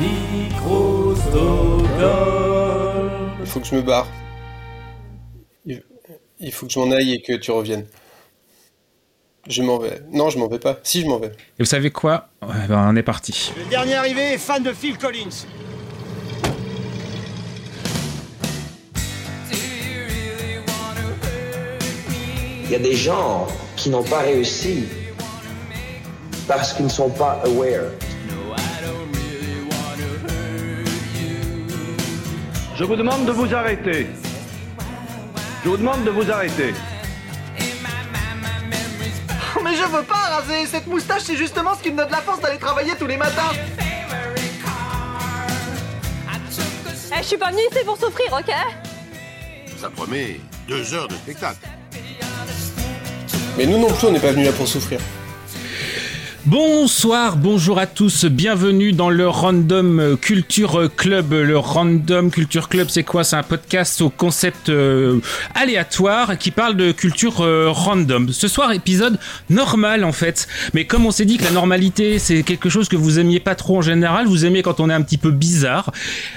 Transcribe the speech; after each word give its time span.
Il 0.00 0.50
faut 3.46 3.60
que 3.60 3.66
je 3.66 3.74
me 3.74 3.82
barre. 3.82 4.06
Il 6.40 6.52
faut 6.52 6.66
que 6.66 6.72
je 6.72 6.78
m'en 6.78 6.90
aille 6.92 7.14
et 7.14 7.22
que 7.22 7.32
tu 7.32 7.50
reviennes. 7.50 7.86
Je 9.48 9.62
m'en 9.62 9.78
vais. 9.78 10.02
Non, 10.12 10.30
je 10.30 10.38
m'en 10.38 10.46
vais 10.46 10.58
pas. 10.58 10.78
Si, 10.82 11.00
je 11.00 11.06
m'en 11.06 11.18
vais. 11.18 11.28
Et 11.28 11.60
vous 11.60 11.64
savez 11.64 11.90
quoi? 11.90 12.28
Ben, 12.42 12.66
On 12.70 12.94
est 12.94 13.02
parti. 13.02 13.52
Le 13.56 13.64
dernier 13.70 13.94
arrivé 13.94 14.34
est 14.34 14.38
fan 14.38 14.62
de 14.62 14.72
Phil 14.72 14.98
Collins. 14.98 15.46
Il 22.64 22.70
y 22.70 22.74
a 22.74 22.78
des 22.78 22.94
gens 22.94 23.46
qui 23.76 23.88
n'ont 23.88 24.04
pas 24.04 24.20
réussi 24.20 24.84
parce 26.46 26.74
qu'ils 26.74 26.84
ne 26.84 26.90
sont 26.90 27.08
pas 27.08 27.40
aware. 27.44 27.90
Je 32.78 32.84
vous 32.84 32.94
demande 32.94 33.26
de 33.26 33.32
vous 33.32 33.52
arrêter. 33.52 34.06
Je 35.64 35.68
vous 35.68 35.76
demande 35.76 36.04
de 36.04 36.10
vous 36.10 36.30
arrêter. 36.30 36.72
Mais 39.64 39.74
je 39.74 39.82
veux 39.82 40.04
pas 40.04 40.14
raser 40.14 40.64
Cette 40.66 40.86
moustache, 40.86 41.22
c'est 41.22 41.34
justement 41.34 41.74
ce 41.74 41.82
qui 41.82 41.90
me 41.90 41.96
donne 41.96 42.12
la 42.12 42.18
force 42.18 42.40
d'aller 42.40 42.58
travailler 42.58 42.92
tous 42.96 43.08
les 43.08 43.16
matins 43.16 43.50
Eh, 47.10 47.16
je 47.20 47.26
suis 47.26 47.36
pas 47.36 47.50
venue 47.50 47.62
ici 47.72 47.84
pour 47.84 47.96
souffrir, 47.96 48.32
ok? 48.32 48.54
Ça 49.76 49.90
promet 49.90 50.38
deux 50.68 50.94
heures 50.94 51.08
de 51.08 51.14
spectacle. 51.14 51.66
Mais 53.56 53.66
nous 53.66 53.78
non 53.78 53.92
plus, 53.92 54.06
on 54.06 54.12
n'est 54.12 54.20
pas 54.20 54.30
venus 54.30 54.46
là 54.46 54.52
pour 54.52 54.68
souffrir. 54.68 55.00
Bonsoir, 56.46 57.36
bonjour 57.36 57.80
à 57.80 57.86
tous, 57.86 58.24
bienvenue 58.24 58.92
dans 58.92 59.10
le 59.10 59.28
Random 59.28 60.16
Culture 60.20 60.88
Club. 60.96 61.32
Le 61.32 61.58
Random 61.58 62.30
Culture 62.30 62.68
Club, 62.68 62.86
c'est 62.88 63.02
quoi? 63.02 63.24
C'est 63.24 63.34
un 63.36 63.42
podcast 63.42 64.00
au 64.00 64.08
concept 64.08 64.68
euh, 64.68 65.18
aléatoire 65.56 66.38
qui 66.38 66.52
parle 66.52 66.76
de 66.76 66.92
culture 66.92 67.40
euh, 67.40 67.70
random. 67.70 68.28
Ce 68.32 68.46
soir, 68.46 68.70
épisode 68.72 69.18
normal 69.50 70.04
en 70.04 70.12
fait. 70.12 70.46
Mais 70.74 70.86
comme 70.86 71.06
on 71.06 71.10
s'est 71.10 71.24
dit 71.24 71.38
que 71.38 71.44
la 71.44 71.50
normalité, 71.50 72.20
c'est 72.20 72.44
quelque 72.44 72.68
chose 72.68 72.88
que 72.88 72.96
vous 72.96 73.18
aimiez 73.18 73.40
pas 73.40 73.56
trop 73.56 73.78
en 73.78 73.82
général, 73.82 74.26
vous 74.26 74.46
aimez 74.46 74.62
quand 74.62 74.78
on 74.78 74.88
est 74.88 74.94
un 74.94 75.02
petit 75.02 75.18
peu 75.18 75.32
bizarre. 75.32 75.90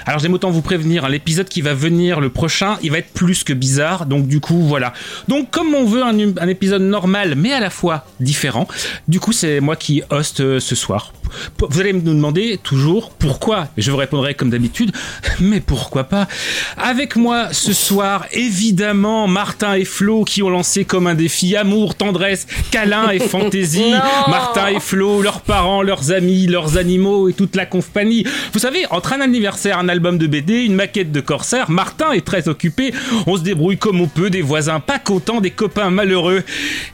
Alors 0.04 0.18
j'aime 0.18 0.34
autant 0.34 0.50
vous 0.50 0.62
prévenir, 0.62 1.04
hein, 1.04 1.10
l'épisode 1.10 1.48
qui 1.48 1.62
va 1.62 1.74
venir, 1.74 2.20
le 2.20 2.28
prochain, 2.28 2.76
il 2.82 2.90
va 2.90 2.98
être 2.98 3.12
plus 3.14 3.44
que 3.44 3.52
bizarre. 3.52 4.06
Donc 4.06 4.26
du 4.26 4.40
coup, 4.40 4.62
voilà. 4.62 4.92
Donc 5.28 5.50
comme 5.52 5.74
on 5.74 5.86
veut 5.86 6.02
un, 6.02 6.18
un 6.38 6.48
épisode 6.48 6.82
normal, 6.82 7.34
mais 7.36 7.52
à 7.52 7.60
la 7.60 7.70
fois 7.70 8.04
différent, 8.18 8.66
du 9.06 9.20
coup 9.20 9.32
c'est 9.32 9.60
moi 9.60 9.76
qui 9.76 10.01
host 10.10 10.40
euh, 10.40 10.60
ce 10.60 10.74
soir. 10.74 11.12
Vous 11.58 11.80
allez 11.80 11.92
me 11.92 12.00
demander 12.00 12.58
toujours 12.62 13.10
pourquoi. 13.10 13.68
Je 13.78 13.90
vous 13.90 13.96
répondrai 13.96 14.34
comme 14.34 14.50
d'habitude, 14.50 14.92
mais 15.40 15.60
pourquoi 15.60 16.04
pas. 16.04 16.28
Avec 16.76 17.16
moi 17.16 17.48
ce 17.52 17.72
soir, 17.72 18.26
évidemment, 18.32 19.28
Martin 19.28 19.74
et 19.74 19.84
Flo 19.84 20.24
qui 20.24 20.42
ont 20.42 20.50
lancé 20.50 20.84
comme 20.84 21.06
un 21.06 21.14
défi 21.14 21.56
amour, 21.56 21.94
tendresse, 21.94 22.46
câlin 22.70 23.10
et 23.10 23.18
fantaisie. 23.18 23.92
Martin 24.28 24.68
et 24.68 24.80
Flo, 24.80 25.22
leurs 25.22 25.40
parents, 25.40 25.82
leurs 25.82 26.12
amis, 26.12 26.46
leurs 26.46 26.76
animaux 26.76 27.28
et 27.28 27.32
toute 27.32 27.56
la 27.56 27.66
compagnie. 27.66 28.26
Vous 28.52 28.58
savez, 28.58 28.84
entre 28.90 29.12
un 29.14 29.20
anniversaire, 29.20 29.78
un 29.78 29.88
album 29.88 30.18
de 30.18 30.26
BD, 30.26 30.64
une 30.64 30.74
maquette 30.74 31.12
de 31.12 31.20
corsaire, 31.20 31.70
Martin 31.70 32.12
est 32.12 32.24
très 32.24 32.48
occupé. 32.48 32.92
On 33.26 33.36
se 33.36 33.42
débrouille 33.42 33.78
comme 33.78 34.00
on 34.00 34.08
peut, 34.08 34.30
des 34.30 34.42
voisins 34.42 34.80
pas 34.80 34.98
contents, 34.98 35.40
des 35.40 35.50
copains 35.50 35.90
malheureux. 35.90 36.42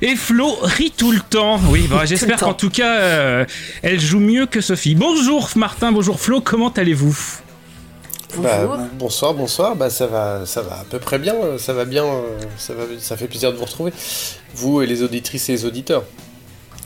Et 0.03 0.17
Flo 0.17 0.57
rit 0.63 0.93
tout 0.97 1.13
le 1.13 1.21
temps. 1.21 1.61
Oui, 1.71 1.87
bah, 1.89 2.03
j'espère 2.05 2.39
qu'en 2.39 2.55
tout 2.55 2.71
cas, 2.71 2.88
euh, 2.89 3.45
elle 3.83 4.01
joue 4.01 4.21
mieux 4.21 4.47
que 4.47 4.61
Sophie. 4.61 4.95
Bonjour 4.95 5.49
Martin, 5.57 5.93
bonjour 5.93 6.21
Flo, 6.21 6.41
comment 6.41 6.71
allez-vous? 6.71 7.17
Bah, 8.39 8.79
bonsoir, 8.99 9.33
bonsoir. 9.35 9.75
Bah 9.75 9.89
ça 9.91 10.07
va, 10.07 10.45
ça 10.45 10.61
va 10.63 10.81
à 10.81 10.85
peu 10.89 10.99
près 10.99 11.19
bien. 11.19 11.35
Ça 11.59 11.73
va 11.73 11.85
bien. 11.85 12.05
Ça 12.59 12.75
va, 12.75 12.83
ça 12.99 13.17
fait 13.17 13.27
plaisir 13.27 13.53
de 13.53 13.57
vous 13.57 13.65
retrouver, 13.65 13.93
vous 14.55 14.83
et 14.83 14.87
les 14.87 15.03
auditrices 15.03 15.49
et 15.49 15.53
les 15.53 15.65
auditeurs. 15.65 16.05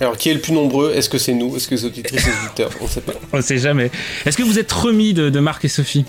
Alors, 0.00 0.16
qui 0.16 0.30
est 0.30 0.34
le 0.34 0.40
plus 0.40 0.52
nombreux? 0.52 0.92
Est-ce 0.94 1.08
que 1.08 1.18
c'est 1.18 1.34
nous? 1.34 1.54
Est-ce 1.56 1.68
que 1.68 1.74
les 1.74 1.84
auditrices 1.84 2.26
et 2.26 2.30
les 2.30 2.46
auditeurs? 2.46 2.70
On 2.80 2.86
sait 2.88 3.00
pas. 3.02 3.12
On 3.32 3.40
sait 3.42 3.58
jamais. 3.58 3.90
Est-ce 4.24 4.36
que 4.36 4.42
vous 4.42 4.58
êtes 4.58 4.72
remis 4.72 5.14
de, 5.14 5.30
de 5.30 5.40
Marc 5.40 5.64
et 5.64 5.68
Sophie? 5.68 6.04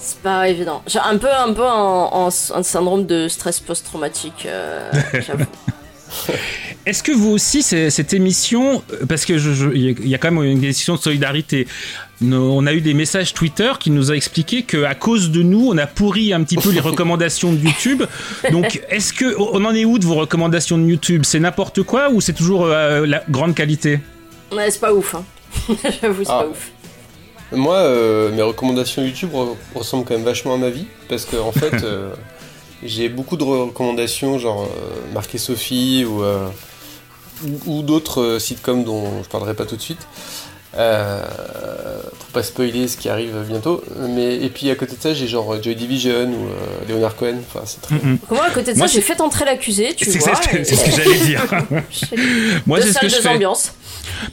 C'est 0.00 0.18
pas 0.20 0.48
évident. 0.48 0.82
J'ai 0.86 0.98
un 0.98 1.16
peu, 1.18 1.28
un 1.32 1.52
peu 1.52 1.62
en, 1.64 2.26
en- 2.26 2.28
un 2.28 2.62
syndrome 2.62 3.06
de 3.06 3.28
stress 3.28 3.60
post-traumatique, 3.60 4.46
euh, 4.46 4.90
j'avoue. 5.26 5.44
Est-ce 6.86 7.02
que 7.02 7.12
vous 7.12 7.30
aussi, 7.30 7.62
cette 7.62 8.12
émission, 8.12 8.82
euh, 8.92 9.06
parce 9.08 9.24
que 9.24 9.38
je- 9.38 9.52
je- 9.54 9.70
il 9.74 10.06
y 10.08 10.14
a 10.14 10.18
quand 10.18 10.30
même 10.30 10.44
une 10.44 10.60
question 10.60 10.96
de 10.96 11.00
solidarité. 11.00 11.66
Nos- 12.20 12.52
On 12.52 12.66
a 12.66 12.74
eu 12.74 12.80
des 12.82 12.92
messages 12.94 13.32
Twitter 13.32 13.72
qui 13.80 13.90
nous 13.90 14.10
a 14.12 14.16
expliqué 14.16 14.62
que 14.62 14.84
à 14.84 14.94
cause 14.94 15.30
de 15.30 15.42
nous, 15.42 15.68
on 15.72 15.78
a 15.78 15.86
pourri 15.86 16.32
un 16.34 16.42
petit 16.44 16.56
peu 16.56 16.70
les 16.70 16.80
recommandations 16.90 17.52
de 17.54 17.58
YouTube. 17.58 18.02
Donc, 18.52 18.82
est-ce 18.90 19.12
que 19.14 19.34
on 19.38 19.64
en 19.64 19.74
est 19.74 19.84
où 19.86 19.98
de 19.98 20.04
vos 20.04 20.14
recommandations 20.14 20.76
de 20.78 20.84
YouTube? 20.86 21.22
C'est 21.24 21.40
n'importe 21.40 21.82
quoi 21.82 22.10
ou 22.10 22.20
c'est 22.20 22.34
toujours 22.34 22.66
euh, 22.66 23.06
la 23.06 23.22
grande 23.30 23.54
qualité? 23.54 24.00
Ouais, 24.52 24.70
c'est 24.70 24.80
pas 24.80 24.92
ouf, 24.92 25.14
hein. 25.14 25.24
j'avoue, 26.02 26.24
c'est 26.24 26.30
Ah. 26.30 26.42
pas 26.42 26.48
ouf. 26.48 26.70
Moi, 27.52 27.76
euh, 27.76 28.30
mes 28.32 28.42
recommandations 28.42 29.02
YouTube 29.04 29.30
re- 29.32 29.54
ressemblent 29.74 30.04
quand 30.04 30.14
même 30.14 30.24
vachement 30.24 30.54
à 30.54 30.58
ma 30.58 30.70
vie, 30.70 30.86
parce 31.08 31.24
que 31.24 31.36
en 31.36 31.52
fait, 31.52 31.82
euh, 31.84 32.10
j'ai 32.84 33.08
beaucoup 33.08 33.36
de 33.36 33.44
recommandations, 33.44 34.38
genre 34.38 34.62
euh, 34.64 35.12
Marc 35.12 35.34
et 35.34 35.38
Sophie 35.38 36.04
ou, 36.04 36.22
euh, 36.22 36.46
ou, 37.44 37.78
ou 37.78 37.82
d'autres 37.82 38.20
euh, 38.22 38.38
sitcoms 38.38 38.84
dont 38.84 39.22
je 39.22 39.28
parlerai 39.28 39.54
pas 39.54 39.64
tout 39.66 39.76
de 39.76 39.82
suite. 39.82 40.06
Euh, 40.76 41.22
pour 42.18 42.26
pas 42.32 42.42
spoiler 42.42 42.88
ce 42.88 42.96
qui 42.96 43.08
arrive 43.08 43.32
bientôt. 43.48 43.80
Mais 44.10 44.34
et 44.38 44.48
puis 44.48 44.70
à 44.70 44.74
côté 44.74 44.96
de 44.96 45.00
ça, 45.00 45.14
j'ai 45.14 45.28
genre 45.28 45.62
Joy 45.62 45.76
Division 45.76 46.24
ou 46.26 46.46
euh, 46.48 46.92
Leonard 46.92 47.14
Cohen. 47.14 47.36
Enfin, 47.48 47.60
c'est 47.64 47.80
très. 47.80 47.94
Moi, 48.28 48.44
à 48.44 48.50
côté 48.50 48.72
de 48.72 48.78
Moi, 48.78 48.88
ça, 48.88 48.94
j'ai 48.94 49.00
fait 49.00 49.20
entrer 49.20 49.44
l'accusé, 49.44 49.94
tu 49.96 50.04
C'est 50.04 50.18
vois. 50.18 50.32
c'est- 50.34 50.60
et- 50.60 50.64
c'est 50.64 50.74
ce 50.74 50.84
que 50.84 50.90
j'allais 50.96 51.18
dire. 51.20 51.44
Moi, 52.66 52.80
c'est 52.80 52.92
ce 52.92 52.98
que 52.98 53.08
je 53.08 53.14
fais. 53.16 53.38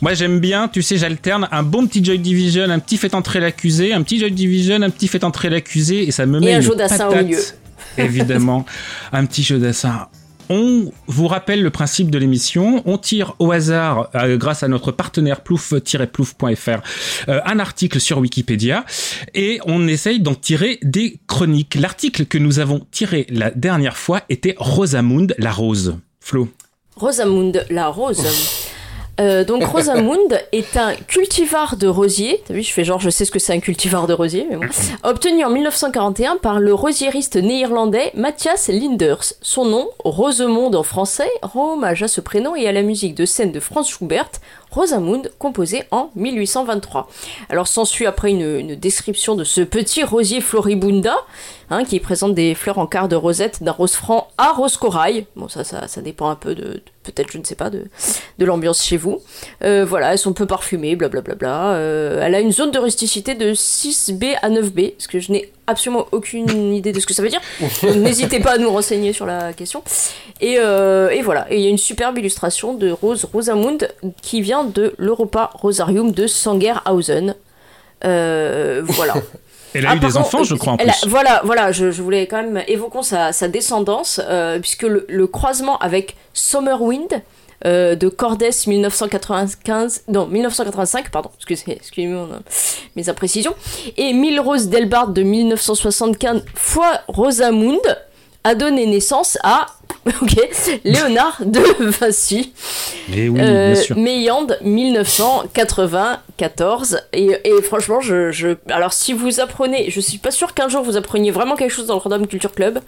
Moi, 0.02 0.16
j'aime 0.16 0.40
bien, 0.40 0.68
tu 0.68 0.82
sais, 0.82 0.98
j'alterne 0.98 1.48
un 1.52 1.62
bon 1.62 1.86
petit 1.86 2.04
Joy 2.04 2.18
Division, 2.18 2.64
un 2.72 2.80
petit 2.80 2.98
fait 2.98 3.14
entrer 3.14 3.40
l'accusé, 3.40 3.94
un 3.94 4.02
petit 4.02 4.20
Joy 4.20 4.32
Division, 4.32 4.82
un 4.82 4.90
petit 4.90 5.08
fait 5.08 5.24
entrer 5.24 5.50
l'accusé, 5.52 6.08
et 6.08 6.12
ça 6.12 6.26
me 6.26 6.40
met 6.40 6.54
un 6.54 6.58
une 6.58 6.62
Jodassin 6.64 7.06
au 7.08 7.12
patate, 7.12 7.26
milieu. 7.28 7.40
Évidemment, 7.98 8.66
un 9.12 9.26
petit 9.26 9.44
Jodassin. 9.44 10.08
On 10.50 10.92
vous 11.08 11.28
rappelle 11.28 11.64
le 11.64 11.70
principe 11.70 12.12
de 12.12 12.18
l'émission. 12.18 12.84
On 12.86 12.98
tire 12.98 13.36
au 13.40 13.54
hasard, 13.54 14.10
euh, 14.16 14.36
grâce 14.36 14.64
à 14.64 14.68
notre 14.68 14.92
partenaire 14.92 15.42
plouf-plouf.fr, 15.42 16.82
euh, 17.30 17.40
un 17.46 17.60
article 17.60 18.02
sur 18.02 18.18
Wikipédia 18.18 18.86
et 19.34 19.62
on 19.66 19.88
essaye 19.88 20.20
d'en 20.20 20.36
tirer 20.36 20.80
des 20.82 21.22
chroniques. 21.26 21.76
L'article 21.76 22.26
que 22.26 22.38
nous 22.38 22.60
avons 22.60 22.86
tiré 22.92 23.28
la 23.30 23.50
dernière 23.52 23.96
fois 23.96 24.24
était 24.28 24.56
Rosamund 24.58 25.34
la 25.38 25.54
rose. 25.54 25.96
Flo. 26.20 26.50
Rosamund 26.98 27.66
la 27.70 27.88
rose. 27.88 28.22
Euh, 29.22 29.44
donc 29.44 29.64
Rosamund 29.64 30.42
est 30.52 30.76
un 30.78 30.96
cultivar 30.96 31.78
de 31.78 31.88
rosier. 31.88 32.42
T'as 32.46 32.54
vu, 32.54 32.64
je 32.64 32.74
fais 32.74 32.84
genre 32.84 33.00
je 33.00 33.10
sais 33.10 33.24
ce 33.24 33.32
que 33.32 33.40
c'est 33.40 33.54
un 33.54 33.60
cultivar 33.60 34.08
de 34.08 34.14
rosier, 34.14 34.48
mais 34.50 34.58
bon. 34.58 34.66
Obtenu 35.04 35.44
en 35.44 35.50
1941 35.50 36.38
par 36.38 36.60
le 36.60 36.74
rosiériste 36.74 37.36
néerlandais 37.36 38.12
Matthias 38.16 38.68
Linders. 38.68 39.34
Son 39.42 39.66
nom, 39.66 39.90
Rosemonde 40.04 40.76
en 40.76 40.84
français, 40.84 41.30
rend 41.44 41.74
hommage 41.74 42.02
à 42.04 42.08
ce 42.08 42.20
prénom 42.20 42.56
et 42.56 42.68
à 42.68 42.72
la 42.72 42.82
musique 42.82 43.16
de 43.16 43.26
scène 43.26 43.52
de 43.52 43.60
Franz 43.60 43.90
Schubert, 43.90 44.32
Rosamund, 44.72 45.32
composée 45.38 45.84
en 45.92 46.10
1823. 46.16 47.10
Alors 47.50 47.68
s'ensuit 47.68 48.06
après 48.06 48.32
une, 48.32 48.76
description 48.76 49.36
de 49.36 49.44
ce 49.44 49.62
petit 49.62 50.04
rosier 50.04 50.40
floribunda, 50.42 51.16
hein, 51.70 51.84
qui 51.84 52.00
présente 52.00 52.34
des 52.34 52.56
fleurs 52.56 52.80
en 52.80 52.88
quart 52.88 53.10
de 53.10 53.16
rosette 53.16 53.64
d'un 53.64 53.72
rose 53.72 53.94
franc 53.94 54.30
à 54.38 54.52
rose 54.52 54.78
corail. 54.78 55.26
Bon, 55.36 55.48
ça, 55.50 55.64
ça, 55.64 56.02
dépend 56.02 56.30
un 56.30 56.36
peu 56.36 56.56
de, 56.56 56.82
peut-être, 57.04 57.32
je 57.32 57.38
ne 57.38 57.44
sais 57.44 57.56
pas, 57.56 57.70
de, 57.70 57.86
l'ambiance 58.40 58.84
chez 58.84 58.98
vous. 58.98 59.20
Euh, 59.64 59.86
voilà, 59.86 60.14
elles 60.14 60.18
sont 60.18 60.34
peu 60.34 60.46
parfumées, 60.46 60.96
blablabla. 60.96 61.74
Euh, 61.74 62.22
elle 62.24 62.36
a 62.36 62.40
une 62.40 62.52
zone 62.52 62.72
de 62.72 62.80
rusticité 62.80 63.36
de 63.36 63.54
6B 63.54 64.38
à 64.42 64.50
9B, 64.50 64.94
parce 64.94 65.08
que 65.08 65.20
je 65.20 65.32
n'ai 65.32 65.52
absolument 65.68 66.06
aucune 66.12 66.74
idée 66.74 66.92
de 66.92 67.00
ce 67.00 67.06
que 67.06 67.14
ça 67.14 67.22
veut 67.22 67.30
dire. 67.30 67.42
N'hésitez 67.96 68.40
pas 68.40 68.52
à 68.54 68.58
nous 68.58 68.70
renseigner 68.72 69.14
sur 69.14 69.26
la 69.26 69.54
question. 69.54 69.84
Et, 70.42 70.56
euh, 70.60 71.10
et 71.10 71.22
voilà, 71.22 71.46
et 71.52 71.58
il 71.58 71.62
y 71.64 71.68
a 71.68 71.70
une 71.70 71.78
superbe 71.78 72.18
illustration 72.18 72.74
de 72.74 72.92
Rose 72.92 73.26
Rosamund 73.34 73.90
qui 74.22 74.42
vient 74.42 74.64
de 74.64 74.94
l'Europa 74.98 75.52
Rosarium 75.54 76.12
de 76.12 76.28
Sangerhausen. 76.28 77.36
Euh, 78.06 78.82
voilà. 78.86 79.14
Elle 79.74 79.86
a 79.86 79.92
Ah, 79.92 79.96
eu 79.96 80.00
des 80.00 80.08
contre, 80.08 80.20
enfants, 80.20 80.44
je 80.44 80.56
crois, 80.56 80.74
en 80.74 80.76
a- 80.76 80.84
plus. 80.84 81.08
voilà, 81.08 81.42
voilà, 81.46 81.72
je, 81.72 81.92
je 81.92 82.02
voulais 82.02 82.28
quand 82.28 82.44
même 82.44 82.62
évoquons 82.68 83.04
sa, 83.04 83.32
sa 83.32 83.48
descendance, 83.48 84.20
euh, 84.22 84.60
puisque 84.60 84.84
le, 84.84 85.06
le 85.08 85.28
croisement 85.28 85.78
avec 85.78 86.18
Summerwind 86.34 87.22
euh, 87.66 87.96
de 87.96 88.08
Cordes 88.10 88.44
1995, 88.68 90.04
non 90.08 90.28
1985, 90.28 91.10
pardon, 91.12 91.30
excusez, 91.36 91.72
excusez-moi 91.74 92.30
a 92.34 92.40
mes 92.96 93.10
imprécisions, 93.10 93.54
et 93.98 94.14
Milrose 94.14 94.70
Delbard 94.70 95.10
de 95.10 95.22
1975 95.24 96.44
fois 96.56 97.02
Rosamund 97.08 97.80
a 98.44 98.56
donné 98.56 98.86
naissance 98.88 99.38
à 99.44 99.68
ok, 100.22 100.36
Léonard 100.84 101.38
de 101.46 101.62
Vinci. 102.00 102.54
Et 103.14 103.30
oui, 103.30 103.40
Euh, 103.40 103.74
bien 103.74 103.82
sûr. 103.84 103.96
Mayande 103.98 104.58
1994 104.64 107.02
et, 107.14 107.38
et 107.44 107.62
franchement 107.62 108.02
je, 108.02 108.32
je- 108.32 108.56
alors 108.70 108.94
si 108.94 109.14
vous 109.14 109.40
apprenez 109.40 109.92
je 109.92 110.00
suis 110.00 110.18
pas 110.18 110.32
sûre 110.32 110.54
qu'un 110.56 110.70
jour 110.70 110.82
vous 110.84 110.98
appreniez 110.98 111.30
vraiment 111.32 111.56
quelque 111.56 111.70
chose 111.72 111.86
dans 111.88 111.94
le 111.96 112.00
Random 112.00 112.26
Culture 112.26 112.52
Club 112.54 112.80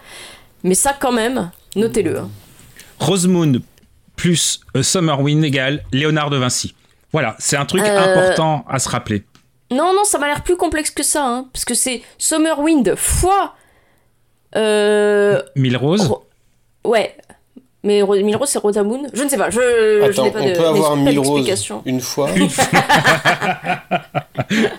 mais 0.64 0.74
ça 0.76 0.94
quand 1.00 1.12
même 1.12 1.52
notez-le 1.76 2.18
hein. 2.18 2.30
Plus 4.16 4.62
euh, 4.76 4.84
Summer 4.84 5.20
Wind 5.22 5.44
égale 5.44 5.84
Léonard 5.92 6.30
de 6.30 6.38
Vinci. 6.38 6.76
Voilà, 7.12 7.36
c'est 7.40 7.58
un 7.58 7.66
truc 7.66 7.82
Euh, 7.84 8.14
important 8.16 8.66
à 8.70 8.80
se 8.80 8.90
rappeler. 8.90 9.24
non 9.72 9.94
non 9.94 10.04
ça 10.04 10.18
m'a 10.20 10.28
l'air 10.28 10.44
plus 10.44 10.56
complexe 10.58 10.92
que 10.92 11.04
ça 11.04 11.26
hein, 11.26 11.48
parce 11.54 11.66
que 11.66 11.74
c'est 11.74 12.02
Summer 12.18 12.60
Wind 12.60 12.96
fois 12.96 13.56
euh, 14.56 15.42
Mille 15.56 15.78
roses. 15.78 16.08
Ro- 16.08 16.26
ouais 16.86 17.16
mais 17.84 18.02
Ro- 18.02 18.16
Mille 18.16 18.36
Roses 18.36 18.50
c'est 18.50 18.60
Rosamund 18.60 19.10
je 19.14 19.24
ne 19.24 19.30
sais 19.30 19.38
pas 19.38 19.50
je, 19.50 19.60
je 19.60 20.04
Attends, 20.12 20.24
n'ai 20.26 20.32
pas 20.32 20.42
on 20.42 20.50
de 20.50 20.54
peut 20.56 20.66
avoir 20.66 20.96
mille 20.96 21.20
roses 21.20 21.46
d'explication. 21.46 21.82
une 21.86 22.02
fois 22.02 22.30
mais 22.38 22.48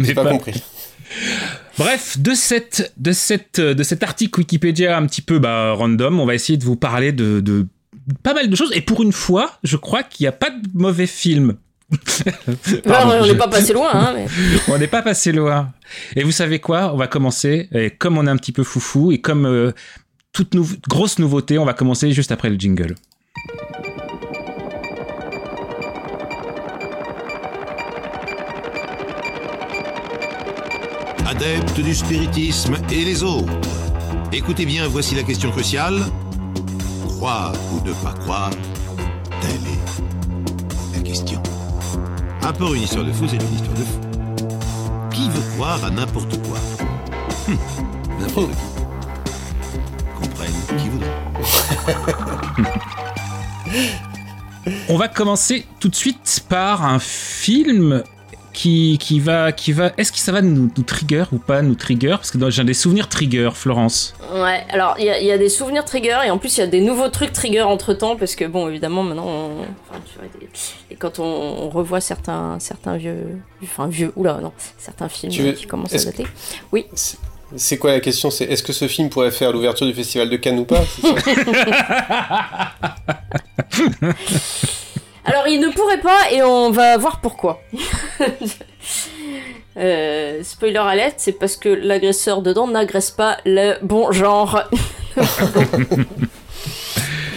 J'ai 0.01 0.15
pas 0.15 0.25
pas- 0.25 0.31
compris. 0.31 0.63
Bref, 1.79 2.19
de, 2.19 2.35
cette, 2.35 2.93
de, 2.97 3.13
cette, 3.13 3.61
de 3.61 3.83
cet 3.83 4.03
article 4.03 4.41
Wikipédia 4.41 4.97
un 4.97 5.07
petit 5.07 5.23
peu 5.23 5.39
bah, 5.39 5.73
random, 5.73 6.19
on 6.21 6.27
va 6.27 6.35
essayer 6.35 6.57
de 6.57 6.65
vous 6.65 6.77
parler 6.77 7.13
de, 7.13 7.41
de 7.41 7.67
pas 8.23 8.35
mal 8.35 8.49
de 8.49 8.57
choses. 8.57 8.73
Et 8.75 8.81
pour 8.81 9.03
une 9.03 9.13
fois, 9.13 9.53
je 9.63 9.77
crois 9.77 10.03
qu'il 10.03 10.25
n'y 10.25 10.29
a 10.29 10.33
pas 10.33 10.51
de 10.51 10.63
mauvais 10.75 11.07
film. 11.07 11.55
Pardon, 12.85 13.15
on 13.21 13.25
je- 13.25 13.33
n'est 13.33 13.39
pas 13.39 13.49
passé 13.49 13.73
loin 13.73 13.91
hein, 13.93 14.13
mais... 14.17 14.27
On 14.69 14.79
n'est 14.79 14.87
pas 14.87 15.03
passé 15.03 15.33
loin. 15.33 15.71
Et 16.17 16.25
vous 16.25 16.33
savez 16.33 16.59
quoi? 16.59 16.93
On 16.95 16.97
va 16.97 17.07
commencer, 17.07 17.69
et 17.73 17.91
comme 17.91 18.17
on 18.19 18.27
est 18.27 18.31
un 18.31 18.37
petit 18.37 18.53
peu 18.53 18.65
foufou, 18.65 19.13
et 19.13 19.21
comme 19.21 19.45
euh, 19.47 19.73
toute 20.33 20.55
nou- 20.55 20.67
grosse 20.89 21.19
nouveauté, 21.19 21.59
on 21.59 21.65
va 21.67 21.75
commencer 21.75 22.11
juste 22.13 22.33
après 22.33 22.49
le 22.51 22.57
jingle. 22.57 22.95
Adeptes 31.27 31.81
du 31.81 31.95
spiritisme 31.95 32.77
et 32.93 33.05
les 33.05 33.23
autres. 33.23 33.53
Écoutez 34.33 34.67
bien, 34.67 34.87
voici 34.89 35.15
la 35.15 35.23
question 35.23 35.51
cruciale. 35.51 36.01
Croire 37.25 37.55
ou 37.73 37.81
ne 37.89 37.93
pas 37.95 38.13
croire, 38.13 38.51
telle 39.41 39.67
est 39.67 40.95
la 40.95 41.01
question. 41.01 41.43
Un 42.43 42.53
peu 42.53 42.77
une 42.77 42.83
histoire 42.83 43.07
de 43.07 43.13
fou, 43.13 43.27
c'est 43.27 43.37
une 43.37 43.55
histoire 43.55 43.75
de 43.79 43.83
fou. 43.83 43.99
Qui 45.11 45.31
veut 45.31 45.55
croire 45.55 45.83
à 45.87 45.89
n'importe 45.89 46.37
quoi? 46.47 46.59
Hum, 47.49 47.57
N'importe 48.21 48.51
qui. 48.51 48.57
Comprenne 50.21 50.53
qui 50.77 50.89
voudra. 50.91 51.09
On 54.91 54.99
va 54.99 55.09
commencer 55.09 55.65
tout 55.81 55.89
de 55.89 55.95
suite 55.95 56.45
par 56.51 56.85
un 56.85 56.99
film 56.99 58.03
qui, 58.65 58.97
qui 58.99 59.21
va... 59.21 59.53
Qui 59.53 59.73
va 59.73 59.93
Est-ce 59.99 60.11
que 60.11 60.17
ça 60.19 60.33
va 60.33 60.41
nous, 60.41 60.71
nous 60.75 60.83
trigger 60.85 61.25
ou 61.33 61.39
pas 61.39 61.61
nous 61.61 61.75
trigger? 61.75 62.13
Parce 62.17 62.31
que 62.31 62.39
j'ai 62.51 62.65
des 62.65 62.73
souvenirs 62.73 63.11
trigger, 63.11 63.51
Florence. 63.55 64.15
Ouais, 64.35 64.65
alors 64.71 64.95
il 64.99 65.05
y, 65.05 65.11
a- 65.11 65.21
il 65.21 65.27
y 65.27 65.33
a 65.33 65.37
des 65.37 65.51
souvenirs 65.51 65.85
trigger 65.85 66.21
et 66.25 66.31
en 66.31 66.39
plus 66.39 66.57
il 66.57 66.61
y 66.61 66.63
a 66.63 66.67
des 66.67 66.81
nouveaux 66.81 67.11
trucs 67.11 67.35
trigger 67.35 67.61
entre 67.61 67.93
temps 67.93 68.17
parce 68.17 68.35
que 68.37 68.47
bon 68.47 68.67
évidemment 68.71 69.03
maintenant 69.03 69.27
on- 69.27 69.63
enfin, 69.91 70.01
tu 70.11 70.19
vois, 70.19 70.29
des- 70.41 70.49
et 70.91 70.97
quand 70.97 71.19
on, 71.19 71.25
on 71.25 71.69
revoit 71.69 72.01
certains 72.01 72.59
certains 72.59 72.97
vieux 72.97 73.39
enfin 73.63 73.87
vieux 73.87 74.13
oula 74.17 74.39
non 74.43 74.53
certains 74.79 75.09
films 75.11 75.33
veux- 75.33 75.53
qui 75.53 75.67
commencent 75.67 75.95
à 75.95 76.03
dater. 76.05 76.27
C'est- 76.95 77.19
C'est 77.57 77.77
quoi 77.79 77.93
la 77.93 78.01
question? 78.01 78.31
C'est 78.31 78.45
est-ce 78.47 78.63
que 78.63 78.73
ce 78.73 78.89
film 78.89 79.11
pourrait 79.11 79.31
faire 79.31 79.53
l'ouverture 79.53 79.87
du 79.87 79.93
festival 79.95 80.29
de 80.31 80.37
Cannes 80.37 80.59
ou 80.59 80.65
pas? 80.65 80.83
Alors 85.25 85.47
il 85.49 85.61
ne 85.61 85.69
pourrait 85.69 86.01
pas 86.01 86.31
et 86.33 86.43
on 86.43 86.71
va 86.71 86.97
voir 86.97 87.21
pourquoi. 87.21 87.61
Euh, 89.77 90.45
spoiler 90.45 90.77
alert, 90.79 91.15
c'est 91.17 91.33
parce 91.33 91.57
que 91.57 91.69
l'agresseur 91.69 92.43
dedans 92.43 92.69
n'agresse 92.69 93.11
pas 93.11 93.39
le 93.45 93.75
bon 93.83 94.13
genre. 94.13 94.63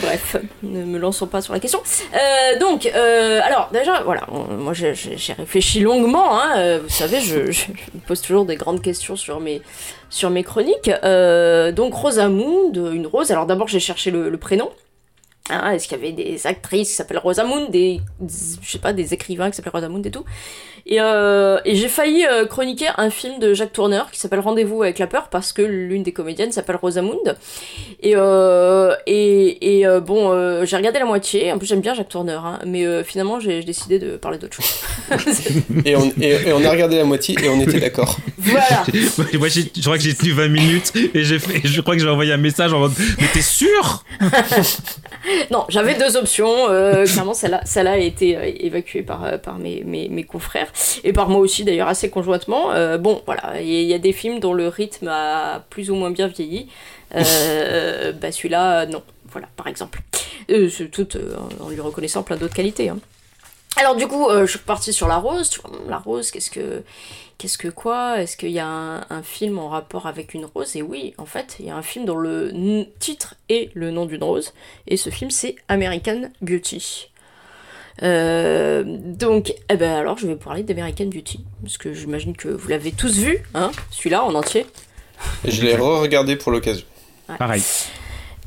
Bref, 0.02 0.36
ne 0.62 0.84
me 0.86 1.00
lançons 1.00 1.26
pas 1.26 1.42
sur 1.42 1.54
la 1.54 1.60
question. 1.60 1.82
Euh, 2.14 2.60
donc, 2.60 2.86
euh, 2.86 3.42
alors 3.44 3.70
déjà, 3.74 4.04
voilà, 4.04 4.22
on- 4.32 4.54
moi 4.54 4.74
j'ai- 4.74 4.94
réfléchi 5.36 5.80
longuement. 5.80 6.40
hein, 6.40 6.54
euh, 6.58 6.80
vous 6.84 6.90
savez, 6.90 7.20
je, 7.22 7.48
je- 7.52 7.62
je 7.74 7.92
me 7.96 8.00
pose 8.06 8.22
toujours 8.22 8.46
des 8.46 8.56
grandes 8.56 8.84
questions 8.84 9.16
sur 9.16 9.40
mes 9.40 9.64
sur 10.12 10.30
mes 10.30 10.44
chroniques. 10.44 10.92
Euh, 11.04 11.72
donc 11.72 11.96
Rosamund, 11.96 12.76
une 12.94 13.08
rose. 13.08 13.32
Alors 13.32 13.48
d'abord 13.48 13.68
j'ai 13.68 13.80
cherché 13.80 14.12
le, 14.12 14.30
le 14.30 14.38
prénom. 14.38 14.70
Hein, 15.50 15.72
Est-ce 15.72 15.88
qu'il 15.88 15.98
y 15.98 16.02
avait 16.02 16.12
des 16.12 16.46
actrices 16.46 16.90
qui 16.90 16.96
s'appellent 16.96 17.20
Rosamund, 17.20 17.72
des, 17.72 18.02
des- 18.20 18.34
je 18.62 18.70
sais 18.72 18.80
pas, 18.80 18.94
des 18.94 19.14
écrivains 19.14 19.50
qui 19.50 19.56
s'appellent 19.56 19.72
Rosamund 19.74 20.06
et 20.06 20.12
tout. 20.12 20.26
Et, 20.90 21.02
euh, 21.02 21.58
et 21.66 21.76
j'ai 21.76 21.90
failli 21.90 22.26
euh, 22.26 22.46
chroniquer 22.46 22.88
un 22.98 23.10
film 23.10 23.40
de 23.40 23.54
Jacques 23.54 23.74
Tourneur 23.74 24.10
qui 24.10 24.20
s'appelle 24.22 24.40
Rendez-vous 24.40 24.84
avec 24.84 25.00
la 25.00 25.08
peur 25.08 25.28
parce 25.30 25.52
que 25.52 25.62
l'une 25.62 26.02
des 26.04 26.14
comédiennes 26.14 26.54
s'appelle 26.54 26.78
Rosamund. 26.78 27.36
Et, 28.02 28.14
euh, 28.16 28.96
et, 29.06 29.80
et 29.80 29.86
euh, 29.88 30.00
bon, 30.00 30.32
euh, 30.32 30.64
j'ai 30.66 30.78
regardé 30.78 31.00
la 31.00 31.06
moitié. 31.06 31.52
En 31.52 31.58
plus, 31.58 31.68
j'aime 31.68 31.82
bien 31.82 31.94
Jacques 31.94 32.08
Tourneur, 32.10 32.46
hein, 32.46 32.60
mais 32.66 32.86
euh, 32.86 33.04
finalement, 33.04 33.40
j'ai 33.42 33.64
décidé 33.64 34.00
de 34.00 34.16
parler 34.16 34.38
d'autre 34.38 34.56
chose. 34.56 34.82
et 35.86 35.96
on, 35.98 36.10
et, 36.22 36.30
et 36.48 36.54
on 36.54 36.64
a 36.64 36.70
regardé 36.72 36.96
la 36.98 37.04
moitié 37.04 37.36
et 37.44 37.50
on 37.50 37.60
était 37.60 37.80
d'accord. 37.82 38.18
voilà. 38.38 38.86
Moi, 39.38 39.48
je 39.50 39.82
crois 39.82 39.98
que 39.98 40.04
j'ai 40.04 40.14
tenu 40.16 40.32
20 40.32 40.48
minutes 40.48 40.94
et 40.96 41.24
fait, 41.40 41.62
je 41.68 41.82
crois 41.82 41.96
que 41.96 42.02
j'ai 42.02 42.08
envoyé 42.10 42.32
un 42.32 42.38
message 42.38 42.72
en 42.72 42.80
mode 42.80 42.94
Mais 43.20 43.28
t'es 43.34 43.42
sûr? 43.42 44.06
Non, 45.52 45.66
j'avais 45.70 45.96
deux 45.96 46.18
options. 46.18 46.70
euh, 46.70 47.06
clairement, 47.06 47.34
celle-là, 47.34 47.92
a 47.92 47.98
été 47.98 48.36
euh, 48.38 48.52
évacuée 48.60 49.04
par, 49.04 49.24
euh, 49.26 49.38
par 49.38 49.58
mes, 49.58 49.84
mes, 49.84 50.10
mes 50.10 50.24
confrères 50.24 50.72
et 51.04 51.14
par 51.14 51.30
moi 51.30 51.40
aussi, 51.40 51.64
d'ailleurs, 51.64 51.88
assez 51.88 52.10
conjointement. 52.10 52.72
Euh, 52.72 52.98
bon, 52.98 53.22
voilà, 53.26 53.62
il 53.62 53.68
y, 53.68 53.94
a 53.94 54.00
des 54.00 54.14
films 54.14 54.40
dont 54.40 54.54
le 54.54 54.68
rythme 54.68 55.08
a 55.08 55.64
plus 55.70 55.90
ou 55.92 55.96
moins 55.96 56.12
bien 56.12 56.28
vieilli. 56.28 56.68
Euh, 57.16 58.12
bah, 58.22 58.32
celui-là, 58.32 58.86
non. 58.86 59.04
Voilà, 59.32 59.48
par 59.56 59.68
exemple. 59.68 60.00
Tout 60.92 61.08
en 61.60 61.70
lui 61.70 61.80
reconnaissant 61.82 62.24
plein 62.24 62.38
d'autres 62.38 62.56
qualités. 62.56 62.90
hein. 62.90 63.00
Alors 63.76 63.96
du 63.96 64.08
coup, 64.08 64.28
euh, 64.30 64.46
je 64.46 64.52
suis 64.52 64.60
repartie 64.60 64.92
sur 64.94 65.08
La 65.08 65.18
Rose. 65.18 65.50
Tu 65.50 65.60
vois, 65.62 65.72
La 65.88 65.98
Rose, 65.98 66.32
qu'est-ce 66.32 66.50
que... 66.50 66.84
Qu'est-ce 67.38 67.58
que 67.58 67.68
quoi? 67.68 68.20
Est-ce 68.20 68.36
qu'il 68.36 68.50
y 68.50 68.60
a 68.60 68.68
un, 68.68 69.06
un 69.10 69.22
film 69.22 69.60
en 69.60 69.70
rapport 69.70 70.08
avec 70.08 70.34
une 70.34 70.46
rose? 70.46 70.76
Et 70.76 70.82
oui, 70.82 71.14
en 71.18 71.26
fait, 71.26 71.58
il 71.60 71.68
y 71.68 71.70
a 71.70 71.76
un 71.76 71.84
film 71.84 72.06
dont 72.06 72.18
le 72.18 72.52
titre 73.00 73.36
est 73.50 73.70
le 73.76 73.92
nom 73.92 74.06
d'une 74.06 74.24
rose. 74.24 74.54
Et 74.88 74.98
ce 74.98 75.10
film, 75.10 75.30
c'est 75.30 75.56
American 75.68 76.32
Beauty. 76.42 77.10
Euh, 78.04 78.84
donc, 78.86 79.54
eh 79.70 79.76
ben 79.76 79.94
alors, 79.94 80.18
je 80.18 80.28
vais 80.28 80.36
parler 80.36 80.64
d'American 80.64 81.06
Beauty. 81.06 81.44
Parce 81.62 81.78
que 81.78 81.94
j'imagine 81.94 82.36
que 82.36 82.48
vous 82.48 82.68
l'avez 82.70 82.92
tous 82.92 83.18
vu, 83.18 83.44
hein 83.54 83.72
Celui-là, 83.92 84.24
en 84.24 84.34
entier. 84.36 84.66
Et 85.46 85.52
je 85.52 85.64
l'ai 85.64 85.76
re-regardé 85.76 86.36
pour 86.36 86.52
l'occasion. 86.52 86.86
Pareil. 87.40 87.64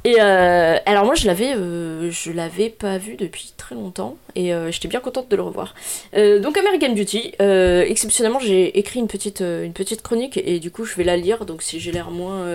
Et 0.05 0.17
euh, 0.19 0.79
alors 0.87 1.05
moi 1.05 1.15
je 1.15 1.27
l'avais 1.27 1.55
euh, 1.55 2.11
je 2.11 2.33
l'avais 2.33 2.71
pas 2.71 2.97
vu 2.97 3.17
depuis 3.17 3.53
très 3.59 3.75
longtemps 3.75 4.17
et 4.35 4.55
euh, 4.55 4.71
j'étais 4.71 4.89
bien 4.89 5.01
contente 5.01 5.31
de 5.31 5.37
le 5.37 5.43
revoir. 5.43 5.75
Donc 6.15 6.57
American 6.57 6.95
Beauty, 6.95 7.35
exceptionnellement 7.39 8.41
j'ai 8.41 8.79
écrit 8.79 8.99
une 8.99 9.09
petite 9.09 9.41
une 9.41 9.75
petite 9.75 10.01
chronique 10.03 10.39
et 10.39 10.59
du 10.59 10.71
coup 10.71 10.85
je 10.85 10.95
vais 10.95 11.05
la 11.05 11.17
lire 11.17 11.45
donc 11.45 11.63
si 11.63 11.81
j'ai 11.81 11.93
l'air 11.93 12.11
moins 12.11 12.47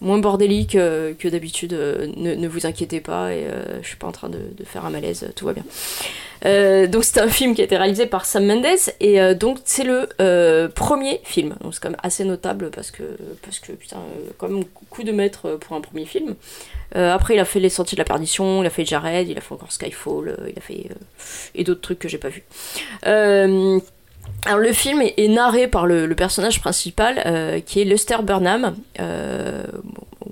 moins 0.00 0.18
bordélique 0.18 0.72
que 0.72 1.28
d'habitude 1.28 1.72
ne, 1.72 2.34
ne 2.34 2.48
vous 2.48 2.66
inquiétez 2.66 3.00
pas 3.00 3.32
et 3.32 3.46
je 3.82 3.86
suis 3.86 3.96
pas 3.96 4.08
en 4.08 4.12
train 4.12 4.28
de, 4.28 4.38
de 4.56 4.64
faire 4.64 4.84
un 4.84 4.90
malaise 4.90 5.30
tout 5.36 5.46
va 5.46 5.52
bien. 5.52 5.64
Euh, 6.44 6.86
donc 6.86 7.04
c'est 7.04 7.20
un 7.20 7.28
film 7.28 7.54
qui 7.54 7.62
a 7.62 7.64
été 7.64 7.76
réalisé 7.76 8.06
par 8.06 8.24
Sam 8.24 8.46
Mendes 8.46 8.66
et 9.00 9.20
euh, 9.20 9.34
donc 9.34 9.58
c'est 9.64 9.84
le 9.84 10.08
euh, 10.20 10.68
premier 10.68 11.20
film. 11.24 11.54
Donc 11.62 11.74
c'est 11.74 11.82
quand 11.82 11.90
même 11.90 12.00
assez 12.02 12.24
notable 12.24 12.70
parce 12.70 12.90
que 12.90 13.02
parce 13.42 13.58
que 13.58 13.72
putain 13.72 13.98
quand 14.38 14.48
même 14.48 14.64
coup 14.90 15.02
de 15.02 15.12
maître 15.12 15.56
pour 15.60 15.76
un 15.76 15.80
premier 15.80 16.04
film. 16.04 16.34
Après 16.94 17.34
il 17.34 17.40
a 17.40 17.44
fait 17.44 17.60
Les 17.60 17.68
Sentiers 17.68 17.96
de 17.96 18.00
la 18.00 18.06
Perdition, 18.06 18.62
il 18.62 18.66
a 18.66 18.70
fait 18.70 18.84
Jared, 18.84 19.28
il 19.28 19.36
a 19.36 19.40
fait 19.42 19.52
encore 19.52 19.70
Skyfall, 19.70 20.36
il 20.48 20.56
a 20.56 20.62
fait 20.62 20.88
et 21.54 21.64
d'autres 21.64 21.82
trucs 21.82 21.98
que 21.98 22.08
j'ai 22.08 22.16
pas. 22.16 22.28
Euh, 23.06 23.78
alors 24.46 24.58
le 24.58 24.72
film 24.72 25.02
est, 25.02 25.28
narré 25.28 25.68
par 25.68 25.86
le, 25.86 26.14
personnage 26.14 26.60
principal 26.60 27.62
qui 27.66 27.80
est 27.80 27.84
Lester 27.84 28.18
Burnham 28.22 28.76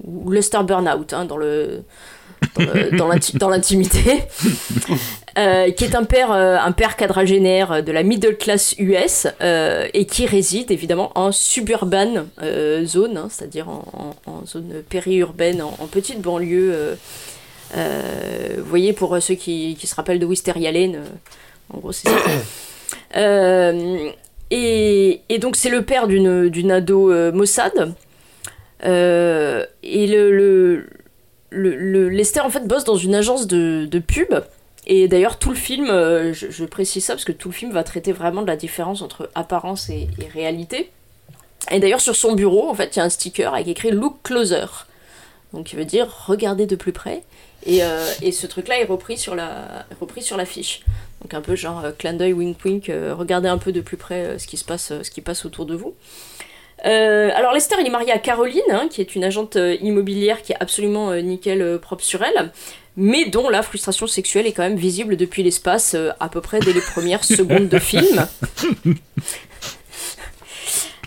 ou 0.04 0.30
Lester 0.30 0.62
Burnout 0.64 1.12
hein, 1.12 1.24
dans 1.24 1.36
le 1.36 1.82
dans 2.56 2.72
le- 2.74 2.96
dans 2.96 3.08
l'inti- 3.08 3.36
dans 3.36 3.48
l'intimité, 3.48 4.22
euh, 5.38 5.70
qui 5.72 5.84
est 5.84 5.94
un 5.94 6.04
père, 6.04 6.32
euh, 6.32 6.56
un 6.58 6.72
père 6.72 6.96
quadragénaire 6.96 7.82
de 7.82 7.92
la 7.92 8.02
middle 8.02 8.36
class 8.36 8.74
US 8.78 9.26
euh, 9.40 9.86
et 9.94 10.06
qui 10.06 10.26
réside 10.26 10.70
évidemment 10.70 11.10
en 11.14 11.32
suburban 11.32 12.26
euh, 12.42 12.84
zone, 12.86 13.16
hein, 13.16 13.28
c'est-à-dire 13.30 13.68
en, 13.68 13.84
en- 14.26 14.30
en 14.30 14.46
zone 14.46 14.82
périurbaine, 14.88 15.62
en, 15.62 15.74
en 15.78 15.86
petite 15.86 16.20
banlieue. 16.20 16.70
euh, 16.72 16.94
euh, 17.76 18.54
vous 18.58 18.64
voyez, 18.68 18.92
pour 18.92 19.20
ceux 19.20 19.34
qui, 19.34 19.76
qui 19.80 19.86
se 19.86 19.94
rappellent 19.96 20.20
de 20.20 20.26
Wisteria 20.26 20.70
Lane, 20.70 20.94
euh, 20.96 21.74
en 21.74 21.78
gros 21.78 21.92
c'est 21.92 22.08
ça. 22.08 22.14
Euh, 23.16 24.10
et, 24.50 25.20
et 25.28 25.38
donc 25.38 25.56
c'est 25.56 25.70
le 25.70 25.82
père 25.82 26.06
d'une 26.08 26.70
ado 26.70 27.10
euh, 27.12 27.30
Mossad. 27.32 27.94
Euh, 28.84 29.64
et 29.82 30.06
le, 30.06 30.36
le, 30.36 30.86
le, 31.54 32.08
Lester 32.08 32.40
en 32.40 32.50
fait 32.50 32.66
bosse 32.66 32.84
dans 32.84 32.96
une 32.96 33.14
agence 33.14 33.46
de, 33.46 33.86
de 33.90 33.98
pub. 33.98 34.34
Et 34.86 35.08
d'ailleurs, 35.08 35.38
tout 35.38 35.50
le 35.50 35.56
film, 35.56 35.88
euh, 35.88 36.34
je, 36.34 36.64
précise 36.64 37.04
ça 37.04 37.14
parce 37.14 37.24
que 37.24 37.32
tout 37.32 37.48
le 37.48 37.54
film 37.54 37.72
va 37.72 37.84
traiter 37.84 38.12
vraiment 38.12 38.42
de 38.42 38.46
la 38.46 38.56
différence 38.56 39.00
entre 39.00 39.30
apparence 39.34 39.88
et, 39.88 40.08
réalité. 40.32 40.90
Et 41.70 41.80
d'ailleurs, 41.80 42.02
sur 42.02 42.14
son 42.14 42.34
bureau, 42.34 42.68
en 42.68 42.74
fait, 42.74 42.94
il 42.94 42.98
y 42.98 43.02
a 43.02 43.04
un 43.04 43.08
sticker 43.08 43.54
avec 43.54 43.68
écrit 43.68 43.90
Look 43.90 44.18
Closer. 44.22 44.66
Donc, 45.54 45.66
qui 45.66 45.76
veut 45.76 45.86
dire 45.86 46.26
regarder 46.26 46.66
de 46.66 46.76
plus 46.76 46.92
près. 46.92 47.22
Et, 47.64 47.82
euh, 47.82 48.04
et 48.20 48.30
ce 48.32 48.46
truc-là 48.46 48.80
est 48.80 48.84
repris 48.84 49.16
sur 49.16 49.34
la 49.34 49.86
repris 49.98 50.20
sur 50.20 50.36
l'affiche. 50.36 50.82
Donc 51.22 51.32
un 51.32 51.40
peu 51.40 51.56
genre 51.56 51.82
clin 51.96 52.12
d'œil, 52.12 52.34
wink 52.34 52.62
wink, 52.62 52.92
regardez 53.12 53.48
un 53.48 53.56
peu 53.56 53.72
de 53.72 53.80
plus 53.80 53.96
près 53.96 54.38
ce 54.38 54.46
qui 54.46 54.58
se 54.58 54.64
passe, 54.66 54.92
ce 55.02 55.10
qui 55.10 55.22
passe 55.22 55.46
autour 55.46 55.64
de 55.64 55.74
vous. 55.74 55.94
Euh, 56.84 57.30
alors 57.34 57.52
Lester, 57.52 57.76
il 57.80 57.86
est 57.86 57.90
marié 57.90 58.12
à 58.12 58.18
Caroline, 58.18 58.60
hein, 58.70 58.88
qui 58.90 59.00
est 59.00 59.14
une 59.14 59.24
agente 59.24 59.56
euh, 59.56 59.76
immobilière 59.80 60.42
qui 60.42 60.52
est 60.52 60.56
absolument 60.60 61.10
euh, 61.10 61.20
nickel 61.20 61.78
propre 61.80 62.04
sur 62.04 62.22
elle, 62.22 62.52
mais 62.96 63.26
dont 63.26 63.48
la 63.48 63.62
frustration 63.62 64.06
sexuelle 64.06 64.46
est 64.46 64.52
quand 64.52 64.62
même 64.62 64.76
visible 64.76 65.16
depuis 65.16 65.42
l'espace, 65.42 65.96
à 66.20 66.28
peu 66.28 66.40
près 66.40 66.60
dès 66.60 66.72
les 66.72 66.80
premières 66.80 67.24
secondes 67.24 67.68
de 67.68 67.78
film. 67.78 68.26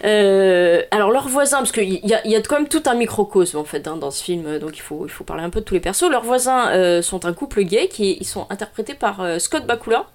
alors 0.04 1.12
leurs 1.12 1.28
voisins, 1.28 1.58
parce 1.58 1.72
qu'il 1.72 2.06
y 2.06 2.14
a, 2.14 2.26
y 2.28 2.36
a 2.36 2.42
quand 2.42 2.56
même 2.56 2.68
tout 2.68 2.84
un 2.86 2.96
microcosme 2.96 3.58
en 3.58 3.64
fait 3.64 3.88
hein, 3.88 3.98
dans 3.98 4.12
ce 4.12 4.24
film, 4.24 4.58
donc 4.58 4.78
il 4.78 4.82
faut, 4.82 5.06
il 5.06 5.12
faut 5.12 5.24
parler 5.24 5.44
un 5.44 5.50
peu 5.50 5.60
de 5.60 5.66
tous 5.66 5.76
les 5.76 5.80
persos. 5.80 6.10
Leurs 6.10 6.24
voisins 6.24 7.02
sont 7.02 7.26
un 7.26 7.34
couple 7.34 7.64
gay 7.64 7.88
qui 7.88 8.18
ils 8.20 8.26
sont 8.26 8.48
interprétés 8.50 8.96
par 8.96 9.40
Scott 9.40 9.66
Bakula 9.68 10.08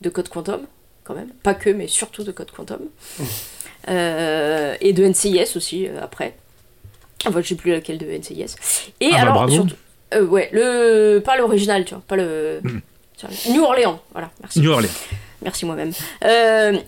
de 0.00 0.08
Code 0.08 0.28
Quantum, 0.28 0.62
quand 1.04 1.14
même, 1.14 1.30
pas 1.42 1.54
que, 1.54 1.70
mais 1.70 1.88
surtout 1.88 2.24
de 2.24 2.32
Code 2.32 2.50
Quantum. 2.50 2.80
Euh, 3.88 4.76
et 4.80 4.92
de 4.92 5.04
NCIS 5.04 5.56
aussi 5.56 5.88
euh, 5.88 6.02
après. 6.02 6.34
Enfin, 7.26 7.40
je 7.40 7.48
sais 7.48 7.54
plus 7.54 7.72
laquelle 7.72 7.98
de 7.98 8.06
NCIS. 8.06 8.56
Et 9.00 9.10
ah 9.12 9.24
bah 9.24 9.32
alors, 9.32 9.50
surtout, 9.50 9.76
euh, 10.14 10.24
ouais, 10.24 10.50
le, 10.52 11.20
pas 11.20 11.36
l'original, 11.36 11.84
tu 11.84 11.94
vois, 11.94 12.02
pas 12.06 12.16
le. 12.16 12.60
Hmm. 12.62 12.80
New 13.50 13.62
Orleans, 13.62 14.00
voilà, 14.12 14.30
merci. 14.40 14.60
New 14.60 14.70
Orleans. 14.70 14.88
Merci 15.42 15.64
moi-même. 15.66 15.92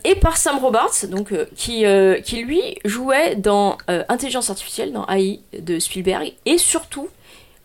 et 0.04 0.14
par 0.16 0.36
Sam 0.36 0.58
Robards, 0.58 1.06
donc, 1.08 1.32
qui, 1.56 1.84
qui 2.24 2.42
lui 2.42 2.76
jouait 2.84 3.36
dans 3.36 3.78
Intelligence 3.86 4.50
Artificielle, 4.50 4.92
dans 4.92 5.06
AI 5.08 5.40
de 5.56 5.78
Spielberg, 5.78 6.32
et 6.44 6.58
surtout 6.58 7.08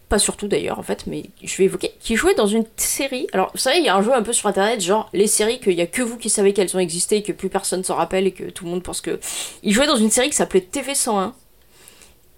pas 0.09 0.19
surtout 0.19 0.47
d'ailleurs 0.47 0.79
en 0.79 0.83
fait, 0.83 1.05
mais 1.05 1.23
je 1.43 1.55
vais 1.57 1.65
évoquer, 1.65 1.93
qui 1.99 2.15
jouait 2.15 2.33
dans 2.33 2.47
une 2.47 2.65
série. 2.75 3.27
Alors 3.31 3.51
vous 3.53 3.59
savez, 3.59 3.77
il 3.77 3.85
y 3.85 3.89
a 3.89 3.95
un 3.95 4.01
jeu 4.01 4.13
un 4.13 4.23
peu 4.23 4.33
sur 4.33 4.47
internet, 4.47 4.81
genre 4.81 5.07
les 5.13 5.27
séries 5.27 5.59
qu'il 5.59 5.73
y 5.73 5.81
a 5.81 5.87
que 5.87 6.01
vous 6.01 6.17
qui 6.17 6.29
savez 6.29 6.51
qu'elles 6.51 6.75
ont 6.75 6.79
existé 6.79 7.17
et 7.17 7.23
que 7.23 7.31
plus 7.31 7.49
personne 7.49 7.83
s'en 7.83 7.95
rappelle 7.95 8.25
et 8.25 8.31
que 8.31 8.45
tout 8.45 8.65
le 8.65 8.71
monde 8.71 8.83
pense 8.83 9.01
que. 9.01 9.19
Il 9.61 9.71
jouait 9.71 9.87
dans 9.87 9.95
une 9.95 10.09
série 10.09 10.29
qui 10.29 10.35
s'appelait 10.35 10.65
TV101, 10.71 11.31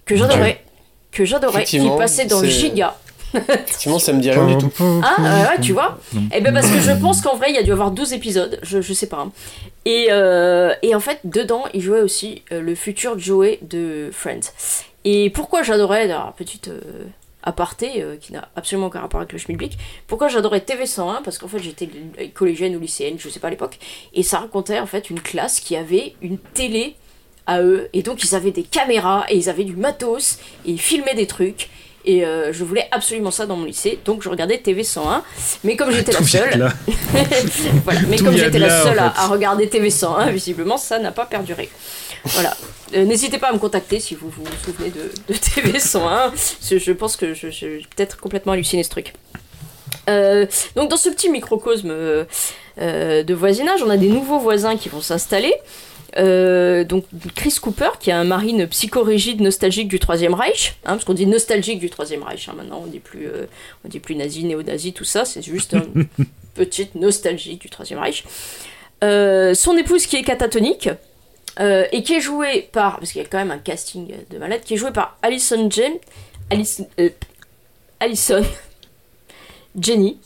que 0.05 0.17
j'adorais, 0.17 0.63
que 1.11 1.23
j'adorais, 1.23 1.63
qui 1.63 1.79
passait 1.97 2.25
dans 2.25 2.43
Giga. 2.43 2.97
Effectivement, 3.33 3.99
ça 3.99 4.11
me 4.11 4.19
dit 4.19 4.29
rien 4.29 4.45
du 4.45 4.57
tout. 4.57 4.71
Ah, 5.01 5.51
ouais, 5.51 5.61
tu 5.61 5.71
vois 5.71 5.97
Et 6.13 6.17
eh 6.35 6.41
ben 6.41 6.53
parce 6.53 6.69
que 6.69 6.79
je 6.79 6.91
pense 6.91 7.21
qu'en 7.21 7.37
vrai, 7.37 7.49
il 7.49 7.55
y 7.55 7.59
a 7.59 7.63
dû 7.63 7.71
avoir 7.71 7.91
12 7.91 8.11
épisodes, 8.11 8.59
je, 8.61 8.81
je 8.81 8.93
sais 8.93 9.07
pas. 9.07 9.19
Hein. 9.21 9.31
Et, 9.85 10.07
euh, 10.09 10.73
et 10.81 10.93
en 10.93 10.99
fait, 10.99 11.19
dedans, 11.23 11.63
il 11.73 11.79
jouait 11.79 12.01
aussi 12.01 12.43
euh, 12.51 12.59
le 12.59 12.75
futur 12.75 13.17
Joey 13.17 13.59
de 13.61 14.09
Friends. 14.11 14.51
Et 15.05 15.29
pourquoi 15.29 15.63
j'adorais, 15.63 16.07
la 16.07 16.33
petite. 16.37 16.69
Euh, 17.43 17.51
aparté 17.51 18.01
euh, 18.01 18.17
qui 18.17 18.33
n'a 18.33 18.49
absolument 18.55 18.87
aucun 18.87 19.01
rapport 19.01 19.19
avec 19.19 19.33
le 19.33 19.39
schmilblick. 19.39 19.77
Pourquoi 20.07 20.27
j'adorais 20.27 20.59
TV101 20.59 21.23
Parce 21.23 21.37
qu'en 21.37 21.47
fait 21.47 21.59
j'étais 21.59 21.89
collégienne 22.33 22.75
ou 22.75 22.79
lycéenne, 22.79 23.15
je 23.19 23.29
sais 23.29 23.39
pas 23.39 23.47
à 23.47 23.51
l'époque, 23.51 23.79
et 24.13 24.23
ça 24.23 24.39
racontait 24.39 24.79
en 24.79 24.85
fait 24.85 25.09
une 25.09 25.19
classe 25.19 25.59
qui 25.59 25.75
avait 25.75 26.15
une 26.21 26.37
télé 26.37 26.95
à 27.47 27.61
eux, 27.61 27.89
et 27.93 28.03
donc 28.03 28.23
ils 28.23 28.35
avaient 28.35 28.51
des 28.51 28.63
caméras, 28.63 29.25
et 29.29 29.37
ils 29.37 29.49
avaient 29.49 29.63
du 29.63 29.75
matos, 29.75 30.37
et 30.65 30.71
ils 30.71 30.81
filmaient 30.81 31.15
des 31.15 31.27
trucs. 31.27 31.69
Et 32.05 32.25
euh, 32.25 32.51
je 32.51 32.63
voulais 32.63 32.87
absolument 32.91 33.31
ça 33.31 33.45
dans 33.45 33.55
mon 33.55 33.65
lycée, 33.65 33.99
donc 34.05 34.23
je 34.23 34.29
regardais 34.29 34.57
TV 34.57 34.83
101. 34.83 35.23
Mais 35.63 35.75
comme 35.75 35.91
j'étais 35.91 36.11
la 36.11 36.23
seule, 36.23 36.71
voilà. 37.83 38.01
Mais 38.07 38.17
comme 38.17 38.35
j'étais 38.35 38.59
la 38.59 38.83
seule 38.83 38.99
à, 38.99 39.27
regarder 39.27 39.69
TV 39.69 39.89
101, 39.89 40.31
visiblement 40.31 40.77
ça 40.77 40.99
n'a 40.99 41.11
pas 41.11 41.25
perduré. 41.25 41.69
Voilà. 42.25 42.55
Euh, 42.95 43.05
n'hésitez 43.05 43.37
pas 43.37 43.49
à 43.49 43.53
me 43.53 43.59
contacter 43.59 43.99
si 43.99 44.15
vous 44.15 44.29
vous 44.29 44.43
souvenez 44.65 44.91
de, 44.91 45.33
TV 45.33 45.79
101. 45.79 46.33
Je 46.61 46.91
pense 46.91 47.15
que 47.15 47.33
je, 47.33 47.47
vais 47.47 47.81
peut-être 47.95 48.17
complètement 48.17 48.53
halluciné 48.53 48.83
ce 48.83 48.89
truc. 48.89 49.13
Euh, 50.09 50.47
donc 50.75 50.89
dans 50.89 50.97
ce 50.97 51.09
petit 51.09 51.29
microcosme 51.29 51.89
de 52.77 53.33
voisinage, 53.33 53.83
on 53.83 53.89
a 53.89 53.97
des 53.97 54.09
nouveaux 54.09 54.39
voisins 54.39 54.75
qui 54.75 54.89
vont 54.89 55.01
s'installer. 55.01 55.53
Euh, 56.17 56.83
donc 56.83 57.05
Chris 57.35 57.55
Cooper, 57.61 57.91
qui 57.99 58.09
est 58.09 58.13
un 58.13 58.23
marine 58.23 58.67
psychorigide 58.67 59.41
nostalgique 59.41 59.87
du 59.87 59.99
Troisième 59.99 60.33
Reich, 60.33 60.75
hein, 60.83 60.93
parce 60.93 61.05
qu'on 61.05 61.13
dit 61.13 61.25
nostalgique 61.25 61.79
du 61.79 61.89
Troisième 61.89 62.23
Reich, 62.23 62.49
hein, 62.49 62.53
maintenant 62.55 62.81
on 62.83 62.87
dit 62.87 62.99
plus, 62.99 63.27
euh, 63.27 63.45
on 63.85 63.87
dit 63.87 63.99
plus 63.99 64.15
nazi, 64.15 64.43
néo-nazi, 64.43 64.93
tout 64.93 65.05
ça, 65.05 65.23
c'est 65.23 65.41
juste 65.41 65.73
une 65.73 66.07
petite 66.53 66.95
nostalgie 66.95 67.55
du 67.55 67.69
Troisième 67.69 67.99
Reich. 67.99 68.25
Euh, 69.03 69.53
son 69.53 69.77
épouse 69.77 70.05
qui 70.05 70.17
est 70.17 70.23
catatonique, 70.23 70.89
et 71.59 72.01
qui 72.01 72.13
est 72.15 72.21
jouée 72.21 72.67
par, 72.71 72.97
parce 72.97 73.11
qu'il 73.11 73.21
y 73.21 73.25
a 73.25 73.27
quand 73.27 73.37
même 73.37 73.51
un 73.51 73.59
casting 73.59 74.11
de 74.29 74.37
malade, 74.39 74.61
qui 74.65 74.73
est 74.73 74.77
jouée 74.77 74.91
par 74.91 75.17
Alison 75.21 75.69
James, 75.69 75.97
Alison, 76.49 76.87
Alison 77.99 78.43
Jenny, 79.79 80.17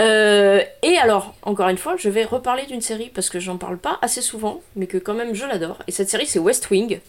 euh, 0.00 0.60
et 0.82 0.96
alors, 0.98 1.34
encore 1.42 1.68
une 1.68 1.78
fois, 1.78 1.96
je 1.96 2.08
vais 2.08 2.24
reparler 2.24 2.66
d'une 2.66 2.80
série 2.80 3.10
parce 3.12 3.30
que 3.30 3.40
j'en 3.40 3.56
parle 3.56 3.78
pas 3.78 3.98
assez 4.02 4.22
souvent, 4.22 4.60
mais 4.76 4.86
que 4.86 4.98
quand 4.98 5.14
même 5.14 5.34
je 5.34 5.44
l'adore. 5.44 5.78
Et 5.88 5.92
cette 5.92 6.08
série, 6.08 6.26
c'est 6.26 6.38
West 6.38 6.70
Wing. 6.70 7.00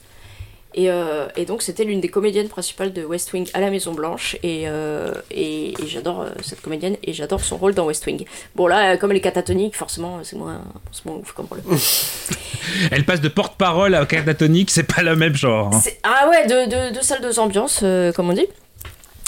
Et, 0.75 0.91
euh, 0.91 1.27
et 1.35 1.45
donc, 1.45 1.63
c'était 1.63 1.83
l'une 1.83 1.99
des 1.99 2.09
comédiennes 2.09 2.47
principales 2.47 2.93
de 2.93 3.03
West 3.03 3.33
Wing 3.33 3.49
à 3.53 3.59
la 3.59 3.71
Maison 3.71 3.93
Blanche. 3.93 4.37
Et, 4.43 4.63
euh, 4.67 5.13
et, 5.31 5.73
j'adore 5.87 6.27
cette 6.43 6.61
comédienne 6.61 6.95
et 7.03 7.13
j'adore 7.13 7.41
son 7.41 7.57
rôle 7.57 7.73
dans 7.73 7.85
West 7.85 8.05
Wing. 8.05 8.25
Bon, 8.55 8.67
là, 8.67 8.97
comme 8.97 9.11
elle 9.11 9.17
est 9.17 9.21
catatonique, 9.21 9.75
forcément, 9.75 10.19
c'est 10.23 10.35
moins, 10.35 10.61
moins 11.05 11.15
ouf 11.15 11.31
comme 11.33 11.47
rôle. 11.47 11.61
elle 12.91 13.03
passe 13.03 13.21
de 13.21 13.29
porte-parole 13.29 13.95
à 13.95 14.05
catatonique, 14.05 14.69
c'est 14.69 14.83
pas 14.83 15.01
le 15.01 15.15
même 15.15 15.35
genre. 15.35 15.73
Hein. 15.73 15.81
Ah 16.03 16.29
ouais, 16.29 16.45
de, 16.45 16.69
de, 16.69 16.95
de 16.95 17.01
salle 17.03 17.21
de 17.21 17.39
ambiance, 17.39 17.83
comme 18.15 18.29
on 18.29 18.33
dit. 18.33 18.47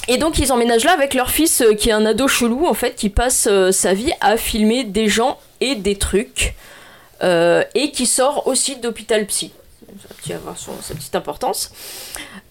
Et 0.08 0.18
donc 0.18 0.40
ils 0.40 0.52
emménagent 0.52 0.84
là 0.84 0.94
avec 0.94 1.14
leur 1.14 1.30
fils 1.30 1.62
euh, 1.62 1.74
qui 1.74 1.90
est 1.90 1.94
un 1.94 2.06
ado 2.06 2.28
chelou 2.28 2.66
en 2.66 2.74
fait 2.74 2.96
qui 2.96 3.10
passe 3.10 3.48
euh, 3.50 3.72
sa 3.72 3.94
vie 3.94 4.12
à 4.20 4.38
filmer 4.38 4.84
des 4.84 5.08
gens 5.08 5.40
et 5.60 5.76
des 5.76 5.96
trucs 5.96 6.56
euh, 7.24 7.64
et 7.76 7.92
qui 7.92 8.06
sort 8.06 8.48
aussi 8.48 8.78
d'hôpital 8.78 9.26
psy. 9.28 9.52
Ça 10.26 10.34
va 10.34 10.36
avoir 10.38 10.58
sa 10.58 10.94
petite 10.96 11.16
importance. 11.16 11.72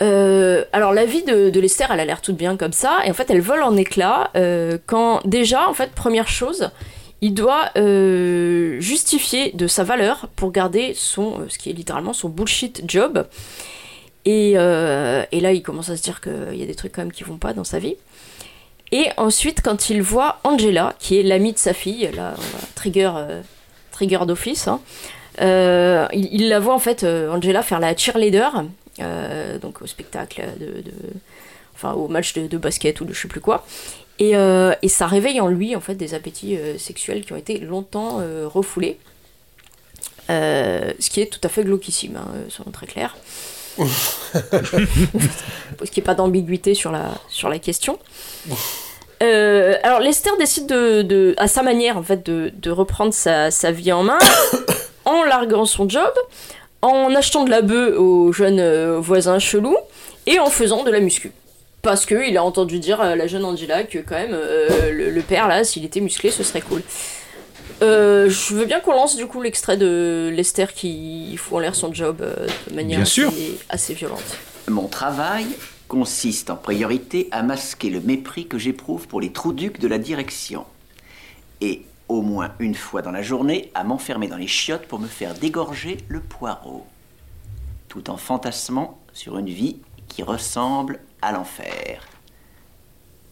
alors 0.00 0.92
la 0.92 1.04
vie 1.07 1.23
de, 1.23 1.50
de, 1.50 1.61
Lester 1.61 1.87
elle 1.90 2.00
a 2.00 2.04
l'air 2.04 2.21
toute 2.21 2.37
bien 2.37 2.57
comme 2.57 2.73
ça 2.73 2.99
et 3.04 3.11
en 3.11 3.14
fait 3.14 3.30
elle 3.30 3.40
vole 3.40 3.62
en 3.62 3.76
éclats 3.76 4.30
quand 4.87 5.21
déjà 5.25 5.69
en 5.69 5.75
fait 5.75 5.92
première 5.92 6.28
chose 6.28 6.71
il 7.23 7.33
doit 7.33 7.71
justifier 8.78 9.52
de 9.52 9.66
sa 9.66 9.85
valeur 9.85 10.28
pour 10.37 10.52
garder 10.52 10.92
son 10.95 11.49
ce 11.49 11.57
qui 11.57 11.71
est 11.71 11.73
littéralement 11.73 12.12
son 12.12 12.28
bullshit 12.28 12.83
job 12.87 13.25
euh, 14.29 15.25
et, 15.33 15.41
là, 15.41 15.53
il 15.53 15.62
commence 15.62 15.91
à 15.91 15.97
se 15.97 16.03
dire 16.03 16.21
qu'il 16.21 16.57
y 16.57 16.62
a 16.62 16.67
des 16.67 16.75
trucs 16.75 16.93
quand 16.93 17.03
même 17.03 17.12
qui 17.12 17.25
vont 17.25 17.39
pas 17.39 17.53
dans 17.53 17.65
sa 17.65 17.79
vie. 17.79 17.97
Et 18.93 19.07
ensuite, 19.17 19.62
quand 19.62 19.89
il 19.91 20.03
voit 20.03 20.41
Angela, 20.45 20.95
qui 20.99 21.19
est 21.19 21.23
l'amie 21.23 21.53
de 21.53 21.59
sa 21.59 21.73
fille, 21.73 22.11
là, 22.15 22.35
trigger, 22.75 23.12
euh, 23.15 23.41
trigger 23.93 24.21
d'office, 24.27 24.67
hein, 24.67 24.81
euh, 25.41 26.07
il, 26.12 26.49
la 26.49 26.59
voit 26.59 26.75
en 26.75 26.81
fait, 26.81 27.05
Angela, 27.05 27.62
faire 27.62 27.81
la 27.81 27.97
cheerleader, 27.97 28.65
donc 29.62 29.81
au 29.81 29.87
spectacle, 29.87 30.43
de, 30.59 30.83
enfin 31.75 31.93
au 31.93 32.09
match 32.09 32.35
de, 32.35 32.59
basket 32.59 33.00
ou 33.00 33.05
de 33.05 33.12
je 33.15 33.21
sais 33.23 33.29
plus 33.29 33.41
quoi. 33.41 33.65
Et, 34.19 34.33
ça 34.89 35.07
réveille 35.07 35.41
en 35.41 35.47
lui 35.47 35.77
en 35.77 35.81
fait 35.81 35.95
des 35.95 36.15
appétits 36.15 36.59
sexuels 36.77 37.25
qui 37.25 37.33
ont 37.33 37.37
été 37.37 37.59
longtemps 37.59 38.21
refoulés. 38.47 38.99
ce 40.29 41.11
qui 41.11 41.21
est 41.21 41.33
tout 41.33 41.41
à 41.45 41.49
fait 41.49 41.62
glauquissime, 41.62 42.17
hein, 42.17 42.29
selon 42.49 42.73
très 42.73 42.89
clair. 42.89 43.17
Parce 45.78 45.90
qu'il 45.90 46.02
n'y 46.02 46.06
a 46.06 46.06
pas 46.06 46.14
d'ambiguïté 46.14 46.75
sur 46.75 46.92
la, 46.92 47.10
sur 47.28 47.49
la 47.49 47.58
question. 47.58 47.99
Euh, 49.22 49.76
alors 49.82 50.00
Lester 50.00 50.30
décide 50.38 50.66
de, 50.66 51.34
à 51.37 51.46
sa 51.46 51.62
manière 51.62 51.99
en 51.99 52.02
fait 52.02 52.25
de, 52.25 52.52
de 52.54 52.70
reprendre 52.70 53.12
sa, 53.12 53.50
sa, 53.50 53.70
vie 53.70 53.92
en 53.92 54.02
main 54.02 54.18
en 55.04 55.25
larguant 55.25 55.66
son 55.66 55.88
job, 55.88 56.12
en 56.80 57.14
achetant 57.14 57.44
de 57.44 57.50
la 57.50 57.60
bœuf 57.60 57.99
aux 57.99 58.32
jeunes 58.32 58.60
euh, 58.60 58.99
voisins 58.99 59.38
chelous 59.38 59.76
et 60.26 60.38
en 60.38 60.46
faisant 60.46 60.84
de 60.84 60.90
la 60.90 61.00
muscu. 61.00 61.32
Parce 61.82 62.04
qu'il 62.06 62.37
a 62.37 62.44
entendu 62.44 62.78
dire 62.78 63.00
à 63.00 63.16
la 63.16 63.26
jeune 63.26 63.44
Angela 63.44 63.84
que 63.84 63.99
quand 63.99 64.16
même 64.16 64.34
euh, 64.34 64.90
le, 64.90 65.10
le, 65.10 65.22
père 65.22 65.49
là, 65.49 65.64
s'il 65.64 65.84
était 65.84 66.00
musclé, 66.00 66.30
ce 66.30 66.42
serait 66.42 66.60
cool. 66.60 66.82
Euh, 67.82 68.28
je 68.28 68.54
veux 68.54 68.66
bien 68.66 68.80
qu'on 68.80 68.92
lance 68.92 69.16
du 69.16 69.26
coup 69.26 69.40
l'extrait 69.40 69.76
de 69.76 70.30
Lester 70.34 70.66
qui 70.75 71.37
fout 71.38 71.56
en 71.56 71.58
l'air 71.60 71.75
son 71.75 71.92
job 71.94 72.18
euh, 72.20 72.46
de 72.68 72.75
manière 72.75 73.00
assez, 73.70 73.94
violente. 73.94 74.38
Mon 74.68 74.87
travail 74.87 75.46
consiste 75.88 76.50
en 76.50 76.56
priorité 76.56 77.28
à 77.30 77.42
masquer 77.42 77.90
le 77.90 78.00
mépris 78.00 78.46
que 78.46 78.58
j'éprouve 78.58 79.08
pour 79.08 79.20
les 79.20 79.32
trous-ducs 79.32 79.80
de 79.80 79.88
la 79.88 79.99
direction. 79.99 80.66
Et 81.60 81.82
au 82.08 82.22
moins 82.22 82.52
une 82.58 82.75
fois 82.75 83.02
dans 83.02 83.12
la 83.12 83.22
journée, 83.22 83.70
à 83.75 83.82
m'enfermer 83.82 84.28
dans 84.28 84.37
les 84.37 84.46
chiottes 84.46 84.87
pour 84.87 84.99
me 84.99 85.06
faire 85.06 85.34
dégorger 85.34 85.99
le 86.08 86.20
poireau. 86.20 86.87
Tout 87.88 88.10
en 88.10 88.16
fantasmant 88.16 88.99
sur 89.12 89.38
une 89.38 89.49
vie 89.49 89.78
qui 90.06 90.22
ressemble 90.22 91.00
à 91.22 91.32
l'enfer. 91.32 92.06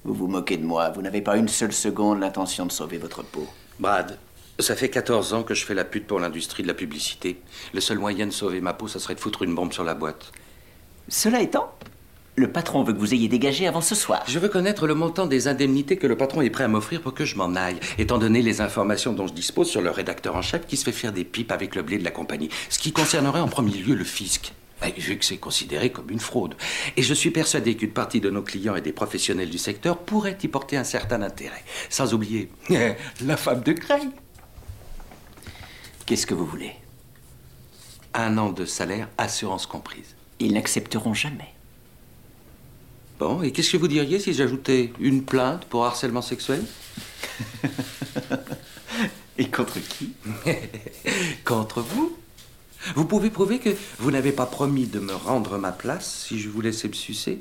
Vous 0.04 0.14
vous 0.14 0.26
moquez 0.26 0.56
de 0.56 0.64
moi, 0.64 0.90
vous 0.90 1.02
n'avez 1.02 1.20
pas 1.20 1.36
une 1.36 1.48
seule 1.48 1.72
seconde 1.72 2.20
l'intention 2.20 2.66
de 2.66 2.72
sauver 2.72 2.98
votre 2.98 3.22
peau. 3.22 3.46
Brad, 3.78 4.16
ça 4.58 4.74
fait 4.74 4.88
14 4.88 5.34
ans 5.34 5.42
que 5.42 5.54
je 5.54 5.64
fais 5.64 5.74
la 5.74 5.84
pute 5.84 6.06
pour 6.06 6.18
l'industrie 6.18 6.62
de 6.62 6.68
la 6.68 6.74
publicité. 6.74 7.40
Le 7.72 7.80
seul 7.80 7.98
moyen 7.98 8.26
de 8.26 8.32
sauver 8.32 8.60
ma 8.60 8.74
peau, 8.74 8.88
ça 8.88 8.98
serait 8.98 9.14
de 9.14 9.20
foutre 9.20 9.42
une 9.42 9.54
bombe 9.54 9.72
sur 9.72 9.84
la 9.84 9.94
boîte. 9.94 10.32
Cela 11.08 11.40
étant, 11.40 11.72
le 12.34 12.50
patron 12.50 12.82
veut 12.82 12.92
que 12.92 12.98
vous 12.98 13.14
ayez 13.14 13.28
dégagé 13.28 13.66
avant 13.66 13.80
ce 13.80 13.94
soir. 13.94 14.24
Je 14.26 14.38
veux 14.38 14.48
connaître 14.48 14.86
le 14.86 14.94
montant 14.94 15.26
des 15.26 15.48
indemnités 15.48 15.96
que 15.96 16.06
le 16.06 16.16
patron 16.16 16.42
est 16.42 16.50
prêt 16.50 16.64
à 16.64 16.68
m'offrir 16.68 17.00
pour 17.00 17.14
que 17.14 17.24
je 17.24 17.36
m'en 17.36 17.54
aille, 17.54 17.78
étant 17.98 18.18
donné 18.18 18.42
les 18.42 18.60
informations 18.60 19.12
dont 19.12 19.26
je 19.26 19.32
dispose 19.32 19.68
sur 19.68 19.80
le 19.80 19.90
rédacteur 19.90 20.36
en 20.36 20.42
chef 20.42 20.66
qui 20.66 20.76
se 20.76 20.84
fait 20.84 20.92
faire 20.92 21.12
des 21.12 21.24
pipes 21.24 21.52
avec 21.52 21.74
le 21.74 21.82
blé 21.82 21.98
de 21.98 22.04
la 22.04 22.10
compagnie, 22.10 22.48
ce 22.68 22.78
qui 22.78 22.92
concernerait 22.92 23.40
en 23.40 23.48
premier 23.48 23.76
lieu 23.76 23.94
le 23.94 24.04
fisc. 24.04 24.52
Ben, 24.80 24.92
vu 24.96 25.18
que 25.18 25.24
c'est 25.24 25.38
considéré 25.38 25.90
comme 25.90 26.08
une 26.10 26.20
fraude. 26.20 26.54
Et 26.96 27.02
je 27.02 27.12
suis 27.12 27.30
persuadé 27.30 27.74
qu'une 27.76 27.90
partie 27.90 28.20
de 28.20 28.30
nos 28.30 28.42
clients 28.42 28.76
et 28.76 28.80
des 28.80 28.92
professionnels 28.92 29.50
du 29.50 29.58
secteur 29.58 29.98
pourraient 29.98 30.38
y 30.40 30.46
porter 30.46 30.76
un 30.76 30.84
certain 30.84 31.22
intérêt. 31.22 31.64
Sans 31.90 32.14
oublier 32.14 32.48
la 33.20 33.36
femme 33.36 33.62
de 33.62 33.72
Craig. 33.72 34.08
Qu'est-ce 36.08 36.26
que 36.26 36.32
vous 36.32 36.46
voulez 36.46 36.72
Un 38.14 38.38
an 38.38 38.48
de 38.48 38.64
salaire, 38.64 39.10
assurance 39.18 39.66
comprise. 39.66 40.16
Ils 40.38 40.54
n'accepteront 40.54 41.12
jamais. 41.12 41.52
Bon, 43.18 43.42
et 43.42 43.52
qu'est-ce 43.52 43.72
que 43.72 43.76
vous 43.76 43.88
diriez 43.88 44.18
si 44.18 44.32
j'ajoutais 44.32 44.90
une 45.00 45.22
plainte 45.22 45.66
pour 45.66 45.84
harcèlement 45.84 46.22
sexuel 46.22 46.64
Et 49.36 49.50
contre 49.50 49.80
qui 49.80 50.14
Contre 51.44 51.82
vous 51.82 52.16
Vous 52.96 53.04
pouvez 53.04 53.28
prouver 53.28 53.58
que 53.58 53.76
vous 53.98 54.10
n'avez 54.10 54.32
pas 54.32 54.46
promis 54.46 54.86
de 54.86 55.00
me 55.00 55.14
rendre 55.14 55.58
ma 55.58 55.72
place 55.72 56.24
si 56.26 56.40
je 56.40 56.48
vous 56.48 56.62
laissais 56.62 56.88
me 56.88 56.94
sucer 56.94 57.38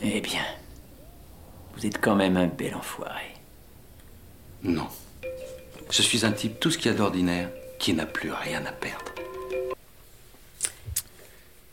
Eh 0.00 0.22
bien, 0.22 0.46
vous 1.78 1.86
êtes 1.86 2.00
quand 2.00 2.14
même 2.16 2.36
un 2.36 2.46
bel 2.46 2.74
enfoiré. 2.74 3.34
Non. 4.62 4.86
Je 5.90 6.02
suis 6.02 6.24
un 6.26 6.32
type 6.32 6.58
tout 6.60 6.70
ce 6.70 6.78
qu'il 6.78 6.90
y 6.90 6.94
a 6.94 6.96
d'ordinaire 6.96 7.48
qui 7.78 7.94
n'a 7.94 8.06
plus 8.06 8.32
rien 8.32 8.64
à 8.66 8.72
perdre. 8.72 9.04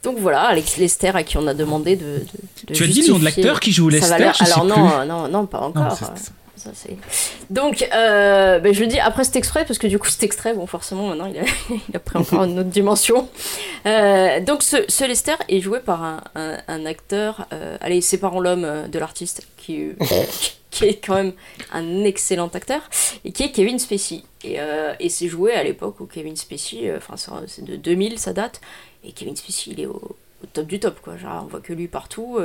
Donc 0.04 0.18
voilà, 0.20 0.44
Alex 0.44 0.78
Lester 0.78 1.10
à 1.16 1.24
qui 1.24 1.38
on 1.38 1.48
a 1.48 1.54
demandé 1.56 1.96
de. 1.96 2.04
de- 2.04 2.26
de 2.68 2.74
Tu 2.76 2.84
as 2.84 2.88
dit 2.88 3.02
le 3.02 3.14
nom 3.14 3.20
de 3.20 3.24
l'acteur 3.26 3.60
qui 3.60 3.72
joue 3.72 3.90
Ça 4.00 4.08
va 4.08 4.20
Lester, 4.20 4.46
sais 4.46 4.52
Alors 4.52 4.66
non, 4.66 4.76
plus. 5.00 5.08
non, 5.08 5.28
non, 5.28 5.46
pas 5.48 5.60
Non, 5.62 5.66
encore. 5.82 5.98
c'est- 5.98 6.32
Donc, 7.50 7.88
euh, 7.94 8.60
ben, 8.60 8.74
je 8.74 8.82
le 8.82 8.88
dis 8.88 9.00
après 9.00 9.24
cet 9.24 9.36
extrait, 9.36 9.66
parce 9.66 9.80
que 9.80 9.88
du 9.88 10.00
coup, 10.00 10.08
cet 10.08 10.24
extrait, 10.24 10.54
bon, 10.54 10.66
forcément, 10.68 11.08
maintenant, 11.08 11.28
il 11.28 11.96
a, 11.96 12.00
pris 12.00 12.18
encore 12.18 12.44
une 12.44 12.60
autre 12.60 12.70
dimension. 12.70 13.30
Euh, 13.86 14.40
donc, 14.40 14.64
ce, 14.64 14.78
ce 14.88 15.06
Lester 15.06 15.36
est 15.50 15.62
joué 15.62 15.80
par 15.80 16.24
un, 16.36 16.86
acteur, 16.86 17.48
euh, 17.54 17.78
allez, 17.82 18.02
séparons 18.02 18.40
l'homme 18.40 18.88
de 18.90 19.00
l'artiste, 19.00 19.48
qui, 19.58 19.90
qui 20.72 20.86
est 20.86 21.06
quand 21.06 21.16
même 21.16 21.34
un 21.72 22.04
excellent 22.04 22.48
acteur, 22.48 22.82
et 23.24 23.32
qui 23.32 23.44
est 23.44 23.52
Kevin 23.52 23.80
Spacey. 23.80 24.24
Et, 24.44 25.10
c'est 25.10 25.28
joué 25.28 25.54
à 25.54 25.64
l'époque 25.64 26.00
où 26.00 26.06
Kevin 26.06 26.36
Spacey, 26.36 26.94
enfin, 26.96 27.16
c'est- 27.48 27.64
de 27.64 27.76
2000, 27.76 28.20
ça 28.20 28.34
date, 28.34 28.62
et 29.04 29.12
Kevin 29.12 29.36
Spacey, 29.36 29.72
il 29.72 29.80
est 29.80 29.86
au, 29.86 30.16
top 30.54 30.68
du 30.68 30.80
top, 30.80 31.00
quoi. 31.02 31.18
Genre, 31.18 31.44
on 31.44 31.48
voit 31.48 31.60
que 31.60 31.74
lui 31.74 31.88
partout. 31.88 32.38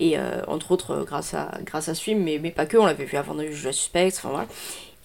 Et 0.00 0.18
euh, 0.18 0.40
entre 0.48 0.72
autres, 0.72 0.90
euh, 0.92 1.04
grâce 1.04 1.34
à, 1.34 1.50
grâce 1.64 1.88
à 1.88 1.94
ce 1.94 2.02
film, 2.02 2.22
mais, 2.24 2.40
mais 2.42 2.50
pas 2.50 2.66
que, 2.66 2.76
on 2.76 2.86
l'avait 2.86 3.04
vu 3.04 3.16
avant 3.16 3.38
juger 3.38 3.68
le 3.68 3.72
suspect, 3.72 4.08
enfin 4.16 4.30
voilà. 4.30 4.46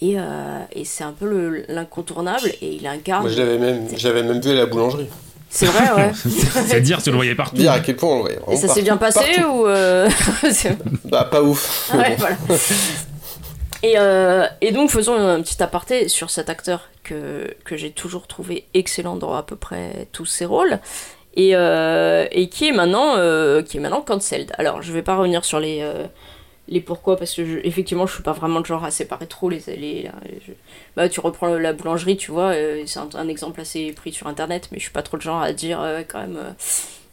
Et, 0.02 0.16
euh, 0.18 0.60
et 0.74 0.84
c'est 0.86 1.04
un 1.04 1.12
peu 1.14 1.25
le- 1.30 1.66
l'incontournable, 1.70 2.50
et 2.62 2.74
il 2.74 2.88
incarne. 2.88 3.22
Moi, 3.24 3.32
je 3.32 3.38
l'avais 3.40 3.58
même, 3.58 3.88
je 3.96 4.08
l'avais 4.08 4.24
même 4.24 4.42
vu 4.42 4.52
à 4.52 4.56
la 4.56 4.66
boulangerie. 4.66 5.08
C'est 5.50 5.68
vrai, 5.68 5.92
ouais. 5.94 6.12
C'est-à-dire, 6.16 7.02
tu 7.02 7.12
le 7.12 7.16
voyais 7.16 7.36
partout. 7.36 7.56
Dire 7.56 7.72
à 7.72 7.80
quel 7.80 7.96
point 7.96 8.10
on 8.10 8.16
le 8.16 8.22
voyait. 8.22 8.40
et 8.52 8.58
ça 8.58 8.68
s'est 8.68 8.82
bien 8.82 8.98
passé 8.98 9.20
partout. 9.38 9.50
ou. 9.62 9.68
euh, 9.68 10.10
Bah, 11.06 11.24
pas 11.32 11.42
ouf. 11.42 11.92
mais 11.94 12.00
Ouais, 12.00 12.16
voilà. 12.18 12.36
Et, 13.84 13.94
euh, 13.98 14.48
et 14.62 14.72
donc 14.72 14.89
faisons 14.89 15.15
un 15.15 15.41
petit 15.41 15.62
aparté 15.62 16.08
sur 16.08 16.30
cet 16.32 16.50
acteur 16.50 16.89
que, 17.04 17.54
que 17.65 17.78
j'ai 17.78 17.91
toujours 17.91 18.26
trouvé 18.26 18.65
excellent 18.74 19.15
dans 19.15 19.34
à 19.34 19.43
peu 19.43 19.56
près 19.56 20.08
tous 20.12 20.26
ses 20.26 20.46
rôles 20.46 20.80
et, 21.36 21.52
euh, 21.56 22.26
et 22.32 22.48
qui 22.50 22.67
est 22.67 22.71
maintenant 22.71 23.15
euh, 23.17 23.62
qui 23.62 23.78
est 23.78 23.80
maintenant 23.80 24.02
cancelled. 24.02 24.52
Alors 24.58 24.82
je 24.82 24.91
vais 24.91 25.02
pas 25.02 25.15
revenir 25.15 25.43
sur 25.45 25.60
les 25.60 25.80
euh, 25.82 26.06
les 26.67 26.82
pourquoi 26.82 27.15
parce 27.17 27.34
que 27.36 27.41
effectivement 27.65 28.08
je 28.08 28.13
suis 28.13 28.24
pas 28.24 28.32
vraiment 28.32 28.60
le 28.60 28.65
genre 28.65 28.84
à 28.84 28.89
séparer 28.91 29.28
trop 29.28 29.50
les, 29.50 29.62
les, 29.67 29.76
les- 29.76 30.10
je- 30.48 30.54
bah 30.95 31.08
tu 31.10 31.19
reprends 31.19 31.48
la 31.48 31.74
boulangerie 31.74 32.17
tu 32.17 32.32
vois 32.32 32.54
c'est 32.88 33.00
un, 33.15 33.28
exemple 33.28 33.62
assez 33.62 33.91
pris 33.91 34.12
sur 34.13 34.26
internet 34.28 34.69
mais 34.71 34.80
je 34.80 34.84
suis 34.84 34.91
pas 34.91 35.04
trop 35.04 35.17
le 35.17 35.21
genre 35.21 35.41
à 35.41 35.54
dire 35.54 35.80
quand 36.08 36.21
même 36.21 36.38
euh, 36.38 36.50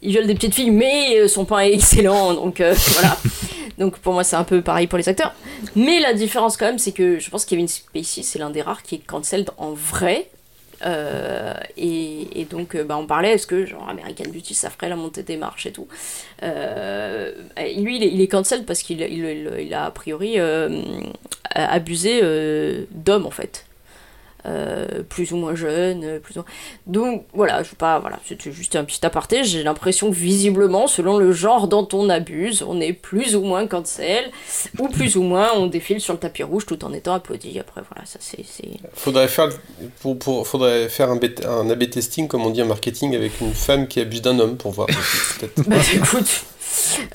ils 0.01 0.11
violent 0.13 0.27
des 0.27 0.35
petites 0.35 0.55
filles 0.55 0.71
mais 0.71 1.29
son 1.29 1.45
pain 1.45 1.59
est 1.61 1.73
excellent 1.75 2.33
donc 2.35 2.63
voilà. 2.93 3.17
Donc 3.79 3.99
pour 3.99 4.15
moi 4.15 4.25
c'est 4.25 4.37
un 4.37 4.45
peu 4.45 4.63
pareil 4.63 4.87
pour 4.87 4.97
les 4.99 5.09
acteurs. 5.09 5.35
Mais 5.77 6.01
la 6.01 6.15
différence 6.15 6.57
quand 6.57 6.67
même 6.67 6.79
c'est 6.79 6.93
que 6.93 7.19
je 7.19 7.29
pense 7.29 7.45
que 7.45 7.51
Kevin 7.51 7.69
Spacey 7.69 8.23
c'est 8.23 8.39
l'un 8.39 8.51
des 8.51 8.63
rares 8.63 8.83
qui 8.83 8.95
est 8.97 9.07
cancelled 9.07 9.51
en 9.59 9.73
vrai 9.73 10.29
Euh, 10.85 11.55
et, 11.77 12.47
donc 12.51 12.75
euh, 12.75 12.85
bah, 12.85 12.97
on 12.97 13.07
parlait 13.07 13.33
est-ce 13.33 13.47
que 13.47 13.65
genre 13.67 13.89
American 13.89 14.25
Beauty 14.33 14.55
ça 14.55 14.69
ferait 14.69 14.89
la 14.89 14.97
montée 14.97 15.23
des 15.23 15.37
marches 15.37 15.67
et 15.67 15.73
tout. 15.73 15.87
Euh, 16.43 17.33
lui 17.77 17.97
il 17.97 18.03
est, 18.03 18.13
il 18.13 18.21
est 18.21 18.29
cancelled 18.29 18.67
parce 18.67 18.83
qu'il 18.83 19.01
il, 19.01 19.75
a 19.75 19.85
a 19.85 19.91
priori 19.91 20.39
abusé 21.55 22.23
d'hommes 22.91 23.27
en 23.27 23.31
fait 23.31 23.65
euh, 24.47 25.03
plus 25.09 25.33
ou 25.33 25.37
moins 25.37 25.55
jeunes, 25.55 26.03
euh, 26.05 26.19
plus 26.19 26.37
ou... 26.39 26.45
donc 26.87 27.25
voilà, 27.33 27.63
je 27.63 27.71
veux 27.71 27.77
pas, 27.77 27.99
voilà, 27.99 28.19
c'était 28.27 28.51
juste 28.53 28.77
un 28.77 28.85
petit 28.85 29.05
aparté. 29.07 29.45
J'ai 29.45 29.63
l'impression 29.63 30.11
que 30.11 30.17
visiblement, 30.17 30.87
selon 30.87 31.19
le 31.19 31.33
genre 31.33 31.69
dont 31.69 31.87
on 31.93 32.09
abuse, 32.11 32.65
on 32.67 32.81
est 32.81 32.93
plus 32.93 33.37
ou 33.37 33.43
moins 33.43 33.67
cancel, 33.67 34.31
ou 34.79 34.89
plus 34.89 35.17
ou 35.17 35.23
moins 35.23 35.51
on 35.55 35.67
défile 35.67 36.01
sur 36.01 36.13
le 36.15 36.19
tapis 36.19 36.43
rouge 36.43 36.67
tout 36.67 36.85
en 36.85 36.93
étant 36.93 37.15
applaudi. 37.15 37.59
Après 37.59 37.83
voilà, 37.91 38.05
ça 38.07 38.19
c'est. 38.21 38.45
Faudrait 38.95 39.29
faire, 39.29 39.49
pour, 40.01 40.19
pour- 40.19 40.47
faudrait 40.47 40.89
faire 40.89 41.11
un, 41.11 41.17
bêta- 41.17 41.47
un 41.49 41.69
A/B 41.71 41.89
testing, 41.91 42.27
comme 42.29 42.45
on 42.45 42.51
dit 42.51 42.63
en 42.63 42.67
marketing, 42.67 43.15
avec 43.15 43.41
une 43.41 43.53
femme 43.55 43.87
qui 43.89 44.01
abuse 44.01 44.23
d'un 44.23 44.39
homme 44.39 44.57
pour 44.57 44.73
voir. 44.73 44.89
Bah 45.67 45.77
écoute. 45.95 46.45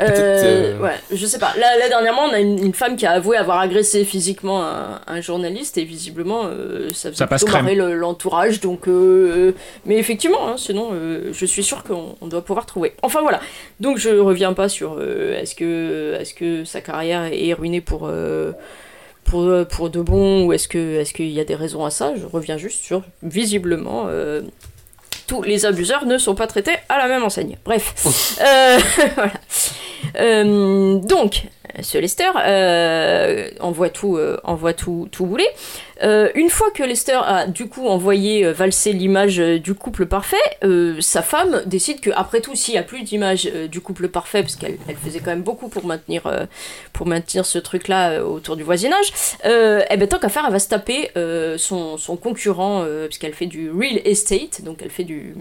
Euh, 0.01 0.05
euh, 0.09 0.79
Ouais, 0.79 0.95
je 1.11 1.25
sais 1.25 1.39
pas. 1.39 1.53
Là, 1.57 1.77
là, 1.77 1.87
dernièrement, 1.87 2.23
on 2.29 2.33
a 2.33 2.39
une, 2.39 2.63
une 2.63 2.73
femme 2.73 2.95
qui 2.95 3.05
a 3.05 3.11
avoué 3.11 3.37
avoir 3.37 3.59
agressé 3.59 4.03
physiquement 4.05 4.63
un, 4.63 5.01
un 5.07 5.21
journaliste 5.21 5.77
et 5.77 5.83
visiblement 5.83 6.43
euh, 6.45 6.89
ça 6.93 7.09
faisait 7.09 7.19
Ça 7.19 7.27
passe 7.27 7.45
marrer 7.47 7.75
l'entourage. 7.75 8.59
Donc, 8.61 8.87
euh, 8.87 9.53
mais 9.85 9.97
effectivement, 9.97 10.47
hein, 10.47 10.55
sinon, 10.57 10.91
je 11.31 11.45
suis 11.45 11.63
sûre 11.63 11.83
qu'on 11.83 12.15
on 12.21 12.27
doit 12.27 12.43
pouvoir 12.43 12.65
trouver. 12.65 12.93
Enfin 13.01 13.21
voilà. 13.21 13.39
Donc 13.79 13.97
je 13.97 14.09
reviens 14.09 14.53
pas 14.53 14.69
sur 14.69 15.01
est-ce 15.01 15.55
que 15.55 16.17
est-ce 16.19 16.33
que 16.33 16.65
sa 16.65 16.81
carrière 16.81 17.29
est 17.31 17.53
ruinée 17.53 17.81
pour 17.81 18.11
pour, 19.23 19.51
pour 19.69 19.89
de 19.89 20.01
bon 20.01 20.45
ou 20.45 20.53
est-ce 20.53 20.67
que 20.67 20.99
est-ce 20.99 21.13
qu'il 21.13 21.29
y 21.29 21.39
a 21.39 21.45
des 21.45 21.55
raisons 21.55 21.85
à 21.85 21.89
ça? 21.89 22.13
Je 22.15 22.25
reviens 22.25 22.57
juste 22.57 22.83
sur 22.83 23.01
visiblement. 23.23 24.07
Tous 25.27 25.41
les 25.41 25.65
abuseurs 25.65 26.05
ne 26.05 26.17
sont 26.17 26.35
pas 26.35 26.47
traités 26.47 26.75
à 26.89 26.97
la 26.97 27.07
même 27.07 27.23
enseigne. 27.23 27.57
Bref. 27.65 27.93
Euh, 28.41 28.79
voilà. 29.15 29.33
Euh, 30.19 30.99
donc, 30.99 31.43
ce 31.81 31.97
Lester 31.97 32.29
euh, 32.45 33.49
envoie 33.59 33.89
tout, 33.89 34.17
euh, 34.17 34.39
envoie 34.43 34.73
tout, 34.73 35.07
tout 35.11 35.25
bouler. 35.25 35.47
Euh, 36.03 36.29
une 36.35 36.49
fois 36.49 36.69
que 36.71 36.83
Lester 36.83 37.19
a 37.23 37.47
du 37.47 37.67
coup 37.67 37.87
envoyé 37.87 38.45
euh, 38.45 38.53
valser 38.53 38.93
l'image 38.93 39.39
euh, 39.39 39.57
du 39.57 39.73
couple 39.73 40.05
parfait, 40.05 40.37
euh, 40.63 40.99
sa 41.01 41.21
femme 41.21 41.63
décide 41.65 42.01
que 42.01 42.11
après 42.15 42.41
tout, 42.41 42.55
s'il 42.55 42.75
n'y 42.75 42.79
a 42.79 42.83
plus 42.83 43.01
d'image 43.01 43.49
euh, 43.51 43.67
du 43.67 43.81
couple 43.81 44.07
parfait, 44.07 44.41
parce 44.41 44.55
qu'elle 44.55 44.77
elle 44.87 44.95
faisait 44.95 45.19
quand 45.19 45.31
même 45.31 45.41
beaucoup 45.41 45.69
pour 45.69 45.85
maintenir, 45.85 46.27
euh, 46.27 46.45
pour 46.93 47.07
maintenir 47.07 47.45
ce 47.45 47.57
truc-là 47.57 48.11
euh, 48.11 48.23
autour 48.23 48.55
du 48.55 48.63
voisinage, 48.63 49.11
euh, 49.45 49.81
eh 49.89 49.97
ben, 49.97 50.07
tant 50.07 50.19
qu'à 50.19 50.29
faire, 50.29 50.43
elle 50.45 50.53
va 50.53 50.59
se 50.59 50.69
taper 50.69 51.09
euh, 51.17 51.57
son, 51.57 51.97
son 51.97 52.15
concurrent, 52.15 52.83
euh, 52.83 53.07
puisqu'elle 53.07 53.33
fait 53.33 53.47
du 53.47 53.71
real 53.71 53.99
estate, 54.05 54.61
donc 54.63 54.79
elle 54.83 54.91
fait 54.91 55.03
du, 55.03 55.35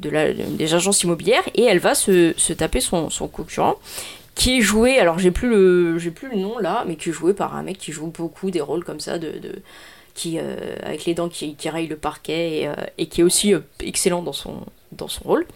de 0.00 0.10
la, 0.10 0.32
des 0.32 0.74
agences 0.74 1.02
immobilières, 1.02 1.44
et 1.54 1.64
elle 1.64 1.78
va 1.78 1.94
se, 1.94 2.34
se 2.36 2.52
taper 2.52 2.80
son 2.80 3.08
concurrent 3.32 3.76
qui 4.34 4.58
est 4.58 4.60
joué, 4.60 4.98
alors 4.98 5.18
j'ai 5.18 5.30
plus 5.30 5.48
le 5.48 5.98
j'ai 5.98 6.10
plus 6.10 6.28
le 6.28 6.36
nom 6.36 6.58
là, 6.58 6.84
mais 6.86 6.96
qui 6.96 7.10
est 7.10 7.12
joué 7.12 7.34
par 7.34 7.54
un 7.56 7.62
mec 7.62 7.78
qui 7.78 7.92
joue 7.92 8.08
beaucoup 8.08 8.50
des 8.50 8.60
rôles 8.60 8.84
comme 8.84 9.00
ça 9.00 9.18
de, 9.18 9.38
de 9.38 9.62
qui 10.14 10.38
euh, 10.38 10.76
avec 10.82 11.04
les 11.04 11.14
dents 11.14 11.28
qui, 11.28 11.54
qui 11.56 11.68
le 11.68 11.96
parquet 11.96 12.60
et, 12.60 12.68
euh, 12.68 12.74
et 12.98 13.06
qui 13.06 13.20
est 13.20 13.24
aussi 13.24 13.52
euh, 13.52 13.60
excellent 13.80 14.22
dans 14.22 14.32
son 14.32 14.54
dans 14.92 15.08
son 15.08 15.24
rôle. 15.24 15.46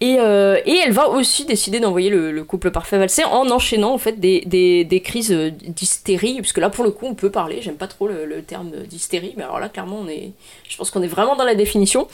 Et, 0.00 0.14
et 0.14 0.78
elle 0.84 0.92
va 0.92 1.08
aussi 1.08 1.44
décider 1.44 1.80
d'envoyer 1.80 2.08
le, 2.08 2.30
le 2.30 2.44
couple 2.44 2.70
parfait 2.70 2.98
valser 2.98 3.24
en 3.24 3.50
enchaînant 3.50 3.92
en 3.92 3.98
fait 3.98 4.20
des, 4.20 4.42
des, 4.42 4.84
des 4.84 5.00
crises 5.00 5.32
d'hystérie, 5.32 6.36
puisque 6.36 6.58
là 6.58 6.70
pour 6.70 6.84
le 6.84 6.92
coup 6.92 7.06
on 7.06 7.14
peut 7.16 7.30
parler, 7.30 7.62
j'aime 7.62 7.74
pas 7.74 7.88
trop 7.88 8.06
le, 8.06 8.24
le 8.24 8.42
terme 8.42 8.70
d'hystérie, 8.70 9.34
mais 9.36 9.42
alors 9.42 9.58
là 9.58 9.68
clairement 9.68 9.98
on 10.04 10.08
est, 10.08 10.30
je 10.68 10.76
pense 10.76 10.92
qu'on 10.92 11.02
est 11.02 11.08
vraiment 11.08 11.34
dans 11.34 11.42
la 11.42 11.56
définition, 11.56 12.06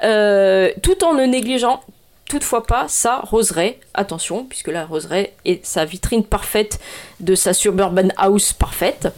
tout 0.00 1.04
en 1.04 1.12
ne 1.12 1.26
négligeant 1.26 1.82
toutefois 2.28 2.64
pas 2.66 2.86
sa 2.88 3.16
roseraie, 3.20 3.78
attention, 3.94 4.44
puisque 4.44 4.68
la 4.68 4.84
roseraie 4.84 5.32
est 5.44 5.64
sa 5.64 5.84
vitrine 5.84 6.24
parfaite 6.24 6.78
de 7.20 7.34
sa 7.34 7.52
suburban 7.54 8.08
house 8.16 8.52
parfaite. 8.52 9.08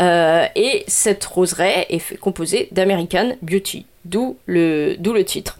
Euh, 0.00 0.44
et 0.56 0.84
cette 0.88 1.24
roseraie 1.24 1.86
est 1.88 2.00
fait- 2.00 2.16
composée 2.16 2.68
d'American 2.72 3.36
Beauty, 3.42 3.86
d'où 4.04 4.36
le, 4.46 4.96
d'où 4.98 5.12
le 5.12 5.24
titre. 5.24 5.56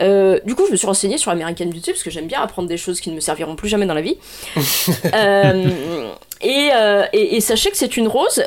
Euh, 0.00 0.38
du 0.44 0.54
coup, 0.54 0.66
je 0.66 0.72
me 0.72 0.76
suis 0.76 0.86
renseignée 0.86 1.16
sur 1.16 1.30
American 1.30 1.64
Beauty 1.66 1.92
parce 1.92 2.02
que 2.02 2.10
j'aime 2.10 2.26
bien 2.26 2.42
apprendre 2.42 2.68
des 2.68 2.76
choses 2.76 3.00
qui 3.00 3.08
ne 3.08 3.14
me 3.14 3.20
serviront 3.20 3.56
plus 3.56 3.70
jamais 3.70 3.86
dans 3.86 3.94
la 3.94 4.02
vie. 4.02 4.18
Euh, 5.14 6.10
et, 6.40 6.70
et- 7.14 7.36
et 7.36 7.40
sachez 7.40 7.70
que 7.70 7.76
c'est 7.76 7.96
une 7.96 8.08
rose 8.08 8.42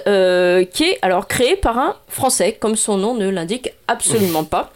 qui 0.73 0.83
est 0.83 0.99
alors 1.01 1.27
créée 1.27 1.55
par 1.55 1.77
un 1.79 1.95
Français, 2.07 2.53
comme 2.53 2.75
son 2.75 2.97
nom 2.97 3.15
ne 3.15 3.27
l'indique 3.29 3.71
absolument 3.87 4.43
pas. 4.43 4.71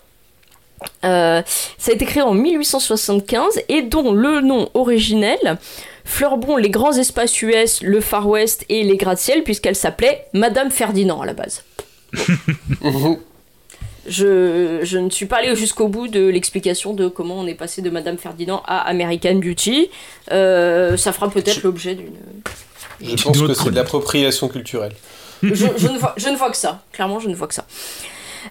Euh, 1.04 1.42
ça 1.78 1.92
a 1.92 1.94
été 1.94 2.06
créé 2.06 2.24
en 2.24 2.34
1875 2.34 3.62
et 3.70 3.82
dont 3.84 4.12
le 4.14 4.42
nom 4.42 4.70
originel 4.74 5.58
fleurbon 6.04 6.56
les 6.58 6.70
grands 6.70 6.94
espaces 6.94 7.42
US, 7.42 7.82
le 7.82 8.00
Far 8.02 8.28
West 8.28 8.66
et 8.70 8.84
les 8.84 8.98
gratte-ciel 8.98 9.44
puisqu'elle 9.44 9.76
s'appelait 9.76 10.26
Madame 10.34 10.72
Ferdinand 10.72 11.22
à 11.22 11.26
la 11.26 11.34
base. 11.34 11.64
Je, 14.08 14.82
je 14.84 15.00
ne 15.00 15.10
suis 15.10 15.26
pas 15.26 15.38
allée 15.38 15.56
jusqu'au 15.56 15.88
bout 15.88 16.08
de 16.08 16.28
l'explication 16.28 16.94
de 16.94 17.08
comment 17.08 17.40
on 17.40 17.48
est 17.48 17.56
passé 17.56 17.82
de 17.82 17.90
Madame 17.90 18.20
Ferdinand 18.20 18.62
à 18.68 18.82
American 18.82 19.36
Beauty. 19.36 19.90
Euh, 20.32 20.96
ça 20.96 21.12
fera 21.12 21.28
peut-être 21.28 21.64
l'objet 21.64 21.96
d'une. 21.96 22.14
Je 23.02 23.24
pense 23.24 23.42
que 23.42 23.54
c'est 23.56 23.72
de 23.72 23.76
l'appropriation 23.76 24.48
culturelle. 24.48 24.94
Je, 25.42 25.54
je 25.56 25.88
ne 25.88 25.98
vois, 25.98 26.14
je 26.18 26.30
ne 26.30 26.36
vois 26.36 26.52
que 26.52 26.58
ça. 26.58 26.84
Clairement, 26.92 27.20
je 27.20 27.30
ne 27.30 27.36
vois 27.36 27.48
que 27.48 27.56
ça. 27.56 27.66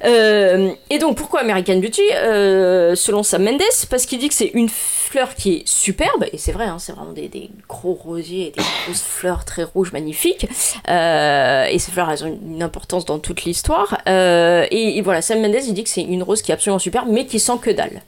Euh, 0.04 0.72
et 0.90 0.98
donc, 0.98 1.16
pourquoi 1.16 1.40
American 1.40 1.76
Beauty 1.76 2.02
Euh, 2.14 2.94
Selon 2.94 3.22
Sam 3.22 3.44
Mendes, 3.44 3.62
parce 3.90 4.07
qu'il 4.07 4.18
dit 4.18 4.28
que 4.28 4.35
c'est 4.35 4.50
une 4.54 4.68
fleur 4.68 5.35
qui 5.35 5.54
est 5.57 5.68
superbe, 5.68 6.24
et 6.33 6.38
c'est 6.38 6.52
vrai, 6.52 6.64
hein, 6.64 6.78
c'est 6.78 6.92
vraiment 6.92 7.12
des, 7.12 7.28
des 7.28 7.50
gros 7.68 7.94
rosiers, 7.94 8.52
des 8.57 8.62
grosses 8.87 9.02
fleurs 9.02 9.44
très 9.44 9.64
rouges, 9.64 9.92
magnifiques. 9.92 10.46
Euh, 10.88 11.66
et 11.66 11.78
ces 11.78 11.92
fleurs, 11.92 12.11
elles 12.11 12.24
ont 12.24 12.38
une 12.42 12.62
importance 12.62 13.04
dans 13.04 13.18
toute 13.18 13.44
l'histoire. 13.44 13.98
Et, 14.07 14.98
et 14.98 15.02
voilà, 15.02 15.22
Sam 15.22 15.40
Mendes, 15.40 15.64
il 15.66 15.74
dit 15.74 15.85
que 15.85 15.90
c'est 15.90 16.02
une 16.02 16.22
rose 16.22 16.42
qui 16.42 16.50
est 16.50 16.54
absolument 16.54 16.78
superbe, 16.78 17.09
mais 17.11 17.26
qui 17.26 17.38
sent 17.38 17.59
que 17.61 17.70
dalle. 17.70 18.02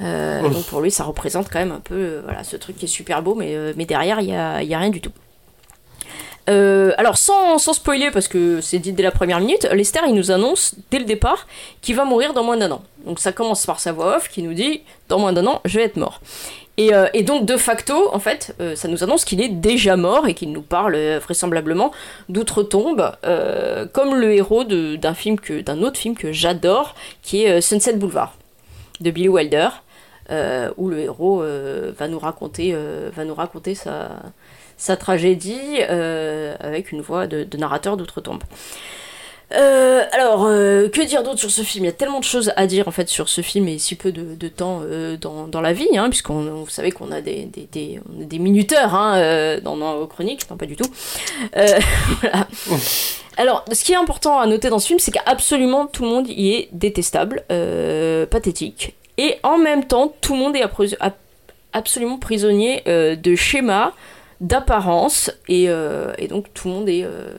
Ouf. 0.00 0.52
donc 0.52 0.64
pour 0.66 0.80
lui, 0.80 0.92
ça 0.92 1.02
représente 1.04 1.48
quand 1.50 1.58
même 1.58 1.72
un 1.72 1.80
peu 1.80 2.20
voilà, 2.22 2.44
ce 2.44 2.56
truc 2.56 2.76
qui 2.76 2.84
est 2.84 2.88
super 2.88 3.20
beau, 3.22 3.34
mais, 3.34 3.56
mais 3.76 3.84
derrière, 3.84 4.20
il 4.20 4.26
n'y 4.26 4.36
a, 4.36 4.62
il 4.62 4.68
y 4.68 4.74
a 4.74 4.78
rien 4.78 4.90
du 4.90 5.00
tout. 5.00 5.10
Euh, 6.48 6.92
alors, 6.96 7.18
sans, 7.18 7.58
sans 7.58 7.72
spoiler, 7.72 8.10
parce 8.10 8.28
que 8.28 8.60
c'est 8.60 8.78
dit 8.78 8.92
dès 8.92 9.02
la 9.02 9.10
première 9.10 9.40
minute, 9.40 9.68
Lester, 9.72 10.00
il 10.06 10.14
nous 10.14 10.30
annonce 10.30 10.74
dès 10.90 10.98
le 10.98 11.04
départ 11.04 11.46
qu'il 11.82 11.94
va 11.94 12.04
mourir 12.04 12.32
dans 12.32 12.42
moins 12.42 12.56
d'un 12.56 12.70
an. 12.70 12.82
Donc, 13.04 13.18
ça 13.18 13.32
commence 13.32 13.66
par 13.66 13.80
sa 13.80 13.92
voix 13.92 14.16
off 14.16 14.28
qui 14.28 14.42
nous 14.42 14.54
dit 14.54 14.82
Dans 15.08 15.18
moins 15.18 15.32
d'un 15.32 15.46
an, 15.46 15.60
je 15.64 15.78
vais 15.78 15.84
être 15.84 15.96
mort. 15.96 16.20
Et, 16.78 16.94
euh, 16.94 17.08
donc, 17.22 17.44
de 17.44 17.56
facto, 17.56 18.14
en 18.14 18.18
fait, 18.18 18.54
euh, 18.60 18.76
ça 18.76 18.88
nous 18.88 19.02
annonce 19.02 19.24
qu'il 19.24 19.42
est 19.42 19.48
déjà 19.48 19.96
mort 19.96 20.26
et 20.26 20.34
qu'il 20.34 20.52
nous 20.52 20.62
parle 20.62 20.96
vraisemblablement 21.18 21.92
d'outre-tombe, 22.28 23.12
comme 23.92 24.14
le 24.14 24.32
héros 24.32 24.64
d'un 24.64 25.14
film 25.14 25.38
que 25.38 25.60
d'un 25.60 25.82
autre 25.82 25.98
film 25.98 26.14
que 26.14 26.32
j'adore, 26.32 26.94
qui 27.22 27.42
est 27.42 27.60
Sunset 27.60 27.94
Boulevard, 27.94 28.34
de 29.00 29.10
Billy 29.10 29.28
Wilder, 29.28 29.68
où 30.76 30.88
le 30.88 31.00
héros 31.00 31.42
va 31.98 32.08
nous 32.08 32.18
raconter, 32.18 32.76
va 33.14 33.24
nous 33.24 33.34
raconter 33.34 33.74
sa, 33.74 34.10
sa 34.78 34.96
tragédie 34.96 35.80
euh, 35.80 36.56
avec 36.60 36.92
une 36.92 37.02
voix 37.02 37.26
de, 37.26 37.44
narrateur 37.58 37.96
d'outre-tombe. 37.96 38.42
Euh, 39.54 40.02
alors, 40.12 40.44
euh, 40.44 40.88
que 40.88 41.00
dire 41.00 41.22
d'autre 41.22 41.40
sur 41.40 41.50
ce 41.50 41.62
film? 41.62 41.84
Il 41.84 41.88
y 41.88 41.90
a 41.90 41.94
tellement 41.94 42.20
de 42.20 42.24
choses 42.24 42.52
à 42.56 42.66
dire 42.66 42.86
en 42.86 42.90
fait 42.90 43.08
sur 43.08 43.28
ce 43.28 43.40
film 43.40 43.66
et 43.66 43.78
si 43.78 43.96
peu 43.96 44.12
de, 44.12 44.48
temps 44.48 44.82
dans, 45.48 45.60
la 45.60 45.72
vie, 45.72 45.88
hein, 45.96 46.08
puisqu'on 46.10 46.42
vous 46.64 46.68
savez 46.68 46.92
qu'on 46.92 47.10
a 47.10 47.20
des, 47.20 47.48
minuteurs 48.32 48.94
hein, 48.94 49.58
dans 49.62 49.76
nos 49.76 50.06
chroniques, 50.06 50.48
non 50.48 50.56
pas 50.56 50.66
du 50.66 50.76
tout. 50.76 50.90
Voilà. 52.20 52.46
Alors, 53.36 53.64
ce 53.72 53.84
qui 53.84 53.92
est 53.92 53.96
important 53.96 54.40
à 54.40 54.46
noter 54.46 54.68
dans 54.68 54.80
ce 54.80 54.88
film, 54.88 54.98
c'est 54.98 55.12
qu'absolument 55.12 55.86
tout 55.86 56.02
le 56.02 56.08
monde 56.08 56.28
y 56.28 56.54
est 56.54 56.68
détestable, 56.72 57.44
pathétique, 58.30 58.94
et 59.16 59.36
en 59.44 59.58
même 59.58 59.84
temps, 59.84 60.12
tout 60.20 60.34
le 60.34 60.40
monde 60.40 60.56
est 60.56 60.64
absolument 61.72 62.18
prisonnier 62.18 62.82
de 62.84 63.34
schémas, 63.36 63.92
d'apparence, 64.40 65.30
et, 65.48 65.68
euh, 65.68 66.12
et 66.18 66.28
donc 66.28 66.52
tout 66.54 66.68
le 66.68 66.74
monde 66.74 66.88
est 66.88 67.02
euh, 67.04 67.34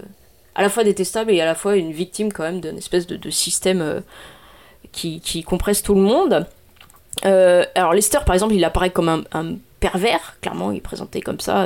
à 0.55 0.61
la 0.61 0.69
fois 0.69 0.83
détestable 0.83 1.31
et 1.31 1.39
à 1.41 1.45
la 1.45 1.55
fois 1.55 1.75
une 1.75 1.91
victime 1.91 2.31
quand 2.33 2.43
même 2.43 2.59
d'une 2.59 2.77
espèce 2.77 3.07
de, 3.07 3.29
système 3.29 3.81
euh, 3.81 4.01
qui, 4.91 5.21
qui 5.21 5.43
compresse 5.43 5.81
tout 5.81 5.95
le 5.95 6.01
monde. 6.01 6.45
Alors 7.23 7.93
Lester, 7.93 8.19
par 8.25 8.33
exemple, 8.33 8.53
il 8.53 8.63
apparaît 8.63 8.91
comme 8.91 9.25
un, 9.31 9.55
pervers, 9.79 10.37
clairement, 10.41 10.71
il 10.71 10.77
est 10.77 10.81
présenté 10.81 11.21
comme 11.21 11.39
ça, 11.39 11.65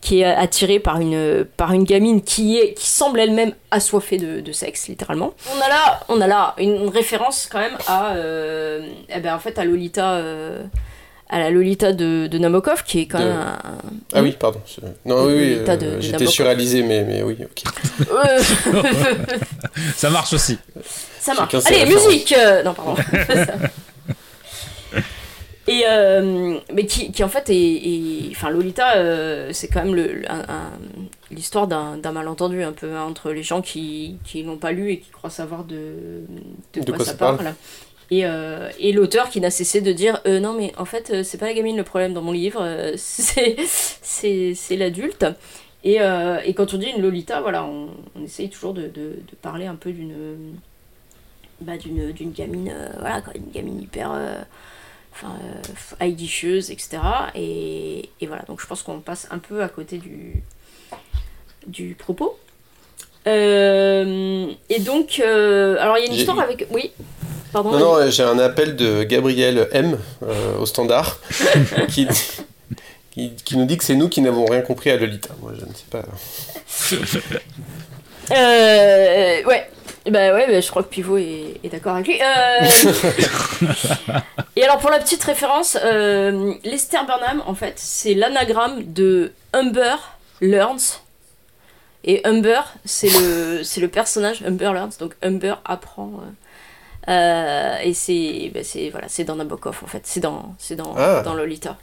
qui 0.00 0.20
est 0.20 0.24
attiré 0.24 0.78
par 0.78 1.00
une, 1.00 1.44
par 1.56 1.72
une 1.72 1.84
gamine 1.84 2.22
qui, 2.22 2.58
est, 2.58 2.74
qui 2.74 2.86
semble 2.88 3.18
elle-même 3.20 3.54
assoiffée 3.70 4.18
de, 4.18 4.52
sexe, 4.52 4.88
littéralement. 4.88 5.34
On 5.56 5.60
a 5.60 5.68
là, 5.68 6.00
on 6.08 6.20
a 6.20 6.26
là 6.26 6.54
une 6.58 6.88
référence 6.88 7.48
quand 7.50 7.58
même 7.58 7.76
à, 7.86 8.14
eh 8.16 9.20
ben, 9.20 9.34
en 9.34 9.38
fait, 9.38 9.58
à 9.58 9.64
Lolita, 9.64 10.20
à 11.32 11.38
la 11.38 11.50
Lolita 11.50 11.92
de, 11.92 12.26
de 12.26 12.38
Nabokov, 12.38 12.82
qui 12.84 13.00
est 13.00 13.06
quand 13.06 13.18
De- 13.20 13.24
même 13.24 13.36
un... 13.38 13.58
Ah 14.12 14.22
oui, 14.22 14.36
pardon. 14.38 14.60
c'est- 14.66 14.82
Non, 15.06 15.24
oui, 15.26 15.32
oui, 15.36 15.56
euh, 15.66 15.76
de 15.76 16.00
j'étais 16.00 16.26
surréalisé, 16.26 16.82
mais, 16.82 17.04
mais 17.04 17.22
oui, 17.22 17.38
ok. 17.40 17.62
Ça 19.96 20.10
marche 20.10 20.32
aussi. 20.32 20.58
Ça 21.20 21.34
marche. 21.34 21.54
Allez, 21.66 21.84
références. 21.84 22.06
musique 22.06 22.34
euh, 22.36 22.62
Non, 22.62 22.74
pardon. 22.74 22.96
Et 25.68 25.84
euh, 25.86 26.58
mais 26.74 26.86
qui, 26.86 27.12
qui 27.12 27.22
en 27.22 27.28
fait 27.28 27.48
est, 27.50 27.54
est- 27.54 28.30
enfin 28.32 28.50
Lolita, 28.50 28.96
euh, 28.96 29.50
c'est 29.52 29.68
quand 29.68 29.84
même 29.84 29.94
l'histoire 31.30 31.68
d'un 31.68 31.96
d'un 31.96 32.10
malentendu 32.12 32.62
un 32.64 32.72
peu 32.72 32.96
hein, 32.96 33.02
entre 33.04 33.30
les 33.30 33.44
gens 33.44 33.60
qui 33.62 34.16
qui 34.24 34.42
l'ont 34.42 34.56
pas 34.56 34.72
lu 34.72 34.90
et 34.90 34.98
qui 34.98 35.10
croient 35.10 35.30
savoir 35.30 35.62
de 35.64 36.22
de, 36.74 36.90
quoi, 36.92 37.04
ça 37.04 37.14
parle. 37.14 37.38
Et, 38.10 38.26
euh, 38.26 38.70
et 38.78 38.92
l'auteur 38.92 39.30
qui 39.30 39.40
n'a 39.40 39.50
cessé 39.50 39.80
de 39.80 39.92
dire 39.92 40.20
euh, 40.26 40.40
non 40.40 40.52
mais 40.52 40.72
en 40.76 40.84
fait 40.84 41.10
euh, 41.10 41.22
c'est 41.22 41.38
pas 41.38 41.46
la 41.46 41.54
gamine 41.54 41.76
le 41.76 41.84
problème 41.84 42.12
dans 42.12 42.22
mon 42.22 42.32
livre, 42.32 42.92
c'est 42.96 43.56
c'est 43.66 44.54
c'est 44.54 44.76
l'adulte. 44.76 45.26
Et, 45.82 45.94
et 45.94 46.52
quand 46.54 46.74
on 46.74 46.76
dit 46.76 46.88
une 46.94 47.00
Lolita, 47.00 47.40
voilà, 47.40 47.64
on, 47.64 47.88
on 48.14 48.22
essaye 48.22 48.50
toujours 48.50 48.74
de, 48.74 48.82
de, 48.82 48.88
de 48.88 49.36
parler 49.40 49.64
un 49.64 49.76
peu 49.76 49.92
d'une 49.92 50.52
bah, 51.62 51.78
d'une 51.78 52.12
d'une 52.12 52.32
gamine, 52.32 52.74
voilà, 52.98 53.22
une 53.34 53.50
gamine 53.50 53.80
hyper 53.80 54.10
enfin, 55.12 55.34
euh, 56.00 56.06
etc. 56.06 56.98
Et, 57.34 58.08
et 58.20 58.26
voilà, 58.26 58.42
donc 58.42 58.60
je 58.60 58.66
pense 58.66 58.82
qu'on 58.82 59.00
passe 59.00 59.28
un 59.30 59.38
peu 59.38 59.62
à 59.62 59.68
côté 59.68 59.98
du, 59.98 60.42
du 61.66 61.94
propos. 61.94 62.38
Euh, 63.26 64.50
et 64.68 64.80
donc, 64.80 65.20
euh, 65.20 65.76
alors 65.78 65.98
il 65.98 66.02
y 66.02 66.04
a 66.04 66.06
une 66.06 66.14
histoire 66.14 66.40
avec. 66.40 66.66
Oui, 66.70 66.92
pardon. 67.52 67.70
Non, 67.72 67.78
non, 67.78 67.94
euh, 67.96 68.10
j'ai 68.10 68.22
un 68.22 68.38
appel 68.38 68.76
de 68.76 69.02
Gabriel 69.02 69.68
M 69.72 69.98
euh, 70.22 70.58
au 70.58 70.66
standard 70.66 71.18
qui, 71.88 72.06
qui, 73.10 73.32
qui 73.44 73.56
nous 73.56 73.64
dit 73.66 73.76
que 73.76 73.84
c'est 73.84 73.94
nous 73.94 74.08
qui 74.08 74.20
n'avons 74.20 74.44
rien 74.46 74.62
compris 74.62 74.90
à 74.90 74.96
Lolita. 74.96 75.30
Moi, 75.40 75.52
je 75.58 75.64
ne 75.64 75.72
sais 75.72 75.84
pas. 75.90 76.02
Euh, 78.32 79.42
ouais. 79.44 79.68
Bah 80.06 80.32
ouais, 80.32 80.46
bah, 80.46 80.60
je 80.60 80.70
crois 80.70 80.82
que 80.82 80.88
Pivot 80.88 81.18
est, 81.18 81.60
est 81.62 81.68
d'accord 81.68 81.94
avec 81.94 82.06
lui. 82.06 82.18
Euh, 82.20 82.66
Et 84.56 84.64
alors 84.64 84.78
pour 84.78 84.90
la 84.90 84.98
petite 84.98 85.22
référence, 85.22 85.76
euh, 85.82 86.54
Lester 86.64 86.98
Burnham, 87.06 87.42
en 87.46 87.54
fait, 87.54 87.74
c'est 87.76 88.14
l'anagramme 88.14 88.92
de 88.92 89.32
Humber 89.52 89.96
Learns. 90.40 91.00
Et 92.04 92.26
Humber, 92.26 92.62
c'est 92.86 93.10
le, 93.10 93.62
c'est 93.62 93.80
le 93.80 93.88
personnage 93.88 94.42
Humber 94.42 94.72
Learns, 94.72 94.92
donc 94.98 95.14
Humber 95.22 95.56
apprend. 95.66 96.12
Euh, 97.08 97.76
et 97.82 97.94
c'est, 97.94 98.52
c'est 98.62 98.90
voilà, 98.90 99.06
dans 99.26 99.36
Nabokov 99.36 99.80
en 99.82 99.86
fait, 99.86 100.02
c'est 100.04 100.20
dans, 100.20 100.54
dans, 100.76 100.94
Ah. 100.96 101.22
dans 101.22 101.34
Lolita. 101.34 101.76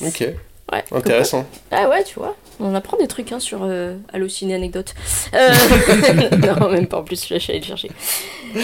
Ok. 0.00 0.24
Ouais, 0.72 0.84
Intéressant. 0.90 1.44
ah 1.70 1.88
ouais, 1.88 2.02
tu 2.02 2.18
vois, 2.18 2.34
on 2.58 2.74
apprend 2.74 2.96
des 2.96 3.06
trucs 3.08 3.30
hein, 3.32 3.40
sur 3.40 3.60
euh, 3.62 3.96
Allociné 4.12 4.54
Anecdote. 4.54 4.94
Euh, 5.34 5.50
non, 6.38 6.70
même 6.70 6.86
pas 6.86 6.98
en 6.98 7.02
plus, 7.02 7.26
je 7.28 7.38
suis 7.38 7.50
allée 7.52 7.60
le 7.60 7.66
chercher. 7.66 7.90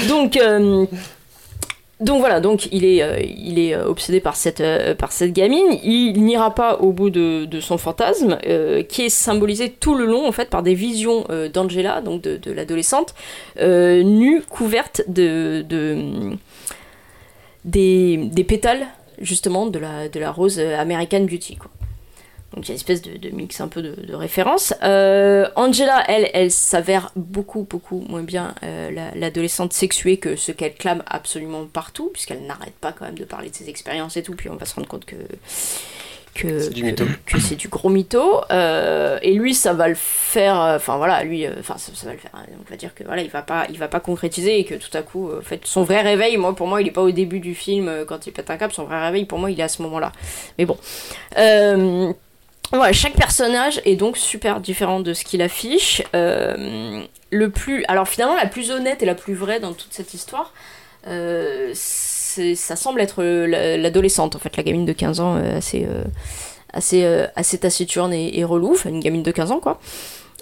Donc, 0.09 0.37
euh, 0.39 0.87
donc 2.01 2.21
voilà, 2.21 2.41
donc 2.41 2.69
il 2.71 2.85
est, 2.85 3.03
euh, 3.03 3.21
il 3.21 3.59
est 3.59 3.75
euh, 3.75 3.89
obsédé 3.89 4.21
par 4.21 4.37
cette, 4.37 4.61
euh, 4.61 4.95
par 4.95 5.11
cette 5.11 5.33
gamine. 5.33 5.79
Il 5.83 6.23
n'ira 6.23 6.55
pas 6.55 6.77
au 6.77 6.93
bout 6.93 7.11
de, 7.11 7.49
son 7.61 7.77
fantasme, 7.77 8.39
qui 8.89 9.03
est 9.03 9.09
symbolisé 9.09 9.71
tout 9.71 9.95
le 9.97 10.07
long 10.07 10.27
en 10.29 10.33
fait 10.33 10.49
par 10.49 10.63
des 10.63 10.75
visions 10.75 11.27
d'Angela, 11.53 12.01
donc 12.01 12.23
de, 12.23 12.53
l'adolescente, 12.53 13.15
nue, 13.61 14.43
couverte 14.49 15.03
de 15.09 15.65
des, 17.65 18.17
des 18.17 18.45
pétales 18.45 18.87
justement 19.21 19.67
de 19.67 19.79
la, 19.81 20.09
de 20.09 20.21
la 20.21 20.31
rose 20.31 20.61
American 20.61 21.23
Beauty. 21.23 21.57
Quoi. 21.57 21.71
Donc 22.59 22.67
il 22.67 22.71
y 22.71 22.73
a 22.73 22.75
une 22.75 22.81
espèce 22.81 23.03
de, 23.03 23.17
de 23.17 23.31
mix 23.33 23.61
un 23.61 23.69
peu 23.69 23.83
de, 23.83 23.95
de 24.05 24.15
références. 24.17 24.75
Euh, 24.83 25.49
Angela, 25.55 26.03
elle, 26.09 26.29
elle 26.35 26.51
s'avère 26.51 27.13
beaucoup, 27.15 27.63
beaucoup 27.71 28.05
moins 28.09 28.23
bien 28.25 28.53
euh, 28.65 28.91
la- 28.91 29.15
l'adolescente 29.15 29.73
sexuée 29.73 30.17
que 30.17 30.35
ce 30.35 30.51
qu'elle 30.51 30.75
clame 30.75 31.05
absolument 31.07 31.67
partout, 31.67 32.11
puisqu'elle 32.13 32.43
n'arrête 32.47 32.75
pas 32.81 32.91
quand 32.91 33.05
même 33.05 33.15
de 33.17 33.25
parler 33.25 33.51
de 33.51 33.55
ses 33.55 33.69
expériences 33.69 34.17
et 34.17 34.25
tout, 34.25 34.35
puis 34.35 34.49
on 34.49 34.57
va 34.57 34.67
se 34.67 34.75
rendre 34.75 34.89
compte 34.89 35.05
que 35.05 35.15
que 36.35 36.59
C'est 36.61 36.71
du 36.71 36.85
mytho. 36.85 37.05
que, 37.27 37.55
du 37.55 37.69
gros 37.69 37.89
mytho. 37.91 38.43
Euh, 38.51 39.19
et 39.23 39.35
lui, 39.35 39.55
ça 39.55 39.73
va 39.73 39.89
le 39.89 39.95
faire. 39.97 40.61
euh, 40.61 40.77
Enfin 40.77 40.97
voilà, 40.97 41.23
lui, 41.25 41.47
enfin 41.49 41.77
ça, 41.79 41.91
ça 41.95 42.07
va 42.07 42.13
le 42.13 42.19
faire. 42.19 42.31
On 42.35 42.71
va 42.71 42.77
dire 42.77 42.93
que 42.95 43.03
voilà, 43.05 43.23
il 43.23 43.31
va 43.31 43.43
pas, 43.43 43.67
il 43.71 43.79
va 43.79 43.89
pas 43.89 43.99
concrétiser 44.01 44.59
et 44.59 44.65
que 44.65 44.75
tout 44.75 44.97
à 44.97 45.03
coup, 45.03 45.31
en 45.37 45.43
fait, 45.43 45.61
son 45.65 45.85
vrai 45.85 46.01
réveil, 46.03 46.37
moi, 46.37 46.55
pour 46.57 46.67
moi, 46.67 46.81
il 46.83 46.89
est 46.89 46.93
pas 46.93 47.03
au 47.03 47.11
début 47.13 47.41
du 47.41 47.55
film 47.55 48.05
quand 48.09 48.27
il 48.27 48.33
pète 48.33 48.51
un 48.51 48.57
cap. 48.57 48.73
Son 48.73 48.85
vrai 48.85 49.01
réveil, 49.07 49.25
pour 49.27 49.39
moi, 49.39 49.51
il 49.51 49.59
est 49.61 49.65
à 49.65 49.69
ce 49.69 49.81
moment-là. 49.83 50.13
Mais 50.59 50.67
bon. 50.67 50.77
Chaque 52.93 53.15
personnage 53.15 53.81
est 53.85 53.97
donc 53.97 54.17
super 54.17 54.61
différent 54.61 55.01
de 55.01 55.15
ce 55.15 55.25
qu'il 55.25 55.43
affiche. 55.43 56.03
Euh, 56.15 57.03
le 57.31 57.51
plus, 57.51 57.85
alors 57.89 58.09
finalement, 58.09 58.37
la 58.37 58.47
plus 58.47 58.71
honnête 58.71 59.03
et 59.03 59.07
la 59.07 59.15
plus 59.15 59.35
vraie 59.35 59.61
dans 59.61 59.73
toute 59.73 59.93
cette 59.93 60.13
histoire, 60.15 60.53
euh, 61.07 61.73
ça 61.75 62.77
semble 62.77 63.01
être 63.01 63.23
la- 63.23 63.77
l'adolescente, 63.77 64.37
en 64.37 64.39
fait, 64.39 64.57
la 64.57 64.63
gamine 64.63 64.85
de 64.85 64.93
15 64.93 65.21
ans, 65.21 65.37
euh, 65.37 65.57
assez, 65.59 65.87
euh, 65.89 66.05
assez, 66.73 67.05
assez 67.37 67.59
taciturne 67.59 68.13
et, 68.13 68.39
et 68.39 68.45
relou, 68.45 68.73
enfin 68.73 68.91
une 68.91 69.01
gamine 69.01 69.23
de 69.23 69.31
15 69.33 69.51
ans, 69.51 69.61
quoi. 69.61 69.81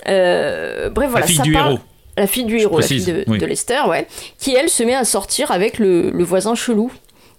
Bref, 0.04 0.90
voilà, 1.10 1.20
la 1.20 1.26
fille 1.26 1.36
ça 1.36 1.42
du 1.42 1.52
parle- 1.52 1.72
héros. 1.74 1.80
La 2.18 2.26
fille 2.26 2.44
du 2.44 2.58
héros, 2.58 2.78
précise, 2.78 3.06
la 3.08 3.14
fille 3.14 3.24
de, 3.26 3.30
oui. 3.30 3.38
de 3.38 3.44
Lester, 3.46 3.80
ouais. 3.88 4.06
Qui, 4.38 4.54
elle, 4.54 4.70
se 4.70 4.82
met 4.82 4.94
à 4.94 5.04
sortir 5.04 5.50
avec 5.50 5.78
le, 5.78 6.10
le 6.10 6.24
voisin 6.24 6.54
chelou 6.54 6.90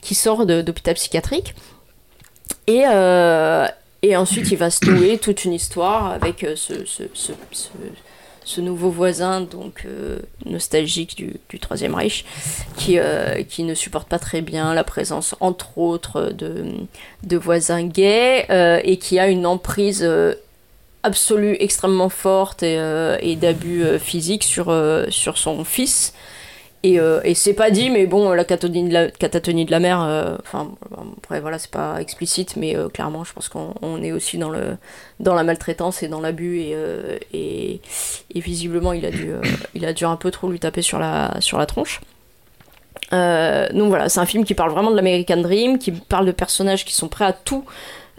qui 0.03 0.13
sort 0.13 0.45
d'hôpital 0.45 0.93
psychiatrique. 0.93 1.55
Et, 2.67 2.83
et 4.07 4.15
ensuite, 4.15 4.51
il 4.51 4.57
va 4.57 4.69
se 4.69 4.85
nouer 4.89 5.17
toute 5.17 5.43
une 5.43 5.53
histoire 5.53 6.11
avec 6.11 6.43
euh, 6.43 6.55
ce, 6.55 6.85
ce, 6.85 7.03
ce, 8.45 8.61
nouveau 8.61 8.89
voisin, 8.89 9.41
donc 9.41 9.83
euh, 9.85 10.19
nostalgique 10.45 11.17
du, 11.17 11.33
du 11.49 11.59
Troisième 11.59 11.93
Reich, 11.93 12.23
qui, 12.77 12.97
euh, 12.99 13.43
qui 13.43 13.63
ne 13.63 13.73
supporte 13.73 14.07
pas 14.07 14.19
très 14.19 14.41
bien 14.41 14.73
la 14.73 14.85
présence, 14.85 15.35
entre 15.41 15.77
autres, 15.77 16.31
de, 16.31 16.65
de 17.23 17.37
voisins 17.37 17.83
gays 17.83 18.45
et 18.83 18.97
qui 18.97 19.19
a 19.19 19.27
une 19.27 19.45
emprise 19.45 20.09
absolue 21.03 21.57
extrêmement 21.59 22.09
forte 22.09 22.63
et, 22.63 23.37
d'abus 23.39 23.83
physiques 23.99 24.45
sur, 24.45 24.73
sur 25.09 25.37
son 25.37 25.65
fils. 25.65 26.13
Et, 26.83 26.99
euh, 26.99 27.19
et 27.23 27.33
c'est 27.33 27.53
pas 27.53 27.71
dit, 27.71 27.89
mais 27.89 28.05
bon, 28.05 28.29
la 28.31 28.45
catatonie 28.45 28.87
de 28.87 28.93
la, 28.93 29.09
catatonie 29.09 29.65
mère, 29.65 30.01
euh, 30.01 30.37
enfin, 30.41 30.71
après 31.17 31.41
voilà, 31.41 31.57
c'est 31.57 31.71
pas 31.71 31.99
explicite, 31.99 32.55
mais 32.55 32.75
euh, 32.75 32.87
clairement, 32.87 33.23
je 33.23 33.33
pense 33.33 33.49
qu'on 33.49 33.73
on 33.81 34.01
est 34.03 34.11
aussi 34.11 34.37
dans, 34.37 34.49
le, 34.49 34.77
dans 35.19 35.33
la 35.33 35.43
maltraitance 35.43 36.03
et 36.03 36.07
dans 36.07 36.21
l'abus, 36.21 36.59
et, 36.59 36.71
euh, 36.75 37.17
et, 37.33 37.81
et 38.33 38.39
visiblement, 38.39 38.93
il 38.93 39.05
a, 39.05 39.11
dû, 39.11 39.31
euh, 39.31 39.41
il 39.73 39.85
a 39.85 39.93
dû 39.93 40.05
un 40.05 40.17
peu 40.17 40.29
trop 40.29 40.49
lui 40.49 40.59
taper 40.59 40.83
sur 40.83 40.99
la, 40.99 41.35
sur 41.41 41.57
la 41.57 41.65
tronche. 41.65 41.99
Euh, 43.13 43.69
donc 43.69 43.87
voilà, 43.89 44.09
c'est 44.09 44.19
un 44.19 44.25
film 44.25 44.45
qui 44.45 44.53
parle 44.53 44.71
vraiment 44.71 44.91
de 44.91 44.95
l'American 44.95 45.37
Dream, 45.37 45.79
qui 45.79 45.91
parle 45.91 46.25
de 46.25 46.31
personnages 46.31 46.85
qui 46.85 46.93
sont 46.93 47.07
prêts 47.07 47.25
à 47.25 47.33
tout, 47.33 47.65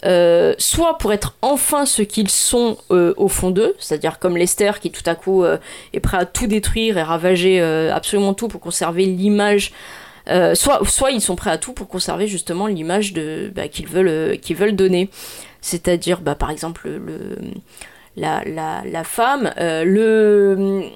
euh, 0.04 0.54
soit 0.58 0.96
pour 0.98 1.12
être 1.12 1.37
enfin 1.42 1.84
ce 1.84 2.02
qu'ils 2.02 2.30
sont 2.30 2.78
euh, 2.92 3.14
au 3.16 3.26
fond 3.26 3.50
d'eux, 3.50 3.74
c'est-à-dire 3.80 4.20
comme 4.20 4.37
Lester 4.37 4.70
qui 4.80 4.92
tout 4.92 5.02
à 5.06 5.16
coup 5.16 5.42
euh, 5.42 5.58
est 5.92 5.98
prêt 5.98 6.18
à 6.18 6.24
tout 6.24 6.46
détruire 6.46 6.98
et 6.98 7.02
ravager 7.02 7.61
absolument 7.61 8.34
tout 8.34 8.48
pour 8.48 8.61
conserver 8.61 9.06
l'image. 9.06 9.72
soit, 10.54 11.11
ils 11.11 11.20
sont 11.20 11.37
prêts 11.37 11.50
à 11.50 11.58
tout 11.58 11.72
pour 11.72 11.88
conserver 11.88 12.28
justement 12.28 12.66
l'image 12.66 13.12
bah, 13.54 13.66
qu'ils 13.68 13.87
veulent, 13.88 14.76
donner. 14.76 15.11
C'est-à-dire, 15.61 16.20
bah, 16.20 16.37
par 16.37 16.50
exemple, 16.50 16.88
le, 16.88 17.37
la, 18.16 19.04
femme, 19.04 19.52
le, 19.58 20.90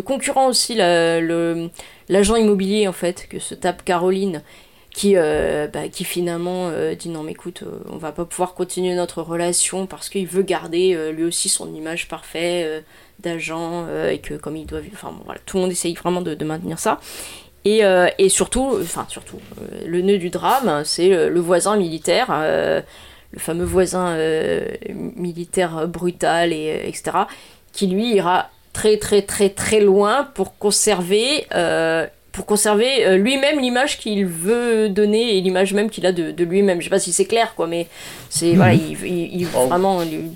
concurrent 0.00 0.48
aussi, 0.48 0.74
l'agent 0.74 2.36
immobilier 2.36 2.88
en 2.88 2.92
fait, 2.92 3.28
que 3.28 3.38
se 3.38 3.54
tape 3.54 3.84
Caroline, 3.84 4.42
qui, 4.90 5.16
euh, 5.16 5.68
bah, 5.68 5.88
qui 5.88 6.04
finalement 6.04 6.68
euh, 6.68 6.94
dit 6.94 7.08
non 7.08 7.22
mais 7.22 7.32
écoute, 7.32 7.62
euh, 7.62 7.78
on 7.90 7.96
va 7.96 8.12
pas 8.12 8.24
pouvoir 8.24 8.54
continuer 8.54 8.94
notre 8.94 9.22
relation 9.22 9.86
parce 9.86 10.08
qu'il 10.08 10.26
veut 10.26 10.42
garder 10.42 10.94
euh, 10.94 11.12
lui 11.12 11.24
aussi 11.24 11.48
son 11.48 11.72
image 11.74 12.08
parfaite 12.08 12.84
d'agent 13.20 13.86
et 14.08 14.18
que 14.18 14.34
comme 14.34 14.56
il 14.56 14.66
doit 14.66 14.80
enfin 14.92 15.12
bon, 15.12 15.22
voilà, 15.24 15.40
tout 15.44 15.58
le 15.58 15.62
monde 15.62 15.72
essaye 15.72 15.94
vraiment 15.94 16.22
de, 16.22 16.44
maintenir 16.44 16.78
ça. 16.78 17.00
Et, 17.66 17.82
et 18.18 18.28
surtout, 18.30 18.78
enfin 18.80 19.04
surtout, 19.10 19.38
le 19.84 20.00
nœud 20.00 20.16
du 20.16 20.30
drame, 20.30 20.82
c'est 20.84 21.08
le, 21.10 21.28
le 21.28 21.40
voisin 21.40 21.76
militaire, 21.76 22.28
le 22.30 23.38
fameux 23.38 23.66
voisin 23.66 24.16
militaire 24.88 25.86
brutal 25.86 26.54
et 26.54 26.82
etc., 26.86 27.18
qui 27.72 27.88
lui 27.88 28.14
ira 28.14 28.48
très 28.72 28.96
très 28.96 29.20
très 29.20 29.50
très 29.50 29.80
loin 29.80 30.24
pour 30.24 30.56
conserver 30.56 31.46
pour 32.32 32.46
conserver 32.46 33.04
euh, 33.06 33.16
lui-même 33.16 33.58
l'image 33.60 33.98
qu'il 33.98 34.24
veut 34.26 34.88
donner 34.88 35.36
et 35.36 35.40
l'image 35.40 35.72
même 35.74 35.90
qu'il 35.90 36.06
a 36.06 36.12
de, 36.12 36.30
de 36.30 36.44
lui-même. 36.44 36.78
Je 36.80 36.84
sais 36.84 36.90
pas 36.90 36.98
si 37.00 37.12
c'est 37.12 37.24
clair 37.26 37.54
quoi, 37.56 37.66
mais 37.66 37.86
c'est 38.28 38.54
voilà, 38.54 38.74
il, 38.74 38.96
il- 39.04 39.40
il- 39.40 39.46
vraiment 39.46 40.02
il- 40.02 40.30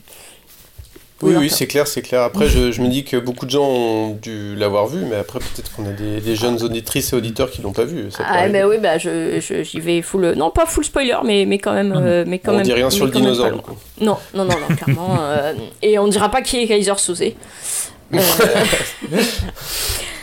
Oui, 1.23 1.37
Oui, 1.37 1.49
c'est 1.49 1.67
clair, 1.69 1.87
c'est 1.87 2.03
clair. 2.03 2.21
Après, 2.23 2.49
je, 2.49 2.71
je 2.73 2.83
me 2.83 2.89
dis 2.89 3.05
que 3.05 3.17
beaucoup 3.17 3.47
de 3.47 3.51
gens 3.51 3.65
ont 3.67 4.19
dû 4.21 4.55
l'avoir 4.57 4.89
vu, 4.89 5.05
mais 5.09 5.17
après, 5.17 5.39
peut-être 5.39 5.73
qu'on 5.75 5.87
a 5.87 5.93
des, 5.93 6.21
des 6.21 6.37
jeunes 6.37 6.61
auditrices 6.63 7.13
et 7.13 7.17
auditeurs 7.17 7.51
qui 7.51 7.63
l'ont 7.63 7.73
pas 7.73 7.85
vu. 7.85 8.11
Ça 8.11 8.25
Ah, 8.29 8.47
bah 8.49 8.67
oui, 8.69 8.77
bah 8.79 8.99
je, 8.99 9.39
je- 9.41 9.63
j'y 9.63 9.81
vais 9.81 10.03
full. 10.03 10.33
Non, 10.37 10.51
pas 10.51 10.67
full 10.67 10.85
spoiler, 10.85 11.17
mais, 11.25 11.47
mais 11.47 11.59
quand 11.59 11.73
même. 11.73 11.95
euh, 11.97 12.25
mais 12.27 12.41
quand 12.41 12.53
on 12.53 12.57
même 12.57 12.65
dit 12.65 12.73
rien 12.75 12.91
sur 12.91 13.07
le 13.07 13.13
dinosaure, 13.13 13.53
du 13.53 13.61
coup. 13.61 13.77
Non, 14.01 14.19
non, 14.35 14.45
non, 14.45 14.57
non, 14.69 14.77
clairement. 14.77 15.17
euh, 15.21 15.55
et 15.81 15.99
on 15.99 16.09
dira 16.09 16.31
pas 16.31 16.43
qui 16.43 16.59
est 16.59 16.67
Kaiser 16.67 16.93
Soze. 16.99 17.23
Euh, 18.13 18.19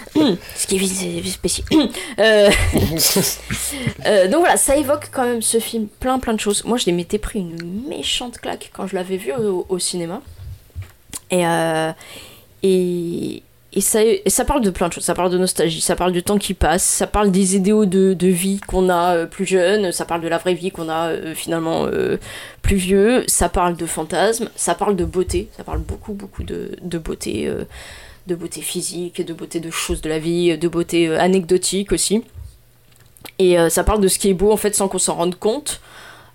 ce 0.56 0.68
qui 0.68 0.78
est 0.78 1.30
spécial. 1.30 1.68
Euh, 2.20 2.50
euh, 4.06 4.28
donc 4.28 4.42
voilà, 4.42 4.58
ça 4.58 4.76
évoque 4.76 5.10
quand 5.12 5.24
même 5.24 5.42
ce 5.42 5.60
film 5.60 5.88
plein 6.00 6.20
plein 6.20 6.34
de 6.34 6.40
choses. 6.40 6.64
Moi, 6.66 6.78
je 6.78 6.86
les 6.86 6.92
m'étais 6.92 7.18
pris 7.18 7.40
une 7.40 7.88
méchante 7.88 8.40
claque 8.40 8.72
quand 8.74 8.88
je 8.88 8.96
l'avais 8.96 9.18
vu 9.18 9.34
au, 9.34 9.66
au 9.70 9.80
cinéma. 9.80 10.22
Et, 11.32 11.46
euh, 11.48 11.92
et, 12.64 13.42
et, 13.74 13.82
ça, 13.82 14.04
et 14.04 14.30
ça 14.30 14.44
parle 14.44 14.62
de 14.62 14.70
plein 14.70 14.90
de 14.90 14.94
choses. 14.94 15.06
Ça 15.06 15.16
parle 15.16 15.32
de 15.32 15.38
nostalgie, 15.38 15.82
ça 15.82 15.96
parle 15.96 16.12
du 16.12 16.24
temps 16.24 16.38
qui 16.38 16.54
passe, 16.54 16.84
ça 16.84 17.08
parle 17.08 17.32
des 17.32 17.56
idéaux 17.56 17.86
de, 17.86 18.14
de 18.14 18.28
vie 18.28 18.60
qu'on 18.60 18.90
a 18.90 19.16
euh, 19.16 19.26
plus 19.26 19.46
jeune, 19.46 19.92
ça 19.92 20.06
parle 20.06 20.22
de 20.22 20.28
la 20.28 20.38
vraie 20.38 20.54
vie 20.54 20.72
qu'on 20.72 20.90
a 20.90 21.10
euh, 21.10 21.34
finalement 21.34 21.86
euh, 21.86 22.18
plus 22.62 22.76
vieux, 22.76 23.24
ça 23.28 23.48
parle 23.50 23.78
de 23.78 23.86
fantasmes, 23.86 24.50
ça 24.56 24.76
parle 24.76 24.96
de 24.96 25.06
beauté, 25.06 25.48
ça 25.56 25.64
parle 25.64 25.80
beaucoup 25.80 26.14
beaucoup 26.14 26.44
de, 26.44 26.72
de 26.82 26.98
beauté. 26.98 27.50
De 28.28 28.36
beauté 28.36 28.62
physique, 28.62 29.26
de 29.26 29.34
beauté 29.34 29.60
de 29.60 29.72
choses 29.72 30.02
de 30.02 30.10
la 30.10 30.20
vie, 30.20 30.58
de 30.58 30.68
beauté 30.68 31.08
euh, 31.08 31.20
anecdotique 31.20 31.92
aussi. 31.92 32.24
Et 33.40 33.58
euh, 33.58 33.70
ça 33.70 33.84
parle 33.84 34.02
de 34.02 34.08
ce 34.08 34.20
qui 34.20 34.30
est 34.30 34.34
beau 34.34 34.52
en 34.52 34.58
fait 34.58 34.76
sans 34.76 34.88
qu'on 34.88 35.00
s'en 35.00 35.16
rende 35.16 35.36
compte. 35.36 35.82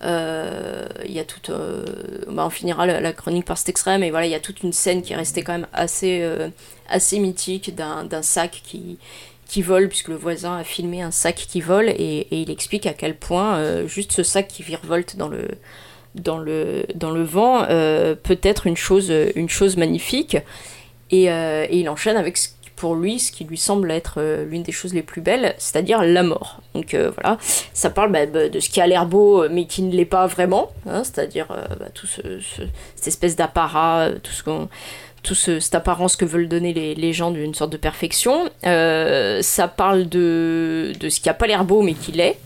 Euh, 0.03 0.87
Il 1.05 1.13
y 1.13 1.21
a 1.21 1.25
toute, 1.25 1.51
euh, 1.51 1.85
bah, 2.29 2.45
on 2.47 2.51
finira 2.51 2.87
la, 2.87 3.13
chronique 3.13 3.45
par 3.45 3.57
cet 3.57 3.69
extrême, 3.69 4.03
et 4.03 4.11
voilà, 4.11 4.27
il 4.27 4.33
y 4.33 4.35
a 4.35 4.41
toute 4.41 4.63
une 4.63 4.73
scène 4.73 5.03
qui 5.03 5.13
est 5.13 5.17
restée 5.17 5.43
quand 5.43 5.53
même 5.53 5.69
assez, 5.73 6.29
assez 6.89 7.19
mythique 7.19 7.75
d'un 7.75 8.23
sac 8.23 8.61
qui, 8.63 8.99
qui 9.49 9.63
vole, 9.63 9.89
puisque 9.89 10.09
le 10.09 10.17
voisin 10.17 10.59
a 10.59 10.65
filmé 10.65 11.01
un 11.01 11.11
sac 11.11 11.37
qui 11.37 11.61
vole, 11.61 11.89
et, 11.89 12.27
et 12.31 12.41
il 12.43 12.51
explique 12.51 12.87
à 12.87 12.93
quel 12.93 13.17
point 13.17 13.87
juste 13.87 14.13
ce 14.13 14.23
sac 14.23 14.49
qui 14.49 14.63
virevolte 14.63 15.17
dans 15.17 15.29
le, 15.29 15.49
dans 16.15 16.39
le, 16.39 16.85
dans 16.95 17.11
le 17.11 17.23
vent 17.23 17.65
peut 18.23 18.39
être 18.43 18.67
une 18.67 18.77
chose, 18.77 19.11
une 19.35 19.49
chose 19.49 19.79
magnifique. 19.79 20.37
Et, 21.11 21.31
euh, 21.31 21.67
et 21.69 21.79
il 21.79 21.89
enchaîne 21.89 22.17
avec 22.17 22.37
pour 22.77 22.95
lui 22.95 23.19
ce 23.19 23.33
qui 23.33 23.45
lui 23.45 23.57
semble 23.57 23.91
être 23.91 24.17
euh, 24.19 24.45
l'une 24.45 24.63
des 24.63 24.73
choses 24.73 24.95
les 24.95 25.03
plus 25.03 25.23
belles, 25.23 25.55
c'est-à-dire 25.59 26.03
la 26.03 26.23
mort. 26.23 26.61
Donc 26.75 26.95
euh, 26.95 27.11
voilà, 27.11 27.39
ça 27.73 27.91
parle 27.91 28.13
bah, 28.13 28.27
bah, 28.27 28.49
de 28.49 28.61
ce 28.61 28.69
qui 28.69 28.81
a 28.81 28.87
l'air 28.87 29.07
beau 29.07 29.49
mais 29.49 29.65
qui 29.65 29.83
ne 29.83 29.93
l'est 29.93 30.05
pas 30.05 30.27
vraiment, 30.27 30.71
hein, 30.87 31.03
c'est-à-dire 31.03 31.51
euh, 31.51 31.65
bah, 31.81 31.87
cette 32.95 33.07
espèce 33.07 33.35
d'apparat, 33.35 34.11
tout 34.23 34.33
ce 34.33 35.59
cette 35.59 35.75
apparence 35.75 36.15
que 36.15 36.25
veulent 36.25 36.47
donner 36.47 36.73
les, 36.73 37.13
gens 37.13 37.33
d'une 37.33 37.53
sorte 37.53 37.73
de 37.73 37.77
perfection. 37.77 38.49
Ça 38.63 39.69
parle 39.69 40.09
de, 40.09 40.93
de 41.01 41.09
ce 41.09 41.21
qui 41.21 41.29
a 41.29 41.35
pas 41.35 41.49
l'air 41.49 41.65
beau 41.65 41.83
mais 41.83 41.95
qui 41.95 42.13
l'est, 42.13 42.39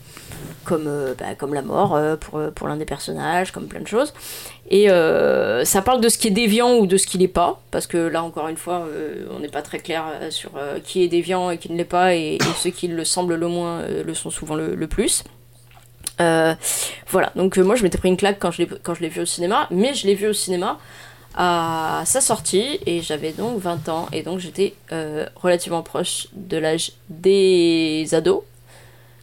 comme, 0.65 0.87
euh, 0.87 1.15
bah, 1.19 1.35
comme 1.37 1.55
la 1.55 1.63
mort 1.63 1.95
euh, 1.95 2.17
pour, 2.17 2.41
pour 2.55 2.69
l'un 2.69 2.77
des 2.77 2.85
personnages, 2.85 3.53
comme 3.53 3.67
plein 3.67 3.81
de 3.81 3.89
choses. 3.89 4.13
Et 4.71 4.89
euh, 4.89 5.65
ça 5.65 5.83
parle 5.83 6.01
de 6.01 6.09
ce 6.09 6.17
qui 6.17 6.29
est 6.29 6.33
déviant 6.33 6.77
ou 6.77 6.87
de 6.87 6.97
ce 6.97 7.09
qui 7.09 7.19
n'est 7.19 7.29
pas, 7.29 7.61
parce 7.73 7.89
que 7.89 7.97
là 7.97 8.23
encore 8.23 8.47
une 8.47 8.57
fois, 8.57 8.87
euh, 8.87 9.27
on 9.35 9.41
n'est 9.41 9.49
pas 9.49 9.63
très 9.63 9.81
clair 9.81 10.05
euh, 10.07 10.31
sur 10.31 10.53
euh, 10.57 10.79
qui 10.83 11.03
est 11.03 11.09
déviant 11.09 11.51
et 11.51 11.59
qui 11.59 11.73
ne 11.73 11.77
l'est 11.77 11.85
pas, 11.85 12.15
et, 12.15 12.39
ceux 12.57 12.71
qui 12.71 12.87
le 12.87 13.05
semblent 13.05 13.35
le 13.35 13.49
moins 13.49 13.81
euh, 13.81 14.05
le 14.05 14.15
sont 14.15 14.31
souvent 14.31 14.55
le, 14.55 14.87
plus. 14.87 15.25
Euh, 16.21 16.55
voilà, 17.09 17.33
donc 17.35 17.59
euh, 17.59 17.63
moi 17.65 17.75
je 17.75 17.83
m'étais 17.83 17.99
pris 17.99 18.11
une 18.11 18.17
claque 18.17 18.39
quand 18.39 18.53
je 18.53 19.01
l'ai 19.01 19.09
vu 19.09 19.21
au 19.23 19.27
cinéma, 19.27 19.67
mais 19.71 19.95
je 19.95 20.07
l'ai 20.07 20.15
vu 20.15 20.29
au 20.29 20.33
cinéma 20.33 20.79
à 21.35 22.03
sa 22.07 22.21
sortie 22.21 22.81
et 22.87 23.03
j'avais 23.03 23.33
donc 23.33 23.59
20 23.59 23.89
ans 23.89 24.09
et 24.13 24.23
donc 24.23 24.41
j'étais 24.41 24.75
euh, 24.93 25.27
relativement 25.37 25.83
proche 25.83 26.27
de 26.33 26.57
l'âge 26.57 26.93
des 27.09 28.09
ados 28.13 28.43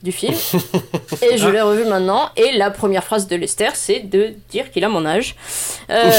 du 0.04 0.12
film. 0.12 0.34
Et 1.22 1.38
je 1.38 1.48
l'ai 1.48 1.62
revu 1.62 1.86
maintenant. 1.86 2.30
Et 2.36 2.58
la 2.58 2.72
première 2.72 3.04
phrase 3.04 3.28
de 3.28 3.36
Lester 3.36 3.70
c'est 3.74 4.00
de 4.00 4.34
dire 4.50 4.72
qu'il 4.72 4.84
a 4.84 4.90
mon 4.90 5.06
âge. 5.06 5.36
Euh, 5.90 6.12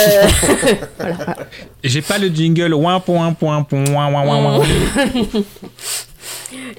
voilà, 0.98 1.36
J'ai 1.84 2.02
pas 2.02 2.18
le 2.18 2.28
jingle 2.28 2.74
ouin 2.74 3.00
point 3.00 3.32
point 3.32 3.62
point 3.62 3.84
ouin 3.90 4.12
ouin 4.12 4.26
ouin 4.26 4.58
ouin. 4.58 4.66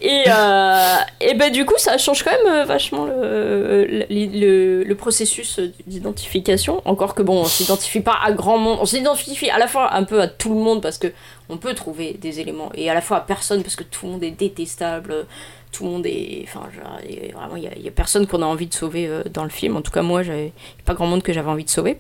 Et, 0.02 0.24
euh, 0.28 0.96
et 1.22 1.34
ben 1.36 1.52
du 1.52 1.66
coup, 1.66 1.76
ça 1.78 1.98
change 1.98 2.24
quand 2.24 2.32
même 2.32 2.54
euh, 2.62 2.66
vachement 2.66 3.06
le, 3.06 4.06
le, 4.10 4.94
processus 4.96 5.60
d'identification. 5.88 6.82
Encore 6.86 7.16
que 7.16 7.22
bon, 7.22 7.42
on 7.42 7.46
s'identifie 7.46 8.02
pas 8.02 8.18
à 8.24 8.32
grand 8.32 8.58
monde. 8.58 8.78
On 8.82 8.86
s'identifie 8.86 9.50
à 9.50 9.58
la 9.58 9.68
fois 9.68 9.94
un 9.94 10.04
peu 10.04 10.22
à 10.22 10.28
tout 10.28 10.54
le 10.54 10.60
monde 10.60 10.82
parce 10.82 10.98
que 10.98 11.08
on 11.50 11.58
peut 11.58 11.74
trouver 11.74 12.14
des 12.14 12.40
éléments 12.40 12.72
et 12.76 12.90
à 12.90 12.94
la 12.94 13.02
fois 13.02 13.18
à 13.18 13.22
personne 13.22 13.64
parce 13.64 13.76
que 13.76 13.84
tout 13.84 14.06
le 14.06 14.12
monde 14.14 14.24
est 14.24 14.32
détestable. 14.32 15.26
Tout 15.72 15.84
le 15.84 15.90
monde 15.92 16.06
est. 16.08 16.44
Enfin, 16.44 16.62
genre, 16.76 17.00
vraiment, 17.38 17.56
il 17.56 17.64
y 17.64 17.68
a- 17.68 17.76
il 17.78 17.88
a 17.88 17.92
personne 17.92 18.26
qu'on 18.28 18.42
a 18.42 18.46
envie 18.46 18.66
de 18.68 18.74
sauver 18.74 19.08
euh, 19.08 19.24
dans 19.32 19.44
le 19.44 19.50
film. 19.52 19.76
En 19.78 19.82
tout 19.82 19.92
cas, 19.92 20.02
moi, 20.02 20.24
j'avais 20.24 20.52
pas 20.86 20.96
grand 20.96 21.06
monde 21.06 21.22
que 21.22 21.32
j'avais 21.32 21.50
envie 21.50 21.64
de 21.66 21.70
sauver. 21.70 21.98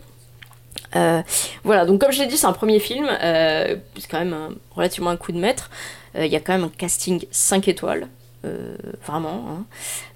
Voilà, 1.63 1.85
donc 1.85 2.01
comme 2.01 2.12
je 2.12 2.19
l'ai 2.21 2.27
dit, 2.27 2.38
c'est 2.38 2.47
un 2.47 2.53
premier 2.53 2.79
film, 2.79 3.07
c'est 3.21 4.07
quand 4.09 4.19
même 4.19 4.55
relativement 4.75 5.12
un 5.12 5.17
coup 5.17 5.31
de 5.31 5.38
maître. 5.39 5.69
Euh, 6.15 6.26
Il 6.26 6.32
y 6.32 6.36
a 6.36 6.39
quand 6.39 6.54
même 6.54 6.63
un 6.65 6.72
casting 6.78 7.24
5 7.32 7.67
étoiles, 7.67 8.08
euh, 8.45 8.76
vraiment, 9.06 9.45
hein, 9.50 9.65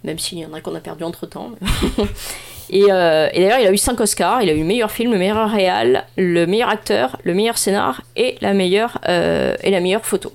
même 0.04 0.18
s'il 0.20 0.40
y 0.40 0.46
en 0.46 0.54
a 0.54 0.62
qu'on 0.62 0.76
a 0.76 0.80
perdu 0.80 1.04
entre 1.04 1.26
temps. 1.26 1.52
et 2.70 2.86
euh, 2.92 3.30
et 3.34 3.42
d'ailleurs, 3.42 3.60
il 3.60 3.68
a 3.68 3.72
eu 3.72 3.78
5 3.78 4.00
Oscars 4.00 4.42
il 4.42 4.50
a 4.50 4.54
eu 4.54 4.60
le 4.60 4.64
meilleur 4.66 4.92
film, 4.92 5.12
le 5.12 5.18
meilleur 5.18 5.50
réal, 5.50 6.06
le 6.18 6.46
meilleur 6.46 6.70
acteur, 6.70 7.18
le 7.24 7.34
meilleur 7.34 7.58
scénar 7.58 8.02
et 8.16 8.38
la 8.42 8.54
meilleure, 8.54 9.00
et 9.08 9.70
la 9.72 9.80
meilleure 9.82 10.06
photo. 10.06 10.32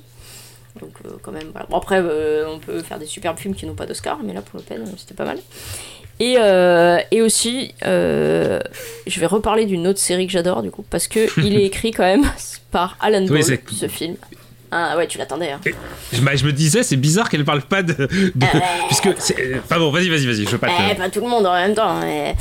Donc, 0.81 0.93
euh, 1.07 1.11
quand 1.23 1.33
même, 1.33 1.49
voilà. 1.51 1.67
Bon, 1.69 1.77
après, 1.79 2.01
euh, 2.01 2.47
on 2.49 2.61
peut 2.61 2.81
faire 2.83 3.01
des 3.01 3.07
superbes 3.07 3.37
films 3.39 3.55
qui 3.57 3.67
n'ont 3.67 3.75
pas 3.75 3.87
d'Oscar, 3.87 4.19
mais 4.23 4.33
là, 4.33 4.43
pour 4.43 4.61
le 4.61 4.65
peine, 4.65 4.85
c'était 4.97 5.15
pas 5.15 5.25
mal. 5.25 5.39
Et, 6.21 6.37
euh, 6.39 6.99
et 7.11 7.21
aussi, 7.23 7.75
je 7.83 9.21
vais 9.21 9.27
reparler 9.27 9.67
d'une 9.67 9.87
autre 9.89 9.99
série 9.99 10.27
que 10.27 10.33
j'adore 10.33 10.63
du 10.63 10.71
coup, 10.71 10.85
parce 10.89 11.09
que 11.09 11.27
il 11.45 11.57
est 11.59 11.65
écrit 11.73 11.91
quand 11.91 12.05
même 12.05 12.25
par 12.71 12.97
Alan 13.01 13.23
Oui, 13.23 13.29
Ball, 13.29 13.43
c'est- 13.45 13.75
ce 13.75 13.89
film. 13.89 14.17
Ah 14.71 14.97
ouais, 14.97 15.07
tu 15.07 15.17
l'attendais. 15.19 15.51
Hein. 15.53 15.61
Je, 16.13 16.21
bah, 16.21 16.37
je 16.37 16.45
me 16.45 16.53
disais, 16.53 16.83
c'est 16.83 16.97
bizarre 16.97 17.29
qu'elle 17.31 17.45
parle 17.45 17.63
pas 17.63 17.83
de. 17.83 17.93
de- 17.95 18.47
puisque. 18.87 19.09
Enfin 19.65 19.79
bon, 19.79 19.91
vas-y, 19.91 20.09
vas-y, 20.09 20.27
vas-y, 20.27 20.45
je 20.45 20.51
veux 20.51 20.59
pas 20.59 20.69
te. 20.69 20.73
Eh, 20.91 20.95
pas 20.95 21.09
tout 21.09 21.21
le 21.21 21.29
monde 21.29 21.47
en 21.47 21.55
même 21.55 21.75
temps. 21.75 21.95
mais- 22.01 22.35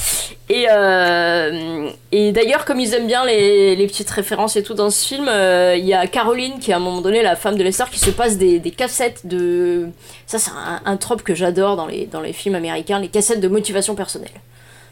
Et, 0.50 0.66
euh, 0.72 1.90
et 2.12 2.32
d'ailleurs, 2.32 2.66
comme 2.66 2.80
ils 2.80 2.94
aiment 2.94 3.08
bien 3.08 3.26
les, 3.26 3.76
les 3.76 3.88
petites 3.88 4.10
références 4.10 4.56
et 4.56 4.64
tout 4.64 4.74
dans 4.74 4.90
ce 4.90 5.06
film, 5.08 5.28
euh, 5.30 5.76
il 5.78 5.86
y 5.86 5.94
a 5.94 6.06
Caroline 6.08 6.60
qui, 6.60 6.72
à 6.74 6.78
un 6.78 6.80
moment 6.80 7.02
donné, 7.02 7.22
la 7.22 7.36
femme 7.36 7.58
de 7.58 7.64
Lester, 7.64 7.84
qui 7.92 8.00
se 8.00 8.10
passe 8.12 8.38
des, 8.38 8.60
des 8.60 8.72
cassettes 8.72 9.22
de. 9.26 9.88
Ça, 10.26 10.40
c'est 10.40 10.52
un, 10.52 10.82
un 10.86 10.98
trope 10.98 11.22
que 11.24 11.36
j'adore 11.36 11.76
dans 11.76 11.86
les, 11.88 12.06
dans 12.06 12.22
les 12.22 12.34
films 12.34 12.56
américains, 12.56 13.00
les 13.00 13.08
cassettes 13.10 13.40
de 13.42 13.48
motivation 13.48 13.96
personnelle. 13.96 14.32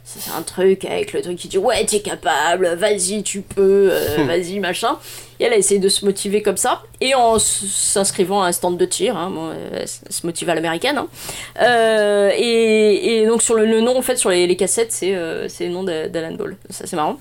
C'est 0.07 0.31
un 0.37 0.43
truc 0.43 0.85
avec 0.85 1.13
le 1.13 1.21
truc 1.23 1.35
qui 1.35 1.47
dit 1.47 1.57
ouais 1.57 1.83
t'es 1.85 1.99
capable, 1.99 2.75
vas-y 2.75 3.23
tu 3.23 3.41
peux, 3.41 3.89
euh, 3.91 4.23
vas-y 4.27 4.59
machin. 4.59 4.99
Et 5.39 5.45
elle 5.45 5.53
a 5.53 5.57
essayé 5.57 5.79
de 5.79 5.89
se 5.89 6.05
motiver 6.05 6.41
comme 6.43 6.57
ça 6.57 6.83
et 7.01 7.15
en 7.15 7.39
s'inscrivant 7.39 8.43
à 8.43 8.47
un 8.47 8.51
stand 8.51 8.77
de 8.77 8.85
tir, 8.85 9.17
hein, 9.17 9.31
bon, 9.31 9.49
euh, 9.49 9.69
elle 9.81 9.87
se 9.87 10.25
motive 10.25 10.47
à 10.49 10.55
l'américaine. 10.55 10.97
hein. 10.99 11.07
Euh, 11.61 12.29
et, 12.37 13.17
et 13.21 13.25
donc 13.25 13.41
sur 13.41 13.55
le, 13.55 13.65
le 13.65 13.81
nom 13.81 13.97
en 13.97 14.01
fait 14.03 14.15
sur 14.17 14.29
les, 14.29 14.45
les 14.47 14.55
cassettes 14.55 14.91
c'est 14.91 15.15
euh, 15.15 15.49
c'est 15.49 15.65
le 15.65 15.73
nom 15.73 15.83
d'Alan 15.83 16.35
Ball, 16.35 16.55
ça 16.69 16.85
c'est 16.85 16.95
marrant. 16.95 17.17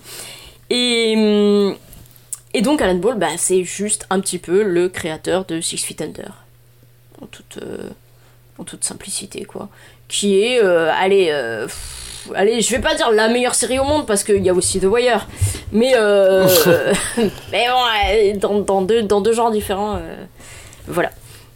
Et 0.70 1.12
et 2.52 2.62
donc 2.62 2.80
Alan 2.82 2.94
Ball 2.96 3.16
bah, 3.18 3.28
c'est 3.38 3.64
juste 3.64 4.06
un 4.10 4.20
petit 4.20 4.38
peu 4.38 4.62
le 4.62 4.88
créateur 4.88 5.44
de 5.46 5.60
Six 5.60 5.78
Feet 5.78 6.02
Under 6.02 6.44
en 7.22 7.26
toute 7.26 7.58
en 8.58 8.64
toute 8.64 8.84
simplicité 8.84 9.44
quoi, 9.44 9.68
qui 10.06 10.38
est 10.40 10.60
allez 10.60 11.26
pff, 11.66 12.03
allez 12.34 12.60
je 12.60 12.70
vais 12.70 12.78
pas 12.80 12.94
dire 12.94 13.10
la 13.10 13.28
meilleure 13.28 13.54
série 13.54 13.78
au 13.78 13.84
monde 13.84 14.06
parce 14.06 14.24
qu'il 14.24 14.42
y 14.44 14.48
a 14.48 14.54
aussi 14.54 14.80
The 14.80 14.84
Wire, 14.84 15.26
mais 15.72 15.92
euh, 15.96 16.46
mais 17.52 17.66
bon 17.68 18.38
dans, 18.40 18.60
dans 18.60 18.82
deux 18.82 19.02
dans 19.02 19.20
deux 19.20 19.32
genres 19.32 19.50
différents 19.50 19.96
euh, 19.96 20.24
voilà. 20.86 21.10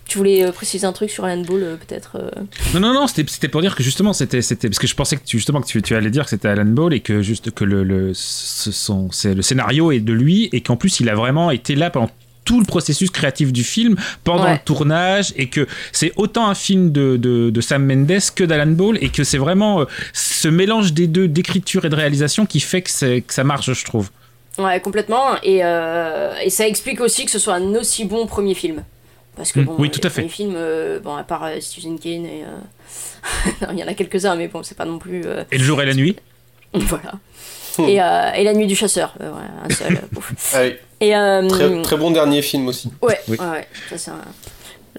Tu 0.07 0.17
voulais 0.17 0.43
euh, 0.43 0.53
préciser 0.53 0.87
un 0.87 0.93
truc 0.95 1.11
sur 1.11 1.27
Alan 1.27 1.43
Ball 1.43 1.63
euh, 1.63 1.77
peut-être 1.77 2.17
euh, 2.17 2.31
Non, 2.73 2.81
non, 2.81 2.95
non, 2.95 3.07
c'était 3.07 3.49
pour 3.49 3.61
dire 3.61 3.77
que 3.77 3.83
justement, 3.83 4.15
c'était. 4.15 4.39
Parce 4.41 4.79
que 4.79 4.87
je 4.87 4.95
pensais 4.95 5.17
que 5.17 5.23
tu, 5.23 5.37
justement 5.37 5.61
que 5.61 5.67
tu, 5.67 5.83
tu 5.83 5.95
allais 5.95 6.09
dire 6.09 6.25
que 6.25 6.31
c'était 6.31 6.49
Alan 6.49 6.65
Ball 6.65 6.95
et 6.95 7.01
que 7.01 7.21
juste 7.21 7.51
que 7.51 7.63
le, 7.65 7.85
le, 7.85 8.13
c'est- 8.15 9.35
le 9.35 9.43
scénario 9.43 9.93
est 9.93 10.01
de 10.01 10.15
lui 10.15 10.49
et 10.53 10.63
qu'en 10.63 10.77
plus 10.77 11.01
il 11.01 11.11
a 11.11 11.15
vraiment 11.15 11.51
été 11.51 11.75
là 11.75 11.91
pendant 11.91 12.09
tout 12.49 12.59
le 12.61 12.65
processus 12.67 13.11
créatif 13.11 13.53
du 13.53 13.63
film 13.63 13.97
pendant 14.25 14.45
Ouais. 14.45 14.55
le 14.55 14.59
tournage 14.65 15.35
et 15.37 15.49
que 15.51 15.67
c'est 15.93 16.13
autant 16.17 16.47
un 16.49 16.55
film 16.55 16.93
de, 16.93 17.17
de, 17.19 17.51
de 17.51 17.61
Sam 17.61 17.85
Mendes 17.85 18.21
que 18.35 18.43
d'Alan 18.45 18.73
Ball 18.73 18.97
et 19.03 19.11
que 19.11 19.23
c'est 19.23 19.37
vraiment 19.37 19.83
euh, 19.83 19.85
ce 20.15 20.49
mélange 20.49 20.95
des 20.95 21.07
deux 21.09 21.29
d'écriture 21.29 21.85
et 21.85 21.91
de 21.91 21.95
réalisation 21.95 22.47
qui 22.47 22.61
fait 22.61 22.81
que, 22.81 22.91
ça 23.29 23.45
marche 23.45 23.71
je 23.73 23.85
trouve 23.85 24.09
Ouais, 24.59 24.81
complètement. 24.81 25.41
Et, 25.43 25.61
euh, 25.63 26.33
et 26.43 26.51
ça 26.51 26.67
explique 26.67 27.01
aussi 27.01 27.25
que 27.27 27.31
ce 27.31 27.39
soit 27.39 27.55
un 27.55 27.75
aussi 27.75 28.07
bon 28.07 28.27
premier 28.27 28.55
film. 28.55 28.83
Parce 29.37 29.53
que 29.53 29.61
Mm, 29.61 29.65
bon, 29.67 29.77
oui, 29.79 29.89
les 29.89 29.91
tout 29.93 30.01
à 30.05 30.11
fait. 30.11 30.23
premiers 30.23 30.29
films, 30.33 30.55
euh, 30.57 30.99
bon, 31.01 31.15
à 31.15 31.23
part 31.23 31.45
euh, 31.45 31.61
Stephen 31.61 31.97
King, 31.99 32.25
et, 32.27 32.43
euh, 32.45 33.67
il 33.73 33.79
y 33.79 33.85
en 33.85 33.89
a 33.89 33.95
quelques-uns, 33.95 34.35
mais 34.37 34.49
bon, 34.49 34.63
c'est 34.65 34.77
pas 34.77 34.85
non 34.87 34.99
plus. 34.99 35.23
euh, 35.27 35.45
et 35.53 35.59
le 35.59 35.65
jour 35.65 35.81
et 35.83 35.87
la 35.87 35.95
nuit 35.95 36.17
voilà. 36.75 37.13
Et, 37.87 38.03
euh, 38.03 38.33
et 38.33 38.43
La 38.43 38.55
Nuit 38.55 38.67
du 38.67 38.75
Chasseur, 38.75 39.15
euh, 39.21 39.31
ouais, 39.31 39.47
un 39.65 39.73
seul. 39.73 40.01
euh. 41.03 41.43
Et, 41.43 41.49
Très, 41.49 41.83
très 41.83 41.97
bon 41.97 42.11
dernier 42.11 42.43
film 42.43 42.69
aussi. 42.69 42.91
Ouais, 43.03 43.19
Oui. 43.29 43.37
ouais, 43.39 43.47
ouais. 43.47 43.69
Ça, 43.91 43.99
c'est 43.99 44.11
un- 44.11 44.21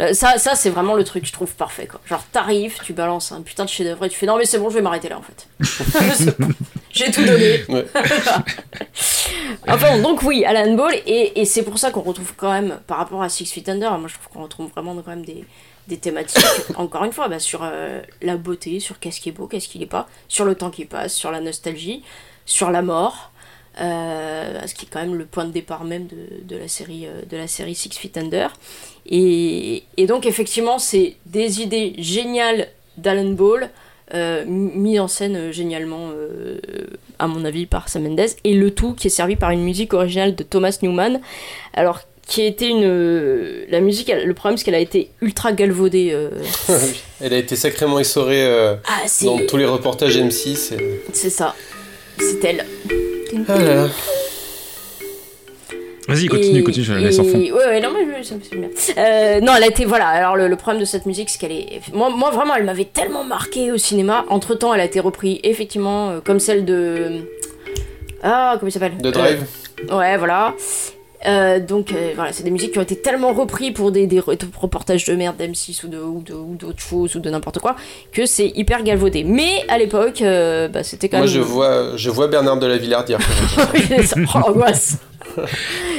Euh, 0.01 0.13
Ça, 0.13 0.37
ça 0.37 0.55
c'est 0.55 0.69
vraiment 0.69 0.93
le 0.93 1.03
truc, 1.03 1.25
je 1.25 1.33
trouve 1.33 1.53
parfait. 1.55 1.85
Quoi. 1.87 1.99
Genre, 2.05 2.23
t'arrives, 2.31 2.77
tu 2.85 2.93
balances 2.93 3.33
un 3.33 3.41
putain 3.41 3.65
de 3.65 3.69
chef-d'œuvre 3.69 4.05
et 4.05 4.09
tu 4.09 4.17
fais 4.17 4.25
non, 4.27 4.37
mais 4.37 4.45
c'est 4.45 4.57
bon, 4.57 4.69
je 4.69 4.75
vais 4.75 4.81
m'arrêter 4.81 5.09
là 5.09 5.17
en 5.17 5.21
fait. 5.21 5.47
J'ai 6.91 7.11
tout 7.11 7.25
donné. 7.25 7.65
Ouais. 7.67 7.85
enfin, 9.67 9.99
donc 9.99 10.23
oui, 10.23 10.45
Alan 10.45 10.73
Ball, 10.75 10.93
et, 11.05 11.39
et 11.41 11.45
c'est 11.45 11.63
pour 11.63 11.77
ça 11.77 11.91
qu'on 11.91 12.01
retrouve 12.01 12.33
quand 12.37 12.51
même, 12.51 12.79
par 12.87 12.97
rapport 12.97 13.21
à 13.21 13.29
Six 13.29 13.45
Feet 13.51 13.67
Under, 13.69 13.97
moi 13.97 14.07
je 14.07 14.13
trouve 14.15 14.27
qu'on 14.31 14.43
retrouve 14.43 14.69
vraiment 14.71 14.95
quand 14.95 15.11
même 15.11 15.25
des, 15.25 15.43
des 15.87 15.97
thématiques, 15.97 16.45
encore 16.75 17.03
une 17.03 17.11
fois, 17.13 17.27
bah, 17.27 17.39
sur 17.39 17.61
euh, 17.63 18.01
la 18.21 18.37
beauté, 18.37 18.79
sur 18.79 18.99
qu'est-ce 18.99 19.19
qui 19.19 19.29
est 19.29 19.33
beau, 19.33 19.47
qu'est-ce 19.47 19.67
qui 19.67 19.79
n'est 19.79 19.85
pas, 19.85 20.07
sur 20.27 20.45
le 20.45 20.55
temps 20.55 20.69
qui 20.71 20.85
passe, 20.85 21.13
sur 21.13 21.31
la 21.31 21.41
nostalgie, 21.41 22.03
sur 22.45 22.71
la 22.71 22.81
mort. 22.81 23.28
Euh, 23.81 24.59
ce 24.67 24.73
qui 24.75 24.85
est 24.85 24.89
quand 24.91 24.99
même 24.99 25.15
le 25.15 25.25
point 25.25 25.45
de 25.45 25.51
départ 25.51 25.83
même 25.85 26.07
de, 26.07 26.43
de 26.53 26.59
la, 26.59 26.67
série, 26.67 27.05
euh, 27.05 27.21
de 27.29 27.37
la 27.37 27.47
série 27.47 27.75
Six 27.75 27.89
Feet 27.97 28.17
Under. 28.17 28.53
Et, 29.05 29.83
et 29.97 30.05
donc 30.05 30.25
effectivement, 30.25 30.79
c'est 30.79 31.15
des 31.25 31.61
idées 31.61 31.93
géniales 31.97 32.67
d'Alan 32.97 33.29
Ball, 33.31 33.69
euh, 34.13 34.43
mis 34.45 34.99
en 34.99 35.07
scène 35.07 35.35
euh, 35.35 35.51
génialement, 35.53 36.09
euh, 36.11 36.57
à 37.19 37.27
mon 37.27 37.45
avis, 37.45 37.65
par 37.67 37.87
Sam 37.89 38.03
Mendes, 38.03 38.19
et 38.43 38.53
le 38.53 38.71
tout 38.71 38.93
qui 38.93 39.07
est 39.07 39.11
servi 39.11 39.35
par 39.37 39.51
une 39.51 39.63
musique 39.63 39.93
originale 39.93 40.35
de 40.35 40.43
Thomas 40.43 40.77
Newman. 40.81 41.21
Alors, 41.73 42.01
qui 42.27 42.41
a 42.41 42.45
été 42.45 42.67
une. 42.67 43.65
la 43.71 43.79
musique, 43.79 44.09
elle- 44.09 44.27
le 44.27 44.33
problème, 44.33 44.57
c'est 44.57 44.63
qu'elle 44.65 44.75
a 44.75 44.79
été 44.79 45.09
ultra 45.21 45.51
galvaudée. 45.51 46.09
euh, 46.11 46.29
Elle 47.21 47.33
a 47.33 47.37
été 47.37 47.55
sacrément 47.55 47.97
essorée 47.97 48.43
euh, 48.45 48.75
Ah, 48.87 49.01
dans 49.23 49.39
tous 49.47 49.57
les 49.57 49.65
reportages 49.65 50.17
M6. 50.17 50.73
et- 50.75 51.01
c'est 51.13 51.29
ça. 51.31 51.55
C'est 52.19 52.43
elle. 52.43 52.65
Vas-y 56.07 56.25
continue 56.27 56.59
Et- 56.59 56.63
continue 56.63 56.85
je 56.85 56.93
la 56.93 56.99
laisse 57.01 57.19
en 57.19 57.23
fond 57.23 57.37
Ouais, 57.37 57.51
ouais, 57.51 57.79
non, 57.81 57.89
mais 57.93 58.23
je- 58.23 58.27
ça 58.27 58.33
me 58.35 58.39
fait 58.39 58.55
bien. 58.57 58.69
Euh, 58.97 59.39
non, 59.41 59.53
elle 59.55 59.63
a 59.63 59.67
été, 59.67 59.85
voilà. 59.85 60.07
Alors, 60.07 60.35
le, 60.35 60.47
le 60.47 60.55
problème 60.55 60.79
de 60.81 60.85
cette 60.85 61.05
musique, 61.05 61.29
c'est 61.29 61.37
qu'elle 61.37 61.51
est. 61.51 61.81
Moi, 61.93 62.09
moi, 62.09 62.31
vraiment, 62.31 62.55
elle 62.55 62.63
m'avait 62.63 62.85
tellement 62.85 63.23
marqué 63.23 63.71
au 63.71 63.77
cinéma. 63.77 64.25
Entre 64.29 64.55
temps, 64.55 64.73
elle 64.73 64.81
a 64.81 64.85
été 64.85 64.99
reprise, 64.99 65.37
effectivement, 65.43 66.09
euh, 66.09 66.19
comme 66.23 66.39
celle 66.39 66.65
de. 66.65 67.19
Ah, 68.23 68.55
comment 68.59 68.69
il 68.69 68.71
s'appelle? 68.71 68.97
De 68.97 69.11
Drive 69.11 69.43
Euh, 69.91 69.97
Ouais, 69.97 70.17
voilà. 70.17 70.55
Euh, 71.27 71.59
donc 71.59 71.91
euh, 71.91 72.11
voilà, 72.15 72.31
c'est 72.31 72.43
des 72.43 72.49
musiques 72.51 72.71
qui 72.71 72.79
ont 72.79 72.83
été 72.83 72.95
tellement 72.95 73.33
reprises 73.33 73.73
pour 73.73 73.91
des, 73.91 74.07
des 74.07 74.21
re- 74.21 74.37
des 74.37 74.47
reportages 74.57 75.03
de 75.05 75.15
merde 75.15 75.35
d'M6 75.37 75.85
ou 75.85 76.21
d'autres 76.57 76.79
choses 76.79 77.15
ou 77.15 77.19
de 77.19 77.29
n'importe 77.29 77.59
quoi 77.59 77.75
que 78.13 78.25
c'est 78.25 78.47
hyper 78.55 78.83
galvaudé. 78.83 79.25
Mais 79.25 79.65
à 79.67 79.77
l'époque, 79.77 80.21
euh, 80.21 80.67
bah, 80.69 80.83
c'était 80.83 81.09
quand 81.09 81.17
Moi, 81.17 81.25
même. 81.25 81.35
je 81.35 81.41
vois, 81.41 81.97
je 81.97 82.09
vois 82.09 82.27
Bernard 82.27 82.57
de 82.57 82.67
la 82.67 82.77
Villardière. 82.77 83.19
Oui, 83.73 84.03
ça 84.05 84.15
prend 84.25 84.43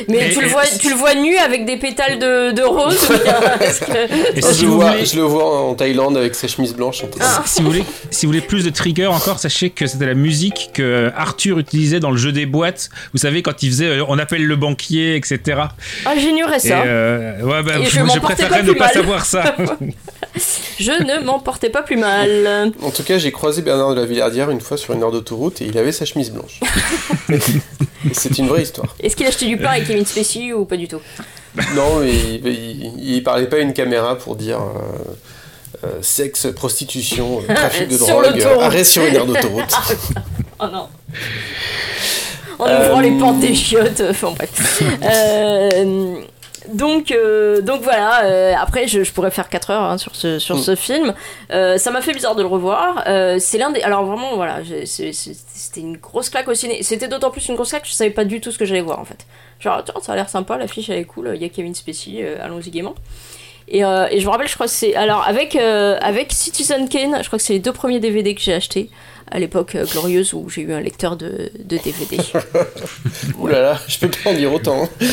Mais 0.08 0.30
tu 0.30 0.40
le 0.40 0.48
vois, 0.48 0.62
tu 0.66 0.88
le 0.90 0.94
vois 0.96 1.14
nu 1.14 1.36
avec 1.36 1.64
des 1.66 1.76
pétales 1.76 2.18
de, 2.18 2.52
de 2.52 2.62
rose 2.62 2.96
que- 3.08 4.38
Et 4.38 4.40
je, 4.40 4.46
si 4.46 4.62
le 4.62 4.68
vous 4.68 4.76
vois, 4.80 4.90
voulez- 4.92 5.06
je 5.06 5.16
le 5.16 5.22
vois 5.22 5.60
en 5.62 5.74
Thaïlande 5.74 6.16
avec 6.16 6.34
sa 6.34 6.48
chemise 6.48 6.74
blanche. 6.74 7.04
en 7.04 7.08
train 7.08 7.20
de- 7.42 7.48
si, 7.48 7.60
vous 7.62 7.68
voulez, 7.68 7.84
si 8.10 8.26
vous 8.26 8.32
voulez 8.32 8.40
plus 8.44 8.64
de 8.64 8.70
trigger 8.70 9.06
encore, 9.06 9.38
sachez 9.38 9.70
que 9.70 9.86
c'était 9.86 10.06
la 10.06 10.14
musique 10.14 10.70
que 10.74 11.10
Arthur 11.16 11.58
utilisait 11.58 12.00
dans 12.00 12.10
le 12.10 12.16
jeu 12.16 12.32
des 12.32 12.46
boîtes. 12.46 12.88
Vous 13.12 13.18
savez, 13.18 13.42
quand 13.42 13.62
il 13.62 13.70
faisait 13.70 13.86
euh, 13.86 14.04
On 14.08 14.18
appelle 14.18 14.44
le 14.46 14.56
banquier, 14.56 15.16
etc. 15.16 15.60
Ah, 16.06 16.12
j'ignorais 16.18 16.56
Et, 16.56 16.68
ça. 16.68 16.82
euh, 16.82 17.40
ouais, 17.42 17.62
bah, 17.62 17.72
Et 17.80 17.84
je 17.86 18.18
préférerais 18.20 18.60
pas 18.60 18.66
ne 18.66 18.72
pas 18.72 18.88
savoir 18.88 19.24
ça. 19.24 19.54
Je 20.78 20.92
ne 20.92 21.24
m'en 21.24 21.38
portais 21.40 21.68
pas 21.70 21.82
plus 21.82 21.96
mal. 21.96 22.72
En 22.82 22.90
tout 22.90 23.02
cas, 23.02 23.18
j'ai 23.18 23.32
croisé 23.32 23.62
Bernard 23.62 23.90
de 23.94 24.00
la 24.00 24.06
Villardière 24.06 24.50
une 24.50 24.60
fois 24.60 24.76
sur 24.76 24.94
une 24.94 25.02
heure 25.02 25.12
d'autoroute 25.12 25.60
et 25.60 25.66
il 25.66 25.76
avait 25.76 25.92
sa 25.92 26.04
chemise 26.04 26.30
blanche. 26.30 26.60
C'est 28.12 28.38
une 28.38 28.48
vraie 28.48 28.62
histoire. 28.62 28.94
Est-ce 29.02 29.14
qu'il 29.14 29.26
achetait 29.26 29.46
du 29.46 29.56
pain 29.58 29.70
avec 29.70 29.86
Kevin 29.86 30.06
Spacey 30.06 30.52
ou 30.52 30.64
pas 30.64 30.76
du 30.76 30.88
tout? 30.88 31.00
Non, 31.74 31.98
mais 32.00 32.10
il, 32.12 32.46
il, 32.46 33.14
il 33.16 33.22
parlait 33.22 33.46
pas 33.48 33.56
à 33.56 33.60
une 33.60 33.74
caméra 33.74 34.16
pour 34.16 34.36
dire 34.36 34.60
euh, 34.60 35.84
euh, 35.84 35.98
sexe, 36.00 36.46
prostitution, 36.54 37.42
euh, 37.48 37.54
trafic 37.54 37.88
de 37.88 37.98
drogue, 37.98 38.40
euh, 38.40 38.60
arrêt 38.60 38.84
sur 38.84 39.04
une 39.04 39.14
aire 39.16 39.26
d'autoroute. 39.26 39.74
Oh 40.60 40.66
non. 40.72 40.88
En 42.58 42.64
ouvrant 42.64 42.98
Euh, 42.98 43.02
les 43.02 43.10
portes 43.18 43.40
des 43.40 43.54
chiottes, 43.54 44.02
enfin 44.08 44.32
bref. 44.36 44.82
Donc, 46.72 47.10
euh, 47.10 47.60
donc 47.60 47.82
voilà, 47.82 48.24
euh, 48.24 48.54
après 48.58 48.86
je, 48.88 49.02
je 49.02 49.12
pourrais 49.12 49.30
faire 49.30 49.48
4 49.48 49.70
heures 49.70 49.82
hein, 49.82 49.98
sur 49.98 50.14
ce, 50.14 50.38
sur 50.38 50.56
Mm. 50.56 50.58
ce 50.60 50.74
film. 50.76 51.14
Euh, 51.52 51.78
ça 51.78 51.90
m'a 51.90 52.00
fait 52.00 52.12
bizarre 52.12 52.34
de 52.36 52.42
le 52.42 52.48
revoir. 52.48 53.02
C'est 53.38 53.58
l'un 53.58 53.70
des. 53.70 53.80
Alors 53.82 54.04
vraiment, 54.04 54.36
voilà, 54.36 54.60
c'était 54.84 55.80
une 55.80 55.96
grosse 55.96 56.30
claque 56.30 56.48
au 56.48 56.54
ciné. 56.54 56.82
C'était 56.82 57.08
d'autant 57.08 57.30
plus 57.30 57.48
une 57.48 57.54
grosse 57.54 57.70
claque 57.70 57.82
que 57.82 57.88
je 57.88 57.94
savais 57.94 58.10
pas 58.10 58.24
du 58.24 58.40
tout 58.40 58.50
ce 58.52 58.58
que 58.58 58.64
j'allais 58.64 58.80
voir 58.80 58.98
en 59.00 59.04
fait. 59.04 59.26
Genre, 59.58 59.82
tiens, 59.84 59.94
ça 60.02 60.12
a 60.12 60.16
l'air 60.16 60.28
sympa, 60.28 60.56
l'affiche 60.56 60.88
elle 60.90 60.98
est 60.98 61.04
cool, 61.04 61.32
il 61.34 61.42
y 61.42 61.44
a 61.44 61.48
Kevin 61.48 61.74
Spacey, 61.74 62.24
allons-y 62.42 62.70
gaiement. 62.70 62.94
Et, 63.68 63.80
et 63.80 64.20
je 64.20 64.24
me 64.26 64.30
rappelle, 64.30 64.48
je 64.48 64.54
crois 64.54 64.66
que 64.66 64.72
c'est. 64.72 64.94
Alors, 64.96 65.24
avec, 65.26 65.54
avec 65.56 66.32
Citizen 66.32 66.88
Kane, 66.88 67.18
je 67.22 67.26
crois 67.26 67.38
que 67.38 67.44
c'est 67.44 67.52
les 67.52 67.58
deux 67.58 67.72
premiers 67.72 68.00
DVD 68.00 68.34
que 68.34 68.40
j'ai 68.40 68.54
achetés 68.54 68.90
à 69.30 69.38
l'époque 69.38 69.74
euh, 69.76 69.84
glorieuse 69.86 70.32
où 70.34 70.48
j'ai 70.48 70.62
eu 70.62 70.72
un 70.72 70.80
lecteur 70.80 71.16
de, 71.16 71.50
de 71.64 71.78
DVD. 71.78 72.18
Ouh 73.38 73.46
là 73.46 73.60
là, 73.62 73.80
je 73.86 73.98
peux 73.98 74.08
pas 74.08 74.30
en 74.30 74.34
dire 74.34 74.52
autant. 74.52 74.84
hein. 74.84 75.06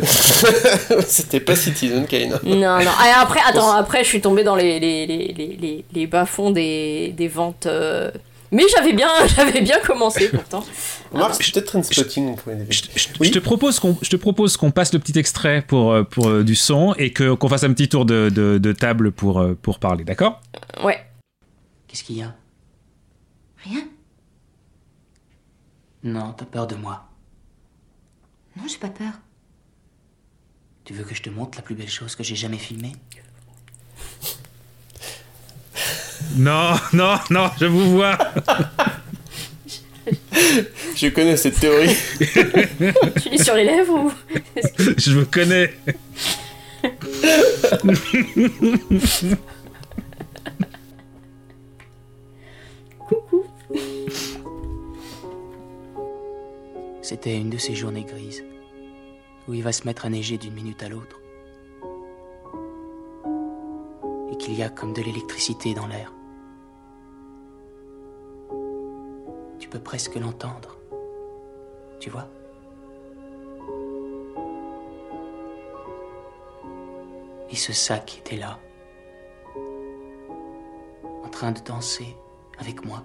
C'était 1.06 1.40
pas 1.40 1.56
Citizen 1.56 2.06
Kane. 2.06 2.38
Non, 2.44 2.56
non. 2.56 2.90
Ah, 2.98 3.20
après, 3.22 3.40
attends, 3.46 3.72
après, 3.72 4.02
je 4.04 4.08
suis 4.08 4.20
tombée 4.20 4.44
dans 4.44 4.56
les, 4.56 4.80
les, 4.80 5.06
les, 5.06 5.34
les, 5.36 5.56
les, 5.60 5.84
les 5.92 6.06
bas-fonds 6.06 6.50
des, 6.50 7.14
des 7.16 7.28
ventes. 7.28 7.66
euh, 7.66 8.10
Mais 8.52 8.64
j'avais 8.74 8.92
bien, 8.92 9.08
j'avais 9.36 9.60
bien 9.60 9.78
commencé 9.80 10.28
pourtant. 10.28 10.64
Remarque, 11.12 11.42
c'est 11.42 11.52
peut-être 11.54 11.66
Trainspotting 11.66 12.36
pour 12.36 12.52
les 12.52 12.58
DVD. 12.58 12.76
Je 13.20 13.30
te 13.30 13.38
propose 13.38 13.78
qu'on, 13.80 13.96
je 14.02 14.08
te 14.10 14.16
propose 14.16 14.56
qu'on 14.56 14.70
passe 14.70 14.92
le 14.92 14.98
petit 14.98 15.18
extrait 15.18 15.62
pour, 15.66 15.92
euh, 15.92 16.02
pour 16.02 16.28
euh, 16.28 16.42
du 16.44 16.54
son 16.54 16.94
et 16.98 17.12
que, 17.12 17.34
qu'on 17.34 17.48
fasse 17.48 17.64
un 17.64 17.72
petit 17.72 17.88
tour 17.88 18.04
de, 18.04 18.28
de, 18.30 18.58
de 18.58 18.72
table 18.72 19.12
pour, 19.12 19.44
pour 19.62 19.78
parler, 19.78 20.04
d'accord? 20.04 20.40
Ouais. 20.84 20.98
Qu'est-ce 21.88 22.04
qu'il 22.04 22.18
y 22.18 22.22
a? 22.22 22.34
Rien. 23.64 23.88
Non, 26.02 26.32
t'as 26.32 26.46
peur 26.46 26.66
de 26.66 26.76
moi. 26.76 27.08
Non, 28.56 28.64
j'ai 28.66 28.78
pas 28.78 28.88
peur. 28.88 29.12
Tu 30.84 30.94
veux 30.94 31.04
que 31.04 31.14
je 31.14 31.22
te 31.22 31.30
montre 31.30 31.58
la 31.58 31.62
plus 31.62 31.74
belle 31.74 31.90
chose 31.90 32.16
que 32.16 32.22
j'ai 32.22 32.36
jamais 32.36 32.58
filmée? 32.58 32.92
Non, 36.36 36.74
non, 36.92 37.16
non, 37.30 37.50
je 37.60 37.66
vous 37.66 37.90
vois. 37.90 38.16
Je 40.96 41.08
connais 41.08 41.36
cette 41.36 41.60
théorie. 41.60 41.94
tu 43.22 43.28
lis 43.28 43.44
sur 43.44 43.54
les 43.54 43.64
lèvres 43.64 43.94
ou? 43.94 44.12
Je 44.96 45.18
me 45.18 45.24
connais. 45.24 45.74
C'était 57.02 57.38
une 57.38 57.50
de 57.50 57.56
ces 57.56 57.74
journées 57.74 58.04
grises 58.04 58.44
où 59.48 59.54
il 59.54 59.62
va 59.62 59.72
se 59.72 59.84
mettre 59.84 60.04
à 60.04 60.10
neiger 60.10 60.36
d'une 60.36 60.54
minute 60.54 60.82
à 60.82 60.88
l'autre 60.88 61.20
et 64.30 64.36
qu'il 64.36 64.54
y 64.54 64.62
a 64.62 64.68
comme 64.68 64.92
de 64.92 65.02
l'électricité 65.02 65.74
dans 65.74 65.86
l'air. 65.86 66.12
Tu 69.58 69.68
peux 69.68 69.80
presque 69.80 70.16
l'entendre. 70.16 70.78
Tu 72.00 72.10
vois 72.10 72.28
Et 77.50 77.56
ce 77.56 77.72
sac 77.72 78.18
était 78.18 78.36
là, 78.36 78.60
en 81.24 81.28
train 81.28 81.50
de 81.50 81.60
danser 81.60 82.16
avec 82.58 82.84
moi, 82.84 83.02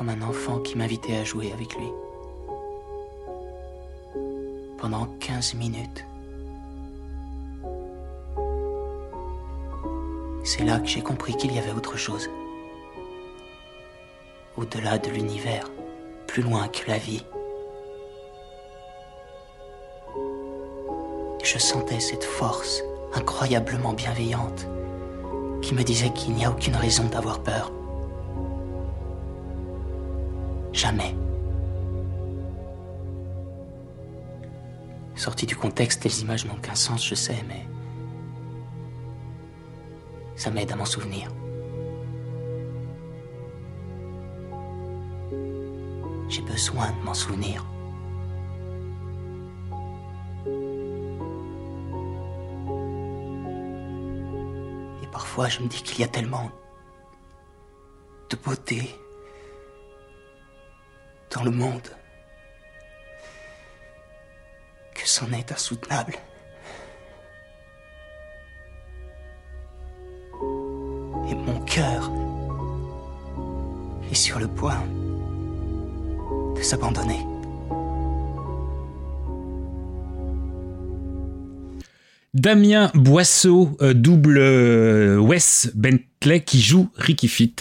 comme 0.00 0.08
un 0.08 0.22
enfant 0.22 0.60
qui 0.60 0.78
m'invitait 0.78 1.18
à 1.18 1.24
jouer 1.24 1.52
avec 1.52 1.76
lui. 1.76 1.92
Pendant 4.78 5.04
15 5.20 5.56
minutes. 5.56 6.06
C'est 10.42 10.64
là 10.64 10.80
que 10.80 10.86
j'ai 10.86 11.02
compris 11.02 11.36
qu'il 11.36 11.52
y 11.52 11.58
avait 11.58 11.72
autre 11.72 11.98
chose. 11.98 12.30
Au-delà 14.56 14.96
de 14.96 15.10
l'univers, 15.10 15.70
plus 16.26 16.42
loin 16.42 16.66
que 16.68 16.88
la 16.88 16.96
vie. 16.96 17.26
Je 21.44 21.58
sentais 21.58 22.00
cette 22.00 22.24
force 22.24 22.82
incroyablement 23.12 23.92
bienveillante 23.92 24.66
qui 25.60 25.74
me 25.74 25.82
disait 25.82 26.14
qu'il 26.14 26.32
n'y 26.32 26.46
a 26.46 26.50
aucune 26.50 26.76
raison 26.76 27.04
d'avoir 27.04 27.42
peur. 27.42 27.70
Jamais. 30.80 31.14
Sorti 35.14 35.44
du 35.44 35.54
contexte, 35.54 36.04
les 36.04 36.22
images 36.22 36.46
n'ont 36.46 36.54
qu'un 36.54 36.74
sens, 36.74 37.06
je 37.06 37.14
sais, 37.14 37.36
mais 37.46 37.66
ça 40.36 40.50
m'aide 40.50 40.72
à 40.72 40.76
m'en 40.76 40.86
souvenir. 40.86 41.28
J'ai 46.30 46.40
besoin 46.40 46.90
de 46.92 47.04
m'en 47.04 47.12
souvenir. 47.12 47.62
Et 55.02 55.06
parfois, 55.12 55.50
je 55.50 55.60
me 55.60 55.68
dis 55.68 55.82
qu'il 55.82 56.00
y 56.00 56.04
a 56.04 56.08
tellement 56.08 56.50
de 58.30 58.36
beauté 58.36 58.98
dans 61.30 61.42
le 61.44 61.50
monde 61.50 61.88
que 64.94 65.08
c'en 65.08 65.30
est 65.32 65.52
insoutenable. 65.52 66.14
Et 71.30 71.34
mon 71.34 71.60
cœur 71.64 72.10
est 74.10 74.14
sur 74.14 74.38
le 74.38 74.48
point 74.48 74.82
de 76.56 76.62
s'abandonner. 76.62 77.24
Damien 82.32 82.90
Boisseau, 82.94 83.76
euh, 83.82 83.92
double 83.92 84.38
euh, 84.38 85.18
Wes 85.18 85.70
Bentley 85.74 86.40
qui 86.42 86.60
joue 86.60 86.88
Ricky 86.96 87.28
Fit. 87.28 87.56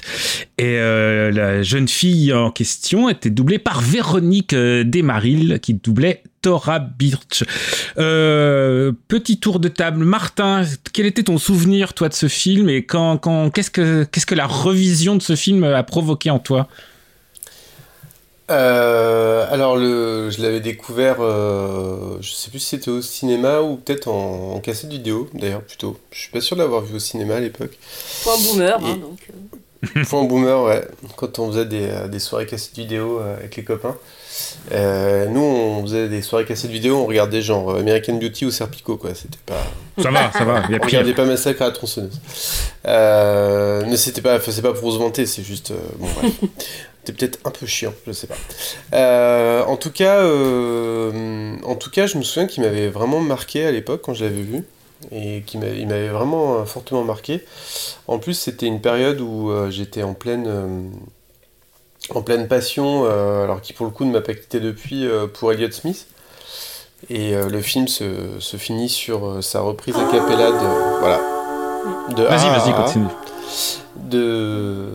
Et 0.60 0.78
euh, 0.78 1.32
la 1.32 1.64
jeune 1.64 1.88
fille 1.88 2.34
en 2.34 2.52
question 2.52 3.08
était 3.08 3.30
doublée 3.30 3.60
par 3.60 3.80
Véronique 3.80 4.52
euh, 4.52 4.84
Desmaril 4.84 5.62
qui 5.62 5.74
doublait 5.74 6.22
Tora 6.42 6.80
Birch. 6.80 7.46
Euh, 7.98 8.92
petit 9.08 9.40
tour 9.40 9.62
de 9.62 9.70
table. 9.70 10.04
Martin, 10.04 10.64
quel 10.92 11.06
était 11.06 11.24
ton 11.24 11.38
souvenir, 11.38 11.94
toi, 11.94 12.10
de 12.10 12.14
ce 12.14 12.28
film 12.28 12.68
et 12.68 12.86
quand, 12.86 13.18
quand, 13.18 13.52
qu'est-ce 13.52 13.72
que, 13.72 14.04
qu'est-ce 14.04 14.26
que 14.26 14.36
la 14.36 14.48
revision 14.48 15.16
de 15.16 15.22
ce 15.22 15.38
film 15.38 15.64
a 15.64 15.82
provoqué 15.84 16.30
en 16.30 16.40
toi? 16.40 16.68
Euh, 18.52 19.46
alors, 19.50 19.78
le, 19.78 20.30
je 20.30 20.42
l'avais 20.42 20.60
découvert, 20.60 21.22
euh, 21.22 22.18
je 22.20 22.34
sais 22.34 22.50
plus 22.50 22.60
si 22.60 22.66
c'était 22.66 22.92
au 22.92 23.02
cinéma 23.02 23.62
ou 23.62 23.78
peut-être 23.78 24.10
en, 24.10 24.56
en 24.56 24.60
cassette 24.60 24.90
vidéo, 24.90 25.30
d'ailleurs, 25.34 25.62
plutôt. 25.62 25.98
Je 26.12 26.20
suis 26.20 26.32
pas 26.32 26.42
sûr 26.42 26.58
de 26.58 26.64
l'avoir 26.64 26.82
vu 26.82 26.98
au 26.98 27.00
cinéma 27.00 27.36
à 27.36 27.40
l'époque. 27.40 27.78
Point 28.24 28.38
boomer, 28.40 28.78
hein, 28.84 28.98
donc. 28.98 29.20
Point 30.10 30.24
boomer, 30.26 30.62
ouais. 30.64 30.84
Quand 31.16 31.40
on 31.40 31.52
faisait 31.52 31.66
des, 31.66 31.88
euh, 31.90 32.08
des 32.08 32.20
soirées 32.20 32.46
cassettes 32.46 32.76
vidéo 32.78 33.20
euh, 33.20 33.38
avec 33.38 33.56
les 33.56 33.64
copains. 33.64 33.96
Euh, 34.74 35.26
nous, 35.28 35.40
on 35.42 35.82
faisait 35.84 36.10
des 36.10 36.22
soirées 36.22 36.46
cassettes 36.46 36.72
vidéo, 36.72 36.98
on 36.98 37.06
regardait 37.06 37.42
genre 37.42 37.76
American 37.76 38.16
Beauty 38.16 38.46
ou 38.46 38.52
Serpico, 38.52 38.98
quoi. 38.98 39.12
C'était 39.16 39.38
pas. 39.46 39.64
Ça 40.02 40.12
va, 40.12 40.32
ça 40.34 40.44
va, 40.44 40.62
y 40.70 40.76
a 40.76 40.80
on 40.82 40.86
pire. 40.86 41.00
regardait 41.00 41.14
pas 41.14 41.26
Massacre 41.26 41.62
à 41.62 41.66
la 41.68 41.72
tronçonneuse. 41.72 42.20
Euh, 42.88 43.84
mais 43.88 43.96
c'était 43.98 44.22
pas, 44.22 44.40
c'est 44.42 44.62
pas 44.62 44.74
pour 44.74 44.92
se 44.92 44.98
vanter, 44.98 45.26
c'est 45.26 45.44
juste. 45.44 45.72
euh, 45.72 45.76
bon, 45.98 46.08
bref. 46.16 46.32
C'était 47.06 47.26
peut-être 47.28 47.40
un 47.48 47.52
peu 47.52 47.66
chiant, 47.66 47.94
je 48.06 48.12
sais 48.12 48.28
pas. 48.28 49.66
En 49.66 49.78
tout 49.78 49.90
cas, 49.90 50.22
en 50.22 51.76
tout 51.76 51.90
cas, 51.90 52.06
je 52.06 52.18
me 52.18 52.24
souviens 52.24 52.46
qu'il 52.46 52.62
m'avait 52.62 52.90
vraiment 52.90 53.22
marqué 53.22 53.66
à 53.66 53.72
l'époque 53.72 54.02
quand 54.04 54.14
je 54.14 54.26
l'avais 54.26 54.42
vu 54.42 54.64
et 55.12 55.42
qu'il 55.46 55.60
m'avait, 55.60 55.80
il 55.80 55.88
m'avait 55.88 56.10
vraiment 56.10 56.56
euh, 56.56 56.66
fortement 56.66 57.04
marqué. 57.04 57.44
En 58.08 58.20
plus, 58.20 58.34
c'était 58.34 58.66
une 58.66 58.82
période 58.82 59.22
où 59.22 59.50
euh, 59.50 59.70
j'étais 59.70 60.04
en 60.04 60.14
pleine, 60.14 60.46
euh, 60.48 60.82
en 62.14 62.22
pleine 62.22 62.48
passion, 62.48 63.06
alors 63.06 63.62
qui 63.62 63.74
pour 63.74 63.86
le 63.86 63.92
coup 63.92 64.06
ne 64.06 64.12
m'a 64.12 64.22
pas 64.22 64.34
quitté 64.34 64.60
depuis 64.60 65.08
pour 65.34 65.52
Elliott 65.52 65.74
Smith. 65.74 66.08
Et 67.10 67.34
le 67.34 67.62
film 67.62 67.88
se, 67.88 68.40
se 68.40 68.58
finit 68.58 68.90
sur 68.90 69.42
sa 69.44 69.62
reprise 69.62 69.96
a 69.96 70.12
cappella 70.12 70.52
de 70.52 71.00
voilà. 71.00 71.22
De 72.16 72.24
Vas-y, 72.24 72.50
vas-y, 72.50 72.74
continue. 72.74 73.06
De 73.96 74.88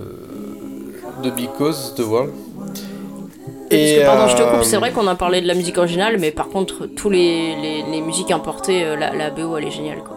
de 1.23 1.31
Because 1.31 1.95
the 1.95 2.01
World. 2.01 2.33
Parce 3.77 3.93
que, 3.93 4.05
pardon, 4.05 4.29
je 4.29 4.37
te 4.37 4.43
coupe, 4.43 4.61
euh, 4.61 4.63
c'est 4.63 4.77
vrai 4.77 4.93
qu'on 4.93 5.07
a 5.07 5.15
parlé 5.15 5.41
de 5.41 5.47
la 5.47 5.55
musique 5.55 5.79
originale, 5.79 6.17
mais 6.19 6.31
par 6.31 6.49
contre, 6.49 6.87
tous 6.87 7.11
les, 7.11 7.57
les, 7.57 7.83
les 7.83 8.01
musiques 8.01 8.31
importées, 8.31 8.85
euh, 8.85 8.97
la, 8.97 9.15
la 9.15 9.31
BO, 9.31 9.57
elle 9.57 9.67
est 9.67 9.71
géniale, 9.71 9.99
quoi. 9.99 10.17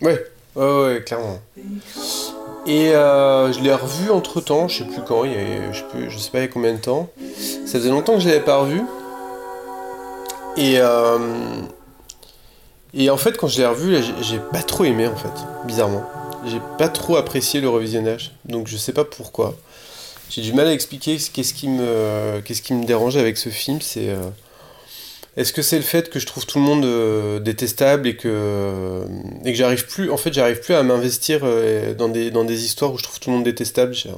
Ouais, 0.00 0.24
ouais, 0.56 0.82
ouais, 0.82 1.02
clairement. 1.04 1.40
Et 2.66 2.94
euh, 2.94 3.50
je 3.52 3.60
l'ai 3.60 3.72
revu 3.72 4.10
entre 4.10 4.40
temps, 4.40 4.68
je 4.68 4.78
sais 4.78 4.84
plus 4.84 5.00
quand, 5.06 5.24
il 5.24 5.32
y 5.32 5.34
a, 5.34 5.72
je, 5.72 5.78
sais 5.78 5.84
plus, 5.90 6.10
je 6.10 6.18
sais 6.18 6.30
pas 6.30 6.38
il 6.38 6.42
y 6.42 6.44
a 6.44 6.48
combien 6.48 6.74
de 6.74 6.78
temps. 6.78 7.08
Ça 7.64 7.78
faisait 7.78 7.88
longtemps 7.88 8.14
que 8.14 8.20
je 8.20 8.28
l'avais 8.28 8.44
pas 8.44 8.58
revu. 8.58 8.82
Et, 10.56 10.74
euh, 10.76 11.18
et 12.92 13.10
en 13.10 13.16
fait, 13.16 13.36
quand 13.36 13.46
je 13.46 13.58
l'ai 13.58 13.66
revu, 13.66 13.96
j'ai 14.20 14.38
pas 14.38 14.62
trop 14.62 14.84
aimé, 14.84 15.06
en 15.06 15.16
fait, 15.16 15.32
bizarrement. 15.64 16.04
J'ai 16.46 16.60
pas 16.78 16.88
trop 16.88 17.16
apprécié 17.16 17.60
le 17.60 17.68
revisionnage, 17.68 18.32
donc 18.44 18.68
je 18.68 18.76
sais 18.76 18.92
pas 18.92 19.04
pourquoi. 19.04 19.54
J'ai 20.30 20.42
du 20.42 20.52
mal 20.52 20.66
à 20.68 20.72
expliquer 20.72 21.18
ce- 21.18 21.30
qu'est-ce 21.30 21.54
qui 21.54 21.68
me, 21.68 22.40
qu'est-ce 22.44 22.62
qui 22.62 22.74
me 22.74 22.84
dérange 22.84 23.16
avec 23.16 23.36
ce 23.38 23.48
film. 23.48 23.80
C'est 23.80 24.08
euh, 24.10 24.16
est-ce 25.36 25.52
que 25.52 25.62
c'est 25.62 25.76
le 25.76 25.82
fait 25.82 26.10
que 26.10 26.18
je 26.18 26.26
trouve 26.26 26.44
tout 26.46 26.58
le 26.58 26.64
monde 26.64 26.84
euh, 26.84 27.38
détestable 27.38 28.06
et 28.08 28.16
que 28.16 29.02
et 29.44 29.52
que 29.52 29.56
j'arrive 29.58 29.86
plus, 29.86 30.10
en 30.10 30.16
fait, 30.16 30.32
j'arrive 30.32 30.60
plus 30.60 30.74
à 30.74 30.82
m'investir 30.82 31.40
euh, 31.44 31.94
dans 31.94 32.08
des 32.08 32.30
dans 32.30 32.44
des 32.44 32.64
histoires 32.64 32.92
où 32.92 32.98
je 32.98 33.04
trouve 33.04 33.18
tout 33.20 33.30
le 33.30 33.36
monde 33.36 33.44
détestable. 33.44 33.94
J'ai 33.94 34.10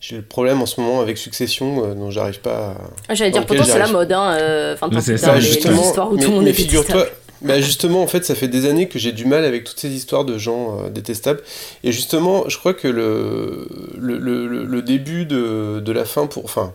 j'ai 0.00 0.16
le 0.16 0.22
problème 0.22 0.60
en 0.60 0.66
ce 0.66 0.78
moment 0.80 1.00
avec 1.00 1.16
Succession, 1.18 1.94
dont 1.94 2.10
j'arrive 2.10 2.40
pas. 2.40 2.68
à- 2.70 2.76
Ah, 3.08 3.14
J'allais 3.14 3.30
dire, 3.30 3.46
pourtant, 3.46 3.64
c'est 3.64 3.78
la 3.78 3.88
mode, 3.88 4.12
hein. 4.12 4.74
Enfin, 4.74 4.90
c'est 5.00 5.16
ça, 5.16 5.34
les, 5.34 5.40
les 5.40 5.46
justement, 5.46 5.82
histoires 5.82 6.12
où 6.12 6.16
mais, 6.16 6.22
tout 6.22 6.28
le 6.30 6.34
monde 6.36 6.44
mais 6.44 6.50
est 6.50 6.52
figure-toi. 6.52 7.06
Bah 7.46 7.60
justement, 7.60 8.02
en 8.02 8.06
fait, 8.08 8.24
ça 8.24 8.34
fait 8.34 8.48
des 8.48 8.66
années 8.66 8.88
que 8.88 8.98
j'ai 8.98 9.12
du 9.12 9.24
mal 9.24 9.44
avec 9.44 9.62
toutes 9.64 9.78
ces 9.78 9.90
histoires 9.90 10.24
de 10.24 10.36
gens 10.36 10.80
euh, 10.80 10.90
détestables. 10.90 11.40
Et 11.84 11.92
justement, 11.92 12.48
je 12.48 12.58
crois 12.58 12.74
que 12.74 12.88
le, 12.88 14.82
début 14.82 15.26
de, 15.26 15.92
la 15.92 16.04
fin, 16.04 16.26
pour, 16.26 16.44
enfin, 16.44 16.74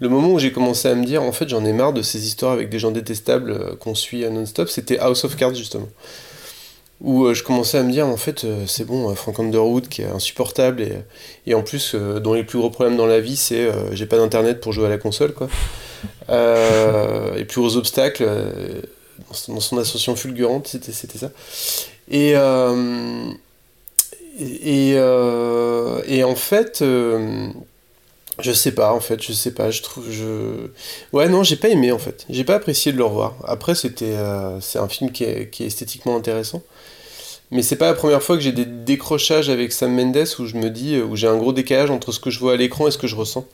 le 0.00 0.08
moment 0.08 0.30
où 0.30 0.38
j'ai 0.38 0.52
commencé 0.52 0.88
à 0.88 0.94
me 0.94 1.04
dire, 1.04 1.22
en 1.22 1.32
fait, 1.32 1.48
j'en 1.48 1.64
ai 1.64 1.72
marre 1.72 1.92
de 1.92 2.02
ces 2.02 2.26
histoires 2.26 2.52
avec 2.52 2.70
des 2.70 2.78
gens 2.78 2.92
détestables 2.92 3.50
euh, 3.50 3.76
qu'on 3.76 3.94
suit 3.94 4.24
à 4.24 4.30
non-stop, 4.30 4.70
c'était 4.70 4.98
House 4.98 5.24
of 5.24 5.36
Cards, 5.36 5.54
justement. 5.54 5.88
Où 7.02 7.26
euh, 7.26 7.34
je 7.34 7.42
commençais 7.42 7.76
à 7.76 7.82
me 7.82 7.92
dire, 7.92 8.06
en 8.06 8.16
fait, 8.16 8.46
c'est 8.66 8.86
bon, 8.86 9.14
Frank 9.14 9.38
Underwood 9.38 9.88
qui 9.88 10.00
est 10.00 10.06
insupportable 10.06 10.82
et, 11.46 11.54
en 11.54 11.62
plus, 11.62 11.94
dont 11.94 12.32
les 12.32 12.44
plus 12.44 12.58
gros 12.58 12.70
problèmes 12.70 12.96
dans 12.96 13.06
la 13.06 13.20
vie, 13.20 13.36
c'est 13.36 13.68
j'ai 13.92 14.06
pas 14.06 14.16
d'internet 14.16 14.62
pour 14.62 14.72
jouer 14.72 14.86
à 14.86 14.88
la 14.88 14.98
console, 14.98 15.34
quoi. 15.34 15.48
Et 16.30 17.44
plus 17.44 17.60
gros 17.60 17.76
obstacles, 17.76 18.26
dans 19.48 19.60
son- 19.60 19.78
ascension 19.78 20.16
fulgurante, 20.16 20.66
c'était 20.68 20.92
ça. 21.18 21.30
Et, 22.10 22.32
euh, 22.36 23.30
et, 24.38 24.92
euh, 24.96 26.02
et 26.06 26.24
en 26.24 26.36
fait, 26.36 26.82
euh, 26.82 27.48
je 28.38 28.52
sais 28.52 28.72
pas, 28.72 28.92
en 28.92 29.00
fait, 29.00 29.22
je 29.22 29.32
sais 29.32 29.52
pas, 29.52 29.70
je 29.70 29.82
trouve, 29.82 30.10
je... 30.10 30.68
Ouais, 31.12 31.28
non, 31.28 31.42
j'ai 31.42 31.56
pas 31.56 31.68
aimé, 31.68 31.90
en 31.92 31.98
fait. 31.98 32.26
J'ai 32.28 32.44
pas 32.44 32.54
apprécié 32.56 32.92
de 32.92 32.98
le 32.98 33.04
revoir. 33.04 33.34
Après, 33.46 33.74
c'était, 33.74 34.14
c'est 34.60 34.78
un 34.78 34.88
film 34.88 35.10
qui 35.10 35.24
est, 35.24 35.50
qui 35.50 35.64
est 35.64 35.66
esthétiquement 35.66 36.16
intéressant. 36.16 36.62
Mais 37.50 37.62
c'est 37.62 37.76
pas 37.76 37.86
la 37.86 37.94
première 37.94 38.22
fois 38.22 38.36
que 38.36 38.42
j'ai 38.42 38.52
des 38.52 38.64
décrochages 38.64 39.48
avec 39.50 39.72
Sam 39.72 39.94
Mendes 39.94 40.26
où 40.40 40.46
je 40.46 40.56
me 40.56 40.68
dis, 40.68 40.98
où 41.00 41.14
j'ai 41.16 41.28
un 41.28 41.36
gros 41.36 41.52
décalage 41.52 41.90
entre 41.90 42.10
ce 42.12 42.18
que 42.20 42.28
je 42.30 42.40
vois 42.40 42.54
à 42.54 42.56
l'écran 42.56 42.88
et 42.88 42.90
ce 42.90 42.98
que 42.98 43.06
je 43.06 43.14
ressens. 43.16 43.46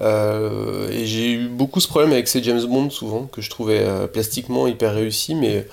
Euh, 0.00 0.90
et 0.90 1.06
j'ai 1.06 1.32
eu 1.32 1.48
beaucoup 1.48 1.80
ce 1.80 1.88
problème 1.88 2.12
avec 2.12 2.28
ces 2.28 2.42
James 2.42 2.64
Bond 2.64 2.90
souvent, 2.90 3.26
que 3.26 3.40
je 3.40 3.50
trouvais 3.50 3.80
euh, 3.80 4.06
plastiquement 4.06 4.66
hyper 4.66 4.94
réussi, 4.94 5.34
mais 5.34 5.66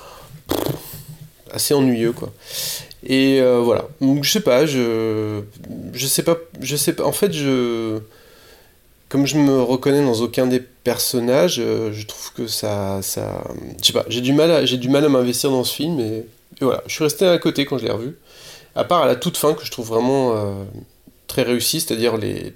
assez 1.51 1.74
ennuyeux 1.74 2.13
quoi. 2.13 2.32
Et 3.05 3.41
euh, 3.41 3.59
voilà. 3.59 3.88
Donc 4.01 4.24
je 4.24 4.32
sais 4.32 4.39
pas, 4.39 4.65
je 4.65 5.41
je 5.93 6.07
sais 6.07 6.24
pas, 6.24 6.38
je 6.61 6.76
sais 6.76 6.93
pas. 6.93 7.03
En 7.03 7.11
fait, 7.11 7.34
je 7.34 7.99
comme 9.09 9.28
je 9.28 9.38
me 9.38 9.61
reconnais 9.61 10.03
dans 10.03 10.21
aucun 10.21 10.47
des 10.47 10.59
personnages, 10.59 11.57
je 11.57 12.05
trouve 12.05 12.34
que 12.34 12.47
ça 12.47 13.01
ça 13.01 13.43
je 13.82 13.88
sais 13.88 13.93
pas, 13.93 14.05
j'ai 14.07 14.21
du 14.21 14.34
mal 14.34 14.51
à 14.51 14.65
j'ai 14.65 14.78
du 14.78 14.89
mal 14.89 15.03
à 15.05 15.09
m'investir 15.09 15.51
dans 15.51 15.63
ce 15.63 15.74
film 15.76 15.99
et, 15.99 16.26
et 16.61 16.63
voilà, 16.65 16.82
je 16.88 16.93
suis 16.93 17.03
resté 17.03 17.28
à 17.28 17.38
côté 17.38 17.65
quand 17.65 17.78
je 17.78 17.86
l'ai 17.86 17.91
revu. 17.91 18.15
À 18.76 18.86
part 18.86 19.03
à 19.03 19.07
la 19.07 19.15
toute 19.15 19.38
fin 19.38 19.53
que 19.53 19.65
je 19.65 19.71
trouve 19.71 19.88
vraiment 19.88 20.34
très 21.28 21.43
réussi, 21.43 21.80
c'est-à-dire 21.82 22.17
les 22.17 22.53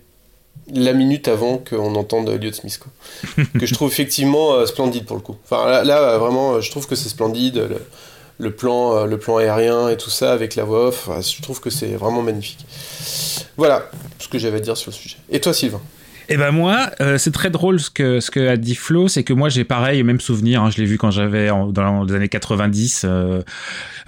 la 0.74 0.94
minute 0.94 1.28
avant 1.28 1.58
qu'on 1.58 1.96
entende 1.96 2.30
Elliot 2.30 2.54
Smith 2.54 2.80
que 3.60 3.66
je 3.66 3.74
trouve 3.74 3.90
effectivement 3.90 4.54
euh, 4.54 4.66
splendide 4.66 5.06
pour 5.06 5.16
le 5.16 5.22
coup. 5.22 5.36
Enfin 5.46 5.66
là, 5.70 5.84
là, 5.84 6.02
euh, 6.02 6.18
vraiment 6.18 6.54
euh, 6.54 6.62
je 6.62 6.70
trouve 6.72 6.88
que 6.88 6.96
c'est 6.96 7.10
splendide 7.10 7.70
le, 8.40 8.52
plan 8.52 9.06
le 9.06 9.18
plan 9.18 9.38
aérien 9.38 9.90
et 9.90 9.98
tout 9.98 10.10
ça 10.10 10.34
avec 10.34 10.56
la 10.56 10.64
voix 10.64 10.88
off, 10.88 11.10
je 11.22 11.42
trouve 11.42 11.60
que 11.60 11.70
c'est 11.70 11.96
vraiment 11.96 12.22
magnifique. 12.22 12.66
Voilà 13.56 13.90
ce 14.20 14.28
que 14.28 14.38
j'avais 14.38 14.58
à 14.58 14.62
dire 14.62 14.78
sur 14.78 14.92
le 14.92 14.96
sujet. 14.96 15.18
Et 15.30 15.40
toi 15.40 15.54
Sylvain? 15.54 15.82
Eh 16.30 16.38
ben 16.38 16.52
moi, 16.52 16.90
euh, 17.02 17.18
c'est 17.18 17.32
très 17.32 17.50
drôle 17.50 17.80
ce 17.80 17.90
que 17.90 18.20
ce 18.20 18.30
que 18.32 18.48
a 18.48 18.58
dit 18.58 18.76
Flo, 18.76 19.08
c'est 19.08 19.24
que 19.24 19.34
moi 19.34 19.50
j'ai 19.50 19.64
pareil, 19.64 20.04
même 20.04 20.20
souvenir. 20.20 20.62
hein, 20.64 20.70
je 20.70 20.78
l'ai 20.82 20.86
vu 20.86 20.98
quand 20.98 21.12
j'avais 21.12 21.48
dans 21.48 22.04
les 22.04 22.14
années 22.16 22.28
90. 22.28 23.04
euh, 23.06 23.42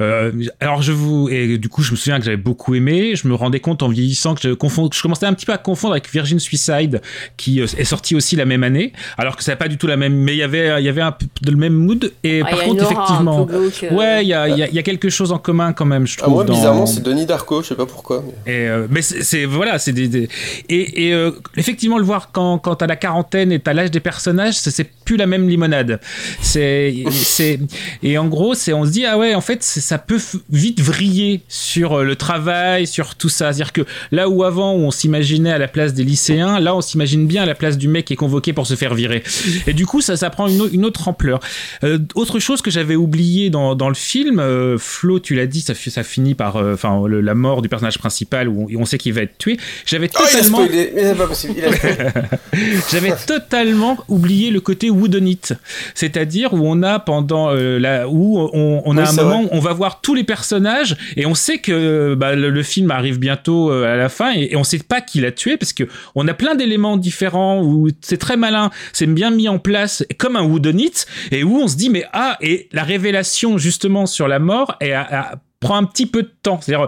euh, 0.02 0.32
alors 0.60 0.82
je 0.82 0.92
vous 0.92 1.28
et 1.30 1.58
du 1.58 1.68
coup 1.70 1.82
je 1.84 1.92
me 1.92 1.98
souviens 1.98 2.20
que 2.20 2.26
j'avais 2.26 2.38
beaucoup 2.38 2.76
aimé. 2.76 3.16
Je 3.16 3.28
me 3.28 3.36
rendais 3.36 3.60
compte 3.60 3.84
en 3.84 3.90
vieillissant 3.90 4.36
que 4.36 4.42
je 4.42 4.54
confonds, 4.54 4.90
je 4.94 5.02
commençais 5.02 5.26
un 5.26 5.34
petit 5.34 5.46
peu 5.46 5.54
à 5.54 5.58
confondre 5.58 5.94
avec 5.94 6.10
Virgin 6.12 6.40
Suicide 6.40 7.02
qui 7.38 7.62
euh, 7.62 7.66
est 7.78 7.84
sorti 7.86 8.16
aussi 8.16 8.36
la 8.36 8.46
même 8.46 8.64
année, 8.64 8.94
alors 9.18 9.36
que 9.36 9.44
ça 9.44 9.52
n'a 9.54 9.56
pas 9.58 9.68
du 9.68 9.78
tout 9.78 9.88
la 9.88 9.98
même. 9.98 10.14
Mais 10.14 10.34
il 10.34 10.38
y 10.40 10.44
avait 10.44 10.82
il 10.82 10.86
y 10.86 10.90
avait 10.90 11.02
un 11.02 11.12
peu 11.12 11.26
de 11.42 11.52
le 11.52 11.58
même 11.58 11.74
mood. 11.74 12.12
Et 12.24 12.42
Ah, 12.46 12.50
par 12.50 12.64
contre 12.64 12.84
effectivement, 12.84 13.46
ouais, 13.92 14.24
il 14.26 14.28
y 14.28 14.34
a, 14.34 14.48
il 14.50 14.58
y, 14.58 14.64
a, 14.64 14.70
y 14.70 14.80
a 14.80 14.84
quelque 14.84 15.10
chose 15.10 15.32
en 15.32 15.38
commun 15.38 15.74
quand 15.74 15.86
même, 15.86 16.06
je 16.08 16.16
ah, 16.20 16.24
trouve. 16.24 16.34
Moi 16.36 16.44
dans- 16.44 16.54
bizarrement 16.54 16.86
c'est 16.86 17.02
Denis 17.04 17.26
Darko, 17.26 17.62
je 17.62 17.68
sais 17.70 17.76
pas 17.76 17.86
pourquoi. 17.86 18.24
mais- 18.46 18.52
et 18.54 18.68
euh, 18.68 18.88
mais 18.90 19.02
c'est 19.02 19.24
c'est- 19.24 19.46
voilà, 19.46 19.80
c'est 19.80 19.94
des, 19.94 20.08
des- 20.08 20.28
et, 20.70 21.08
et, 21.08 21.14
euh, 21.14 21.32
effectivement 21.58 21.98
le 21.98 22.09
voir 22.10 22.32
quand 22.32 22.58
quand 22.58 22.76
t'as 22.76 22.88
la 22.88 22.96
quarantaine 22.96 23.52
et 23.52 23.60
t'as 23.60 23.74
l'âge 23.74 23.92
des 23.92 24.00
personnages, 24.00 24.56
c'est- 24.56 24.90
plus 25.06 25.18
la 25.18 25.26
même 25.26 25.48
limonade. 25.50 26.00
C'est 26.42 26.94
c'est 27.12 27.60
et 28.04 28.18
en 28.18 28.28
gros 28.28 28.54
c'est 28.54 28.74
on 28.74 28.86
se 28.86 28.92
dit 28.92 29.06
ah 29.06 29.18
ouais 29.18 29.34
en 29.36 29.42
fait 29.42 29.64
ça 29.64 29.98
peut 29.98 30.20
vite 30.52 30.82
vriller 30.82 31.42
sur 31.48 32.00
euh, 32.00 32.04
le 32.04 32.16
travail, 32.16 32.86
sur 32.88 33.16
tout 33.16 33.30
ça. 33.30 33.46
C'est-à-dire 33.54 33.74
que 33.74 33.82
là 34.12 34.30
où 34.30 34.44
avant 34.44 34.74
on 34.74 34.92
s'imaginait 34.92 35.52
à 35.52 35.58
la 35.58 35.68
place 35.68 35.94
des 35.94 36.04
lycéens, 36.04 36.60
là 36.60 36.76
on 36.76 36.82
s'imagine 36.82 37.26
bien 37.28 37.42
à 37.44 37.46
la 37.46 37.56
place 37.56 37.78
du 37.78 37.88
mec 37.88 38.06
qui 38.06 38.14
est 38.14 38.18
convoqué 38.18 38.54
pour 38.54 38.68
se 38.68 38.76
faire 38.76 38.94
virer. 38.94 39.24
Et 39.68 39.74
du 39.74 39.86
coup 39.86 40.02
ça 40.02 40.16
ça 40.18 40.30
prend 40.30 40.48
une, 40.48 40.62
au- 40.62 40.70
une 40.70 40.86
autre 40.86 41.08
ampleur. 41.08 41.40
Euh, 41.84 41.98
autre 42.16 42.40
chose 42.40 42.62
que 42.62 42.70
j'avais 42.72 42.96
oublié 42.96 43.50
dans, 43.50 43.74
dans 43.76 43.90
le 43.90 43.96
film, 43.96 44.40
euh, 44.40 44.78
Flo 44.78 45.20
tu 45.20 45.34
l'as 45.36 45.48
dit, 45.48 45.62
ça, 45.62 45.74
fi- 45.74 45.92
ça 45.92 46.04
finit 46.04 46.36
par 46.36 46.56
enfin 46.58 47.02
la 47.10 47.34
mort 47.36 47.62
du 47.64 47.70
personnage 47.70 47.98
principal 47.98 48.48
où 48.48 48.68
on, 48.72 48.82
on 48.82 48.86
sait 48.86 48.98
qu'il 49.00 49.14
va 49.14 49.22
être 49.22 49.38
tué. 49.38 49.58
J'avais 49.86 50.10
Oh 50.16 50.22
il 50.22 50.26
a 50.28 50.40
totalement 50.40 50.64
spoilé, 50.66 50.92
mais 50.96 51.04
c'est 51.04 51.16
pas 51.16 51.28
possible. 51.28 51.54
Il 51.58 51.66
a 51.66 51.72
spoilé. 51.76 51.96
j'avais 52.92 53.14
totalement 53.26 53.98
oublié 54.08 54.52
le 54.52 54.60
côté 54.62 54.90
woodenite, 54.90 55.54
c'est-à-dire 55.96 56.54
où 56.54 56.62
on 56.64 56.84
a 56.84 57.00
pendant 57.00 57.50
euh, 57.52 57.80
la 57.80 58.08
où 58.08 58.40
on, 58.54 58.82
on 58.86 58.98
a 58.98 59.04
Oui, 59.04 59.08
un 59.10 59.14
moment 59.24 59.44
vrai. 59.44 59.52
où 59.52 59.58
on 59.58 59.60
va 59.60 59.74
voir 59.74 60.02
tous 60.02 60.16
les 60.16 60.24
personnages 60.24 60.96
et 61.16 61.26
on 61.26 61.36
sait 61.36 61.60
que 61.60 62.16
bah, 62.16 62.36
le, 62.36 62.50
le 62.50 62.64
film 62.64 62.92
arrive 62.92 63.20
bientôt 63.20 63.72
euh, 63.72 63.92
à 63.94 63.96
la 63.96 64.10
fin 64.10 64.34
et, 64.36 64.50
et 64.52 64.56
on 64.56 64.64
sait 64.64 64.80
pas 64.80 65.02
qui 65.02 65.22
l'a 65.22 65.32
tué 65.32 65.58
parce 65.58 65.74
que 65.74 65.84
on 66.16 66.28
a 66.28 66.34
plein 66.34 66.56
d'éléments 66.56 66.98
différents 66.98 67.62
où 67.64 67.90
c'est 68.02 68.18
très 68.18 68.38
malin, 68.38 68.70
c'est 68.94 69.06
bien 69.08 69.32
mis 69.32 69.48
en 69.50 69.60
place 69.60 70.04
comme 70.18 70.36
un 70.36 70.44
woodenite 70.44 71.06
et 71.32 71.44
où 71.44 71.58
on 71.58 71.68
se 71.68 71.76
dit 71.76 71.90
mais 71.90 72.06
ah 72.14 72.38
et 72.42 72.68
la 72.72 72.84
révélation 72.84 73.58
justement 73.58 74.06
sur 74.06 74.28
la 74.28 74.40
mort 74.40 74.76
est 74.80 74.92
à- 74.94 75.02
à- 75.12 75.36
prend 75.60 75.78
un 75.78 75.84
petit 75.84 76.06
peu 76.06 76.24
de 76.24 76.32
temps. 76.42 76.60
C'est-à-dire, 76.62 76.88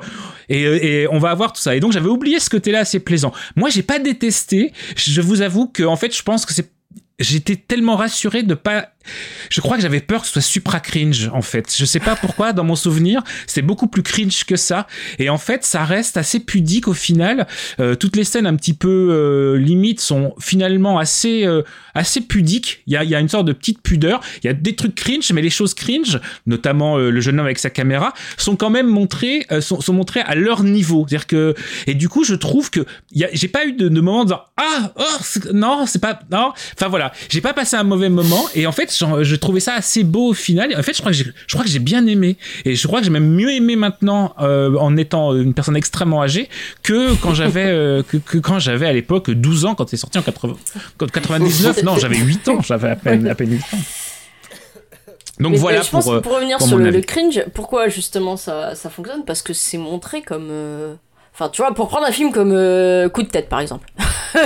et, 0.49 0.61
et 1.01 1.07
on 1.09 1.19
va 1.19 1.31
avoir 1.31 1.53
tout 1.53 1.61
ça. 1.61 1.75
Et 1.75 1.79
donc, 1.79 1.91
j'avais 1.91 2.09
oublié 2.09 2.39
ce 2.39 2.49
côté-là 2.49 2.79
assez 2.79 2.99
plaisant. 2.99 3.33
Moi, 3.55 3.69
j'ai 3.69 3.83
pas 3.83 3.99
détesté. 3.99 4.73
Je 4.95 5.21
vous 5.21 5.41
avoue 5.41 5.67
que, 5.67 5.83
en 5.83 5.95
fait, 5.95 6.15
je 6.15 6.23
pense 6.23 6.45
que 6.45 6.53
c'est 6.53 6.71
J'étais 7.21 7.55
tellement 7.55 7.97
rassuré 7.97 8.41
de 8.41 8.55
pas. 8.55 8.89
Je 9.49 9.61
crois 9.61 9.75
que 9.75 9.81
j'avais 9.81 9.99
peur 9.99 10.21
que 10.21 10.27
ce 10.27 10.33
soit 10.33 10.41
supra 10.41 10.79
cringe 10.79 11.29
en 11.33 11.41
fait. 11.41 11.73
Je 11.75 11.85
sais 11.85 11.99
pas 11.99 12.15
pourquoi 12.15 12.53
dans 12.53 12.63
mon 12.63 12.75
souvenir 12.75 13.21
c'est 13.47 13.61
beaucoup 13.61 13.87
plus 13.87 14.03
cringe 14.03 14.45
que 14.45 14.55
ça. 14.55 14.87
Et 15.19 15.29
en 15.29 15.37
fait 15.37 15.63
ça 15.65 15.83
reste 15.83 16.17
assez 16.17 16.39
pudique 16.39 16.87
au 16.87 16.93
final. 16.93 17.47
Euh, 17.79 17.95
toutes 17.95 18.15
les 18.15 18.23
scènes 18.23 18.47
un 18.47 18.55
petit 18.55 18.73
peu 18.73 19.09
euh, 19.11 19.57
limites 19.57 19.99
sont 19.99 20.33
finalement 20.39 20.99
assez 20.99 21.45
euh, 21.45 21.63
assez 21.93 22.21
pudiques. 22.21 22.83
Il 22.87 22.93
y 22.93 22.97
a, 22.97 23.03
y 23.03 23.15
a 23.15 23.19
une 23.19 23.29
sorte 23.29 23.45
de 23.45 23.53
petite 23.53 23.81
pudeur. 23.81 24.21
Il 24.43 24.47
y 24.47 24.49
a 24.49 24.53
des 24.53 24.75
trucs 24.75 24.95
cringe 24.95 25.31
mais 25.33 25.41
les 25.41 25.49
choses 25.49 25.73
cringe, 25.73 26.19
notamment 26.45 26.97
euh, 26.97 27.09
le 27.09 27.21
jeune 27.21 27.39
homme 27.39 27.45
avec 27.45 27.59
sa 27.59 27.69
caméra, 27.69 28.13
sont 28.37 28.55
quand 28.55 28.69
même 28.69 28.87
montrées 28.87 29.45
sont, 29.59 29.81
sont 29.81 29.93
montrées 29.93 30.21
à 30.21 30.35
leur 30.35 30.63
niveau. 30.63 31.05
C'est-à-dire 31.07 31.27
que 31.27 31.55
et 31.87 31.93
du 31.93 32.09
coup 32.09 32.23
je 32.23 32.35
trouve 32.35 32.69
que 32.69 32.85
j'ai 33.13 33.47
pas 33.47 33.65
eu 33.65 33.73
de, 33.73 33.89
de 33.89 34.01
moment 34.01 34.21
en 34.21 34.25
disant 34.25 34.41
ah 34.57 34.93
oh 34.95 35.51
non 35.53 35.85
c'est 35.85 36.01
pas 36.01 36.19
non. 36.31 36.53
Enfin 36.73 36.87
voilà 36.87 37.11
j'ai 37.29 37.41
pas 37.41 37.53
passé 37.53 37.75
un 37.75 37.83
mauvais 37.83 38.09
moment 38.09 38.47
et 38.55 38.67
en 38.67 38.71
fait 38.71 38.90
j'en- 38.99 39.23
je 39.23 39.35
trouvais 39.35 39.59
ça 39.59 39.73
assez 39.75 40.03
beau 40.03 40.29
au 40.29 40.33
final. 40.33 40.71
Et 40.71 40.75
en 40.75 40.83
fait, 40.83 40.93
je 40.93 40.99
crois 40.99 41.11
que 41.11 41.17
j'ai, 41.17 41.25
je 41.47 41.53
crois 41.53 41.63
que 41.63 41.69
j'ai 41.71 41.79
bien 41.79 42.05
aimé 42.07 42.37
et 42.65 42.75
je 42.75 42.87
crois 42.87 42.99
que 42.99 43.05
j'ai 43.05 43.11
même 43.11 43.29
mieux 43.33 43.51
aimé 43.51 43.75
maintenant 43.75 44.33
euh, 44.39 44.75
en 44.77 44.95
étant 44.97 45.35
une 45.35 45.53
personne 45.53 45.75
extrêmement 45.75 46.21
âgée 46.21 46.49
que 46.83 47.13
quand 47.15 47.33
j'avais 47.33 47.65
euh, 47.67 48.03
que, 48.03 48.17
que 48.17 48.37
quand 48.37 48.59
j'avais 48.59 48.87
à 48.87 48.93
l'époque 48.93 49.31
12 49.31 49.65
ans 49.65 49.75
quand 49.75 49.89
c'est 49.89 49.97
sorti 49.97 50.17
en 50.17 50.21
80, 50.23 50.55
quand 50.97 51.09
99. 51.11 51.83
Non, 51.83 51.97
j'avais 51.97 52.17
8 52.17 52.47
ans, 52.49 52.61
j'avais 52.61 52.89
à 52.89 52.95
peine 52.95 53.27
à 53.27 53.35
peine 53.35 53.51
8 53.51 53.57
ans. 53.59 53.77
Donc 55.39 55.53
Mais, 55.53 55.57
voilà 55.57 55.81
je 55.81 55.89
pense 55.89 56.03
pour, 56.03 56.13
euh, 56.13 56.21
pour 56.21 56.35
revenir 56.35 56.57
pour 56.59 56.67
sur 56.67 56.77
le, 56.77 57.01
cringe, 57.01 57.43
pourquoi 57.53 57.87
justement 57.89 58.37
ça, 58.37 58.75
ça 58.75 58.89
fonctionne? 58.89 59.23
Parce 59.25 59.41
que 59.41 59.53
c'est 59.53 59.77
montré 59.77 60.21
comme. 60.21 60.49
euh, 60.51 60.93
Enfin, 61.33 61.47
tu 61.49 61.61
vois, 61.61 61.73
pour 61.73 61.87
prendre 61.87 62.05
un 62.05 62.11
film 62.11 62.31
comme 62.33 62.51
euh, 62.51 63.07
Coup 63.07 63.23
de 63.23 63.29
tête 63.29 63.47
par 63.47 63.61
exemple. 63.61 63.87
Ou- 64.35 64.39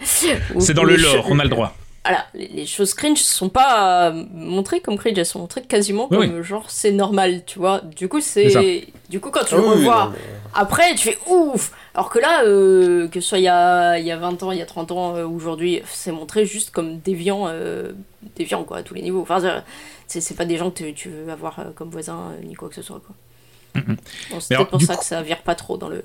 C'est 0.60 0.74
dans 0.74 0.84
le 0.84 0.96
lore, 0.96 1.26
on 1.30 1.38
a 1.38 1.42
le 1.42 1.48
droit. 1.48 1.74
Voilà, 2.04 2.26
les, 2.34 2.48
les 2.48 2.66
choses 2.66 2.94
cringe 2.94 3.18
sont 3.20 3.48
pas 3.48 4.08
euh, 4.10 4.24
montrées 4.32 4.80
comme 4.80 4.96
cringe, 4.98 5.16
elles 5.18 5.24
sont 5.26 5.38
montrées 5.38 5.62
quasiment 5.62 6.08
Oui, 6.10 6.28
comme 6.28 6.42
genre 6.42 6.64
c'est 6.68 6.90
normal, 6.90 7.42
tu 7.46 7.58
vois. 7.60 7.80
Du 7.80 8.08
coup, 8.08 8.20
C'est. 8.20 8.86
Du 9.08 9.20
coup, 9.20 9.30
quand 9.30 9.44
tu 9.44 9.54
Ah 9.54 9.58
le 9.58 9.62
revois 9.62 10.10
mais- 10.12 10.18
après, 10.54 10.94
tu 10.94 11.08
fais 11.10 11.18
ouf 11.28 11.70
Alors 11.94 12.10
que 12.10 12.18
là, 12.18 12.42
euh, 12.44 13.06
que 13.08 13.20
ce 13.20 13.28
soit 13.28 13.38
il 13.38 13.44
y 13.44 13.48
a, 13.48 13.98
il 13.98 14.04
y 14.06 14.10
a 14.10 14.16
20 14.16 14.42
ans, 14.42 14.50
il 14.52 14.58
y 14.58 14.62
a 14.62 14.66
30 14.66 14.90
ans, 14.92 15.14
euh, 15.16 15.26
aujourd'hui, 15.26 15.80
c'est 15.86 16.12
montré 16.12 16.44
juste 16.46 16.70
comme 16.70 16.98
déviant, 16.98 17.44
euh, 17.48 17.92
déviant 18.36 18.64
quoi, 18.64 18.78
à 18.78 18.82
tous 18.82 18.94
les 18.94 19.02
niveaux. 19.02 19.20
Enfin, 19.22 19.42
euh, 19.44 19.60
c'est 20.06 20.20
c'est 20.20 20.34
pas 20.34 20.44
des 20.44 20.56
gens 20.56 20.70
que 20.70 20.90
tu- 20.90 21.08
veux 21.10 21.30
avoir 21.30 21.58
euh, 21.60 21.64
comme 21.74 21.90
voisins, 21.90 22.32
euh, 22.32 22.44
ni 22.44 22.54
quoi 22.54 22.68
que 22.68 22.74
ce 22.74 22.82
soit, 22.82 23.00
quoi. 23.00 23.14
Bon, 23.74 23.82
Mais 24.32 24.40
c'est 24.40 24.54
alors, 24.54 24.66
peut-être 24.66 24.70
pour 24.78 24.82
ça 24.82 24.94
coup- 24.94 25.00
que 25.00 25.06
ça 25.06 25.22
vire 25.22 25.42
pas 25.42 25.54
trop 25.54 25.76
dans 25.78 25.88
le 25.88 26.02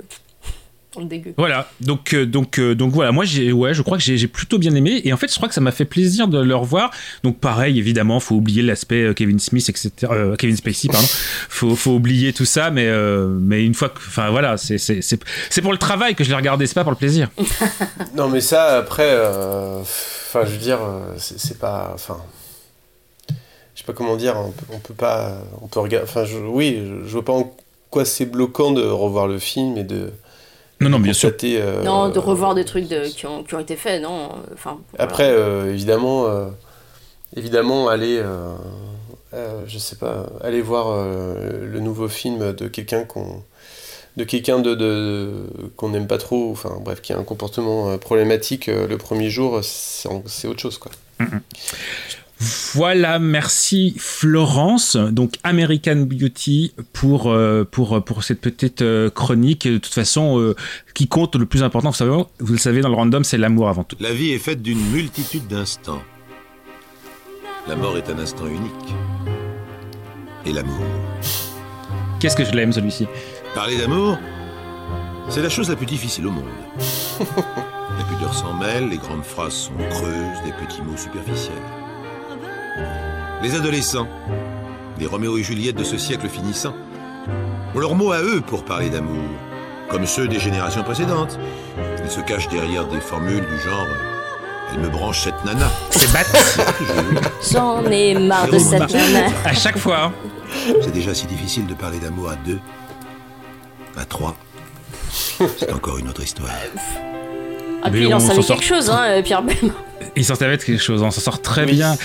dégueu. 0.96 1.34
Voilà, 1.38 1.70
donc 1.82 2.14
euh, 2.14 2.26
donc 2.26 2.60
euh, 2.60 2.74
donc 2.74 2.92
voilà, 2.92 3.12
moi 3.12 3.26
j'ai 3.26 3.52
ouais, 3.52 3.74
je 3.74 3.82
crois 3.82 3.98
que 3.98 4.04
j'ai 4.04 4.18
j'ai 4.18 4.28
plutôt 4.28 4.58
bien 4.58 4.74
aimé 4.74 5.02
et 5.04 5.14
en 5.14 5.18
fait 5.18 5.32
je 5.32 5.36
crois 5.36 5.48
que 5.48 5.54
ça 5.54 5.62
m'a 5.62 5.72
fait 5.72 5.86
plaisir 5.86 6.28
de 6.28 6.40
le 6.40 6.56
revoir. 6.56 6.92
Donc 7.24 7.40
pareil, 7.40 7.78
évidemment, 7.78 8.20
faut 8.20 8.36
oublier 8.36 8.62
l'aspect 8.62 9.04
euh, 9.04 9.14
Kevin 9.14 9.40
Smith, 9.40 9.70
etc. 9.70 9.92
euh, 10.12 10.36
Kevin 10.36 10.56
Spacey, 10.58 10.88
pardon. 10.88 11.08
faut 11.50 11.76
faut 11.76 11.92
oublier 11.92 12.34
tout 12.34 12.46
ça, 12.46 12.72
mais 12.72 12.88
euh, 12.88 13.28
mais 13.28 13.64
une 13.64 13.74
fois 13.74 13.90
que, 13.90 14.00
enfin 14.00 14.30
voilà, 14.30 14.58
c'est 14.58 14.78
c'est 14.78 15.02
c'est 15.02 15.20
c'est 15.50 15.62
pour 15.62 15.72
le 15.72 15.78
travail 15.78 16.16
que 16.16 16.24
je 16.24 16.30
l'ai 16.30 16.36
regardé, 16.36 16.66
c'est 16.68 16.74
pas 16.74 16.84
pour 16.84 16.92
le 16.92 16.98
plaisir. 16.98 17.30
Non, 18.16 18.30
mais 18.30 18.42
ça, 18.42 18.78
après, 18.78 19.10
euh, 19.10 19.82
enfin, 19.82 20.44
je 20.46 20.52
veux 20.52 20.58
dire, 20.58 20.80
c'est 21.18 21.40
c'est 21.40 21.60
pas. 21.60 21.92
Enfin. 21.94 22.18
Je 23.30 23.82
sais 23.82 23.86
pas 23.86 23.94
comment 23.94 24.16
dire, 24.16 24.36
on 24.38 24.52
peut, 24.52 24.66
on 24.74 24.80
peut 24.80 24.94
pas. 24.94 25.38
On 25.62 25.68
peut 25.68 25.80
regarder. 25.80 26.08
Enfin, 26.10 26.26
je, 26.26 26.38
oui, 26.38 26.80
je, 26.80 27.08
je 27.08 27.12
vois 27.14 27.26
pas 27.26 27.34
en 27.34 27.54
quoi 27.92 28.06
c'est 28.06 28.26
bloquant 28.26 28.72
de 28.72 28.82
revoir 28.84 29.28
le 29.28 29.38
film 29.38 29.78
et 29.78 29.84
de. 29.84 30.12
Non, 30.80 30.90
non, 30.90 31.00
bien 31.00 31.14
sûr. 31.14 31.30
euh, 31.44 31.84
non, 31.84 32.10
de 32.10 32.20
revoir 32.20 32.54
des 32.56 32.66
trucs 32.66 32.88
de- 32.88 33.08
qui, 33.08 33.26
ont, 33.26 33.44
qui 33.44 33.56
ont 33.56 33.60
été 33.60 33.76
faits, 33.76 34.02
non. 34.02 34.30
Enfin, 34.54 34.80
voilà. 34.92 35.04
Après, 35.04 35.30
euh, 35.32 35.72
évidemment, 35.74 36.28
euh, 36.28 36.48
évidemment, 37.36 37.88
aller, 37.90 38.18
euh, 38.20 38.54
euh, 39.34 39.62
je 39.68 39.78
sais 39.80 39.96
pas, 39.96 40.28
aller 40.44 40.62
voir 40.62 40.88
euh, 40.90 41.66
le 41.72 41.80
nouveau 41.80 42.08
film 42.08 42.54
de 42.54 42.68
quelqu'un 42.68 43.04
qu'on, 43.06 43.42
de 44.18 44.24
quelqu'un 44.24 44.60
de, 44.60 44.76
de- 44.76 45.46
qu'on 45.76 45.90
n'aime 45.90 46.08
pas 46.08 46.20
trop, 46.20 46.52
enfin 46.52 46.78
bref, 46.82 47.02
qui 47.02 47.12
a 47.12 47.18
un 47.18 47.24
comportement 47.24 47.90
euh, 47.90 47.98
problématique 47.98 48.70
euh, 48.70 48.88
le 48.88 48.98
premier 49.00 49.30
jour, 49.32 49.60
c'est, 49.64 50.08
autre 50.48 50.60
chose, 50.60 50.78
quoi. 50.78 50.92
Voilà, 52.40 53.18
merci 53.18 53.96
Florence. 53.98 54.96
Donc 54.96 55.38
American 55.44 55.96
Beauty 55.96 56.74
pour 56.94 57.32
euh, 57.32 57.64
pour 57.64 58.04
pour 58.04 58.24
cette 58.24 58.42
petite 58.42 58.82
euh, 58.82 59.10
chronique. 59.10 59.68
De 59.68 59.78
toute 59.78 59.94
façon, 59.94 60.40
euh, 60.40 60.56
qui 60.94 61.08
compte 61.08 61.36
le 61.36 61.46
plus 61.46 61.64
important, 61.64 61.90
vous 61.90 61.96
savez, 61.96 62.12
vous 62.40 62.54
le 62.54 62.60
savez 62.60 62.82
dans 62.82 62.90
le 62.90 62.96
random, 62.96 63.24
c'est 63.24 63.38
l'amour 63.38 63.70
avant 63.70 63.84
tout. 63.84 63.96
La 64.00 64.14
vie 64.14 64.32
est 64.32 64.40
faite 64.40 64.62
d'une 64.62 64.80
multitude 64.92 65.48
d'instants. 65.48 66.02
La 67.68 67.76
mort 67.76 67.98
est 67.98 68.10
un 68.10 68.20
instant 68.20 68.46
unique. 68.46 68.96
Et 70.46 70.54
l'amour. 70.54 70.86
Qu'est-ce 72.20 72.36
que 72.36 72.46
je 72.46 72.52
l'aime 72.52 72.72
celui-ci? 72.72 73.08
Parler 73.56 73.78
d'amour, 73.78 74.18
c'est 75.30 75.42
la 75.42 75.50
chose 75.50 75.70
la 75.70 75.76
plus 75.76 75.86
difficile 75.86 76.28
au 76.28 76.32
monde. 76.32 76.46
la 77.20 78.06
pudeur 78.06 78.34
s'en 78.34 78.54
mêle, 78.54 78.90
les 78.90 78.98
grandes 78.98 79.26
phrases 79.26 79.54
sont 79.54 79.78
creuses, 79.90 80.44
des 80.46 80.54
petits 80.54 80.82
mots 80.82 80.96
superficiels. 80.96 81.56
Les 83.42 83.56
adolescents, 83.56 84.08
les 85.00 85.06
Roméo 85.06 85.38
et 85.38 85.44
Juliette 85.44 85.76
de 85.78 85.84
ce 85.84 85.98
siècle 85.98 86.28
finissant, 86.28 86.74
ont 87.76 87.80
leur 87.80 87.96
mot 87.96 88.12
à 88.12 88.22
eux 88.22 88.42
pour 88.42 88.64
parler 88.66 88.90
d'amour, 88.90 89.24
comme 89.90 90.06
ceux 90.06 90.28
des 90.28 90.40
générations 90.40 90.84
précédentes. 90.84 91.38
Ils 92.04 92.10
se 92.12 92.20
cachent 92.22 92.50
derrière 92.50 92.86
des 92.88 93.00
formules 93.02 93.46
du 93.46 93.60
genre 93.60 93.86
Elle 94.74 94.80
me 94.80 94.90
branche 94.90 95.22
cette 95.24 95.44
nana. 95.46 95.68
C'est 95.92 96.12
bat. 96.12 96.20
J'en 97.52 97.86
ai 97.86 98.14
marre 98.18 98.48
de 98.48 98.58
cette 98.58 98.92
nana. 98.94 99.28
À 99.46 99.54
chaque 99.54 99.78
fois. 99.78 100.06
hein. 100.06 100.14
C'est 100.82 100.94
déjà 100.94 101.14
si 101.14 101.26
difficile 101.28 101.68
de 101.68 101.74
parler 101.74 102.00
d'amour 102.00 102.30
à 102.32 102.36
deux, 102.38 102.60
à 103.98 104.06
trois. 104.06 104.36
C'est 105.58 105.72
encore 105.74 105.98
une 106.00 106.08
autre 106.10 106.24
histoire. 106.24 106.50
Ah, 107.84 107.90
puis 107.92 108.02
il 108.04 108.14
en 108.14 108.20
savait 108.20 108.42
quelque 108.44 108.64
chose, 108.64 108.90
hein, 108.90 109.02
euh, 109.08 109.22
Pierre 109.22 109.42
Bellemare. 109.44 109.84
Il 110.16 110.26
s'en 110.26 110.36
savait 110.36 110.58
quelque 110.58 110.82
chose, 110.82 111.02
on 111.04 111.12
s'en 111.12 111.22
sort 111.22 111.42
très 111.42 111.66
bien. 111.66 111.96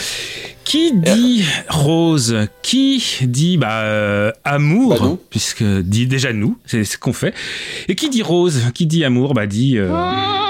Qui 0.65 0.93
dit 0.93 1.45
rose 1.69 2.37
Qui 2.63 3.03
dit 3.23 3.57
bah, 3.57 3.81
euh, 3.83 4.31
amour 4.45 5.01
Bah. 5.01 5.17
Puisque 5.29 5.65
dit 5.65 6.07
déjà 6.07 6.33
nous, 6.33 6.57
c'est 6.67 6.85
ce 6.85 6.97
qu'on 6.99 7.13
fait. 7.13 7.35
Et 7.89 7.95
qui 7.97 8.09
dit 8.11 8.23
rose 8.23 8.61
Qui 8.75 8.87
dit 8.87 9.05
amour 9.05 9.35
Bah 9.35 9.47
dit. 9.47 9.77
euh, 9.77 9.89
Quand 9.89 10.42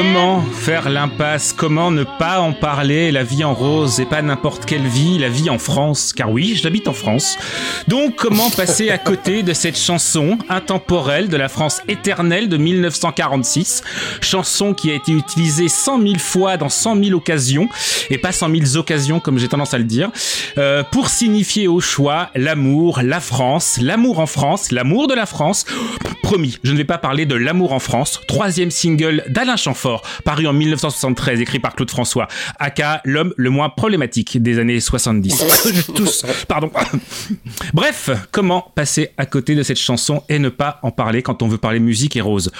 Comment 0.00 0.42
faire 0.42 0.90
l'impasse? 0.90 1.52
Comment 1.52 1.90
ne 1.90 2.04
pas 2.04 2.38
en 2.38 2.52
parler? 2.52 3.10
La 3.10 3.24
vie 3.24 3.42
en 3.42 3.52
rose 3.52 3.98
et 3.98 4.04
pas 4.04 4.22
n'importe 4.22 4.64
quelle 4.64 4.86
vie, 4.86 5.18
la 5.18 5.28
vie 5.28 5.50
en 5.50 5.58
France. 5.58 6.12
Car 6.12 6.30
oui, 6.30 6.54
j'habite 6.54 6.86
en 6.86 6.92
France. 6.92 7.36
Donc 7.88 8.14
comment 8.14 8.48
passer 8.48 8.90
à 8.90 8.98
côté 8.98 9.42
de 9.42 9.52
cette 9.52 9.76
chanson 9.76 10.38
intemporelle 10.48 11.28
de 11.28 11.36
la 11.36 11.48
France 11.48 11.80
éternelle 11.88 12.48
de 12.48 12.56
1946 12.56 13.82
Chanson 14.20 14.72
qui 14.72 14.92
a 14.92 14.94
été 14.94 15.10
utilisée 15.10 15.66
100 15.66 16.00
000 16.00 16.18
fois 16.18 16.56
dans 16.56 16.68
100 16.68 17.02
000 17.02 17.16
occasions 17.16 17.68
et 18.08 18.18
pas 18.18 18.30
100 18.30 18.50
000 18.50 18.76
occasions 18.76 19.18
comme 19.18 19.36
j'ai 19.36 19.48
tendance 19.48 19.74
à 19.74 19.78
le 19.78 19.84
dire 19.84 20.12
euh, 20.58 20.84
pour 20.84 21.08
signifier 21.08 21.66
au 21.66 21.80
choix 21.80 22.30
l'amour, 22.36 23.00
la 23.02 23.18
France, 23.18 23.80
l'amour 23.82 24.20
en 24.20 24.26
France, 24.26 24.70
l'amour 24.70 25.08
de 25.08 25.14
la 25.14 25.26
France. 25.26 25.66
Promis, 26.28 26.58
je 26.62 26.72
ne 26.72 26.76
vais 26.76 26.84
pas 26.84 26.98
parler 26.98 27.24
de 27.24 27.34
L'amour 27.34 27.72
en 27.72 27.78
France, 27.78 28.20
troisième 28.28 28.70
single 28.70 29.24
d'Alain 29.28 29.56
Chamfort, 29.56 29.87
paru 30.24 30.46
en 30.46 30.52
1973, 30.52 31.40
écrit 31.40 31.58
par 31.58 31.74
Claude 31.74 31.90
François, 31.90 32.28
aka 32.58 33.00
l'homme 33.04 33.32
le 33.36 33.50
moins 33.50 33.68
problématique 33.68 34.42
des 34.42 34.58
années 34.58 34.80
70. 34.80 35.44
Tous, 35.94 36.24
pardon. 36.46 36.70
Bref, 37.72 38.10
comment 38.30 38.72
passer 38.74 39.10
à 39.16 39.26
côté 39.26 39.54
de 39.54 39.62
cette 39.62 39.78
chanson 39.78 40.22
et 40.28 40.38
ne 40.38 40.48
pas 40.48 40.78
en 40.82 40.90
parler 40.90 41.22
quand 41.22 41.42
on 41.42 41.48
veut 41.48 41.58
parler 41.58 41.80
musique 41.80 42.16
et 42.16 42.20
rose? 42.20 42.50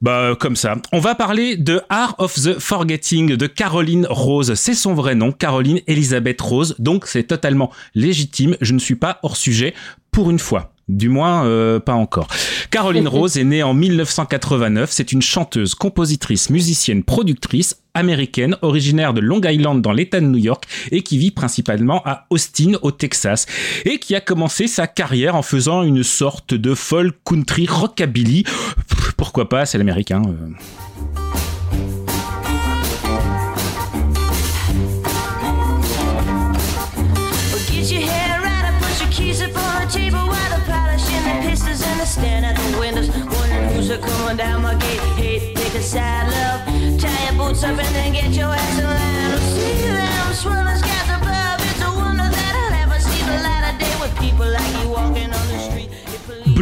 Bah, 0.00 0.36
comme 0.38 0.56
ça. 0.56 0.76
On 0.92 1.00
va 1.00 1.14
parler 1.14 1.56
de 1.56 1.80
Art 1.88 2.14
of 2.18 2.34
the 2.34 2.58
Forgetting 2.58 3.36
de 3.36 3.46
Caroline 3.46 4.06
Rose. 4.08 4.54
C'est 4.54 4.74
son 4.74 4.94
vrai 4.94 5.14
nom, 5.14 5.32
Caroline 5.32 5.80
Elisabeth 5.86 6.40
Rose, 6.40 6.74
donc 6.78 7.06
c'est 7.06 7.24
totalement 7.24 7.70
légitime. 7.94 8.56
Je 8.60 8.72
ne 8.72 8.78
suis 8.78 8.96
pas 8.96 9.18
hors 9.22 9.36
sujet 9.36 9.74
pour 10.10 10.30
une 10.30 10.38
fois. 10.38 10.75
Du 10.88 11.08
moins, 11.08 11.44
euh, 11.44 11.80
pas 11.80 11.94
encore. 11.94 12.28
Caroline 12.70 13.08
Rose 13.08 13.36
est 13.38 13.44
née 13.44 13.64
en 13.64 13.74
1989. 13.74 14.90
C'est 14.92 15.10
une 15.10 15.22
chanteuse, 15.22 15.74
compositrice, 15.74 16.48
musicienne, 16.48 17.02
productrice 17.02 17.82
américaine, 17.94 18.56
originaire 18.62 19.12
de 19.12 19.20
Long 19.20 19.40
Island 19.42 19.82
dans 19.82 19.92
l'État 19.92 20.20
de 20.20 20.26
New 20.26 20.38
York 20.38 20.64
et 20.92 21.02
qui 21.02 21.18
vit 21.18 21.32
principalement 21.32 22.02
à 22.04 22.26
Austin, 22.30 22.74
au 22.82 22.92
Texas, 22.92 23.46
et 23.84 23.98
qui 23.98 24.14
a 24.14 24.20
commencé 24.20 24.68
sa 24.68 24.86
carrière 24.86 25.34
en 25.34 25.42
faisant 25.42 25.82
une 25.82 26.04
sorte 26.04 26.54
de 26.54 26.74
folk 26.74 27.16
country 27.24 27.66
rockabilly. 27.66 28.44
Pourquoi 29.16 29.48
pas, 29.48 29.66
c'est 29.66 29.78
l'américain. 29.78 30.22
euh. 30.24 30.85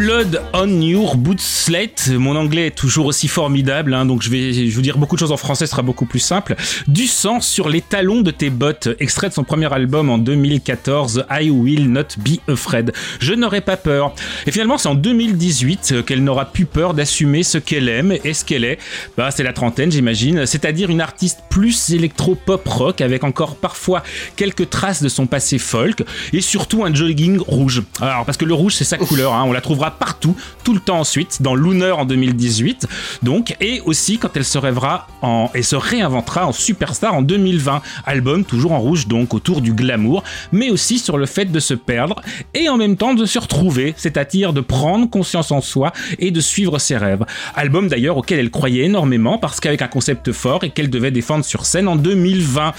Blood 0.05 0.44
on 0.55 0.81
Your 0.81 1.17
Boot 1.17 1.41
Slate. 1.41 2.11
Mon 2.11 2.37
anglais 2.37 2.69
est 2.69 2.77
toujours 2.77 3.07
aussi 3.07 3.27
formidable, 3.27 3.93
hein, 3.93 4.07
donc 4.07 4.23
je 4.23 4.31
vais, 4.31 4.53
je 4.53 4.75
vous 4.75 4.83
dire 4.83 4.99
beaucoup 4.99 5.17
de 5.17 5.21
choses 5.21 5.33
en 5.33 5.37
français, 5.37 5.67
ce 5.67 5.73
sera 5.73 5.83
beaucoup 5.83 6.07
plus 6.07 6.21
simple. 6.21 6.55
Du 6.87 7.09
sang 7.09 7.41
sur 7.41 7.69
les 7.69 7.81
talons 7.81 8.21
de 8.21 8.31
tes 8.31 8.51
bottes, 8.51 8.89
extrait 9.01 9.29
de 9.29 9.35
son 9.35 9.43
premier 9.43 9.73
album 9.73 10.11
en 10.11 10.19
2014, 10.19 11.27
I 11.29 11.51
Will 11.51 11.91
Not 11.91 12.17
Be 12.19 12.39
Afraid. 12.49 12.93
Je 13.19 13.35
n'aurai 13.35 13.63
pas 13.63 13.77
peur. 13.77 14.15
Et 14.47 14.53
finalement, 14.53 14.79
c'est 14.79 14.89
en 14.89 14.95
2018 14.95 15.93
euh, 15.93 16.03
qu'elle 16.03 16.23
n'aura 16.23 16.47
plus 16.47 16.67
peur 16.67 16.95
d'assumer 16.95 17.43
ce 17.43 17.59
qu'elle 17.59 17.89
aime 17.89 18.17
et 18.23 18.33
ce 18.33 18.45
qu'elle 18.45 18.65
est. 18.65 18.79
Bah, 19.17 19.33
c'est 19.33 19.43
la 19.43 19.53
trentaine, 19.53 19.91
j'imagine, 19.91 20.47
c'est-à-dire 20.47 20.89
une 20.89 21.01
artiste 21.01 21.41
plus 21.51 21.91
électro-pop 21.91 22.67
rock 22.67 23.01
avec 23.01 23.25
encore 23.25 23.57
parfois 23.57 24.05
quelques 24.37 24.71
traces 24.71 25.03
de 25.03 25.09
son 25.09 25.27
passé 25.27 25.59
folk 25.59 26.05
et 26.33 26.41
surtout 26.41 26.85
un 26.85 26.95
jogging 26.95 27.39
rouge. 27.39 27.83
Alors, 28.01 28.25
parce 28.25 28.39
que 28.39 28.45
le 28.45 28.55
rouge, 28.55 28.75
c'est 28.75 28.85
sa 28.85 28.99
couleur, 28.99 29.35
hein, 29.35 29.43
on 29.47 29.53
la 29.53 29.61
trouvera 29.61 29.91
partout, 29.91 30.37
tout 30.65 30.75
le 30.75 30.81
temps 30.81 31.01
ensuite, 31.01 31.43
dans 31.43 31.55
Lunar 31.55 31.99
en 31.99 32.05
2018, 32.05 32.87
donc, 33.23 33.55
et 33.61 33.81
aussi 33.85 34.19
quand 34.19 34.37
elle 34.37 34.45
se 34.45 34.59
rêvera 34.59 35.07
en, 35.23 35.51
et 35.55 35.63
se 35.63 35.77
réinventera 35.77 36.47
en 36.47 36.53
superstar 36.53 37.15
en 37.15 37.23
2020. 37.23 37.83
Album 38.07 38.45
toujours 38.45 38.73
en 38.73 38.81
rouge, 38.81 39.07
donc, 39.07 39.35
autour 39.35 39.61
du 39.61 39.73
glamour, 39.73 40.25
mais 40.53 40.71
aussi 40.71 40.99
sur 40.99 41.19
le 41.19 41.27
fait 41.27 41.47
de 41.47 41.61
se 41.61 41.75
perdre 41.75 42.23
et 42.55 42.69
en 42.69 42.77
même 42.77 42.97
temps 42.97 43.15
de 43.15 43.27
se 43.27 43.39
retrouver, 43.39 43.95
c'est-à-dire 43.97 44.53
de 44.53 44.61
prendre 44.61 45.09
conscience 45.09 45.53
en 45.53 45.61
soi 45.61 45.93
et 46.19 46.31
de 46.31 46.41
suivre 46.41 46.79
ses 46.79 46.97
rêves. 46.97 47.25
Album 47.55 47.89
d'ailleurs 47.89 48.17
auquel 48.17 48.39
elle 48.39 48.51
croyait 48.51 48.85
énormément 48.85 49.39
parce 49.39 49.61
qu'avec 49.61 49.83
un 49.83 49.89
concept 49.89 50.33
fort 50.33 50.65
et 50.65 50.71
qu'elle 50.71 50.91
devait 50.91 51.11
défendre 51.11 51.45
sur 51.45 51.67
scène 51.67 51.89
en 51.89 51.97
2020. 51.97 52.73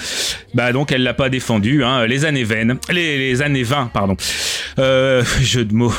Bah 0.54 0.74
donc 0.74 0.92
elle 0.92 1.04
l'a 1.04 1.14
pas 1.14 1.30
défendu, 1.30 1.84
hein, 1.84 2.06
les 2.06 2.26
années 2.26 2.44
vaines, 2.44 2.78
les, 2.90 3.18
les 3.18 3.42
années 3.42 3.64
20, 3.64 3.92
pardon. 3.94 4.16
Euh, 4.80 5.24
jeu 5.42 5.66
de 5.66 5.74
mots. 5.74 5.94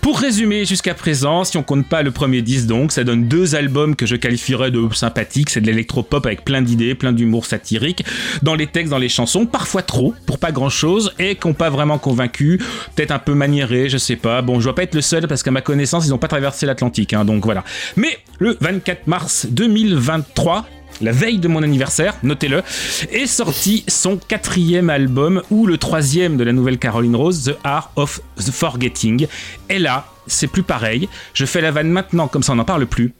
Pour 0.00 0.18
résumer 0.18 0.64
jusqu'à 0.64 0.94
présent, 0.94 1.44
si 1.44 1.58
on 1.58 1.62
compte 1.62 1.86
pas 1.86 2.02
le 2.02 2.10
premier 2.10 2.40
disque 2.40 2.66
donc, 2.66 2.90
ça 2.90 3.04
donne 3.04 3.28
deux 3.28 3.54
albums 3.54 3.94
que 3.94 4.06
je 4.06 4.16
qualifierais 4.16 4.70
de 4.70 4.88
sympathiques, 4.94 5.50
c'est 5.50 5.60
de 5.60 5.66
l'électropop 5.66 6.24
avec 6.24 6.42
plein 6.42 6.62
d'idées, 6.62 6.94
plein 6.94 7.12
d'humour 7.12 7.44
satirique, 7.44 8.04
dans 8.42 8.54
les 8.54 8.66
textes, 8.66 8.90
dans 8.90 8.98
les 8.98 9.10
chansons, 9.10 9.44
parfois 9.44 9.82
trop, 9.82 10.14
pour 10.24 10.38
pas 10.38 10.52
grand 10.52 10.70
chose, 10.70 11.12
et 11.18 11.36
qui 11.36 11.46
n'ont 11.46 11.54
pas 11.54 11.68
vraiment 11.68 11.98
convaincu, 11.98 12.60
peut-être 12.96 13.10
un 13.10 13.18
peu 13.18 13.34
maniéré, 13.34 13.90
je 13.90 13.98
sais 13.98 14.16
pas, 14.16 14.40
bon 14.40 14.58
je 14.58 14.64
dois 14.64 14.74
pas 14.74 14.84
être 14.84 14.94
le 14.94 15.02
seul 15.02 15.28
parce 15.28 15.42
qu'à 15.42 15.50
ma 15.50 15.60
connaissance 15.60 16.06
ils 16.06 16.10
n'ont 16.10 16.18
pas 16.18 16.28
traversé 16.28 16.64
l'Atlantique, 16.64 17.12
hein, 17.12 17.26
donc 17.26 17.44
voilà. 17.44 17.62
Mais 17.96 18.18
le 18.38 18.56
24 18.60 19.06
mars 19.06 19.46
2023, 19.50 20.66
la 21.00 21.12
veille 21.12 21.38
de 21.38 21.48
mon 21.48 21.62
anniversaire, 21.62 22.14
notez-le, 22.22 22.62
est 23.10 23.26
sorti 23.26 23.84
son 23.88 24.16
quatrième 24.16 24.90
album 24.90 25.42
ou 25.50 25.66
le 25.66 25.78
troisième 25.78 26.36
de 26.36 26.44
la 26.44 26.52
nouvelle 26.52 26.78
Caroline 26.78 27.16
Rose, 27.16 27.44
The 27.44 27.58
Art 27.64 27.92
of 27.96 28.20
Forgetting. 28.38 29.26
Et 29.68 29.78
là, 29.78 30.06
c'est 30.26 30.46
plus 30.46 30.62
pareil. 30.62 31.08
Je 31.34 31.44
fais 31.44 31.60
la 31.60 31.70
vanne 31.70 31.90
maintenant, 31.90 32.28
comme 32.28 32.42
ça 32.42 32.52
on 32.52 32.56
n'en 32.56 32.64
parle 32.64 32.86
plus. 32.86 33.12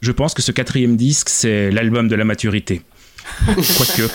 Je 0.00 0.12
pense 0.12 0.34
que 0.34 0.42
ce 0.42 0.52
quatrième 0.52 0.96
disque, 0.96 1.28
c'est 1.28 1.70
l'album 1.70 2.08
de 2.08 2.16
la 2.16 2.24
maturité. 2.24 2.82
Quoique. 3.76 4.10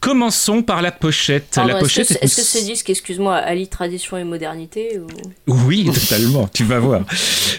Commençons 0.00 0.62
par 0.62 0.82
la 0.82 0.90
pochette. 0.92 1.46
Pardon, 1.54 1.68
la 1.68 1.74
est-ce 1.76 1.82
pochette 1.84 2.08
que, 2.08 2.14
est 2.14 2.24
est-ce 2.24 2.40
une- 2.40 2.44
que 2.44 2.50
ce 2.50 2.64
disque, 2.64 2.90
excuse-moi, 2.90 3.36
allie 3.36 3.68
tradition 3.68 4.16
et 4.16 4.24
modernité 4.24 4.98
ou... 4.98 5.06
Oui, 5.66 5.88
totalement, 5.92 6.48
tu 6.52 6.64
vas 6.64 6.78
voir. 6.80 7.02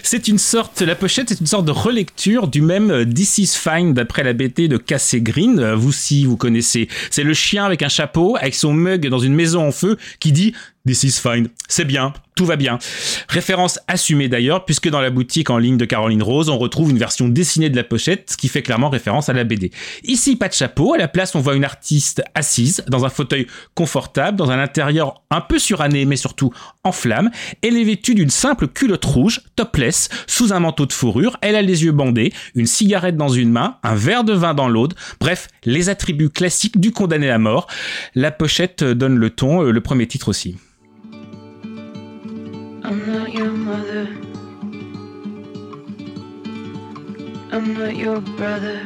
C'est 0.02 0.28
une 0.28 0.38
sorte, 0.38 0.82
la 0.82 0.94
pochette 0.94 1.30
est 1.30 1.40
une 1.40 1.46
sorte 1.46 1.64
de 1.64 1.70
relecture 1.72 2.48
du 2.48 2.60
même 2.60 2.90
euh, 2.90 3.04
This 3.04 3.38
is 3.38 3.52
Fine 3.58 3.94
d'après 3.94 4.22
la 4.24 4.32
BT 4.34 4.68
de 4.68 4.76
Cassie 4.76 5.22
Green. 5.22 5.58
Euh, 5.58 5.74
Vous 5.76 5.92
si 5.92 6.26
vous 6.26 6.36
connaissez. 6.36 6.88
C'est 7.10 7.22
le 7.22 7.34
chien 7.34 7.64
avec 7.64 7.82
un 7.82 7.88
chapeau, 7.88 8.36
avec 8.36 8.54
son 8.54 8.72
mug 8.72 9.08
dans 9.08 9.18
une 9.18 9.34
maison 9.34 9.66
en 9.66 9.72
feu 9.72 9.96
qui 10.20 10.32
dit 10.32 10.52
This 10.86 11.04
is 11.04 11.12
fine. 11.12 11.48
C'est 11.68 11.86
bien, 11.86 12.12
tout 12.34 12.44
va 12.44 12.56
bien. 12.56 12.78
Référence 13.28 13.78
assumée 13.86 14.28
d'ailleurs, 14.28 14.64
puisque 14.64 14.88
dans 14.88 15.00
la 15.00 15.10
boutique 15.10 15.50
en 15.50 15.58
ligne 15.58 15.76
de 15.76 15.84
Caroline 15.84 16.22
Rose, 16.22 16.48
on 16.48 16.58
retrouve 16.58 16.90
une 16.90 16.98
version 16.98 17.28
dessinée 17.28 17.70
de 17.70 17.76
la 17.76 17.84
pochette, 17.84 18.30
ce 18.32 18.36
qui 18.36 18.48
fait 18.48 18.62
clairement 18.62 18.90
référence 18.90 19.28
à 19.28 19.32
la 19.32 19.44
BD. 19.44 19.70
Ici, 20.02 20.36
pas 20.36 20.48
de 20.48 20.54
chapeau. 20.54 20.94
À 20.94 20.98
la 20.98 21.08
place, 21.08 21.34
on 21.34 21.40
voit 21.40 21.54
une 21.54 21.64
artiste 21.64 22.22
assise, 22.34 22.84
dans 22.88 23.04
un 23.04 23.08
fauteuil 23.08 23.46
confortable, 23.74 24.36
dans 24.36 24.50
un 24.50 24.58
intérieur 24.58 25.22
un 25.30 25.40
peu 25.40 25.58
suranné, 25.58 26.04
mais 26.04 26.16
surtout 26.16 26.52
en 26.82 26.92
flamme. 26.92 27.30
Elle 27.62 27.76
est 27.76 27.84
vêtue 27.84 28.14
d'une 28.14 28.30
simple 28.30 28.68
culotte 28.68 29.04
rouge, 29.04 29.40
topless, 29.56 30.08
sous 30.26 30.52
un 30.52 30.60
manteau 30.60 30.86
de 30.86 30.92
fourrure. 30.92 31.36
Elle 31.40 31.56
a 31.56 31.62
les 31.62 31.84
yeux 31.84 31.92
bandés, 31.92 32.32
une 32.54 32.66
cigarette 32.66 33.16
dans 33.16 33.28
une 33.28 33.50
main, 33.50 33.76
un 33.82 33.94
verre 33.94 34.24
de 34.24 34.32
vin 34.32 34.54
dans 34.54 34.68
l'autre. 34.68 34.96
Bref, 35.20 35.48
les 35.64 35.88
attributs 35.88 36.30
classiques 36.30 36.80
du 36.80 36.90
condamné 36.90 37.30
à 37.30 37.38
mort. 37.38 37.68
La 38.14 38.30
pochette 38.30 38.82
donne 38.82 39.16
le 39.16 39.30
ton, 39.30 39.62
euh, 39.62 39.70
le 39.70 39.80
premier 39.80 40.06
titre 40.06 40.28
aussi. 40.28 40.56
I'm 42.86 43.06
not 43.10 43.32
your 43.32 43.50
mother. 43.50 44.06
I'm 47.50 47.72
not 47.72 47.96
your 47.96 48.20
brother. 48.20 48.78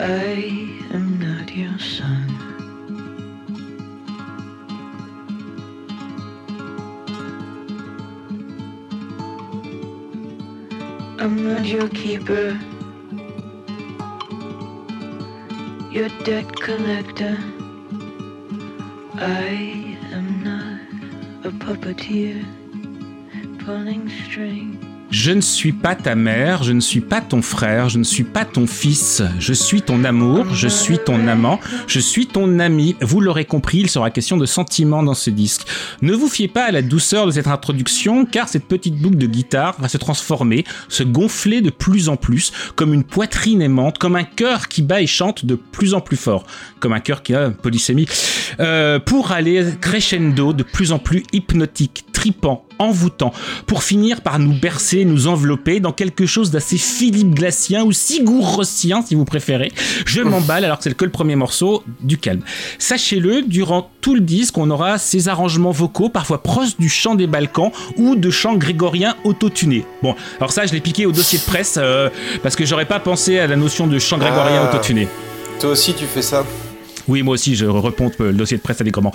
I 0.00 0.88
am 0.90 1.18
not 1.20 1.54
your 1.54 1.78
son. 1.78 2.26
I'm 11.18 11.44
not 11.44 11.66
your 11.66 11.90
keeper. 11.90 12.58
Your 15.90 16.08
debt 16.24 16.50
collector. 16.58 17.36
I 19.16 19.77
puppeteer 21.68 22.42
pulling 23.58 24.08
strings. 24.08 24.67
Je 25.10 25.30
ne 25.30 25.40
suis 25.40 25.72
pas 25.72 25.94
ta 25.94 26.14
mère, 26.14 26.62
je 26.62 26.72
ne 26.72 26.80
suis 26.80 27.00
pas 27.00 27.22
ton 27.22 27.40
frère, 27.40 27.88
je 27.88 27.98
ne 27.98 28.04
suis 28.04 28.24
pas 28.24 28.44
ton 28.44 28.66
fils, 28.66 29.22
je 29.38 29.54
suis 29.54 29.80
ton 29.80 30.04
amour, 30.04 30.52
je 30.52 30.68
suis 30.68 30.98
ton 30.98 31.26
amant, 31.28 31.60
je 31.86 31.98
suis 31.98 32.26
ton 32.26 32.58
ami. 32.58 32.94
Vous 33.00 33.22
l'aurez 33.22 33.46
compris, 33.46 33.78
il 33.78 33.88
sera 33.88 34.10
question 34.10 34.36
de 34.36 34.44
sentiments 34.44 35.02
dans 35.02 35.14
ce 35.14 35.30
disque. 35.30 35.62
Ne 36.02 36.12
vous 36.12 36.28
fiez 36.28 36.46
pas 36.46 36.64
à 36.64 36.72
la 36.72 36.82
douceur 36.82 37.24
de 37.24 37.30
cette 37.30 37.46
introduction, 37.46 38.26
car 38.26 38.50
cette 38.50 38.66
petite 38.66 39.00
boucle 39.00 39.16
de 39.16 39.26
guitare 39.26 39.76
va 39.78 39.88
se 39.88 39.96
transformer, 39.96 40.64
se 40.88 41.04
gonfler 41.04 41.62
de 41.62 41.70
plus 41.70 42.10
en 42.10 42.16
plus, 42.16 42.52
comme 42.76 42.92
une 42.92 43.04
poitrine 43.04 43.62
aimante, 43.62 43.96
comme 43.96 44.14
un 44.14 44.24
cœur 44.24 44.68
qui 44.68 44.82
bat 44.82 45.00
et 45.00 45.06
chante 45.06 45.46
de 45.46 45.54
plus 45.54 45.94
en 45.94 46.02
plus 46.02 46.18
fort, 46.18 46.44
comme 46.80 46.92
un 46.92 47.00
cœur 47.00 47.22
qui 47.22 47.34
a 47.34 47.48
polysémie, 47.48 48.06
euh, 48.60 48.98
pour 48.98 49.32
aller 49.32 49.64
crescendo 49.80 50.52
de 50.52 50.62
plus 50.62 50.92
en 50.92 50.98
plus 50.98 51.22
hypnotique, 51.32 52.04
tripant, 52.18 52.64
envoûtant, 52.80 53.32
pour 53.66 53.84
finir 53.84 54.22
par 54.22 54.40
nous 54.40 54.52
bercer, 54.52 55.04
nous 55.04 55.28
envelopper 55.28 55.78
dans 55.78 55.92
quelque 55.92 56.26
chose 56.26 56.50
d'assez 56.50 56.76
Philippe 56.76 57.32
Glacien 57.32 57.84
ou 57.84 57.92
Sigour 57.92 58.56
Rossien 58.56 59.02
si 59.02 59.14
vous 59.14 59.24
préférez. 59.24 59.70
Je 60.04 60.20
m'emballe 60.22 60.64
alors 60.64 60.78
que 60.78 60.84
c'est 60.84 60.96
que 60.96 61.04
le 61.04 61.12
premier 61.12 61.36
morceau, 61.36 61.84
du 62.00 62.18
calme. 62.18 62.40
Sachez-le, 62.80 63.42
durant 63.42 63.88
tout 64.00 64.16
le 64.16 64.20
disque, 64.20 64.58
on 64.58 64.68
aura 64.70 64.98
ces 64.98 65.28
arrangements 65.28 65.70
vocaux, 65.70 66.08
parfois 66.08 66.42
proches 66.42 66.76
du 66.76 66.88
chant 66.88 67.14
des 67.14 67.28
Balkans 67.28 67.70
ou 67.96 68.16
de 68.16 68.30
chants 68.30 68.56
grégoriens 68.56 69.14
autotunés. 69.22 69.84
Bon, 70.02 70.16
alors 70.40 70.50
ça 70.50 70.66
je 70.66 70.72
l'ai 70.72 70.80
piqué 70.80 71.06
au 71.06 71.12
dossier 71.12 71.38
de 71.38 71.44
presse 71.44 71.76
euh, 71.78 72.08
parce 72.42 72.56
que 72.56 72.66
j'aurais 72.66 72.86
pas 72.86 72.98
pensé 72.98 73.38
à 73.38 73.46
la 73.46 73.54
notion 73.54 73.86
de 73.86 73.96
chant 74.00 74.18
grégorien 74.18 74.62
Ah. 74.64 74.68
autotuné. 74.74 75.06
Toi 75.60 75.70
aussi, 75.70 75.94
tu 75.94 76.04
fais 76.06 76.22
ça? 76.22 76.44
Oui, 77.08 77.22
moi 77.22 77.34
aussi, 77.34 77.56
je 77.56 77.64
repompe 77.64 78.18
le 78.18 78.34
dossier 78.34 78.58
de 78.58 78.62
presse 78.62 78.80
allègrement. 78.82 79.12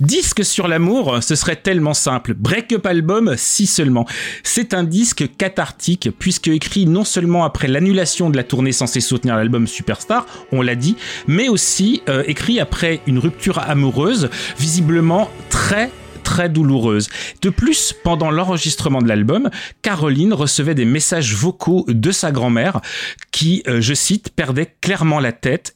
Disque 0.00 0.44
sur 0.44 0.66
l'amour, 0.66 1.22
ce 1.22 1.36
serait 1.36 1.56
tellement 1.56 1.94
simple. 1.94 2.34
Break-up 2.34 2.84
album, 2.84 3.34
si 3.36 3.66
seulement. 3.66 4.04
C'est 4.42 4.74
un 4.74 4.82
disque 4.82 5.36
cathartique, 5.38 6.10
puisque 6.18 6.48
écrit 6.48 6.86
non 6.86 7.04
seulement 7.04 7.44
après 7.44 7.68
l'annulation 7.68 8.30
de 8.30 8.36
la 8.36 8.42
tournée 8.42 8.72
censée 8.72 9.00
soutenir 9.00 9.36
l'album 9.36 9.68
Superstar, 9.68 10.26
on 10.50 10.60
l'a 10.60 10.74
dit, 10.74 10.96
mais 11.28 11.48
aussi 11.48 12.02
euh, 12.08 12.24
écrit 12.26 12.58
après 12.58 13.00
une 13.06 13.18
rupture 13.18 13.60
amoureuse, 13.60 14.28
visiblement 14.58 15.30
très 15.48 15.90
très 16.24 16.48
douloureuse. 16.48 17.08
De 17.40 17.50
plus, 17.50 17.94
pendant 18.02 18.32
l'enregistrement 18.32 19.00
de 19.00 19.06
l'album, 19.06 19.48
Caroline 19.82 20.32
recevait 20.34 20.74
des 20.74 20.84
messages 20.84 21.36
vocaux 21.36 21.84
de 21.86 22.10
sa 22.10 22.32
grand-mère 22.32 22.80
qui, 23.30 23.62
euh, 23.68 23.80
je 23.80 23.94
cite, 23.94 24.30
perdait 24.34 24.74
clairement 24.80 25.20
la 25.20 25.30
tête 25.30 25.75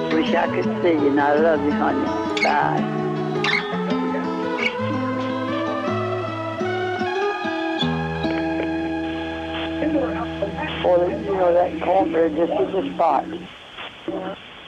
Wish 0.13 0.35
I 0.35 0.47
could 0.47 0.65
see 0.83 0.91
you, 0.91 1.09
and 1.09 1.19
I 1.19 1.35
love 1.39 1.63
you, 1.63 1.71
honey. 1.71 2.05
Bye. 2.43 3.01
Well, 10.83 11.09
you 11.09 11.33
know, 11.33 11.53
that 11.53 11.81
cornbread 11.81 12.35
just 12.35 12.51
hit 12.51 12.71
the 12.73 12.93
spot. 12.93 13.25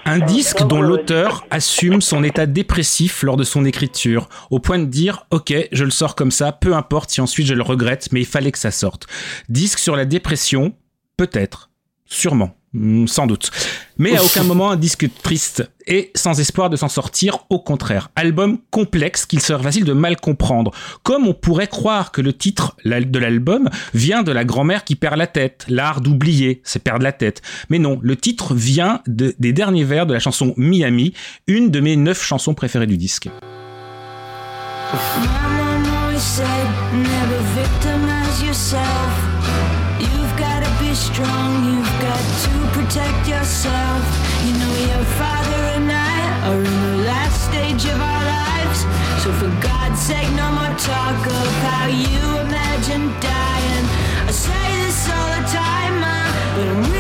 Un 0.06 0.20
disque 0.20 0.64
dont 0.68 0.82
l'auteur 0.82 1.46
assume 1.50 2.02
son 2.02 2.24
état 2.24 2.46
dépressif 2.46 3.24
lors 3.24 3.38
de 3.38 3.44
son 3.44 3.66
écriture, 3.66 4.30
au 4.50 4.60
point 4.60 4.80
de 4.80 4.86
dire 4.86 5.26
Ok, 5.32 5.54
je 5.72 5.84
le 5.84 5.92
sors 5.92 6.16
comme 6.16 6.32
ça, 6.32 6.52
peu 6.52 6.74
importe 6.74 7.10
si 7.10 7.22
ensuite 7.22 7.48
je 7.48 7.54
le 7.54 7.64
regrette, 7.64 8.12
mais 8.12 8.22
il 8.22 8.26
fallait 8.26 8.52
que 8.52 8.60
ça 8.60 8.72
sorte. 8.72 9.08
Disque 9.50 9.80
sur 9.80 9.96
la 9.96 10.06
dépression, 10.06 10.74
peut-être, 11.18 11.70
sûrement. 12.06 12.56
Hmm, 12.74 13.06
Sans 13.06 13.28
doute. 13.28 13.52
Mais 14.00 14.18
à 14.18 14.24
aucun 14.24 14.44
moment 14.44 14.72
un 14.72 14.76
disque 14.76 15.08
triste 15.22 15.70
et 15.86 16.12
sans 16.16 16.40
espoir 16.40 16.72
de 16.72 16.76
s'en 16.76 16.88
sortir, 16.90 17.40
au 17.52 17.60
contraire. 17.60 18.10
Album 18.16 18.58
complexe 18.72 19.28
qu'il 19.28 19.42
serait 19.42 19.62
facile 19.62 19.84
de 19.86 19.94
mal 19.94 20.16
comprendre. 20.20 20.72
Comme 21.04 21.28
on 21.28 21.36
pourrait 21.36 21.68
croire 21.68 22.12
que 22.12 22.22
le 22.22 22.34
titre 22.34 22.76
de 22.86 23.20
l'album 23.20 23.70
vient 23.94 24.24
de 24.24 24.32
la 24.32 24.44
grand-mère 24.44 24.84
qui 24.86 24.96
perd 24.96 25.18
la 25.18 25.28
tête. 25.28 25.66
L'art 25.70 26.02
d'oublier, 26.02 26.62
c'est 26.64 26.84
perdre 26.84 27.04
la 27.04 27.12
tête. 27.12 27.44
Mais 27.70 27.78
non, 27.78 28.00
le 28.02 28.16
titre 28.16 28.56
vient 28.56 29.02
de- 29.06 29.36
des 29.38 29.54
derniers 29.54 29.84
vers 29.84 30.08
de 30.08 30.14
la 30.14 30.20
chanson 30.20 30.56
Miami, 30.58 31.14
une 31.46 31.70
de 31.70 31.80
mes 31.80 31.96
neuf 31.96 32.24
chansons 32.24 32.56
préférées 32.56 32.88
du 32.88 32.98
disque. 32.98 33.30
Mama 36.94 37.44
strong, 40.96 41.66
you've 41.66 41.96
got 42.02 42.24
to 42.46 42.54
protect 42.78 43.28
yourself. 43.28 44.04
You 44.46 44.54
know, 44.60 44.74
your 44.92 45.06
father 45.18 45.62
and 45.78 45.92
I 45.92 46.48
are 46.48 46.58
in 46.58 46.82
the 46.90 46.98
last 47.10 47.50
stage 47.50 47.86
of 47.86 48.00
our 48.00 48.24
lives. 48.38 48.80
So, 49.24 49.32
for 49.34 49.50
God's 49.62 50.00
sake, 50.00 50.30
no 50.36 50.52
more 50.52 50.76
talk 50.78 51.20
of 51.26 51.50
how 51.68 51.88
you 51.88 52.24
imagine 52.46 53.10
dying. 53.20 53.86
I 54.28 54.32
say 54.32 54.66
this 54.86 55.10
all 55.10 55.30
the 55.38 55.44
time, 55.50 55.96
ma, 56.04 56.20
but 56.56 56.68
I'm 56.68 56.93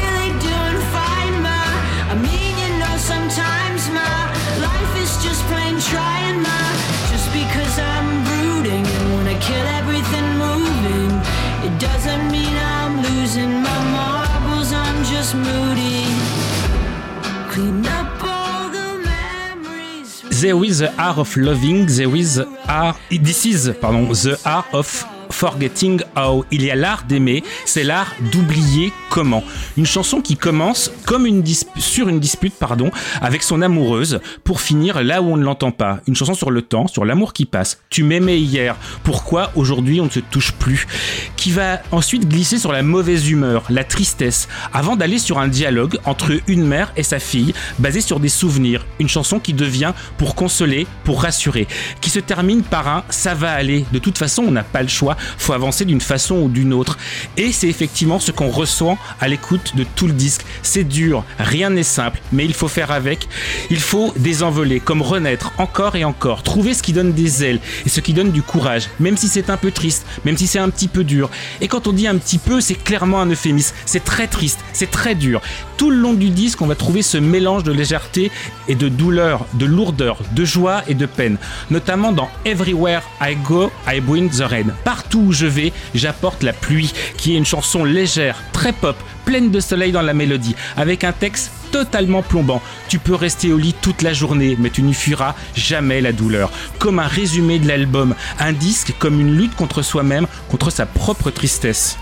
There 20.43 20.63
is 20.63 20.79
the 20.79 20.93
art 20.97 21.17
of 21.17 21.35
loving, 21.37 21.87
there 21.87 22.15
is 22.15 22.37
art, 22.67 22.97
this 23.09 23.45
is, 23.45 23.75
pardon, 23.81 24.09
the 24.09 24.39
art 24.45 24.71
of 24.73 25.12
forgetting 25.33 26.01
how. 26.15 26.45
Il 26.51 26.63
y 26.63 26.71
a 26.71 26.75
l'art 26.75 27.03
d'aimer, 27.03 27.43
c'est 27.65 27.83
l'art 27.83 28.13
d'oublier 28.31 28.93
comment. 29.09 29.43
Une 29.77 29.85
chanson 29.85 30.21
qui 30.21 30.37
commence 30.37 30.91
comme 31.05 31.25
une 31.25 31.43
sur 31.77 32.07
une 32.07 32.19
dispute, 32.19 32.53
pardon, 32.53 32.91
avec 33.21 33.43
son 33.43 33.61
amoureuse, 33.61 34.19
pour 34.43 34.61
finir 34.61 35.03
là 35.03 35.21
où 35.21 35.25
on 35.25 35.37
ne 35.37 35.43
l'entend 35.43 35.71
pas. 35.71 35.99
Une 36.07 36.15
chanson 36.15 36.33
sur 36.33 36.51
le 36.51 36.61
temps, 36.61 36.87
sur 36.87 37.05
l'amour 37.05 37.33
qui 37.33 37.45
passe. 37.45 37.81
Tu 37.89 38.03
m'aimais 38.03 38.39
hier, 38.39 38.75
pourquoi 39.03 39.51
aujourd'hui 39.55 39.99
on 39.99 40.05
ne 40.05 40.09
se 40.09 40.19
touche 40.19 40.51
plus? 40.53 40.87
Qui 41.35 41.51
va 41.51 41.81
ensuite 41.91 42.27
glisser 42.27 42.57
sur 42.57 42.71
la 42.71 42.83
mauvaise 42.83 43.29
humeur, 43.29 43.63
la 43.69 43.83
tristesse, 43.83 44.47
avant 44.73 44.95
d'aller 44.95 45.19
sur 45.19 45.39
un 45.39 45.47
dialogue 45.47 45.97
entre 46.05 46.33
une 46.47 46.65
mère 46.65 46.93
et 46.95 47.03
sa 47.03 47.19
fille, 47.19 47.53
basé 47.79 48.01
sur 48.01 48.19
des 48.19 48.29
souvenirs. 48.29 48.85
Une 48.99 49.09
chanson 49.09 49.39
qui 49.39 49.53
devient 49.53 49.93
pour 50.17 50.35
consoler, 50.35 50.87
pour 51.03 51.21
rassurer, 51.21 51.67
qui 52.01 52.09
se 52.09 52.19
termine 52.19 52.63
par 52.63 52.87
un 52.87 53.03
ça 53.09 53.33
va 53.33 53.51
aller. 53.51 53.85
De 53.91 53.99
toute 53.99 54.17
façon, 54.17 54.43
on 54.43 54.51
n'a 54.51 54.63
pas 54.63 54.81
le 54.81 54.87
choix, 54.87 55.17
faut 55.37 55.53
avancer 55.53 55.85
d'une 55.85 56.01
façon 56.01 56.35
ou 56.35 56.49
d'une 56.49 56.73
autre. 56.73 56.97
Et 57.37 57.51
c'est 57.51 57.67
effectivement 57.67 58.19
ce 58.19 58.31
qu'on 58.31 58.49
ressent 58.49 58.97
à 59.19 59.27
l'écoute 59.27 59.75
de 59.75 59.83
tout 59.83 60.07
le 60.07 60.13
disque. 60.13 60.45
C'est 60.61 60.83
dur, 60.83 61.23
rien 61.39 61.69
n'est 61.69 61.83
simple, 61.83 62.21
mais 62.31 62.45
il 62.45 62.53
faut 62.53 62.67
faire 62.67 62.91
avec. 62.91 63.27
Il 63.69 63.79
faut 63.79 64.13
désenvoler, 64.17 64.79
comme 64.79 65.01
renaître 65.01 65.51
encore 65.57 65.95
et 65.95 66.03
encore, 66.03 66.43
trouver 66.43 66.73
ce 66.73 66.83
qui 66.83 66.93
donne 66.93 67.13
des 67.13 67.43
ailes 67.43 67.59
et 67.85 67.89
ce 67.89 67.99
qui 67.99 68.13
donne 68.13 68.31
du 68.31 68.41
courage, 68.41 68.89
même 68.99 69.17
si 69.17 69.27
c'est 69.27 69.49
un 69.49 69.57
peu 69.57 69.71
triste, 69.71 70.05
même 70.25 70.37
si 70.37 70.47
c'est 70.47 70.59
un 70.59 70.69
petit 70.69 70.87
peu 70.87 71.03
dur. 71.03 71.29
Et 71.61 71.67
quand 71.67 71.87
on 71.87 71.93
dit 71.93 72.07
un 72.07 72.17
petit 72.17 72.37
peu, 72.37 72.61
c'est 72.61 72.75
clairement 72.75 73.21
un 73.21 73.29
euphémisme. 73.29 73.75
C'est 73.85 74.03
très 74.03 74.27
triste, 74.27 74.59
c'est 74.73 74.91
très 74.91 75.15
dur. 75.15 75.41
Tout 75.77 75.89
le 75.89 75.97
long 75.97 76.13
du 76.13 76.29
disque, 76.29 76.61
on 76.61 76.67
va 76.67 76.75
trouver 76.75 77.01
ce 77.01 77.17
mélange 77.17 77.63
de 77.63 77.71
légèreté 77.71 78.31
et 78.67 78.75
de 78.75 78.89
douleur, 78.89 79.45
de 79.53 79.65
lourdeur, 79.65 80.17
de 80.33 80.45
joie 80.45 80.83
et 80.87 80.93
de 80.93 81.05
peine. 81.05 81.37
Notamment 81.69 82.11
dans 82.11 82.29
Everywhere 82.45 83.01
I 83.21 83.35
Go, 83.35 83.71
I 83.87 83.99
Bring 83.99 84.29
the 84.29 84.41
Rain. 84.41 84.67
Partout 84.83 85.12
où 85.15 85.31
je 85.31 85.45
vais, 85.45 85.73
j'apporte 85.95 86.43
la 86.43 86.53
pluie, 86.53 86.93
qui 87.17 87.33
est 87.33 87.37
une 87.37 87.45
chanson 87.45 87.83
légère, 87.83 88.41
très 88.51 88.73
pop, 88.73 88.95
pleine 89.25 89.51
de 89.51 89.59
soleil 89.59 89.91
dans 89.91 90.01
la 90.01 90.13
mélodie, 90.13 90.55
avec 90.77 91.03
un 91.03 91.11
texte 91.11 91.51
totalement 91.71 92.21
plombant. 92.21 92.61
Tu 92.87 92.99
peux 92.99 93.15
rester 93.15 93.51
au 93.51 93.57
lit 93.57 93.75
toute 93.81 94.01
la 94.01 94.13
journée, 94.13 94.55
mais 94.59 94.69
tu 94.69 94.81
n'y 94.83 94.93
fuiras 94.93 95.35
jamais 95.55 96.01
la 96.01 96.11
douleur. 96.11 96.51
Comme 96.79 96.99
un 96.99 97.07
résumé 97.07 97.59
de 97.59 97.67
l'album, 97.67 98.15
un 98.39 98.53
disque 98.53 98.93
comme 98.99 99.19
une 99.19 99.35
lutte 99.35 99.55
contre 99.55 99.81
soi-même, 99.81 100.27
contre 100.49 100.69
sa 100.69 100.85
propre 100.85 101.31
tristesse. 101.31 101.97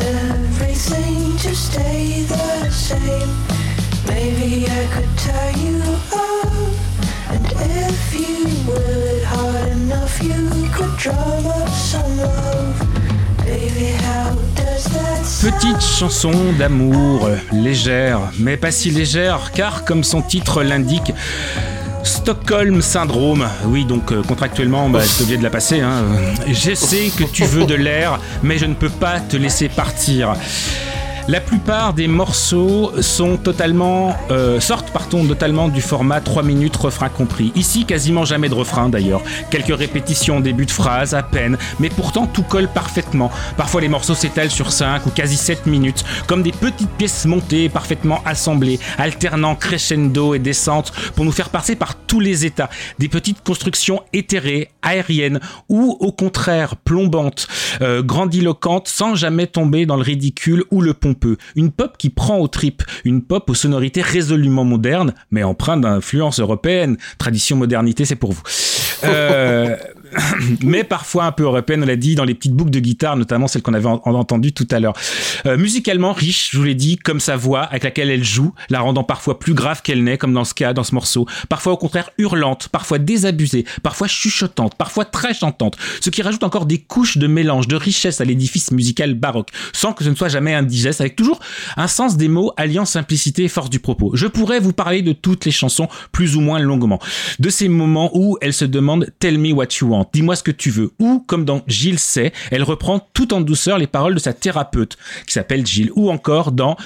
Everything 0.00 1.36
to 1.38 1.54
stay 1.54 2.22
the 2.28 2.70
same. 2.70 3.30
Maybe 4.08 4.66
I 4.66 4.86
could 4.94 5.12
tie 5.18 5.54
you 5.58 5.82
up, 6.14 6.52
and 7.30 7.70
if 7.90 8.14
you 8.14 8.46
will 8.66 9.02
it 9.14 9.24
hard 9.24 9.68
enough, 9.72 10.22
you 10.22 10.68
could 10.74 10.96
drum 10.96 11.46
up 11.46 11.68
some 11.68 12.18
love. 12.18 12.76
Baby, 13.44 13.92
how 14.04 14.34
does 14.54 14.84
that? 14.94 15.52
Petite 15.52 15.80
chanson 15.80 16.32
d'amour, 16.58 17.26
euh, 17.26 17.36
légère, 17.52 18.20
mais 18.38 18.56
pas 18.56 18.70
si 18.70 18.90
légère, 18.90 19.52
car 19.52 19.84
comme 19.84 20.04
son 20.04 20.22
titre 20.22 20.62
l'indique, 20.62 21.12
Stockholm 22.06 22.80
Syndrome. 22.82 23.46
Oui, 23.66 23.84
donc 23.84 24.12
euh, 24.12 24.22
contractuellement, 24.22 24.88
bah, 24.88 25.00
j'étais 25.02 25.22
obligé 25.22 25.38
de 25.38 25.42
la 25.42 25.50
passer. 25.50 25.80
hein. 25.80 26.02
Je 26.48 26.74
sais 26.74 27.10
que 27.16 27.24
tu 27.24 27.44
veux 27.44 27.64
de 27.64 27.74
l'air, 27.74 28.20
mais 28.42 28.58
je 28.58 28.66
ne 28.66 28.74
peux 28.74 28.88
pas 28.88 29.20
te 29.20 29.36
laisser 29.36 29.68
partir. 29.68 30.34
La 31.28 31.40
plupart 31.40 31.92
des 31.92 32.06
morceaux 32.06 32.92
sont 33.00 33.36
totalement 33.36 34.16
euh, 34.30 34.60
sortent 34.60 34.92
totalement 35.10 35.68
du 35.68 35.80
format 35.80 36.20
3 36.20 36.42
minutes 36.42 36.76
refrain 36.76 37.08
compris. 37.08 37.52
Ici, 37.54 37.84
quasiment 37.84 38.24
jamais 38.24 38.48
de 38.48 38.54
refrain 38.54 38.88
d'ailleurs. 38.88 39.22
Quelques 39.50 39.76
répétitions 39.76 40.40
début 40.40 40.66
de 40.66 40.70
phrase, 40.70 41.14
à 41.14 41.22
peine, 41.22 41.56
mais 41.78 41.88
pourtant 41.88 42.26
tout 42.26 42.42
colle 42.42 42.68
parfaitement. 42.68 43.30
Parfois 43.56 43.80
les 43.80 43.88
morceaux 43.88 44.14
s'étalent 44.14 44.50
sur 44.50 44.72
5 44.72 45.06
ou 45.06 45.10
quasi 45.10 45.36
7 45.36 45.66
minutes, 45.66 46.04
comme 46.26 46.42
des 46.42 46.52
petites 46.52 46.90
pièces 46.90 47.24
montées, 47.24 47.68
parfaitement 47.68 48.20
assemblées, 48.24 48.78
alternant 48.98 49.54
crescendo 49.54 50.34
et 50.34 50.38
descente 50.38 50.92
pour 51.14 51.24
nous 51.24 51.32
faire 51.32 51.50
passer 51.50 51.76
par 51.76 51.94
tous 51.94 52.20
les 52.20 52.44
états. 52.44 52.70
Des 52.98 53.08
petites 53.08 53.42
constructions 53.42 54.02
éthérées, 54.12 54.70
aériennes 54.82 55.40
ou 55.68 55.96
au 56.00 56.12
contraire 56.12 56.76
plombantes, 56.76 57.46
euh, 57.80 58.02
grandiloquentes, 58.02 58.88
sans 58.88 59.14
jamais 59.14 59.46
tomber 59.46 59.86
dans 59.86 59.96
le 59.96 60.02
ridicule 60.02 60.64
ou 60.70 60.80
le 60.80 60.94
pompeux. 61.16 61.36
Une 61.54 61.70
pop 61.70 61.96
qui 61.98 62.10
prend 62.10 62.38
aux 62.38 62.48
tripes, 62.48 62.82
une 63.04 63.22
pop 63.22 63.48
aux 63.50 63.54
sonorités 63.54 64.02
résolument 64.02 64.64
modernes, 64.64 65.14
mais 65.30 65.42
empreinte 65.42 65.80
d'influence 65.80 66.40
européenne. 66.40 66.96
Tradition 67.18 67.56
modernité, 67.56 68.04
c'est 68.04 68.16
pour 68.16 68.32
vous. 68.32 68.42
Euh, 69.04 69.76
mais 70.62 70.84
parfois 70.84 71.24
un 71.24 71.32
peu 71.32 71.44
européenne, 71.44 71.82
on 71.82 71.86
l'a 71.86 71.96
dit, 71.96 72.14
dans 72.14 72.24
les 72.24 72.34
petites 72.34 72.52
boucles 72.52 72.70
de 72.70 72.80
guitare, 72.80 73.16
notamment 73.16 73.48
celles 73.48 73.62
qu'on 73.62 73.74
avait 73.74 73.86
en- 73.86 74.00
entendues 74.04 74.52
tout 74.52 74.66
à 74.70 74.80
l'heure. 74.80 74.94
Euh, 75.46 75.56
musicalement 75.56 76.12
riche, 76.12 76.50
je 76.52 76.58
vous 76.58 76.64
l'ai 76.64 76.74
dit, 76.74 76.96
comme 76.96 77.20
sa 77.20 77.36
voix 77.36 77.62
avec 77.62 77.84
laquelle 77.84 78.10
elle 78.10 78.24
joue, 78.24 78.52
la 78.70 78.80
rendant 78.80 79.04
parfois 79.04 79.38
plus 79.38 79.54
grave 79.54 79.82
qu'elle 79.82 80.02
n'est, 80.04 80.18
comme 80.18 80.32
dans 80.32 80.44
ce 80.44 80.54
cas, 80.54 80.72
dans 80.72 80.84
ce 80.84 80.94
morceau. 80.94 81.26
Parfois 81.48 81.72
au 81.72 81.76
contraire 81.76 82.10
hurlante, 82.18 82.68
parfois 82.68 82.98
désabusée, 82.98 83.64
parfois 83.82 84.08
chuchotante, 84.08 84.74
parfois 84.76 85.04
très 85.04 85.34
chantante. 85.34 85.76
Ce 86.00 86.10
qui 86.10 86.22
rajoute 86.22 86.42
encore 86.44 86.66
des 86.66 86.78
couches 86.78 87.18
de 87.18 87.26
mélange, 87.26 87.68
de 87.68 87.76
richesse 87.76 88.20
à 88.20 88.24
l'édifice 88.24 88.70
musical 88.72 89.14
baroque, 89.14 89.50
sans 89.72 89.92
que 89.92 90.04
ce 90.04 90.10
ne 90.10 90.14
soit 90.14 90.28
jamais 90.28 90.54
indigeste, 90.54 91.00
avec 91.00 91.16
toujours 91.16 91.40
un 91.76 91.88
sens 91.88 92.16
des 92.16 92.28
mots 92.28 92.52
alliant 92.56 92.84
simplicité 92.84 93.44
et 93.44 93.48
force 93.48 93.70
du 93.70 93.78
propos. 93.80 94.12
Je 94.14 94.26
pourrais 94.26 94.60
vous 94.60 94.72
parler 94.72 95.02
de 95.02 95.12
toutes 95.12 95.44
les 95.44 95.50
chansons 95.52 95.88
plus 96.12 96.36
ou 96.36 96.40
moins 96.40 96.58
longuement, 96.58 97.00
de 97.38 97.48
ces 97.50 97.68
moments 97.68 98.10
où 98.14 98.36
elle 98.40 98.52
se 98.52 98.64
demande 98.64 99.10
Tell 99.18 99.38
me 99.38 99.52
what 99.52 99.66
you 99.80 99.88
want, 99.88 99.95
dis-moi 100.12 100.36
ce 100.36 100.42
que 100.42 100.50
tu 100.50 100.70
veux, 100.70 100.92
ou 100.98 101.20
comme 101.20 101.44
dans 101.44 101.62
Gilles 101.66 101.98
sait, 101.98 102.32
elle 102.50 102.62
reprend 102.62 103.00
tout 103.14 103.32
en 103.32 103.40
douceur 103.40 103.78
les 103.78 103.86
paroles 103.86 104.14
de 104.14 104.20
sa 104.20 104.32
thérapeute 104.32 104.96
qui 105.26 105.32
s'appelle 105.32 105.66
Gilles, 105.66 105.92
ou 105.94 106.10
encore 106.10 106.52
dans 106.52 106.76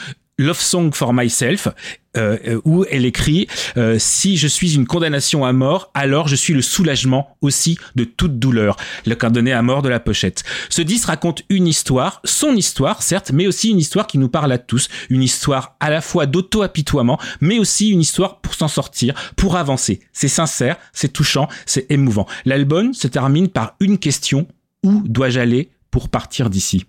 Love 0.41 0.59
Song 0.59 0.91
for 0.95 1.13
Myself, 1.13 1.69
euh, 2.17 2.39
euh, 2.49 2.61
où 2.65 2.87
elle 2.91 3.05
écrit 3.05 3.47
euh, 3.77 3.99
Si 3.99 4.39
je 4.39 4.49
suis 4.49 4.75
une 4.75 4.87
condamnation 4.87 5.45
à 5.45 5.53
mort, 5.53 5.91
alors 5.93 6.29
je 6.29 6.35
suis 6.35 6.55
le 6.55 6.63
soulagement 6.63 7.37
aussi 7.43 7.77
de 7.95 8.05
toute 8.05 8.39
douleur. 8.39 8.77
Le 9.05 9.15
condamné 9.15 9.53
à 9.53 9.61
mort 9.61 9.83
de 9.83 9.91
la 9.91 10.01
pochette. 10.01 10.43
Ce 10.71 10.81
disque 10.81 11.09
raconte 11.09 11.43
une 11.51 11.67
histoire, 11.67 12.23
son 12.25 12.57
histoire 12.57 13.03
certes, 13.03 13.33
mais 13.33 13.47
aussi 13.47 13.69
une 13.69 13.79
histoire 13.79 14.07
qui 14.07 14.17
nous 14.17 14.31
parle 14.31 14.51
à 14.51 14.59
tous. 14.59 14.89
Une 15.11 15.23
histoire 15.23 15.77
à 15.79 15.91
la 15.91 16.01
fois 16.01 16.25
d'auto-apitoiement, 16.25 17.21
mais 17.43 17.59
aussi 17.59 17.91
une 17.91 18.01
histoire 18.01 18.41
pour 18.41 18.55
s'en 18.55 18.69
sortir, 18.69 19.15
pour 19.37 19.57
avancer. 19.57 20.01
C'est 20.15 20.29
sincère, 20.29 20.77
c'est 20.95 21.13
touchant, 21.13 21.49
c'est 21.67 21.91
émouvant. 21.91 22.27
L'album 22.47 22.95
se 22.95 23.09
termine 23.09 23.49
par 23.49 23.77
une 23.79 23.99
question 23.99 24.49
où 24.83 25.03
dois-je 25.05 25.39
aller 25.39 25.69
pour 25.91 26.09
partir 26.09 26.49
d'ici? 26.49 26.87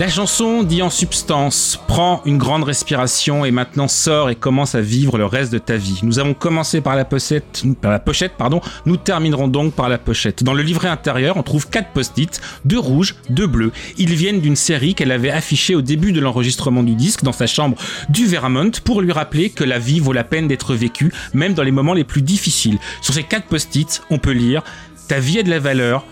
La 0.00 0.08
chanson 0.08 0.62
dit 0.62 0.80
en 0.80 0.88
substance, 0.88 1.78
prends 1.86 2.22
une 2.24 2.38
grande 2.38 2.64
respiration 2.64 3.44
et 3.44 3.50
maintenant 3.50 3.86
sors 3.86 4.30
et 4.30 4.34
commence 4.34 4.74
à 4.74 4.80
vivre 4.80 5.18
le 5.18 5.26
reste 5.26 5.52
de 5.52 5.58
ta 5.58 5.76
vie. 5.76 6.00
Nous 6.02 6.18
avons 6.18 6.32
commencé 6.32 6.80
par 6.80 6.96
la 6.96 7.04
pochette, 7.04 7.64
par 7.82 7.90
la 7.90 7.98
pochette, 7.98 8.32
pardon. 8.38 8.62
Nous 8.86 8.96
terminerons 8.96 9.46
donc 9.46 9.74
par 9.74 9.90
la 9.90 9.98
pochette. 9.98 10.42
Dans 10.42 10.54
le 10.54 10.62
livret 10.62 10.88
intérieur, 10.88 11.36
on 11.36 11.42
trouve 11.42 11.68
quatre 11.68 11.90
post-it, 11.90 12.40
deux 12.64 12.78
rouges, 12.78 13.16
deux 13.28 13.46
bleus. 13.46 13.72
Ils 13.98 14.14
viennent 14.14 14.40
d'une 14.40 14.56
série 14.56 14.94
qu'elle 14.94 15.12
avait 15.12 15.30
affichée 15.30 15.74
au 15.74 15.82
début 15.82 16.12
de 16.12 16.20
l'enregistrement 16.20 16.82
du 16.82 16.94
disque 16.94 17.22
dans 17.22 17.32
sa 17.32 17.46
chambre 17.46 17.76
du 18.08 18.24
Vermont 18.24 18.70
pour 18.82 19.02
lui 19.02 19.12
rappeler 19.12 19.50
que 19.50 19.64
la 19.64 19.78
vie 19.78 20.00
vaut 20.00 20.14
la 20.14 20.24
peine 20.24 20.48
d'être 20.48 20.74
vécue, 20.74 21.12
même 21.34 21.52
dans 21.52 21.62
les 21.62 21.72
moments 21.72 21.92
les 21.92 22.04
plus 22.04 22.22
difficiles. 22.22 22.78
Sur 23.02 23.12
ces 23.12 23.22
quatre 23.24 23.48
post-it, 23.48 24.00
on 24.08 24.16
peut 24.16 24.32
lire 24.32 24.62
ta 25.08 25.20
vie 25.20 25.40
a 25.40 25.42
de 25.42 25.50
la 25.50 25.58
valeur, 25.58 26.06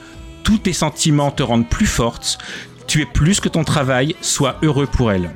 tous 0.48 0.58
tes 0.58 0.72
sentiments 0.72 1.30
te 1.30 1.42
rendent 1.42 1.68
plus 1.68 1.86
forte, 1.86 2.38
tu 2.88 3.00
es 3.02 3.06
plus 3.06 3.38
que 3.40 3.48
ton 3.48 3.62
travail, 3.64 4.16
sois 4.20 4.56
heureux 4.62 4.86
pour 4.86 5.12
elle. 5.12 5.30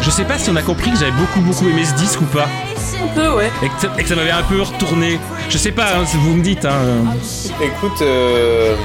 Je 0.00 0.10
sais 0.10 0.24
pas 0.24 0.38
si 0.38 0.50
on 0.50 0.56
a 0.56 0.62
compris 0.62 0.90
que 0.90 0.98
j'avais 0.98 1.12
beaucoup 1.12 1.40
beaucoup 1.40 1.68
aimé 1.68 1.84
ce 1.84 1.94
disque 1.94 2.20
ou 2.20 2.26
pas. 2.26 2.46
Un 3.02 3.06
peu, 3.14 3.28
ouais. 3.36 3.50
Et 3.62 3.68
que, 3.68 3.80
ça- 3.80 3.92
et 3.98 4.02
que 4.02 4.08
ça 4.08 4.16
m'avait 4.16 4.30
un 4.30 4.42
peu 4.42 4.60
retourné. 4.60 5.18
Je 5.48 5.56
sais 5.58 5.72
pas, 5.72 5.96
hein, 5.96 6.04
si 6.06 6.16
vous 6.18 6.34
me 6.34 6.42
dites. 6.42 6.64
Hein. 6.64 7.04
Écoute, 7.62 8.02
euh, 8.02 8.76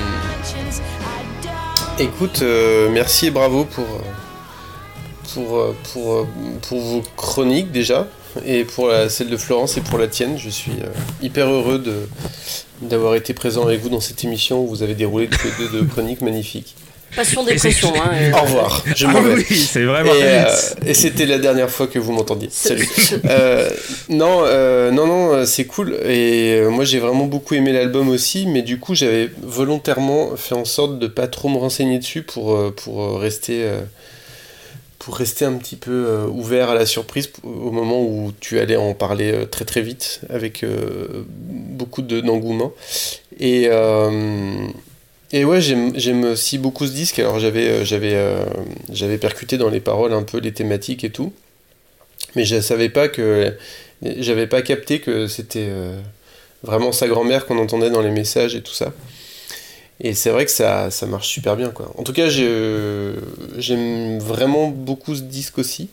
écoute, 1.99 2.39
euh, 2.41 2.89
merci 2.91 3.27
et 3.27 3.31
bravo 3.31 3.65
pour 3.65 3.85
pour 5.33 5.57
euh, 5.59 5.75
pour 5.93 6.25
pour 6.67 6.79
vos 6.81 7.03
chroniques 7.17 7.71
déjà 7.71 8.07
et 8.45 8.63
pour 8.63 8.87
la- 8.87 9.09
celle 9.09 9.29
de 9.29 9.37
Florence 9.37 9.77
et 9.77 9.81
pour 9.81 9.97
la 9.99 10.07
tienne. 10.07 10.37
Je 10.37 10.49
suis 10.49 10.71
euh, 10.83 10.87
hyper 11.21 11.47
heureux 11.49 11.79
de 11.79 11.93
d'avoir 12.81 13.15
été 13.15 13.33
présent 13.33 13.63
avec 13.65 13.81
vous 13.81 13.89
dans 13.89 13.99
cette 13.99 14.23
émission 14.23 14.61
où 14.63 14.67
vous 14.67 14.83
avez 14.83 14.93
déroulé 14.95 15.27
deux 15.59 15.79
de 15.79 15.83
chroniques 15.85 16.21
magnifiques. 16.21 16.75
Passion 17.15 17.43
dépression, 17.43 17.91
hein. 17.95 18.11
euh. 18.13 18.31
Au 18.33 18.41
revoir. 18.43 18.83
Je 18.95 19.07
Ah 19.07 19.11
m'en 19.11 19.21
vais. 19.23 19.33
oui, 19.33 19.43
c'est 19.55 19.83
vraiment- 19.83 20.13
Et, 20.13 20.21
euh, 20.23 20.45
et 20.85 20.93
c'était 20.93 21.25
la 21.25 21.39
dernière 21.39 21.69
fois 21.71 21.87
que 21.87 21.97
vous 21.97 22.11
m'entendiez. 22.11 22.49
Salut. 22.51 22.87
Euh, 23.25 23.67
non, 24.09 24.41
euh, 24.43 24.91
non, 24.91 25.07
non, 25.07 25.33
euh, 25.33 25.45
c'est 25.45 25.65
cool. 25.65 25.95
Et 26.05 26.53
euh, 26.61 26.69
moi, 26.69 26.85
j'ai 26.85 26.99
vraiment 26.99 27.25
beaucoup 27.25 27.55
aimé 27.55 27.73
l'album 27.73 28.09
aussi, 28.09 28.45
mais 28.45 28.61
du 28.61 28.79
coup, 28.79 28.93
j'avais 28.93 29.31
volontairement 29.41 30.35
fait 30.37 30.53
en 30.55 30.65
sorte 30.65 30.99
de 30.99 31.07
pas 31.07 31.27
trop 31.27 31.49
me 31.49 31.57
renseigner 31.57 31.97
dessus 31.97 32.21
pour 32.21 32.53
euh, 32.55 32.71
pour 32.75 33.01
euh, 33.01 33.17
rester. 33.17 33.63
Pour 34.99 35.15
rester 35.15 35.45
un 35.45 35.53
petit 35.53 35.77
peu 35.77 35.91
euh, 36.07 36.27
ouvert 36.27 36.69
à 36.69 36.75
la 36.75 36.85
surprise 36.85 37.31
au 37.43 37.71
moment 37.71 38.01
où 38.03 38.33
tu 38.39 38.59
allais 38.59 38.75
en 38.75 38.93
parler 38.93 39.31
euh, 39.31 39.45
très 39.45 39.63
très 39.65 39.81
vite 39.81 40.21
avec 40.29 40.63
euh, 40.63 41.23
beaucoup 41.27 42.01
de- 42.01 42.19
d'engouement. 42.19 42.73
Et, 43.39 43.69
et 45.31 45.45
ouais, 45.45 45.61
j'aime 45.61 46.23
aussi 46.25 46.57
beaucoup 46.57 46.85
ce 46.85 46.91
disque. 46.91 47.19
Alors 47.19 47.39
j'avais 47.39 49.17
percuté 49.17 49.57
dans 49.57 49.69
les 49.69 49.79
paroles 49.79 50.11
un 50.11 50.23
peu 50.23 50.39
les 50.39 50.51
thématiques 50.51 51.05
et 51.05 51.09
tout, 51.09 51.31
mais 52.35 52.43
je 52.43 52.59
savais 52.59 52.89
pas 52.89 53.07
que 53.07 53.55
j'avais 54.01 54.47
pas 54.47 54.61
capté 54.61 54.99
que 54.99 55.27
c'était 55.27 55.69
vraiment 56.63 56.91
sa 56.91 57.07
grand-mère 57.07 57.45
qu'on 57.45 57.59
entendait 57.59 57.89
dans 57.89 58.01
les 58.01 58.11
messages 58.11 58.55
et 58.55 58.61
tout 58.61 58.73
ça. 58.73 58.91
Et 60.01 60.13
c'est 60.13 60.29
vrai 60.29 60.45
que 60.45 60.51
ça, 60.51 60.91
ça 60.91 61.05
marche 61.07 61.27
super 61.27 61.57
bien 61.57 61.69
quoi. 61.71 61.91
En 61.97 62.03
tout 62.03 62.13
cas, 62.13 62.29
je- 62.29 63.15
j'aime 63.57 64.19
vraiment 64.19 64.69
beaucoup 64.69 65.13
ce 65.15 65.21
disque 65.21 65.57
aussi. 65.57 65.89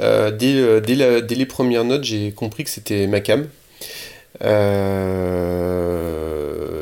Euh, 0.00 0.30
dès, 0.30 0.54
euh, 0.56 0.80
dès, 0.80 1.34
les 1.36 1.46
premières 1.46 1.84
notes, 1.84 2.04
j'ai 2.04 2.32
compris 2.32 2.64
que 2.64 2.70
c'était 2.70 3.06
ma 3.06 3.20
cam. 3.20 3.48
Euh, 4.42 6.18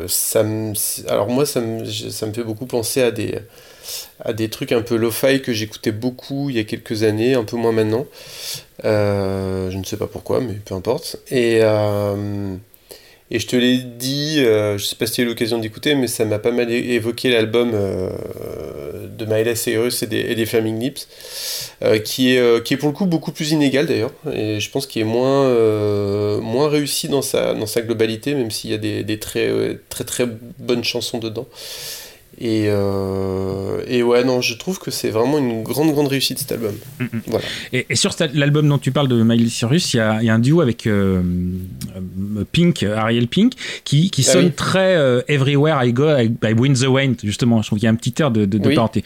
ça 0.09 0.45
alors 1.09 1.29
moi, 1.29 1.47
ça 1.47 1.61
me, 1.61 1.85
ça 1.87 2.27
me 2.27 2.33
fait 2.33 2.45
beaucoup 2.45 2.67
penser 2.67 3.03
à 3.03 3.11
des, 3.11 3.39
à 4.25 4.33
des 4.33 4.49
trucs 4.51 4.73
un 4.73 4.83
peu 4.83 4.97
lo-fi 4.97 5.43
que 5.43 5.53
j'écoutais 5.53 5.93
beaucoup 5.93 6.51
il 6.51 6.57
y 6.57 6.59
a 6.61 6.65
quelques 6.65 7.03
années, 7.05 7.35
un 7.35 7.45
peu 7.45 7.57
moins 7.57 7.73
maintenant. 7.73 8.07
Euh, 8.85 9.71
je 9.71 9.79
ne 9.79 9.85
sais 9.85 9.97
pas 9.97 10.07
pourquoi, 10.09 10.41
mais 10.41 10.55
peu 10.55 10.75
importe. 10.75 11.19
Et, 11.31 11.61
euh, 11.63 12.57
et 13.31 13.41
je 13.41 13.47
te 13.49 13.57
l'ai 13.57 13.79
dit, 13.79 14.37
euh, 14.39 14.79
je 14.79 14.85
sais 14.85 14.95
pas 14.95 15.07
si 15.07 15.15
tu 15.15 15.21
as 15.21 15.25
eu 15.25 15.27
l'occasion 15.27 15.59
d'écouter, 15.59 15.97
mais 15.97 16.07
ça 16.07 16.25
m'a 16.25 16.39
pas 16.39 16.53
mal 16.53 16.71
évoqué 16.71 17.29
l'album 17.29 17.73
euh, 17.75 18.11
de 19.19 19.25
Miley 19.25 19.57
Cyrus 19.57 20.05
et 20.05 20.07
des, 20.07 20.21
et 20.21 20.37
des 20.37 20.47
Flaming 20.47 20.79
Lips, 20.79 21.09
euh, 21.83 21.99
qui, 21.99 22.35
est, 22.35 22.39
euh, 22.39 22.61
qui 22.61 22.75
est 22.75 22.77
pour 22.77 22.89
le 22.89 22.95
coup 22.95 23.07
beaucoup 23.07 23.33
plus 23.33 23.51
inégal 23.51 23.87
d'ailleurs, 23.87 24.13
et 24.33 24.61
je 24.61 24.71
pense 24.71 24.87
qu'il 24.87 25.03
est 25.03 25.07
moins, 25.07 25.49
moins 26.41 26.69
réussi 26.69 27.09
dans 27.09 27.23
sa, 27.23 27.55
dans 27.55 27.67
sa 27.67 27.83
globalité, 27.83 28.35
même 28.35 28.53
s'il 28.53 28.71
y 28.71 28.75
a 28.75 28.79
des, 28.79 29.03
des 29.03 29.19
très, 29.19 29.51
très 29.89 30.05
très 30.05 30.27
bonnes 30.59 30.85
chansons 30.85 31.19
dedans. 31.19 31.49
Et, 32.39 32.67
euh, 32.69 33.83
et 33.87 34.03
ouais, 34.03 34.23
non, 34.23 34.43
je 34.43 34.55
trouve 34.55 34.79
que 34.79 34.91
c'est 34.91 35.09
vraiment 35.09 35.39
une 35.39 35.63
grande, 35.63 35.91
grande 35.93 36.09
réussite 36.09 36.39
cet 36.39 36.53
album. 36.53 36.75
Voilà. 37.27 37.45
Et, 37.73 37.87
et 37.89 37.97
sur 37.97 38.15
l'album 38.35 38.69
dont 38.69 38.77
tu 38.79 38.93
parles 38.93 39.09
de 39.09 39.23
Miley 39.23 39.49
Cyrus, 39.49 39.95
il 39.95 39.97
y 39.97 40.27
y 40.27 40.29
a 40.29 40.35
un 40.35 40.39
duo 40.39 40.61
avec 40.61 40.87
euh, 40.87 41.23
euh, 41.97 42.45
Pink, 42.53 42.83
Ariel 42.83 43.29
Pink, 43.29 43.55
qui, 43.85 44.11
qui 44.11 44.25
Ah 44.29 44.33
sonne 44.33 44.45
oui. 44.47 44.53
très 44.53 44.97
euh, 44.97 45.23
Everywhere 45.29 45.83
I 45.83 45.93
Go 45.95 46.09
I, 46.19 46.31
I 46.45 46.53
Win 46.53 46.75
the 46.75 46.87
Wind, 46.89 47.17
justement. 47.25 47.63
Je 47.63 47.69
trouve 47.69 47.79
qu'il 47.79 47.87
y 47.87 47.89
a 47.89 47.93
un 47.93 47.97
petit 47.97 48.15
air 48.21 48.31
de, 48.31 48.45
de, 48.45 48.59
de 48.59 48.69
Oui. 48.69 48.75
parenté. 48.75 49.03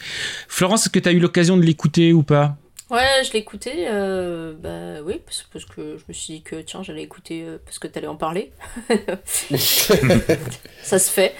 Florence, 0.49 0.81
est-ce 0.81 0.89
que 0.89 0.99
tu 0.99 1.07
as 1.07 1.13
eu 1.13 1.19
l'occasion 1.19 1.55
de 1.55 1.63
l'écouter 1.63 2.11
ou 2.13 2.23
pas? 2.23 2.57
Ouais, 2.91 3.23
je 3.25 3.31
l'ai 3.31 3.39
écouté, 3.39 3.85
euh, 3.87 4.53
bah 4.59 5.01
oui, 5.05 5.21
parce, 5.25 5.45
parce 5.53 5.63
que 5.65 5.97
je 5.97 6.03
me 6.09 6.13
suis 6.13 6.33
dit 6.33 6.41
que 6.41 6.57
tiens, 6.57 6.83
j'allais 6.83 7.03
écouter 7.03 7.43
euh, 7.47 7.57
parce 7.63 7.79
que 7.79 7.87
t'allais 7.87 8.07
en 8.07 8.17
parler. 8.17 8.51
ça 10.83 10.99
se 10.99 11.09
fait. 11.09 11.33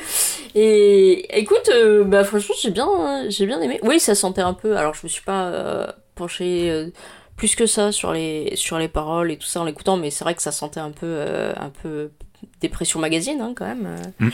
Et 0.55 1.37
écoute, 1.39 1.69
euh, 1.73 2.03
bah 2.05 2.23
franchement, 2.23 2.55
j'ai 2.61 2.71
bien, 2.71 3.29
j'ai 3.29 3.45
bien 3.45 3.61
aimé. 3.61 3.79
Oui, 3.83 3.99
ça 3.99 4.15
sentait 4.15 4.41
un 4.41 4.53
peu. 4.53 4.77
Alors, 4.77 4.93
je 4.93 5.01
me 5.03 5.09
suis 5.09 5.23
pas 5.23 5.47
euh, 5.47 5.87
penchée 6.15 6.69
euh, 6.71 6.89
plus 7.35 7.55
que 7.55 7.65
ça 7.65 7.91
sur 7.91 8.13
les 8.13 8.53
sur 8.55 8.77
les 8.77 8.87
paroles 8.87 9.31
et 9.31 9.37
tout 9.37 9.47
ça 9.47 9.59
en 9.61 9.65
l'écoutant, 9.65 9.97
mais 9.97 10.09
c'est 10.09 10.23
vrai 10.23 10.35
que 10.35 10.41
ça 10.41 10.51
sentait 10.53 10.79
un 10.79 10.91
peu 10.91 11.05
euh, 11.07 11.53
un 11.57 11.69
peu 11.69 12.11
dépression 12.59 12.99
magazine 12.99 13.39
hein, 13.41 13.53
quand 13.55 13.65
même. 13.65 13.87
euh. 14.21 14.29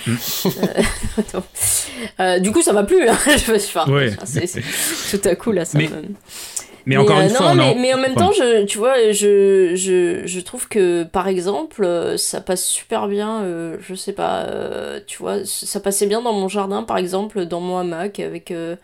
Euh, 0.45 1.41
euh, 2.19 2.39
du 2.39 2.51
coup, 2.51 2.61
ça 2.61 2.73
m'a 2.73 2.83
plu. 2.83 3.07
hein. 3.09 3.17
Je 3.25 3.51
me 3.51 3.57
suis 3.57 3.77
enfin, 3.77 3.91
Ouais. 3.91 4.11
c'est- 4.25 4.47
c'est- 4.47 5.17
tout 5.19 5.27
à 5.27 5.35
coup 5.35 5.51
là, 5.51 5.65
ça 5.65 5.77
Mais- 5.77 5.87
me. 5.87 6.03
Mais 6.87 6.97
encore 6.97 7.21
une 7.21 7.29
non, 7.29 7.39
fois, 7.43 7.53
mais, 7.55 7.75
en- 7.75 7.75
mais 7.75 7.93
en 7.93 7.97
même 7.97 8.15
temps, 8.15 8.31
je, 8.31 8.65
tu 8.65 8.77
vois, 8.77 9.11
je, 9.11 9.75
je, 9.75 10.21
je 10.25 10.39
trouve 10.41 10.67
que 10.69 11.03
par 11.03 11.27
exemple, 11.27 11.83
euh, 11.83 12.17
ça 12.17 12.41
passe 12.41 12.65
super 12.65 13.07
bien. 13.07 13.43
euh, 13.43 13.77
je 13.81 13.95
sais 13.95 14.13
pas, 14.13 14.43
euh, 14.45 14.99
tu 15.07 15.17
vois, 15.19 15.45
ça 15.45 15.79
passait 15.81 16.07
bien 16.07 16.21
dans 16.21 16.33
mon 16.33 16.47
jardin, 16.47 16.83
par 16.83 16.97
exemple, 16.97 17.45
dans 17.45 17.61
mon 17.61 17.77
hamac 17.77 18.19
avec. 18.19 18.51
euh, 18.51 18.75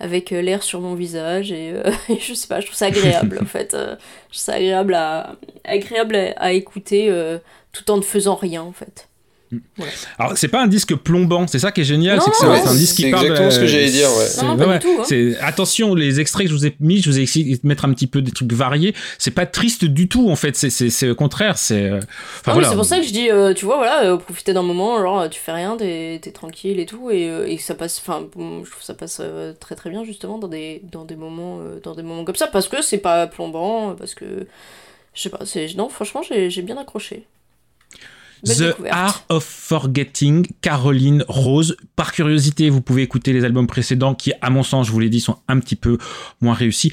avec 0.00 0.32
euh, 0.32 0.42
l'air 0.42 0.62
sur 0.64 0.80
mon 0.82 0.94
visage 0.94 1.52
et, 1.52 1.72
euh, 1.74 1.92
et 2.10 2.20
je 2.20 2.34
sais 2.34 2.48
pas 2.48 2.60
je 2.60 2.66
trouve 2.66 2.76
ça 2.78 2.86
agréable 2.86 3.40
en 3.42 3.46
fait 3.46 3.74
euh, 3.74 3.96
je 4.30 4.36
trouve 4.36 4.44
ça 4.44 4.54
agréable 4.54 4.94
à 4.94 5.36
agréable 5.64 6.16
à, 6.16 6.32
à 6.42 6.52
écouter 6.52 7.08
euh, 7.10 7.38
tout 7.72 7.90
en 7.90 7.98
ne 7.98 8.02
faisant 8.02 8.36
rien 8.36 8.62
en 8.62 8.72
fait 8.72 9.09
Alors, 10.18 10.36
c'est 10.38 10.48
pas 10.48 10.62
un 10.62 10.66
disque 10.66 10.94
plombant, 10.94 11.46
c'est 11.46 11.58
ça 11.58 11.72
qui 11.72 11.80
est 11.80 11.84
génial, 11.84 12.20
c'est 12.20 12.30
que 12.30 12.36
c'est 12.36 12.46
c'est 12.62 12.68
un 12.68 12.74
disque 12.74 12.96
qui 12.96 13.02
c'est 13.02 13.10
parle. 13.10 13.24
exactement 13.24 13.50
ce 13.50 13.58
que 13.60 13.66
j'allais 13.66 13.90
dire, 13.90 14.08
ouais. 14.08 14.26
c'est- 14.26 14.42
Non, 14.44 14.56
pas 14.56 14.78
du 14.78 14.84
tout, 14.86 14.96
hein. 15.00 15.04
c'est- 15.08 15.36
attention, 15.40 15.94
les 15.94 16.20
extraits 16.20 16.46
que 16.46 16.50
je 16.52 16.56
vous 16.56 16.66
ai 16.66 16.76
mis, 16.80 17.02
je 17.02 17.10
vous 17.10 17.18
ai 17.18 17.22
essayé 17.22 17.56
de 17.56 17.66
mettre 17.66 17.84
un 17.84 17.92
petit 17.92 18.06
peu 18.06 18.22
des 18.22 18.30
trucs 18.30 18.52
variés. 18.52 18.94
C'est 19.18 19.30
pas 19.32 19.46
triste 19.46 19.84
du 19.84 20.08
tout, 20.08 20.30
en 20.30 20.36
fait. 20.36 20.56
C'est, 20.56 20.70
c'est, 20.70 20.90
c'est 20.90 21.08
au 21.10 21.14
contraire. 21.14 21.58
C'est. 21.58 21.84
euh, 21.90 22.00
Enfin, 22.40 22.52
voilà. 22.52 22.68
c'est 22.68 22.76
pour 22.76 22.84
ça 22.84 22.98
que 22.98 23.04
je 23.04 23.12
dis, 23.12 23.30
euh, 23.30 23.52
tu 23.54 23.64
vois, 23.64 23.76
voilà, 23.76 24.04
euh, 24.04 24.16
profiter 24.16 24.52
d'un 24.52 24.62
moment, 24.62 24.98
genre, 25.00 25.28
tu 25.28 25.40
fais 25.40 25.52
rien, 25.52 25.76
t'es 25.76 26.18
t'es 26.22 26.30
tranquille 26.30 26.78
et 26.80 26.86
tout, 26.86 27.10
et, 27.10 27.28
euh, 27.28 27.46
et 27.46 27.58
ça 27.58 27.74
passe, 27.74 28.00
enfin, 28.02 28.26
bon, 28.36 28.64
je 28.64 28.70
trouve 28.70 28.82
ça 28.82 28.94
passe 28.94 29.18
euh, 29.20 29.52
très 29.58 29.74
très 29.74 29.90
bien, 29.90 30.04
justement, 30.04 30.38
dans 30.38 30.48
des, 30.48 30.82
dans 30.92 31.04
des, 31.04 31.16
moments, 31.16 31.58
euh, 31.60 31.80
dans 31.82 31.94
des 31.94 32.02
moments 32.02 32.24
comme 32.24 32.36
ça, 32.36 32.46
parce 32.46 32.68
que 32.68 32.82
c'est 32.82 32.98
pas 32.98 33.26
plombant, 33.26 33.94
parce 33.94 34.14
que, 34.14 34.46
je 35.14 35.20
sais 35.22 35.28
pas, 35.30 35.40
c'est, 35.44 35.66
non, 35.76 35.88
franchement, 35.88 36.22
j'ai 36.26 36.50
j'ai 36.50 36.62
bien 36.62 36.76
accroché. 36.78 37.24
Belle 38.44 38.56
The 38.56 38.60
découverte. 38.62 38.94
Art 38.96 39.24
of 39.28 39.44
Forgetting, 39.44 40.46
Caroline 40.62 41.24
Rose. 41.28 41.76
Par 41.96 42.12
curiosité, 42.12 42.70
vous 42.70 42.80
pouvez 42.80 43.02
écouter 43.02 43.32
les 43.32 43.44
albums 43.44 43.66
précédents 43.66 44.14
qui, 44.14 44.32
à 44.40 44.50
mon 44.50 44.62
sens, 44.62 44.86
je 44.86 44.92
vous 44.92 45.00
l'ai 45.00 45.08
dit, 45.10 45.20
sont 45.20 45.36
un 45.48 45.58
petit 45.60 45.76
peu 45.76 45.98
moins 46.40 46.54
réussis. 46.54 46.92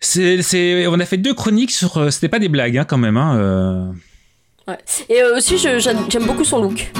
C'est, 0.00 0.42
c'est, 0.42 0.86
on 0.86 1.00
a 1.00 1.06
fait 1.06 1.16
deux 1.16 1.34
chroniques 1.34 1.70
sur. 1.70 1.96
euh, 1.96 2.10
C'était 2.10 2.28
pas 2.28 2.38
des 2.38 2.48
blagues, 2.48 2.76
hein, 2.78 2.84
quand 2.84 2.98
même. 2.98 3.16
Hein, 3.16 3.36
euh. 3.38 3.92
Ouais. 4.68 4.78
Et 5.08 5.22
euh, 5.22 5.36
aussi, 5.36 5.56
je- 5.58 5.78
j'aime 5.78 5.98
j'aime 6.10 6.26
beaucoup 6.26 6.44
son 6.44 6.62
look. 6.62 6.90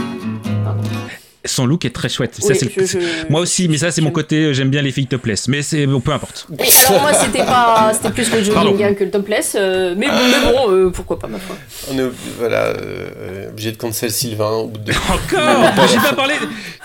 Son 1.46 1.66
look 1.66 1.84
est 1.84 1.90
très 1.94 2.08
chouette. 2.08 2.34
Ça, 2.40 2.48
Oui, 2.48 2.56
c'est- 2.58 2.70
je- 2.74 2.86
je- 2.86 2.98
Moi 3.28 3.40
aussi, 3.40 3.68
mais 3.68 3.76
ça, 3.78 3.90
c'est 3.90 4.00
mon 4.00 4.10
côté. 4.10 4.36
euh, 4.46 4.52
J'aime 4.52 4.70
bien 4.70 4.82
les 4.82 4.92
filles 4.92 5.06
topless. 5.06 5.48
Mais 5.48 5.62
c'est 5.62 5.86
bon, 5.86 6.00
peu 6.00 6.12
importe. 6.12 6.46
Oui, 6.50 6.66
alors 6.88 7.02
moi, 7.02 7.12
c'était 7.12 7.44
pas, 7.44 7.92
c'était 7.94 8.10
plus 8.10 8.30
le 8.32 8.42
jogging 8.44 8.82
hein, 8.82 8.94
que 8.94 9.04
le 9.04 9.10
topless, 9.10 9.54
euh, 9.58 9.94
mais, 9.96 10.06
bon- 10.06 10.12
mais 10.14 10.52
bon, 10.52 10.70
euh, 10.72 10.90
pourquoi 10.90 11.18
pas, 11.18 11.26
ma 11.26 11.38
foi. 11.38 11.56
On 11.92 11.98
est 11.98 12.10
voilà, 12.38 12.66
euh, 12.68 13.50
obligé 13.50 13.72
de 13.72 13.76
cancel 13.76 14.10
Sylvain 14.10 14.50
au 14.50 14.66
bout 14.68 14.78
de 14.78 14.84
deux. 14.92 14.92
Encore 14.92 15.88
J'ai 15.88 15.98
pas 15.98 16.12
parlé, 16.14 16.34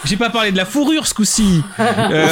j'ai 0.06 0.18
pas 0.18 0.30
parlé 0.30 0.52
de 0.52 0.58
la 0.58 0.66
fourrure 0.66 1.06
ce 1.08 1.14
coup-ci. 1.14 1.62
Euh, 2.12 2.28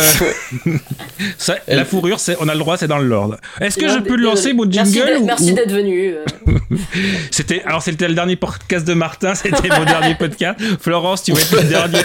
ça, 1.37 1.55
la 1.67 1.85
fourrure, 1.85 2.19
c'est, 2.19 2.35
on 2.39 2.47
a 2.49 2.53
le 2.53 2.59
droit, 2.59 2.77
c'est 2.77 2.87
dans 2.87 2.97
le 2.97 3.07
Lord. 3.07 3.35
Est-ce 3.61 3.77
que 3.77 3.87
je 3.87 3.99
peux 3.99 4.15
le 4.15 4.23
lancer 4.23 4.53
mon 4.53 4.65
Merci 4.65 4.93
jingle 4.93 5.07
d'être- 5.07 5.21
ou- 5.21 5.25
Merci 5.25 5.51
ou- 5.51 5.55
d'être 5.55 5.71
venu. 5.71 6.13
euh. 6.15 6.25
C'était, 7.31 7.63
alors 7.65 7.81
c'était 7.81 8.07
le 8.07 8.13
dernier 8.13 8.35
podcast 8.35 8.85
de 8.87 8.93
Martin, 8.93 9.35
c'était 9.35 9.69
mon 9.69 9.85
dernier 9.85 10.15
podcast. 10.15 10.59
Florence, 10.81 11.23
tu 11.23 11.31
vas 11.33 11.39
être 11.41 11.51
le 11.55 11.63
dernier. 11.63 11.99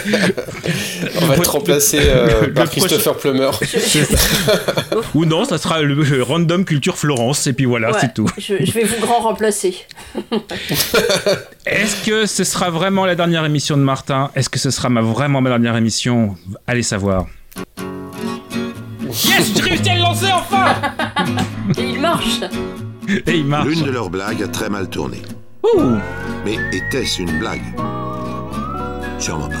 On 1.21 1.25
va 1.25 1.35
être 1.35 1.51
remplacé 1.51 1.99
euh, 2.01 2.47
Le 2.47 2.53
par 2.53 2.65
prochain- 2.65 2.87
Christopher 2.87 3.17
Plummer. 3.17 3.49
Ou 5.15 5.25
non, 5.25 5.45
ça 5.45 5.57
sera 5.57 5.81
le, 5.81 5.93
le 5.95 6.23
random 6.23 6.65
culture 6.65 6.97
Florence 6.97 7.47
et 7.47 7.53
puis 7.53 7.65
voilà, 7.65 7.91
Ouais, 7.91 7.97
c'est 8.01 8.13
tout. 8.13 8.27
Je, 8.37 8.55
je 8.63 8.71
vais 8.71 8.83
vous 8.83 8.99
grand 9.01 9.19
remplacer. 9.19 9.75
Est-ce 11.65 12.05
que 12.05 12.25
ce 12.25 12.43
sera 12.43 12.69
vraiment 12.69 13.05
la 13.05 13.15
dernière 13.15 13.45
émission 13.45 13.77
de 13.77 13.81
Martin? 13.83 14.31
Est-ce 14.35 14.49
que 14.49 14.59
ce 14.59 14.71
sera 14.71 14.89
ma, 14.89 15.01
vraiment 15.01 15.41
ma 15.41 15.49
dernière 15.49 15.75
émission? 15.77 16.35
Allez 16.67 16.83
savoir. 16.83 17.25
Yes, 19.07 19.51
j'ai 19.55 19.61
réussi 19.61 19.89
à 19.89 19.95
le 19.95 20.01
lancer 20.01 20.25
enfin 20.33 20.75
Et 21.77 21.83
il 21.83 21.99
marche. 21.99 22.39
Et 23.27 23.31
il 23.37 23.45
marche. 23.45 23.67
L'une 23.67 23.83
de 23.83 23.91
leurs 23.91 24.09
blagues 24.09 24.41
a 24.43 24.47
très 24.47 24.69
mal 24.69 24.89
tourné. 24.89 25.21
Ouh. 25.63 25.97
Mais 26.45 26.57
était-ce 26.73 27.21
une 27.21 27.37
blague? 27.39 27.61
Sûrement 29.19 29.47
pas. 29.49 29.55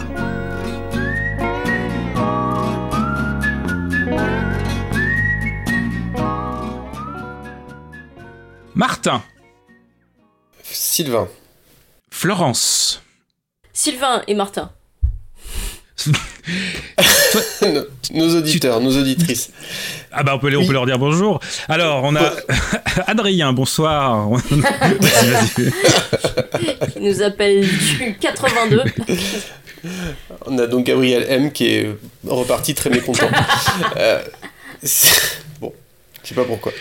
Martin, 8.75 9.21
Sylvain. 10.63 11.27
Florence. 12.09 13.01
Sylvain 13.73 14.23
et 14.27 14.33
Martin. 14.35 14.71
nos, 17.61 17.83
nos 18.11 18.35
auditeurs, 18.37 18.81
nos 18.81 18.97
auditrices. 18.99 19.51
Ah 20.11 20.23
bah 20.23 20.33
on 20.35 20.39
peut, 20.39 20.49
les- 20.49 20.57
on 20.57 20.65
peut 20.65 20.73
leur 20.73 20.85
dire 20.85 20.97
bonjour. 20.99 21.39
Alors 21.69 22.03
on 22.03 22.15
a 22.15 22.31
Adrien, 23.07 23.53
bonsoir. 23.53 24.29
Vas-y, 24.29 25.29
vas-y. 25.31 25.71
Il 26.97 27.03
nous 27.03 27.21
appelle 27.21 27.67
du 27.67 28.15
82. 28.19 28.83
On 30.45 30.57
a 30.57 30.67
donc 30.67 30.85
Gabriel 30.85 31.25
M 31.29 31.51
qui 31.51 31.67
est 31.67 31.95
reparti 32.27 32.73
très 32.73 32.89
mécontent. 32.89 33.27
Euh, 33.97 34.21
je 36.23 36.29
sais 36.29 36.35
pas 36.35 36.45
pourquoi. 36.45 36.71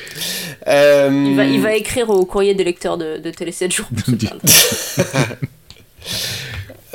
Euh, 0.69 1.25
Il 1.27 1.37
va, 1.37 1.45
il 1.45 1.61
va 1.61 1.75
écrire 1.75 2.09
au 2.11 2.25
courrier 2.25 2.55
des 2.55 2.65
lecteurs 2.65 2.97
de, 2.99 3.19
de 3.19 3.31
Télé 3.31 3.53
7 3.53 3.73
jours. 3.73 3.89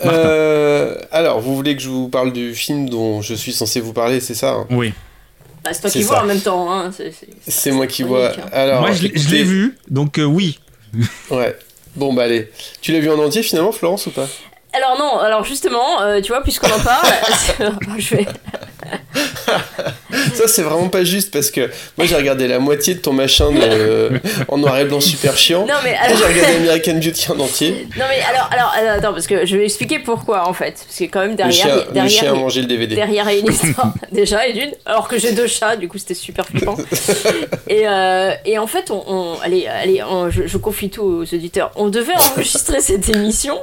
euh, 0.06 0.96
alors, 1.12 1.40
vous 1.40 1.56
voulez 1.56 1.76
que 1.76 1.82
je 1.82 1.90
vous 1.90 2.10
parle 2.10 2.32
du 2.34 2.54
film 2.54 2.90
dont 2.90 3.22
je 3.22 3.34
suis 3.34 3.54
censé 3.54 3.80
vous 3.80 3.94
parler, 3.94 4.20
c'est 4.20 4.36
ça 4.36 4.52
hein? 4.52 4.68
Oui. 4.70 4.94
Bah, 5.64 5.72
c'est 5.74 5.82
toi 5.82 5.90
qui 5.90 6.04
vois 6.04 6.22
en 6.22 6.26
même 6.26 6.40
temps. 6.40 6.72
Hein. 6.72 6.92
C'est- 6.96 7.12
c'est- 7.12 7.28
C'est 7.48 7.72
moi 7.72 7.88
qui 7.88 8.04
vois. 8.04 8.30
hein. 8.32 8.46
Alors, 8.54 8.82
Moi 8.82 8.92
je 8.92 9.04
l'ai- 9.04 9.10
je 9.10 9.14
l'ai 9.30 9.42
écoutez- 9.42 9.44
vu, 9.44 9.78
donc 9.90 10.20
euh, 10.20 10.24
oui. 10.24 10.60
Ouais. 11.30 11.56
Bon, 11.96 12.14
bah 12.14 12.24
allez. 12.24 12.50
Tu 12.82 12.92
l'as 12.92 13.00
vu 13.00 13.10
en 13.10 13.20
entier 13.20 13.42
finalement, 13.44 13.72
Florence, 13.72 14.06
ou 14.06 14.12
pas? 14.12 14.28
Alors 14.78 14.98
non, 14.98 15.20
alors 15.20 15.44
justement, 15.44 16.02
euh, 16.02 16.22
tu 16.22 16.32
vois, 16.32 16.42
puisqu'on 16.44 16.68
en 16.68 16.80
parle, 16.80 17.08
je 17.98 18.16
vais... 18.16 18.26
Ça, 20.34 20.48
c'est 20.48 20.62
vraiment 20.62 20.88
pas 20.90 21.04
juste 21.04 21.32
parce 21.34 21.52
que 21.52 21.70
moi 21.98 22.06
j'ai 22.06 22.16
regardé 22.16 22.48
la 22.48 22.60
moitié 22.60 22.94
de 22.96 23.00
ton 23.00 23.12
machin 23.14 23.52
de... 23.52 24.20
en 24.48 24.58
noir 24.58 24.78
et 24.78 24.86
blanc 24.86 25.00
super 25.02 25.36
chiant. 25.38 25.66
Non, 25.66 25.74
mais 25.84 25.94
Là, 25.94 26.00
alors- 26.04 26.18
j'ai 26.18 26.26
regardé 26.26 26.56
American 26.58 26.94
Beauty 26.96 27.32
en 27.32 27.40
entier. 27.40 27.88
Non 27.98 28.06
mais 28.10 28.22
alors, 28.24 28.50
alors, 28.52 28.74
alors, 28.78 28.92
attends, 28.94 29.14
parce 29.14 29.28
que 29.28 29.46
je 29.46 29.58
vais 29.58 29.66
expliquer 29.66 30.00
pourquoi 30.00 30.48
en 30.48 30.54
fait. 30.54 30.84
Parce 30.86 30.98
que 31.00 31.04
quand 31.06 31.22
même 31.22 31.32
Le 31.32 31.36
derrière... 31.36 31.66
chien, 31.66 31.76
le 31.88 31.94
derrière 31.94 32.20
chien 32.22 32.32
a 32.32 32.36
mangé 32.36 32.62
le 32.62 32.68
DVD. 32.68 32.96
Derrière 32.96 33.28
une 33.28 33.48
histoire 33.52 33.94
déjà 34.12 34.48
et 34.48 34.54
d'une, 34.54 34.72
alors 34.86 35.08
que 35.08 35.18
j'ai 35.18 35.32
deux 35.34 35.48
chats, 35.48 35.76
du 35.76 35.88
coup 35.88 35.98
c'était 35.98 36.14
super 36.14 36.46
flippant. 36.46 36.78
et, 37.68 37.88
euh, 37.88 38.32
et 38.46 38.58
en 38.60 38.68
fait, 38.68 38.92
on, 38.92 39.04
on- 39.08 39.40
allez, 39.42 39.68
allez, 39.68 40.04
on- 40.04 40.30
je, 40.30 40.46
je 40.48 40.58
confie 40.58 40.90
tout 40.90 41.04
aux 41.04 41.24
auditeurs. 41.34 41.72
On 41.76 41.88
devait 41.90 42.14
enregistrer 42.16 42.80
cette 42.82 43.10
émission, 43.10 43.60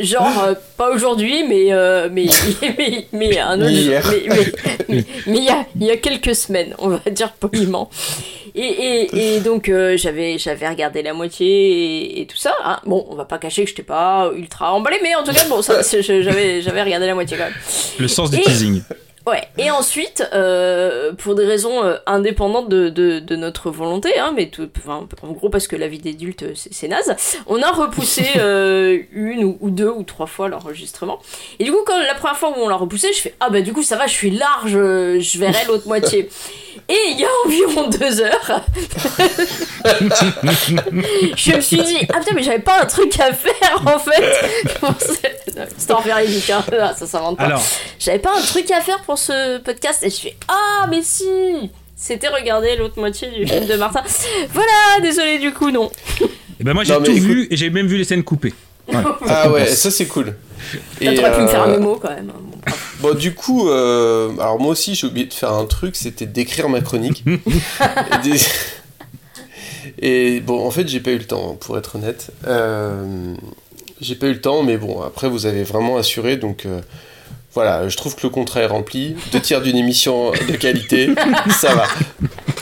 genre 0.00 0.42
euh, 0.44 0.54
pas 0.76 0.90
aujourd'hui, 0.90 1.44
mais 1.48 1.72
euh, 1.72 2.08
mais 2.10 2.26
mais 2.78 3.06
mais 3.12 3.38
un 3.38 3.60
autre, 3.60 3.70
Mais 3.70 3.74
hier. 3.74 4.02
mais 4.10 4.22
mais- 4.28 4.52
mais- 4.88 5.04
mais 5.26 5.38
il 5.38 5.44
y 5.44 5.48
a 5.50 5.66
il 5.78 5.86
y 5.86 5.90
a 5.90 5.96
quelques 5.96 6.34
semaines, 6.34 6.74
on 6.78 6.88
va 6.88 6.98
dire 7.10 7.32
poliment. 7.32 7.88
Et, 8.54 8.62
et, 8.62 9.36
et 9.36 9.40
donc 9.40 9.68
euh, 9.68 9.96
j'avais 9.96 10.36
j'avais 10.38 10.68
regardé 10.68 11.02
la 11.02 11.14
moitié 11.14 11.46
et, 11.46 12.20
et 12.22 12.26
tout 12.26 12.36
ça. 12.36 12.52
hein. 12.64 12.80
Bon, 12.84 13.06
on 13.08 13.14
va 13.14 13.24
pas 13.24 13.38
cacher 13.38 13.62
que 13.62 13.68
j'étais 13.70 13.82
pas 13.84 14.30
ultra 14.36 14.72
emballé, 14.74 14.96
mais 15.02 15.14
en 15.14 15.22
tout 15.22 15.32
cas 15.32 15.44
bon, 15.48 15.60
j'avais 15.62 16.60
j'avais 16.62 16.82
regardé 16.82 17.06
la 17.06 17.14
moitié 17.14 17.36
quand 17.36 17.44
même. 17.44 17.54
Le 17.98 18.08
sens 18.08 18.30
du 18.30 18.38
Et- 18.38 18.42
teasing. 18.42 18.82
Ouais, 19.30 19.46
et 19.58 19.70
ensuite, 19.70 20.28
euh, 20.32 21.12
pour 21.12 21.36
des 21.36 21.46
raisons 21.46 21.84
euh, 21.84 21.98
indépendantes 22.06 22.68
de, 22.68 22.88
de, 22.88 23.20
de 23.20 23.36
notre 23.36 23.70
volonté, 23.70 24.18
hein, 24.18 24.32
mais 24.34 24.48
tout, 24.48 24.68
enfin, 24.76 25.06
en 25.22 25.30
gros 25.30 25.48
parce 25.48 25.68
que 25.68 25.76
la 25.76 25.86
vie 25.86 26.00
d'adulte 26.00 26.46
c'est 26.56 26.88
naze, 26.88 27.14
on 27.46 27.62
a 27.62 27.70
repoussé 27.70 28.26
euh, 28.38 28.98
une 29.12 29.44
ou, 29.44 29.56
ou 29.60 29.70
deux 29.70 29.88
ou 29.88 30.02
trois 30.02 30.26
fois 30.26 30.48
l'enregistrement. 30.48 31.20
Et 31.60 31.64
du 31.64 31.70
coup, 31.70 31.78
quand 31.86 31.96
la 31.96 32.16
première 32.16 32.36
fois 32.36 32.48
où 32.50 32.54
on 32.56 32.68
l'a 32.68 32.74
repoussé, 32.74 33.12
je 33.12 33.20
fais 33.20 33.34
Ah 33.38 33.50
bah 33.50 33.60
du 33.60 33.72
coup 33.72 33.84
ça 33.84 33.94
va, 33.94 34.08
je 34.08 34.14
suis 34.14 34.32
large, 34.32 34.72
je 34.72 35.38
verrai 35.38 35.64
l'autre 35.68 35.86
moitié. 35.88 36.28
Et 36.88 36.98
il 37.10 37.20
y 37.20 37.24
a 37.24 37.28
environ 37.46 37.88
deux 37.88 38.20
heures, 38.20 38.62
je 41.36 41.54
me 41.54 41.60
suis 41.60 41.82
dit 41.82 41.98
Ah 42.12 42.18
putain, 42.18 42.32
mais 42.34 42.42
j'avais 42.42 42.58
pas 42.58 42.80
un 42.82 42.86
truc 42.86 43.18
à 43.20 43.32
faire 43.32 43.82
en 43.86 43.98
fait. 43.98 44.24
C'est 45.76 45.92
en 45.92 46.00
véridique, 46.00 46.50
hein, 46.50 46.64
ça 46.96 47.06
s'invente 47.06 47.38
pas. 47.38 47.60
J'avais 47.98 48.18
pas 48.18 48.32
un 48.36 48.40
truc 48.40 48.70
à 48.70 48.80
faire 48.80 49.00
pour 49.02 49.18
ce 49.20 49.58
podcast 49.58 50.02
et 50.02 50.10
je 50.10 50.16
fais 50.16 50.36
Ah, 50.48 50.86
mais 50.90 51.02
si 51.02 51.24
C'était 51.96 52.28
regarder 52.28 52.76
l'autre 52.76 52.98
moitié 52.98 53.28
du 53.30 53.46
film 53.46 53.66
de 53.66 53.74
Martin. 53.76 54.02
Voilà, 54.52 55.00
désolé 55.02 55.38
du 55.38 55.52
coup, 55.52 55.70
non. 55.70 55.90
Et 56.58 56.64
ben 56.64 56.72
moi 56.74 56.82
j'ai 56.84 56.94
tout 56.96 57.04
écoute- 57.04 57.20
vu 57.20 57.48
et 57.50 57.56
j'ai 57.56 57.70
même 57.70 57.86
vu 57.86 57.96
les 57.98 58.04
scènes 58.04 58.24
coupées. 58.24 58.54
Ouais. 58.88 58.96
Ah 59.28 59.50
ouais, 59.50 59.66
ça 59.66 59.90
c'est 59.90 60.06
cool. 60.06 60.34
T'aurais 60.98 61.34
pu 61.36 61.40
me 61.42 61.46
faire 61.46 61.62
un 61.62 61.68
euh, 61.70 61.78
mémo 61.78 61.96
quand 61.96 62.08
même. 62.10 62.26
Bon, 62.26 62.56
bref. 62.64 62.96
Bon, 63.00 63.14
du 63.14 63.34
coup, 63.34 63.68
euh, 63.68 64.32
alors 64.38 64.58
moi 64.58 64.72
aussi 64.72 64.94
j'ai 64.94 65.06
oublié 65.06 65.26
de 65.26 65.32
faire 65.34 65.52
un 65.52 65.64
truc, 65.66 65.94
c'était 65.96 66.26
d'écrire 66.26 66.68
ma 66.68 66.80
chronique. 66.80 67.22
et, 67.26 68.28
des- 68.28 68.40
et 69.98 70.40
bon, 70.40 70.66
en 70.66 70.70
fait, 70.70 70.88
j'ai 70.88 71.00
pas 71.00 71.10
eu 71.10 71.18
le 71.18 71.24
temps, 71.26 71.56
pour 71.60 71.78
être 71.78 71.96
honnête. 71.96 72.30
Euh, 72.46 73.34
j'ai 74.00 74.14
pas 74.14 74.26
eu 74.26 74.32
le 74.34 74.40
temps, 74.40 74.62
mais 74.62 74.76
bon, 74.76 75.02
après, 75.02 75.28
vous 75.28 75.46
avez 75.46 75.62
vraiment 75.62 75.96
assuré, 75.96 76.36
donc 76.36 76.66
euh, 76.66 76.80
voilà, 77.52 77.88
je 77.88 77.96
trouve 77.96 78.14
que 78.14 78.22
le 78.22 78.28
contrat 78.30 78.60
est 78.60 78.66
rempli. 78.66 79.16
Deux 79.32 79.40
tiers 79.40 79.60
d'une 79.60 79.76
émission 79.76 80.30
de 80.30 80.56
qualité, 80.56 81.10
ça 81.50 81.74
va. 81.74 81.84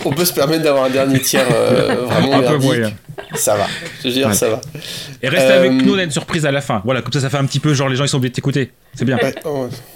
On 0.05 0.12
peut 0.12 0.24
se 0.24 0.32
permettre 0.32 0.62
d'avoir 0.62 0.84
un 0.84 0.91
dernier 0.91 1.20
tiers 1.20 1.47
euh, 1.53 2.05
vraiment 2.07 2.32
Un 2.34 2.39
peu 2.39 2.43
merdique. 2.49 2.62
moyen. 2.62 2.93
Ça 3.34 3.57
va, 3.57 3.66
je 4.03 4.09
veux 4.09 4.14
dire, 4.14 4.28
Ouais. 4.28 4.34
ça 4.34 4.49
va. 4.49 4.61
Et 5.22 5.28
reste 5.28 5.47
Euh, 5.51 5.59
avec 5.59 5.72
nous, 5.72 5.95
on 5.95 5.99
a 5.99 6.05
une 6.05 6.11
surprise 6.11 6.47
à 6.47 6.53
la 6.53 6.61
fin. 6.61 6.80
Voilà, 6.84 7.03
comme 7.03 7.12
ça, 7.12 7.20
ça 7.20 7.28
fait 7.28 7.36
un 7.36 7.45
petit 7.45 7.59
peu 7.61 7.74
genre 7.74 7.89
les 7.89 7.97
gens 7.97 8.05
ils 8.05 8.09
sont 8.09 8.16
obligés 8.16 8.30
de 8.30 8.34
t'écouter. 8.36 8.70
C'est 8.95 9.05
bien. 9.05 9.18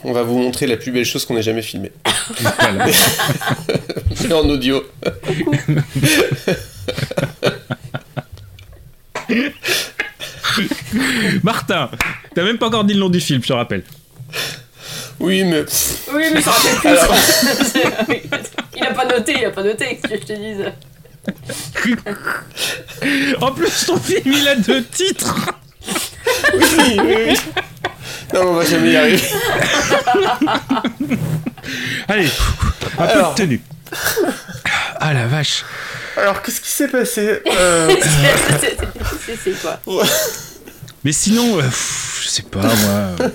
On- 0.05 0.13
va 0.13 0.23
vous 0.23 0.37
montrer 0.39 0.67
la 0.67 0.77
plus 0.77 0.91
belle 0.93 1.05
chose 1.07 1.25
qu'on 1.25 1.37
ait 1.37 1.43
jamais 1.43 1.63
filmée. 1.63 1.93
Voilà. 2.59 2.87
En 4.31 4.49
audio. 4.49 4.83
Martin, 11.43 11.91
T'as 12.35 12.45
même 12.45 12.59
pas 12.59 12.67
encore 12.69 12.85
dit 12.85 12.95
le 12.95 13.01
nom 13.01 13.09
du 13.09 13.21
film, 13.21 13.43
je 13.43 13.49
te 13.49 13.53
rappelle. 13.53 13.83
Oui, 15.23 15.45
mais. 15.45 15.65
Oui, 16.13 16.25
mais 16.35 16.43
ça 16.43 16.51
rappelle 16.51 16.77
plus. 16.77 18.19
il 18.77 18.85
a 18.85 18.93
pas 18.93 19.05
noté, 19.07 19.35
il 19.39 19.45
a 19.45 19.51
pas 19.51 19.63
noté, 19.63 19.97
que 20.03 20.09
je 20.11 20.17
te 20.17 20.33
dise. 20.33 20.65
En 23.41 23.53
plus, 23.53 23.87
ton 23.87 23.97
film, 23.99 24.23
il 24.33 24.49
a 24.49 24.57
deux 24.57 24.85
titres. 24.85 25.35
Oui, 26.55 26.65
oui, 26.99 27.17
oui. 27.29 27.37
Non, 28.35 28.49
on 28.49 28.53
va 28.55 28.65
jamais 28.65 28.93
y 28.93 28.97
arriver. 28.97 29.23
Allez, 32.09 32.29
un 32.99 33.05
Alors. 33.05 33.35
peu 33.35 33.43
de 33.43 33.47
tenue. 33.49 33.61
Ah 34.99 35.13
la 35.15 35.27
vache. 35.27 35.65
Alors, 36.17 36.43
qu'est-ce 36.43 36.61
qui 36.61 36.69
s'est 36.71 36.89
passé 36.89 37.41
Euh, 37.47 37.95
C'est 39.25 39.37
c'est 39.37 39.53
quoi 39.63 39.81
Mais 41.05 41.13
sinon, 41.13 41.59
euh, 41.59 41.63
pff, 41.63 42.21
je 42.25 42.29
sais 42.29 42.43
pas 42.43 42.61
moi. 42.61 43.29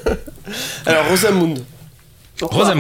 Alors, 0.86 1.08
Rosamund. 1.08 1.60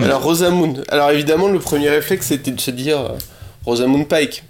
Alors, 0.03 0.21
Rosamund. 0.23 0.83
Alors, 0.89 1.11
évidemment, 1.11 1.47
le 1.47 1.59
premier 1.59 1.89
réflexe, 1.89 2.27
c'était 2.27 2.51
de 2.51 2.59
se 2.59 2.71
dire 2.71 2.99
euh, 2.99 3.17
Rosamund 3.65 4.07
Pike. 4.07 4.43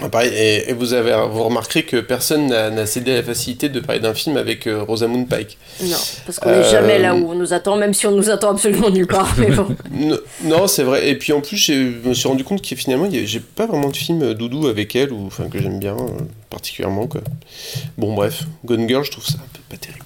Ah, 0.00 0.08
pareil, 0.08 0.32
et, 0.34 0.70
et 0.70 0.72
vous, 0.72 0.92
avez, 0.94 1.12
vous 1.30 1.42
remarquerez 1.42 1.82
que 1.82 1.96
personne 1.96 2.48
n'a 2.48 2.86
cédé 2.86 3.12
à 3.12 3.16
la 3.16 3.22
facilité 3.22 3.68
de 3.68 3.80
parler 3.80 4.00
d'un 4.00 4.14
film 4.14 4.36
avec 4.36 4.66
euh, 4.66 4.82
Rosamund 4.82 5.28
Pike. 5.28 5.58
Non, 5.82 5.96
parce 6.26 6.38
qu'on 6.38 6.50
n'est 6.50 6.56
Euh, 6.56 6.70
jamais 6.70 6.98
là 6.98 7.14
où 7.14 7.30
on 7.30 7.34
nous 7.34 7.52
attend, 7.52 7.76
même 7.76 7.94
si 7.94 8.06
on 8.06 8.12
nous 8.12 8.30
attend 8.30 8.50
absolument 8.50 8.90
nulle 8.90 9.06
part. 9.06 9.34
Mais 9.38 9.50
bon. 9.50 9.66
Non, 10.44 10.66
c'est 10.68 10.84
vrai. 10.84 11.08
Et 11.08 11.16
puis 11.16 11.32
en 11.32 11.40
plus, 11.40 11.56
je 11.56 12.08
me 12.08 12.14
suis 12.14 12.28
rendu 12.28 12.44
compte 12.44 12.62
que 12.62 12.76
finalement, 12.76 13.08
j'ai 13.10 13.40
pas 13.40 13.66
vraiment 13.66 13.88
de 13.90 13.96
film 13.96 14.22
euh, 14.22 14.34
doudou 14.34 14.68
avec 14.68 14.94
elle, 14.94 15.12
ou 15.12 15.26
enfin 15.26 15.48
que 15.48 15.60
j'aime 15.60 15.78
bien 15.78 15.94
euh, 15.96 16.22
particulièrement. 16.50 17.06
Quoi. 17.06 17.22
Bon, 17.96 18.14
bref, 18.14 18.44
Gone 18.64 18.88
Girl, 18.88 19.04
je 19.04 19.10
trouve 19.10 19.26
ça 19.26 19.34
un 19.34 19.48
peu 19.52 19.60
pas 19.68 19.76
terrible. 19.76 20.04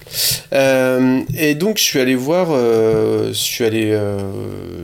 Euh, 0.53 1.21
et 1.37 1.55
donc, 1.55 1.77
je 1.77 1.83
suis 1.83 1.99
allé 1.99 2.15
voir, 2.15 2.47
je 2.49 3.31
suis 3.33 3.63
allé 3.63 3.97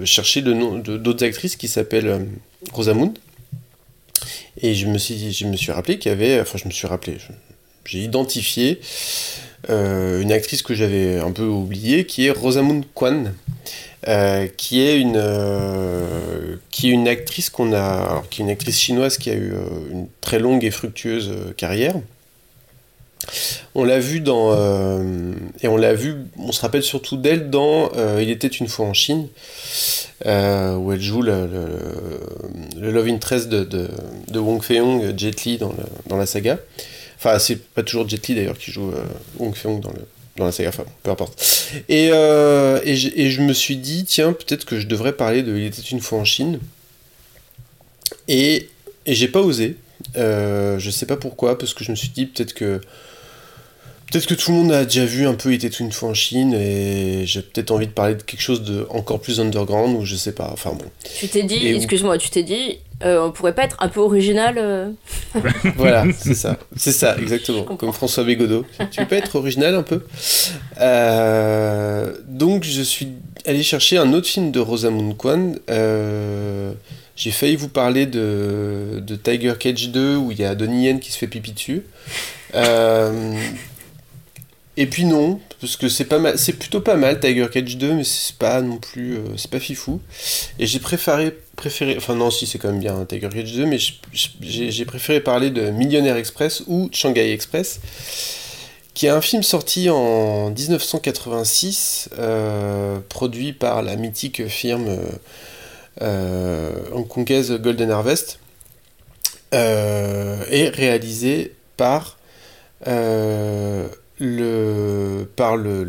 chercher 0.06 0.42
d'autres 0.42 1.26
actrices 1.26 1.56
qui 1.56 1.68
s'appellent 1.68 2.28
Rosamund. 2.74 3.18
Et 4.62 4.74
je 4.74 4.88
me 4.88 4.98
suis, 4.98 5.72
rappelé 5.72 5.98
qu'il 5.98 6.12
y 6.12 6.14
avait, 6.14 6.40
enfin, 6.42 6.58
je 6.58 6.68
me 6.68 6.72
suis 6.72 6.88
rappelé, 6.88 7.18
j'ai 7.86 8.00
identifié 8.00 8.80
euh, 9.70 10.22
une 10.22 10.32
actrice 10.32 10.62
que 10.62 10.74
j'avais 10.74 11.20
un 11.20 11.32
peu 11.32 11.44
oubliée, 11.44 12.06
qui 12.06 12.28
est 12.28 12.32
Rosamund 12.32 12.86
Kwan. 12.94 13.34
Euh, 14.08 14.48
qui 14.56 14.80
est 14.80 14.98
une 14.98 15.18
euh, 15.18 16.56
qui 16.72 16.88
est 16.88 16.92
une 16.92 17.10
actrice 17.10 17.50
qu'on 17.50 17.74
a 17.74 17.82
alors, 17.82 18.30
qui 18.30 18.42
est 18.42 18.46
une 18.46 18.50
actrice 18.50 18.80
chinoise 18.80 19.18
qui 19.18 19.30
a 19.30 19.34
eu 19.34 19.52
une 19.92 20.08
très 20.22 20.40
longue 20.40 20.64
et 20.64 20.72
fructueuse 20.72 21.54
carrière 21.58 21.96
on 23.76 23.84
l'a 23.84 24.00
vu 24.00 24.20
dans 24.20 24.52
euh, 24.52 25.34
et 25.62 25.68
on 25.68 25.78
l'a 25.78 25.94
vu 25.94 26.16
on 26.38 26.52
se 26.52 26.62
rappelle 26.62 26.84
surtout 26.84 27.18
d'elle 27.18 27.50
dans 27.50 27.92
euh, 27.96 28.20
il 28.22 28.30
était 28.30 28.48
une 28.48 28.68
fois 28.68 28.86
en 28.86 28.94
Chine 28.94 29.28
euh, 30.26 30.76
où 30.76 30.92
elle 30.92 31.02
joue 31.02 31.22
le, 31.22 31.48
le, 32.78 32.92
love 32.92 33.08
interest 33.08 33.50
de, 33.50 33.64
de, 33.64 33.90
de 34.28 34.40
Wong 34.40 34.62
Fei-hong 34.62 35.18
Jet 35.18 35.44
Li 35.46 35.58
dans, 35.58 35.74
dans 36.08 36.18
la 36.18 36.26
saga 36.26 36.60
enfin 37.18 37.40
c'est 37.40 37.62
pas 37.62 37.84
toujours 37.84 38.08
Jet 38.08 38.28
Li 38.28 38.36
d'ailleurs 38.36 38.58
qui 38.58 38.72
joue 38.72 38.92
Wong 39.38 39.56
Fei-hong 39.56 39.80
dans 39.82 39.94
dans 40.38 40.46
la 40.46 40.54
saga, 40.54 40.70
enfin, 40.70 40.86
peu 41.04 41.12
importe. 41.12 41.74
Et, 41.90 42.06
et, 42.06 42.96
je, 42.96 43.10
et 43.14 43.30
je 43.30 43.42
me 43.42 43.52
suis 43.52 43.76
dit, 43.76 44.06
tiens, 44.06 44.32
peut-être 44.32 44.64
que 44.64 44.80
je 44.80 44.88
devrais 44.88 45.12
parler 45.12 45.44
de 45.44 45.54
Il 45.58 45.66
était 45.66 45.82
une 45.82 46.00
fois 46.00 46.18
en 46.18 46.24
Chine. 46.24 46.62
Et, 48.30 48.70
et 49.06 49.16
j'ai 49.16 49.28
pas 49.28 49.42
osé. 49.42 49.76
Je 50.16 50.90
sais 50.90 51.06
pas 51.06 51.18
pourquoi, 51.18 51.58
parce 51.58 51.74
que 51.74 51.84
je 51.84 51.92
me 51.92 51.98
suis 51.98 52.08
dit, 52.08 52.26
peut-être 52.26 52.54
que. 52.54 52.80
Peut-être 54.12 54.26
que 54.26 54.34
tout 54.34 54.52
le 54.52 54.58
monde 54.58 54.72
a 54.72 54.86
déjà 54.86 55.06
vu 55.06 55.28
un 55.28 55.36
peu 55.36 55.52
Il 55.54 55.56
était 55.64 55.68
une 55.68 55.92
fois 55.92 56.10
en 56.10 56.14
Chine, 56.14 56.54
et 56.54 57.24
j'ai 57.26 57.42
peut-être 57.42 57.72
envie 57.72 57.88
de 57.88 57.92
parler 57.92 58.16
de 58.16 58.24
quelque 58.24 58.42
chose 58.42 58.64
de 58.64 58.88
encore 58.90 59.20
plus 59.20 59.40
underground, 59.40 59.96
ou 59.98 60.06
je 60.06 60.16
sais 60.16 60.32
pas, 60.32 60.50
enfin 60.52 60.72
bon. 60.72 60.86
Tu 61.20 61.28
t'es 61.28 61.44
dit, 61.44 61.56
Et- 61.68 61.76
excuse-moi, 61.76 62.18
tu 62.18 62.30
t'es 62.30 62.44
dit, 62.44 62.80
euh, 63.04 63.22
on 63.24 63.32
pourrait 63.32 63.54
pas 63.56 63.64
être 63.64 63.78
un 63.80 63.88
peu 63.88 64.00
original 64.00 64.56
euh 64.58 64.90
Voilà, 65.78 66.06
c'est 66.18 66.34
ça. 66.34 66.58
C'est 66.76 66.92
ça, 66.92 67.18
exactement. 67.20 67.64
Comme 67.64 67.94
François 67.94 68.24
Bégodeau. 68.24 68.66
Tu 68.92 69.06
peux 69.06 69.16
être 69.16 69.36
original 69.36 69.76
un 69.76 69.84
peu 69.84 70.04
Euh, 70.82 72.14
Donc, 72.28 72.64
je 72.64 72.82
suis 72.82 73.10
allé 73.46 73.64
chercher 73.64 73.98
un 73.98 74.12
autre 74.14 74.28
film 74.28 74.52
de 74.52 74.60
Rosamund 74.60 75.16
Kwan. 75.18 75.58
Euh, 75.70 76.72
J'ai 77.16 77.32
failli 77.32 77.56
vous 77.56 77.70
parler 77.70 78.06
de, 78.06 79.02
de 79.06 79.16
Tiger 79.16 79.54
Cage 79.60 79.90
2 79.90 80.16
où 80.16 80.32
il 80.32 80.40
y 80.40 80.44
a 80.46 80.56
Donnie 80.56 80.86
Yen 80.86 81.00
qui 81.00 81.12
se 81.12 81.18
fait 81.18 81.28
pipi 81.28 81.52
dessus. 81.52 81.84
Euh, 82.56 83.34
et 84.80 84.88
puis 84.88 85.04
non, 85.04 85.42
parce 85.60 85.76
que 85.76 85.90
c'est 85.90 86.06
pas 86.06 86.20
mal, 86.20 86.40
c'est 86.40 86.54
plutôt 86.54 86.80
pas 86.80 86.96
mal 86.96 87.20
Tiger 87.20 87.48
Cage 87.52 87.76
2, 87.76 87.96
mais 87.96 88.06
c'est 88.06 88.38
pas 88.38 88.62
non 88.62 88.78
plus, 88.78 89.18
euh, 89.18 89.36
c'est 89.36 89.52
pas 89.52 89.60
fifou. 89.60 90.00
Et 90.58 90.68
j'ai 90.68 90.80
préféré, 90.80 91.38
préféré, 91.58 91.98
enfin 91.98 92.16
non, 92.16 92.32
si 92.32 92.48
c'est 92.48 92.60
quand 92.60 92.70
même 92.70 92.80
bien 92.80 92.96
hein, 92.96 93.06
Tiger 93.06 93.28
Cage 93.28 93.52
2, 93.52 93.66
mais 93.66 93.78
j'ai 94.40 94.86
préféré 94.86 95.20
parler 95.20 95.50
de 95.50 95.70
Millionnaire 95.70 96.16
Express 96.16 96.64
ou 96.68 96.90
Shanghai 96.94 97.34
Express, 97.34 97.82
qui 98.94 99.08
est 99.08 99.10
un 99.10 99.20
film 99.20 99.44
sorti 99.44 99.90
en 99.90 100.52
1986, 100.52 102.12
euh, 102.18 103.00
produit 103.10 103.52
par 103.52 103.82
la 103.82 103.98
mythique 103.98 104.48
firme 104.48 104.98
euh, 106.02 106.72
hongkongaise 106.94 107.52
Golden 107.60 107.92
Harvest, 107.92 108.40
et 109.52 110.70
réalisé 110.70 111.54
par 111.76 112.18
le, 114.20 115.26
par 115.36 115.58
le, 115.58 115.86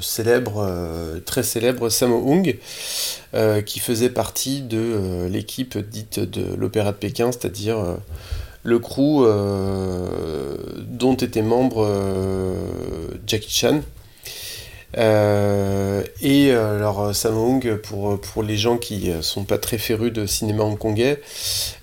célèbre, 0.00 0.64
euh, 0.66 1.20
très 1.24 1.42
célèbre 1.42 1.88
Sammo 1.88 2.30
Hung, 2.30 2.58
euh, 3.34 3.62
qui 3.62 3.80
faisait 3.80 4.10
partie 4.10 4.62
de 4.62 4.78
euh, 4.78 5.28
l'équipe 5.28 5.78
dite 5.78 6.20
de 6.20 6.54
l'Opéra 6.54 6.92
de 6.92 6.96
Pékin, 6.96 7.32
c'est-à-dire 7.32 7.78
le 8.62 8.78
crew 8.78 9.26
dont 10.88 11.14
était 11.14 11.42
membre 11.42 11.88
Jackie 13.26 13.50
Chan. 13.52 13.80
Euh, 14.98 16.02
et 16.20 16.50
euh, 16.50 16.76
alors 16.78 17.14
Sammo 17.14 17.46
Hung, 17.48 17.76
pour, 17.76 18.20
pour 18.20 18.42
les 18.42 18.56
gens 18.56 18.76
qui 18.76 19.10
euh, 19.10 19.22
sont 19.22 19.44
pas 19.44 19.58
très 19.58 19.78
férus 19.78 20.12
de 20.12 20.26
cinéma 20.26 20.64
hongkongais, 20.64 21.20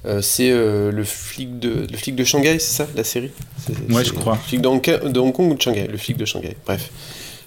euh, 0.06 0.22
c'est 0.22 0.52
euh, 0.52 0.92
le, 0.92 1.04
flic 1.04 1.58
de, 1.60 1.88
le 1.90 1.98
flic 1.98 2.16
de 2.16 2.24
Shanghai, 2.26 2.60
c'est 2.60 2.84
ça 2.84 2.88
la 2.96 3.04
série? 3.06 3.32
Ouais, 3.90 4.04
je 4.04 4.12
crois. 4.14 4.34
Le 4.34 4.40
flic 4.40 4.62
de 4.62 4.68
Hong, 4.68 4.82
de 4.84 5.20
Hong 5.20 5.32
Kong 5.34 5.52
ou 5.52 5.56
de 5.56 5.62
Shanghai 5.62 5.88
Le 5.88 5.98
flic 5.98 6.18
de 6.18 6.26
Shanghai, 6.26 6.56
bref. 6.66 6.90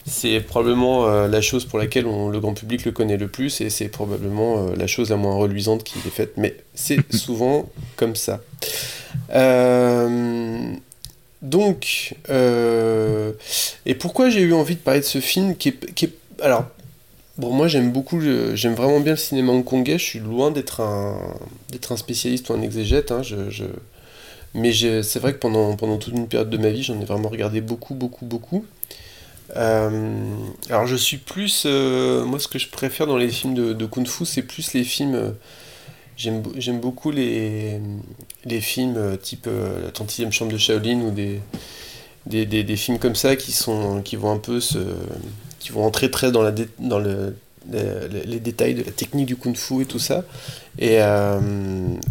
C'est 0.06 0.40
probablement 0.40 1.06
euh, 1.06 1.28
la 1.28 1.42
chose 1.42 1.66
pour 1.66 1.78
laquelle 1.78 2.06
on- 2.06 2.30
le 2.30 2.40
grand 2.40 2.54
public 2.54 2.86
le 2.86 2.90
connaît 2.92 3.18
le 3.18 3.28
plus 3.28 3.60
et 3.60 3.68
c'est 3.68 3.88
probablement 3.88 4.66
euh, 4.68 4.74
la 4.76 4.86
chose 4.86 5.10
la 5.10 5.16
moins 5.16 5.34
reluisante 5.36 5.84
qui 5.84 5.98
est 5.98 6.10
faite, 6.10 6.32
mais 6.38 6.56
c'est 6.74 7.12
souvent 7.14 7.68
comme 7.96 8.16
ça. 8.16 8.40
Euh, 9.34 10.72
donc, 11.42 12.16
euh, 12.28 13.32
et 13.86 13.94
pourquoi 13.94 14.28
j'ai 14.28 14.40
eu 14.40 14.52
envie 14.52 14.74
de 14.74 14.80
parler 14.80 15.00
de 15.00 15.04
ce 15.04 15.20
film 15.20 15.56
qui 15.56 15.70
est, 15.70 15.94
qui 15.94 16.10
alors, 16.42 16.64
moi 17.38 17.68
j'aime 17.68 17.92
beaucoup, 17.92 18.20
j'aime 18.20 18.74
vraiment 18.74 19.00
bien 19.00 19.12
le 19.12 19.18
cinéma 19.18 19.52
hongkongais. 19.52 19.98
Je 19.98 20.04
suis 20.04 20.18
loin 20.18 20.50
d'être 20.50 20.80
un, 20.80 21.36
spécialiste 21.96 22.50
ou 22.50 22.52
un 22.54 22.62
exégète. 22.62 23.12
hein, 23.12 23.22
mais 24.52 24.72
c'est 24.72 25.18
vrai 25.18 25.32
que 25.32 25.38
pendant, 25.38 25.76
pendant 25.76 25.96
toute 25.96 26.14
une 26.14 26.28
période 26.28 26.50
de 26.50 26.58
ma 26.58 26.70
vie, 26.70 26.82
j'en 26.82 27.00
ai 27.00 27.04
vraiment 27.04 27.28
regardé 27.28 27.60
beaucoup, 27.60 27.94
beaucoup, 27.94 28.26
beaucoup. 28.26 28.66
Euh, 29.56 30.34
alors 30.68 30.86
je 30.86 30.96
suis 30.96 31.16
plus, 31.16 31.64
euh, 31.66 32.24
moi 32.24 32.38
ce 32.38 32.46
que 32.46 32.58
je 32.58 32.68
préfère 32.68 33.06
dans 33.06 33.16
les 33.16 33.28
films 33.30 33.54
de, 33.54 33.72
de 33.72 33.86
kung-fu, 33.86 34.24
c'est 34.24 34.42
plus 34.42 34.74
les 34.74 34.84
films. 34.84 35.34
J'aime 36.20 36.42
beau- 36.42 36.52
j'aime 36.56 36.80
beaucoup 36.80 37.10
les, 37.10 37.80
les 38.44 38.60
films 38.60 38.96
euh, 38.98 39.16
type 39.16 39.46
euh, 39.46 39.82
La 39.84 39.90
30e 39.90 40.30
chambre 40.30 40.52
de 40.52 40.58
Shaolin 40.58 41.00
ou 41.00 41.10
des, 41.10 41.40
des, 42.26 42.44
des- 42.44 42.62
des 42.64 42.76
films 42.76 42.98
comme 42.98 43.14
ça 43.14 43.36
qui, 43.36 43.52
sont, 43.52 44.02
qui 44.02 44.16
vont 44.16 44.30
un 44.30 44.38
peu 44.38 44.60
se, 44.60 44.78
qui 45.60 45.70
vont 45.72 45.84
entrer 45.86 46.10
très 46.10 46.30
dans, 46.30 46.42
la 46.42 46.52
dé- 46.52 46.68
dans 46.78 46.98
le, 46.98 47.36
les, 47.70 48.38
détails 48.40 48.74
de 48.74 48.82
la 48.82 48.90
technique 48.92 49.24
du 49.26 49.36
kung-fu 49.36 49.82
et 49.82 49.86
tout 49.86 49.98
ça. 49.98 50.24
Et, 50.78 50.98
euh, 51.00 51.40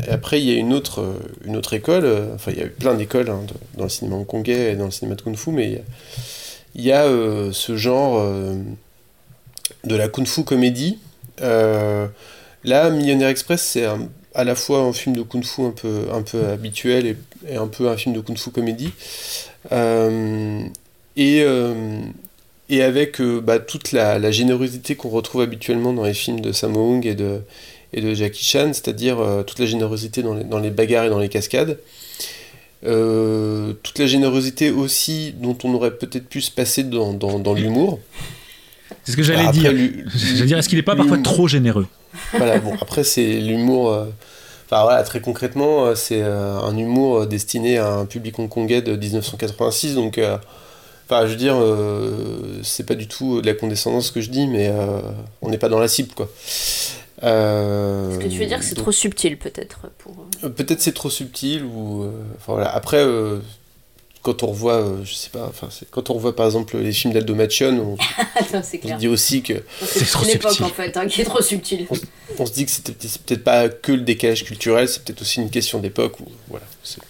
et 0.07 0.09
après, 0.09 0.41
il 0.41 0.49
y 0.49 0.55
a 0.55 0.57
une 0.57 0.73
autre, 0.73 1.05
une 1.45 1.55
autre 1.55 1.73
école, 1.73 2.07
enfin, 2.33 2.51
il 2.51 2.57
y 2.57 2.61
a 2.61 2.65
eu 2.65 2.71
plein 2.71 2.95
d'écoles 2.95 3.29
hein, 3.29 3.41
dans 3.77 3.83
le 3.83 3.89
cinéma 3.89 4.15
hongkongais 4.15 4.73
et 4.73 4.75
dans 4.75 4.85
le 4.85 4.91
cinéma 4.91 5.15
de 5.15 5.21
kung-fu, 5.21 5.51
mais 5.51 5.83
il 6.73 6.83
y 6.83 6.91
a, 6.91 7.05
ce 7.51 7.77
genre 7.77 8.23
de 9.83 9.95
la 9.95 10.07
kung-fu 10.07 10.43
comédie. 10.43 10.97
Là, 12.63 12.89
Millionnaire 12.89 13.29
Express, 13.29 13.61
c'est 13.61 13.85
à 14.35 14.43
la 14.43 14.55
fois 14.55 14.79
un 14.79 14.93
film 14.93 15.15
de 15.15 15.21
kung-fu 15.21 15.63
un 15.63 15.71
peu, 15.71 16.07
un 16.13 16.21
peu 16.21 16.45
habituel 16.47 17.05
et, 17.05 17.17
et 17.47 17.55
un 17.55 17.67
peu 17.67 17.89
un 17.89 17.97
film 17.97 18.15
de 18.15 18.21
kung-fu 18.21 18.51
comédie. 18.51 18.91
Euh, 19.71 20.61
et, 21.17 21.41
euh, 21.43 21.99
et 22.69 22.83
avec 22.83 23.19
euh, 23.19 23.41
bah, 23.41 23.59
toute 23.59 23.91
la, 23.91 24.19
la 24.19 24.31
générosité 24.31 24.95
qu'on 24.95 25.09
retrouve 25.09 25.41
habituellement 25.41 25.93
dans 25.93 26.03
les 26.03 26.13
films 26.13 26.41
de 26.41 26.51
Sammo 26.51 26.93
Hung 26.93 27.05
et 27.05 27.15
de, 27.15 27.41
et 27.93 28.01
de 28.01 28.13
Jackie 28.13 28.43
Chan, 28.45 28.71
c'est-à-dire 28.73 29.17
toute 29.47 29.59
la 29.59 29.65
générosité 29.65 30.21
dans 30.21 30.35
les, 30.35 30.43
dans 30.43 30.59
les 30.59 30.69
bagarres 30.69 31.05
et 31.05 31.09
dans 31.09 31.19
les 31.19 31.29
cascades. 31.29 31.79
toute 32.81 33.99
la 33.99 34.05
générosité 34.05 34.69
aussi 34.69 35.33
dont 35.37 35.57
on 35.63 35.73
aurait 35.73 35.97
peut-être 35.97 36.27
pu 36.27 36.41
se 36.41 36.51
passer 36.51 36.83
dans, 36.83 37.13
dans, 37.13 37.39
dans 37.39 37.53
l'humour. 37.53 37.99
C'est 39.03 39.13
ce 39.13 39.17
que 39.17 39.23
j'allais 39.23 39.45
Après, 39.45 39.59
dire. 39.59 39.71
J'allais 40.15 40.45
dire, 40.45 40.57
est-ce 40.57 40.69
qu'il 40.69 40.77
n'est 40.77 40.83
pas 40.83 40.95
parfois 40.95 41.17
trop 41.19 41.47
généreux? 41.47 41.87
Voilà, 42.33 42.59
bon, 42.59 42.73
après, 42.81 43.03
c'est 43.03 43.25
l'humour. 43.39 43.91
euh, 43.91 44.05
Enfin, 44.71 44.83
voilà, 44.83 45.01
très 45.01 45.19
concrètement, 45.19 45.85
euh, 45.87 45.95
c'est 45.95 46.21
euh, 46.21 46.59
un 46.59 46.77
humour 46.77 47.25
destiné 47.25 47.79
à 47.79 47.91
un 47.91 48.05
public 48.05 48.37
hongkongais 48.37 48.83
de 48.83 48.95
1986. 48.95 49.95
Donc, 49.95 50.19
enfin, 51.05 51.25
je 51.25 51.31
veux 51.31 51.35
dire, 51.35 51.55
c'est 52.63 52.85
pas 52.85 52.93
du 52.95 53.07
tout 53.07 53.41
de 53.41 53.47
la 53.47 53.55
condescendance 53.55 54.11
que 54.11 54.21
je 54.21 54.29
dis, 54.29 54.45
mais 54.47 54.71
on 55.41 55.49
n'est 55.49 55.57
pas 55.57 55.69
dans 55.69 55.79
la 55.79 55.87
cible, 55.87 56.13
quoi. 56.13 56.29
Euh, 57.23 58.13
Ce 58.13 58.19
que 58.19 58.27
tu 58.29 58.37
veux 58.39 58.45
dire 58.45 58.59
que 58.59 58.65
c'est 58.65 58.75
trop 58.75 58.91
subtil 58.91 59.37
peut-être 59.37 59.87
pour. 59.97 60.25
Peut-être 60.51 60.81
c'est 60.81 60.93
trop 60.93 61.09
subtil 61.09 61.63
ou 61.65 62.05
enfin, 62.37 62.53
voilà. 62.53 62.73
Après 62.73 62.97
euh, 63.03 63.39
quand 64.21 64.43
on 64.43 64.47
revoit 64.47 64.81
euh, 64.81 65.03
je 65.03 65.13
sais 65.13 65.29
pas 65.29 65.45
enfin 65.47 65.69
quand 65.91 66.09
on 66.09 66.13
revoit 66.13 66.35
par 66.35 66.45
exemple 66.45 66.77
les 66.77 66.91
films 66.91 67.13
d'Aldo 67.13 67.35
Machon 67.35 67.97
on, 67.97 67.97
se 68.63 68.97
dit 68.97 69.07
aussi 69.07 69.41
que 69.41 69.63
C'est 69.81 70.13
une 70.23 70.29
époque 70.29 70.61
en 70.61 70.69
fait 70.69 70.95
hein, 70.97 71.07
qui 71.07 71.21
est 71.21 71.25
trop 71.25 71.41
subtile. 71.41 71.87
on 72.37 72.45
se 72.45 72.51
dit 72.51 72.65
que 72.65 72.71
c'était 72.71 72.93
c'est 72.99 73.21
peut-être 73.21 73.43
pas 73.43 73.69
que 73.69 73.91
le 73.91 74.01
décalage 74.01 74.43
culturel 74.43 74.87
c'est 74.87 75.03
peut-être 75.03 75.21
aussi 75.21 75.41
une 75.41 75.49
question 75.49 75.79
d'époque 75.79 76.19
ou 76.19 76.25
voilà 76.49 76.65
c'est 76.83 77.01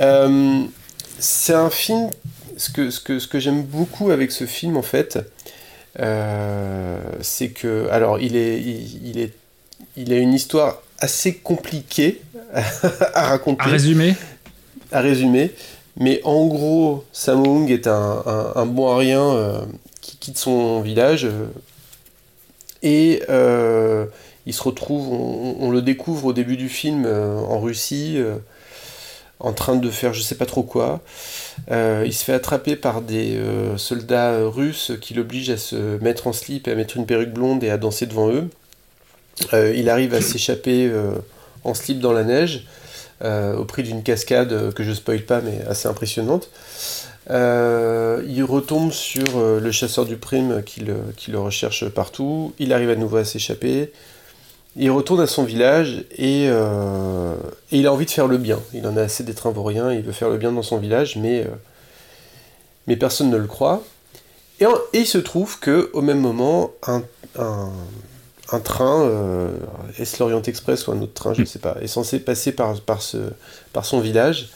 Euh, 0.00 0.64
c'est 1.18 1.54
un 1.54 1.70
film 1.70 2.10
ce 2.56 2.70
que 2.70 2.90
ce 2.90 3.00
que 3.00 3.18
ce 3.18 3.28
que 3.28 3.38
j'aime 3.38 3.62
beaucoup 3.62 4.10
avec 4.10 4.32
ce 4.32 4.46
film 4.46 4.76
en 4.76 4.82
fait 4.82 5.18
euh, 6.00 7.00
c'est 7.20 7.50
que 7.50 7.88
alors 7.90 8.18
il 8.18 8.36
est 8.36 8.60
il, 8.60 9.08
il 9.08 9.18
est 9.18 9.32
il 9.96 10.12
a 10.12 10.18
une 10.18 10.34
histoire 10.34 10.82
assez 10.98 11.34
compliquée 11.34 12.20
à 13.14 13.26
raconter. 13.28 13.62
À 13.62 13.66
résumer. 13.66 14.14
À 14.92 15.00
résumer. 15.00 15.52
Mais 15.96 16.20
en 16.24 16.46
gros, 16.46 17.04
Sammo 17.12 17.56
Hung 17.56 17.70
est 17.70 17.86
un, 17.86 18.52
un, 18.56 18.66
bon 18.66 18.90
à 18.90 18.96
rien 18.98 19.22
euh, 19.22 19.60
qui 20.04 20.16
quitte 20.18 20.38
son 20.38 20.80
village 20.82 21.24
euh, 21.24 21.46
et 22.82 23.22
euh, 23.30 24.04
il 24.44 24.52
se 24.52 24.62
retrouve, 24.62 25.08
on, 25.10 25.70
le 25.70 25.80
découvre 25.80 26.26
au 26.26 26.32
début 26.34 26.58
du 26.58 26.68
film 26.68 27.04
euh, 27.06 27.38
en 27.38 27.58
Russie, 27.58 28.18
en 29.40 29.54
train 29.54 29.76
de 29.76 29.90
faire 29.90 30.12
je 30.12 30.20
sais 30.20 30.34
pas 30.34 30.44
trop 30.44 30.62
quoi. 30.62 31.00
Il 31.70 32.12
se 32.12 32.24
fait 32.24 32.34
attraper 32.34 32.76
par 32.76 33.00
des 33.00 33.40
soldats 33.78 34.46
russes 34.46 34.92
qui 35.00 35.14
l'obligent 35.14 35.50
à 35.50 35.56
se 35.56 35.98
mettre 36.02 36.26
en 36.26 36.34
slip 36.34 36.68
et 36.68 36.72
à 36.72 36.74
mettre 36.74 36.98
une 36.98 37.06
perruque 37.06 37.32
blonde 37.32 37.64
et 37.64 37.70
à 37.70 37.78
danser 37.78 38.04
devant 38.04 38.30
eux. 38.30 38.50
Il 39.74 39.88
arrive 39.88 40.12
à 40.12 40.20
s'échapper 40.20 40.92
en 41.64 41.72
slip 41.72 42.00
dans 42.00 42.12
la 42.12 42.24
neige 42.24 42.66
euh, 43.24 43.56
au 43.56 43.64
prix 43.64 43.82
d'une 43.82 44.02
cascade 44.02 44.52
euh, 44.52 44.70
que 44.70 44.82
je 44.82 44.92
spoil 44.92 45.22
pas 45.22 45.40
mais 45.40 45.62
assez 45.66 45.88
impressionnante. 45.88 46.50
Euh, 47.30 48.22
il 48.28 48.44
retombe 48.44 48.92
sur 48.92 49.40
le 49.40 49.72
chasseur 49.72 50.04
du 50.04 50.16
prime 50.16 50.62
qui 50.62 50.80
le, 50.80 51.38
recherche 51.38 51.88
partout. 51.88 52.52
Il 52.58 52.74
arrive 52.74 52.90
à 52.90 52.96
nouveau 52.96 53.16
à 53.16 53.24
s'échapper. 53.24 53.92
Il 54.76 54.90
retourne 54.90 55.20
à 55.20 55.26
son 55.26 55.44
village 55.44 56.04
et, 56.18 56.48
il 57.70 57.86
a 57.86 57.92
envie 57.92 58.04
de 58.04 58.10
faire 58.10 58.26
le 58.26 58.36
bien. 58.36 58.60
Il 58.74 58.86
en 58.86 58.96
a 58.98 59.02
assez 59.02 59.24
d'être 59.24 59.46
un 59.46 59.52
vaurien, 59.52 59.90
il 59.90 60.02
veut 60.02 60.12
faire 60.12 60.28
le 60.28 60.36
bien 60.36 60.52
dans 60.52 60.62
son 60.62 60.76
village, 60.76 61.16
mais, 61.16 61.46
personne 62.96 63.30
ne 63.30 63.38
le 63.38 63.46
croit. 63.46 63.82
Et, 64.60 64.66
il 64.92 65.06
se 65.06 65.18
trouve 65.18 65.60
que 65.60 65.90
au 65.94 66.02
même 66.02 66.20
moment, 66.20 66.72
un, 66.86 67.02
un 68.52 68.60
train, 68.60 69.02
euh, 69.02 69.48
est-ce 69.98 70.18
l'Orient 70.18 70.42
Express 70.42 70.86
ou 70.86 70.92
un 70.92 71.00
autre 71.00 71.14
train, 71.14 71.34
je 71.34 71.40
ne 71.40 71.46
sais 71.46 71.58
pas, 71.58 71.76
est 71.80 71.86
censé 71.86 72.18
passer 72.20 72.52
par, 72.52 72.78
par, 72.80 73.00
ce, 73.02 73.16
par 73.72 73.84
son 73.84 74.00
village. 74.00 74.50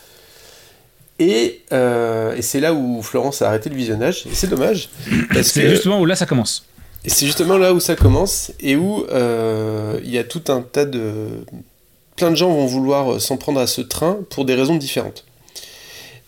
Et, 1.18 1.62
euh, 1.72 2.36
et 2.36 2.42
c'est 2.42 2.60
là 2.60 2.74
où 2.74 3.02
Florence 3.02 3.42
a 3.42 3.48
arrêté 3.48 3.70
le 3.70 3.76
visionnage, 3.76 4.26
et 4.30 4.34
c'est 4.34 4.46
dommage. 4.46 4.88
C'est 5.42 5.62
que- 5.62 5.68
justement 5.70 6.00
où 6.00 6.06
là 6.06 6.14
ça 6.16 6.26
commence. 6.26 6.64
et 7.04 7.10
c'est 7.10 7.26
justement 7.26 7.58
là 7.58 7.72
où 7.72 7.80
ça 7.80 7.96
commence 7.96 8.52
et 8.60 8.76
où 8.76 9.04
euh, 9.10 9.98
il 10.04 10.10
y 10.10 10.18
a 10.18 10.24
tout 10.24 10.42
un 10.48 10.60
tas 10.62 10.84
de... 10.84 11.26
Plein 12.16 12.30
de 12.30 12.36
gens 12.36 12.50
vont 12.50 12.66
vouloir 12.66 13.20
s'en 13.20 13.36
prendre 13.36 13.60
à 13.60 13.66
ce 13.66 13.80
train 13.80 14.18
pour 14.30 14.44
des 14.44 14.54
raisons 14.54 14.76
différentes. 14.76 15.24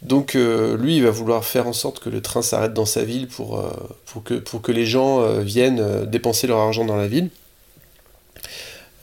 Donc 0.03 0.35
euh, 0.35 0.77
lui, 0.77 0.97
il 0.97 1.03
va 1.03 1.11
vouloir 1.11 1.45
faire 1.45 1.67
en 1.67 1.73
sorte 1.73 1.99
que 2.01 2.09
le 2.09 2.23
train 2.23 2.43
s'arrête 2.43 2.73
dans 2.73 2.87
sa 2.87 3.05
ville 3.05 3.29
pour, 3.29 3.59
euh, 3.59 3.71
pour, 4.07 4.23
que, 4.23 4.35
pour 4.35 4.63
que 4.63 4.73
les 4.73 4.87
gens 4.87 5.21
euh, 5.21 5.41
viennent 5.41 6.07
dépenser 6.07 6.47
leur 6.47 6.59
argent 6.59 6.85
dans 6.85 6.97
la 6.97 7.07
ville. 7.07 7.29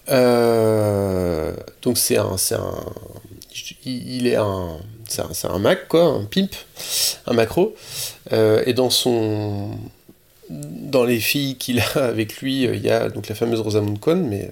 Euh, 0.09 1.53
donc 1.81 1.97
c'est 1.97 2.17
un, 2.17 2.35
un, 2.51 2.85
il 3.85 4.27
est 4.27 4.35
un, 4.35 4.77
c'est 5.07 5.21
un, 5.45 5.49
un 5.49 5.59
Mac 5.59 5.87
quoi, 5.87 6.03
un 6.03 6.25
pimp, 6.25 6.51
un 7.25 7.33
macro. 7.33 7.75
Euh, 8.31 8.63
et 8.65 8.73
dans 8.73 8.89
son, 8.89 9.71
dans 10.49 11.03
les 11.03 11.19
filles 11.19 11.55
qu'il 11.55 11.79
a 11.79 11.87
avec 11.95 12.37
lui, 12.37 12.67
euh, 12.67 12.75
il 12.75 12.83
y 12.83 12.89
a 12.89 13.09
donc 13.09 13.27
la 13.27 13.35
fameuse 13.35 13.61
Rosamund 13.61 13.99
Cohn, 13.99 14.27
mais 14.27 14.45
euh, 14.45 14.51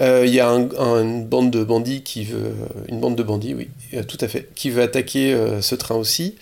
Euh, 0.00 0.24
Il 0.26 0.34
y 0.34 0.40
a 0.40 0.48
un- 0.48 0.68
un- 0.76 1.02
une 1.02 1.24
bande 1.24 1.50
de 1.52 1.62
bandits 1.62 2.02
qui 2.02 2.24
veut, 2.24 2.52
une 2.88 2.98
bande 2.98 3.14
de 3.14 3.22
bandits, 3.22 3.54
oui, 3.54 3.68
euh, 3.94 4.02
tout 4.02 4.18
à 4.20 4.26
fait, 4.26 4.48
qui 4.56 4.70
veut 4.70 4.82
attaquer 4.82 5.32
euh, 5.32 5.62
ce 5.62 5.76
train 5.76 5.94
aussi. 5.94 6.34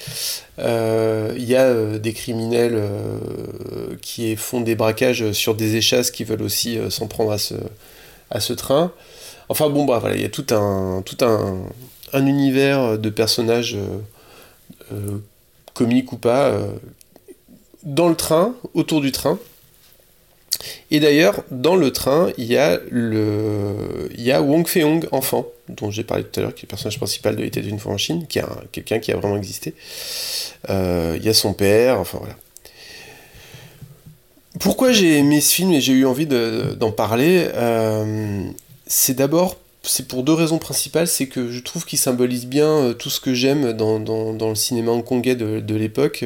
Il 0.58 1.44
y 1.44 1.56
a 1.56 1.98
des 1.98 2.12
criminels 2.12 2.80
qui 4.00 4.36
font 4.36 4.60
des 4.60 4.74
braquages 4.74 5.32
sur 5.32 5.54
des 5.54 5.76
échasses 5.76 6.10
qui 6.10 6.24
veulent 6.24 6.42
aussi 6.42 6.78
s'en 6.88 7.08
prendre 7.08 7.32
à 7.32 7.38
ce, 7.38 7.54
à 8.30 8.40
ce 8.40 8.52
train. 8.52 8.92
Enfin 9.48 9.68
bon, 9.68 9.84
bah 9.84 9.98
voilà, 9.98 10.16
il 10.16 10.22
y 10.22 10.24
a 10.24 10.28
tout 10.30 10.46
un, 10.54 11.02
tout 11.04 11.22
un, 11.24 11.58
un 12.12 12.26
univers 12.26 12.96
de 12.98 13.10
personnages 13.10 13.76
comiques 15.74 16.12
ou 16.12 16.16
pas 16.16 16.56
dans 17.82 18.08
le 18.08 18.14
train, 18.14 18.54
autour 18.74 19.00
du 19.00 19.10
train. 19.10 19.38
Et 20.90 21.00
d'ailleurs, 21.00 21.42
dans 21.50 21.76
le 21.76 21.90
train, 21.92 22.30
il 22.38 22.44
y 22.44 22.56
a, 22.56 22.78
le... 22.90 24.08
il 24.14 24.22
y 24.22 24.32
a 24.32 24.42
Wong 24.42 24.66
Fei-hong, 24.66 25.06
enfant, 25.12 25.46
dont 25.68 25.90
j'ai 25.90 26.04
parlé 26.04 26.24
tout 26.24 26.40
à 26.40 26.42
l'heure, 26.42 26.54
qui 26.54 26.60
est 26.60 26.66
le 26.66 26.68
personnage 26.68 26.98
principal 26.98 27.36
de 27.36 27.42
l'été 27.42 27.60
d'une 27.62 27.78
fois 27.78 27.92
en 27.92 27.98
Chine, 27.98 28.26
qui 28.28 28.38
est 28.38 28.42
un- 28.42 28.60
quelqu'un 28.72 28.98
qui 28.98 29.12
a 29.12 29.16
vraiment 29.16 29.36
existé. 29.36 29.74
Euh, 30.70 31.16
il 31.18 31.24
y 31.24 31.28
a 31.28 31.34
son 31.34 31.52
père, 31.54 31.98
enfin 31.98 32.18
voilà. 32.20 32.36
Pourquoi 34.60 34.92
j'ai 34.92 35.18
aimé 35.18 35.40
ce 35.40 35.52
film 35.54 35.72
et 35.72 35.80
j'ai 35.80 35.92
eu 35.94 36.04
envie 36.06 36.26
de- 36.26 36.74
d'en 36.78 36.92
parler 36.92 37.48
euh, 37.54 38.44
C'est 38.86 39.14
d'abord, 39.14 39.56
c'est 39.82 40.06
pour 40.06 40.22
deux 40.22 40.34
raisons 40.34 40.58
principales, 40.58 41.08
c'est 41.08 41.26
que 41.26 41.50
je 41.50 41.60
trouve 41.60 41.84
qu'il 41.86 41.98
symbolise 41.98 42.46
bien 42.46 42.68
euh, 42.68 42.92
tout 42.92 43.08
ce 43.10 43.18
que 43.20 43.32
j'aime 43.34 43.72
dans, 43.72 43.98
dans- 43.98 44.32
le 44.50 44.54
cinéma 44.54 44.92
hongkongais 44.92 45.34
de, 45.36 45.60
de 45.60 45.74
l'époque. 45.74 46.24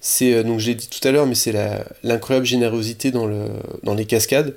C'est, 0.00 0.34
euh, 0.34 0.42
donc 0.42 0.60
je 0.60 0.68
l'ai 0.68 0.74
dit 0.74 0.88
tout 0.88 1.06
à 1.06 1.10
l'heure, 1.10 1.26
mais 1.26 1.34
c'est 1.34 1.54
l'incroyable 2.02 2.46
générosité 2.46 3.10
dans, 3.10 3.26
le, 3.26 3.48
dans 3.82 3.94
les 3.94 4.06
cascades. 4.06 4.54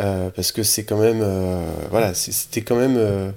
Euh, 0.00 0.30
parce 0.30 0.52
que 0.52 0.62
c'est 0.62 0.84
quand 0.84 0.96
même, 0.96 1.20
euh, 1.22 1.64
voilà, 1.90 2.14
c'était 2.14 2.62
quand 2.62 2.76
même, 2.76 2.96
euh, 2.96 3.30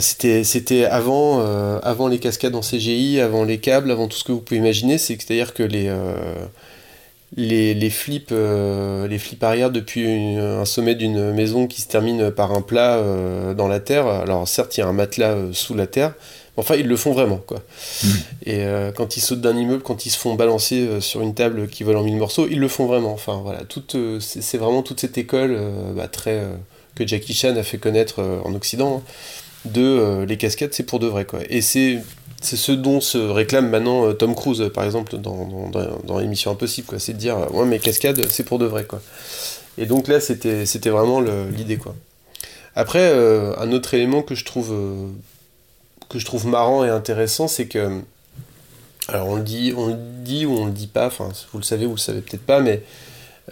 c'était, 0.00 0.84
avant, 0.84 1.40
avant 1.82 2.08
les 2.08 2.18
cascades 2.18 2.54
en 2.54 2.60
CGI, 2.60 3.20
avant 3.20 3.44
les 3.44 3.58
câbles, 3.58 3.90
avant 3.90 4.08
tout 4.08 4.16
ce 4.16 4.24
que 4.24 4.32
vous 4.32 4.40
pouvez 4.40 4.58
imaginer. 4.58 4.98
C'est, 4.98 5.14
c'est-à-dire 5.20 5.54
que 5.54 5.62
les, 5.62 5.92
les, 7.36 7.74
les 7.74 7.90
flips, 7.90 8.32
les 8.32 9.18
flips 9.18 9.42
arrière 9.42 9.70
depuis 9.70 10.06
un 10.36 10.64
sommet 10.66 10.94
d'une 10.94 11.32
maison 11.32 11.66
qui 11.66 11.80
se 11.80 11.88
termine 11.88 12.30
par 12.30 12.52
un 12.52 12.60
plat 12.60 13.02
dans 13.56 13.68
la 13.68 13.80
terre. 13.80 14.06
Alors 14.06 14.46
certes, 14.46 14.76
il 14.76 14.80
y 14.80 14.82
a 14.82 14.86
un 14.86 14.92
matelas 14.92 15.36
sous 15.52 15.74
la 15.74 15.86
terre, 15.86 16.12
enfin 16.56 16.74
ils 16.76 16.86
le 16.86 16.96
font 16.96 17.12
vraiment 17.12 17.38
quoi. 17.38 17.62
Et 18.44 18.60
euh, 18.60 18.92
quand 18.92 19.16
ils 19.16 19.20
sautent 19.20 19.40
d'un 19.40 19.56
immeuble, 19.56 19.82
quand 19.82 20.06
ils 20.06 20.10
se 20.10 20.18
font 20.18 20.34
balancer 20.34 20.80
euh, 20.80 21.00
sur 21.00 21.22
une 21.22 21.34
table 21.34 21.68
qui 21.68 21.84
vole 21.84 21.96
en 21.96 22.02
mille 22.02 22.16
morceaux, 22.16 22.46
ils 22.50 22.58
le 22.58 22.68
font 22.68 22.86
vraiment. 22.86 23.12
Enfin 23.12 23.40
voilà, 23.42 23.64
toute, 23.64 23.94
euh, 23.94 24.20
c'est, 24.20 24.58
vraiment 24.58 24.82
toute 24.82 25.00
cette 25.00 25.18
école 25.18 25.58
bah, 25.96 26.08
très 26.08 26.42
que 26.94 27.06
Jackie 27.06 27.34
Chan 27.34 27.56
a 27.56 27.62
fait 27.62 27.78
connaître 27.78 28.22
en 28.44 28.54
Occident 28.54 28.98
hein, 28.98 29.10
de 29.64 30.24
les 30.28 30.36
cascades, 30.36 30.72
c'est 30.72 30.82
pour 30.82 30.98
de 30.98 31.06
vrai 31.06 31.24
quoi. 31.24 31.40
Et 31.48 31.60
c'est 31.60 32.02
c'est 32.40 32.56
ce 32.56 32.72
dont 32.72 33.00
se 33.00 33.18
réclame 33.18 33.70
maintenant 33.70 34.12
Tom 34.14 34.34
Cruise, 34.34 34.68
par 34.74 34.82
exemple, 34.82 35.16
dans, 35.16 35.46
dans, 35.46 35.68
dans, 35.68 35.98
dans 36.04 36.18
l'émission 36.18 36.50
Impossible, 36.50 36.88
quoi. 36.88 36.98
C'est 36.98 37.12
de 37.12 37.18
dire, 37.18 37.36
ouais, 37.54 37.64
mais 37.64 37.78
cascades, 37.78 38.26
c'est 38.30 38.42
pour 38.42 38.58
de 38.58 38.64
vrai, 38.64 38.82
quoi. 38.82 39.00
Et 39.78 39.86
donc 39.86 40.08
là, 40.08 40.18
c'était, 40.18 40.90
vraiment 40.90 41.20
l'idée, 41.20 41.76
quoi. 41.76 41.94
Après, 42.74 43.10
euh, 43.12 43.54
un 43.58 43.72
autre 43.72 43.94
élément 43.94 44.22
que 44.22 44.34
je 44.34 44.44
trouve, 44.44 44.72
euh, 44.72 45.08
que 46.12 46.18
je 46.18 46.24
trouve 46.24 46.46
marrant 46.46 46.84
et 46.84 46.90
intéressant, 46.90 47.48
c'est 47.48 47.66
que, 47.66 48.00
alors 49.08 49.28
on 49.28 49.36
le 49.36 49.42
dit, 49.42 49.72
on 49.76 49.86
le 49.86 49.96
dit 49.96 50.46
ou 50.46 50.52
on 50.52 50.66
le 50.66 50.72
dit 50.72 50.86
pas, 50.86 51.06
enfin, 51.06 51.28
vous 51.52 51.58
le 51.58 51.64
savez 51.64 51.86
ou 51.86 51.90
vous 51.90 51.96
le 51.96 52.00
savez 52.00 52.20
peut-être 52.20 52.46
pas, 52.46 52.60
mais 52.60 52.82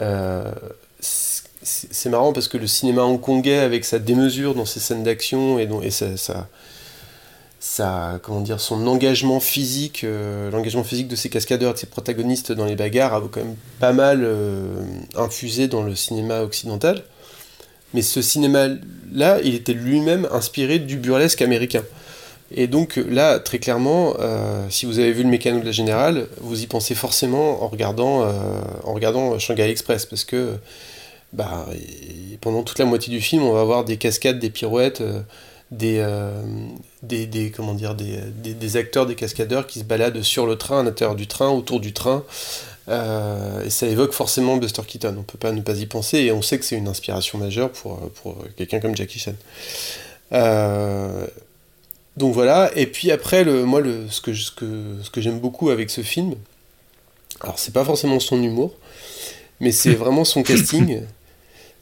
euh, 0.00 0.50
c'est 1.00 2.08
marrant 2.08 2.32
parce 2.32 2.48
que 2.48 2.58
le 2.58 2.66
cinéma 2.66 3.02
hongkongais, 3.02 3.58
avec 3.58 3.84
sa 3.84 3.98
démesure 3.98 4.54
dans 4.54 4.64
ses 4.64 4.80
scènes 4.80 5.02
d'action 5.02 5.58
et, 5.58 5.64
et 5.64 5.90
comment 8.22 8.40
dire, 8.40 8.60
son 8.60 8.86
engagement 8.86 9.40
physique, 9.40 10.04
euh, 10.04 10.50
l'engagement 10.50 10.84
physique 10.84 11.08
de 11.08 11.16
ses 11.16 11.28
cascadeurs, 11.28 11.74
de 11.74 11.78
ses 11.78 11.86
protagonistes 11.86 12.52
dans 12.52 12.64
les 12.64 12.76
bagarres, 12.76 13.14
a 13.14 13.22
quand 13.30 13.40
même 13.40 13.56
pas 13.78 13.92
mal 13.92 14.20
euh, 14.22 14.82
infusé 15.16 15.68
dans 15.68 15.82
le 15.82 15.94
cinéma 15.94 16.40
occidental. 16.40 17.02
Mais 17.92 18.02
ce 18.02 18.22
cinéma-là, 18.22 19.40
il 19.42 19.54
était 19.54 19.72
lui-même 19.72 20.28
inspiré 20.30 20.78
du 20.78 20.96
burlesque 20.96 21.42
américain. 21.42 21.82
Et 22.52 22.66
donc 22.66 22.96
là, 22.96 23.38
très 23.38 23.58
clairement, 23.60 24.14
euh, 24.18 24.66
si 24.70 24.84
vous 24.86 24.98
avez 24.98 25.12
vu 25.12 25.22
le 25.22 25.28
mécano 25.28 25.60
de 25.60 25.64
la 25.66 25.72
générale, 25.72 26.26
vous 26.40 26.62
y 26.62 26.66
pensez 26.66 26.94
forcément 26.96 27.62
en 27.62 27.68
regardant, 27.68 28.22
euh, 28.24 28.30
en 28.84 28.92
regardant 28.92 29.38
Shanghai 29.38 29.70
Express, 29.70 30.04
parce 30.06 30.24
que 30.24 30.54
bah, 31.32 31.66
pendant 32.40 32.62
toute 32.64 32.78
la 32.80 32.86
moitié 32.86 33.12
du 33.12 33.20
film, 33.20 33.44
on 33.44 33.52
va 33.52 33.60
avoir 33.60 33.84
des 33.84 33.96
cascades, 33.98 34.40
des 34.40 34.50
pirouettes, 34.50 35.00
euh, 35.00 35.20
des, 35.70 36.04
des, 37.04 37.26
des- 37.26 37.50
comment 37.52 37.74
dire, 37.74 37.94
des, 37.94 38.18
des- 38.54 38.76
acteurs, 38.76 39.06
des 39.06 39.14
cascadeurs 39.14 39.68
qui 39.68 39.78
se 39.78 39.84
baladent 39.84 40.22
sur 40.22 40.44
le 40.46 40.56
train, 40.56 40.80
à 40.80 40.82
l'intérieur 40.82 41.14
du 41.14 41.28
train, 41.28 41.50
autour 41.50 41.78
du 41.78 41.92
train. 41.92 42.24
Et 42.88 43.70
ça 43.70 43.86
évoque 43.86 44.12
forcément 44.12 44.56
Buster 44.56 44.82
Keaton. 44.84 45.14
On 45.18 45.22
peut 45.22 45.38
pas 45.38 45.52
ne 45.52 45.60
pas 45.60 45.76
y 45.76 45.86
penser, 45.86 46.18
et 46.18 46.32
on 46.32 46.42
sait 46.42 46.58
que 46.58 46.64
c'est 46.64 46.76
une 46.76 46.88
inspiration 46.88 47.38
majeure 47.38 47.70
pour, 47.70 47.98
pour 48.22 48.38
quelqu'un 48.56 48.80
comme 48.80 48.96
Jackie 48.96 49.20
Chan. 49.20 49.34
Donc 52.16 52.34
voilà, 52.34 52.70
et 52.76 52.86
puis 52.86 53.10
après, 53.10 53.44
le, 53.44 53.64
moi, 53.64 53.80
le, 53.80 54.08
ce 54.08 54.20
que, 54.20 54.34
ce 54.34 54.50
que, 54.50 54.96
ce 55.02 55.10
que 55.10 55.20
j'aime 55.20 55.40
beaucoup 55.40 55.70
avec 55.70 55.90
ce 55.90 56.02
film, 56.02 56.34
alors 57.40 57.58
c'est 57.58 57.72
pas 57.72 57.84
forcément 57.84 58.20
son 58.20 58.42
humour, 58.42 58.74
mais 59.60 59.72
c'est 59.72 59.94
vraiment 59.94 60.24
son 60.24 60.42
casting. 60.42 61.02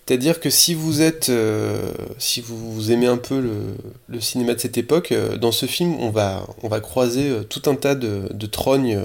C'est-à-dire 0.07 0.41
que 0.41 0.49
si 0.49 0.73
vous 0.73 1.03
êtes, 1.03 1.29
euh, 1.29 1.93
si 2.19 2.41
vous, 2.41 2.93
aimez 2.93 3.07
un 3.07 3.19
peu 3.19 3.41
le, 3.41 3.77
le 4.09 4.21
cinéma 4.21 4.55
de 4.55 4.61
cette 4.61 4.79
époque, 4.79 5.13
euh, 5.13 5.37
dans 5.37 5.53
ce 5.53 5.67
film, 5.67 5.97
on 6.01 6.09
va, 6.09 6.47
on 6.63 6.69
va 6.69 6.81
croiser 6.81 7.29
euh, 7.29 7.43
tout 7.43 7.69
un 7.69 7.75
tas 7.75 7.95
de, 7.95 8.29
de 8.33 8.47
trognes 8.47 8.99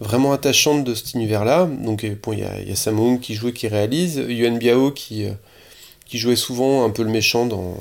vraiment 0.00 0.32
attachantes 0.32 0.84
de 0.84 0.94
cet 0.94 1.14
univers-là. 1.14 1.66
Donc 1.66 2.04
euh, 2.04 2.14
bon, 2.22 2.32
il 2.32 2.40
y 2.40 2.44
a, 2.44 2.60
il 2.60 2.68
y 2.68 2.72
a 2.72 2.76
Sam 2.76 2.98
Hung 2.98 3.20
qui 3.20 3.34
joue 3.34 3.48
et 3.48 3.52
qui 3.52 3.68
réalise, 3.68 4.16
Yuan 4.28 4.58
Biao 4.58 4.90
qui, 4.90 5.26
qui 6.04 6.18
jouait 6.18 6.36
souvent 6.36 6.84
un 6.84 6.90
peu 6.90 7.02
le 7.02 7.10
méchant 7.10 7.46
dans, 7.46 7.76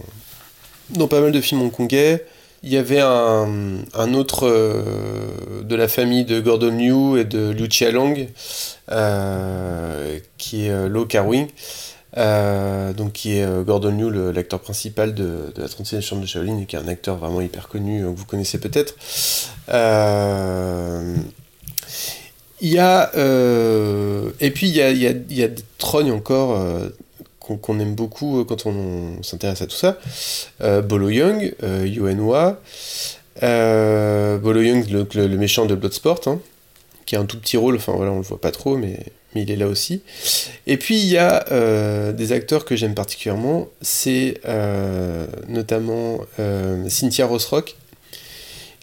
dans 0.91 1.07
pas 1.07 1.21
mal 1.21 1.31
de 1.31 1.41
films 1.41 1.61
hongkongais. 1.61 2.25
Il 2.67 2.73
y 2.73 2.77
avait 2.77 2.99
un, 2.99 3.47
un 3.93 4.13
autre 4.15 4.47
euh, 4.47 5.61
de 5.61 5.75
la 5.75 5.87
famille 5.87 6.25
de 6.25 6.39
Gordon 6.39 6.75
Liu 6.75 7.19
et 7.19 7.23
de 7.23 7.51
Liu 7.51 7.67
Chialang, 7.69 8.27
euh, 8.91 10.17
qui 10.39 10.65
est 10.65 10.71
euh, 10.71 10.87
Lo 10.89 11.05
Carwing, 11.05 11.47
euh, 12.17 12.91
donc 12.93 13.13
qui 13.13 13.37
est 13.37 13.63
Gordon 13.63 13.91
Liu, 13.95 14.31
l'acteur 14.33 14.61
principal 14.61 15.13
de, 15.13 15.53
de 15.53 15.61
la 15.61 15.67
36e 15.67 16.01
chambre 16.01 16.23
de 16.23 16.27
Shaolin, 16.27 16.57
et 16.57 16.65
qui 16.65 16.75
est 16.75 16.79
un 16.79 16.87
acteur 16.87 17.17
vraiment 17.17 17.39
hyper 17.41 17.67
connu, 17.67 18.01
que 18.01 18.05
vous 18.07 18.25
connaissez 18.25 18.57
peut-être. 18.57 18.95
Il 22.61 22.69
y 22.71 22.79
a, 22.79 23.11
et 24.39 24.51
puis 24.51 24.69
il 24.69 24.75
y 24.75 24.81
a, 24.81 24.89
il 24.89 24.97
y 24.97 25.07
a- 25.07 25.11
il 25.11 25.37
y 25.37 25.43
a 25.43 25.47
des 25.49 25.63
trognes 25.77 26.11
encore 26.11 26.57
qu'on 27.45 27.79
aime 27.79 27.95
beaucoup 27.95 28.39
euh, 28.39 28.43
quand 28.43 28.65
on, 28.65 29.21
s'intéresse 29.23 29.61
à 29.61 29.67
tout 29.67 29.75
ça. 29.75 29.97
Euh, 30.61 30.81
Bolo 30.81 31.09
Young, 31.09 31.53
euh, 31.63 31.87
euh, 33.43 34.37
Bolo 34.37 34.61
Young, 34.61 34.85
le, 34.89 35.27
méchant 35.37 35.65
de 35.65 35.75
Bloodsport, 35.75 36.21
hein, 36.27 36.39
qui 37.05 37.15
a 37.15 37.19
un 37.19 37.25
tout 37.25 37.39
petit 37.39 37.57
rôle, 37.57 37.75
enfin 37.75 37.93
voilà, 37.93 38.11
on 38.11 38.17
le 38.17 38.23
voit 38.23 38.41
pas 38.41 38.51
trop, 38.51 38.77
mais, 38.77 38.99
il 39.37 39.51
est 39.51 39.57
là 39.57 39.67
aussi. 39.67 40.01
Et 40.65 40.77
puis 40.77 40.97
il 40.97 41.07
y 41.07 41.17
a 41.17 41.43
des 42.13 42.31
acteurs 42.31 42.63
que 42.63 42.77
j'aime 42.77 42.95
particulièrement, 42.95 43.67
c'est 43.81 44.39
notamment 45.49 46.19
Cynthia 46.87 47.25
Rothrock, 47.25 47.75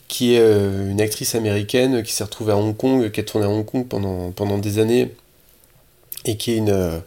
qui 0.08 0.34
est 0.34 0.46
une 0.90 1.00
actrice 1.00 1.34
américaine 1.34 2.02
qui 2.02 2.12
s'est 2.12 2.24
retrouvée 2.24 2.52
à 2.52 2.58
Hong 2.58 2.76
Kong, 2.76 3.10
qui 3.10 3.20
a 3.20 3.22
tourné 3.22 3.46
à 3.46 3.48
Hong 3.48 3.64
Kong 3.64 3.86
pendant, 3.88 4.30
pendant 4.30 4.58
des 4.58 4.78
années, 4.78 5.08
et 6.26 6.36
qui 6.36 6.52
est 6.52 6.58
une, 6.58 7.02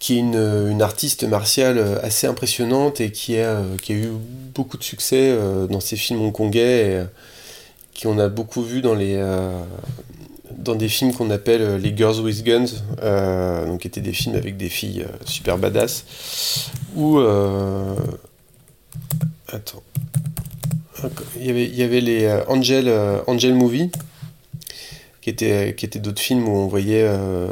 qui 0.00 0.16
est 0.16 0.20
une, 0.20 0.34
une 0.70 0.82
artiste 0.82 1.24
martiale 1.24 2.00
assez 2.02 2.26
impressionnante 2.26 3.00
et 3.00 3.12
qui 3.12 3.36
a, 3.36 3.50
euh, 3.50 3.76
qui 3.76 3.92
a 3.92 3.96
eu 3.96 4.08
beaucoup 4.54 4.78
de 4.78 4.82
succès 4.82 5.28
euh, 5.30 5.66
dans 5.66 5.78
ses 5.80 5.96
films 5.96 6.22
hongkongais, 6.22 6.96
euh, 6.96 7.04
qui 7.92 8.06
on 8.06 8.18
a 8.18 8.28
beaucoup 8.28 8.62
vu 8.62 8.80
dans 8.80 8.94
les... 8.94 9.14
euh, 9.16 9.62
dans 10.56 10.74
des 10.74 10.88
films 10.88 11.12
qu'on 11.14 11.30
appelle 11.30 11.62
euh, 11.62 11.78
les 11.78 11.96
Girls 11.96 12.18
with 12.20 12.42
Guns, 12.42 12.66
euh, 13.02 13.66
donc 13.66 13.82
qui 13.82 13.88
étaient 13.88 14.00
des 14.00 14.12
films 14.12 14.34
avec 14.34 14.56
des 14.56 14.70
filles 14.70 15.02
euh, 15.02 15.16
super 15.26 15.58
badass, 15.58 16.04
euh, 16.98 17.94
attends, 19.52 19.82
il 21.38 21.46
y 21.46 21.50
avait, 21.50 21.66
il 21.66 21.76
y 21.76 21.82
avait 21.82 22.00
les 22.00 22.24
euh, 22.24 22.42
Angel, 22.48 22.88
euh, 22.88 23.20
Angel 23.26 23.54
Movie, 23.54 23.90
qui 25.20 25.30
étaient, 25.30 25.74
qui 25.76 25.84
étaient 25.84 25.98
d'autres 25.98 26.22
films 26.22 26.48
où 26.48 26.56
on 26.56 26.66
voyait 26.66 27.04
euh, 27.06 27.50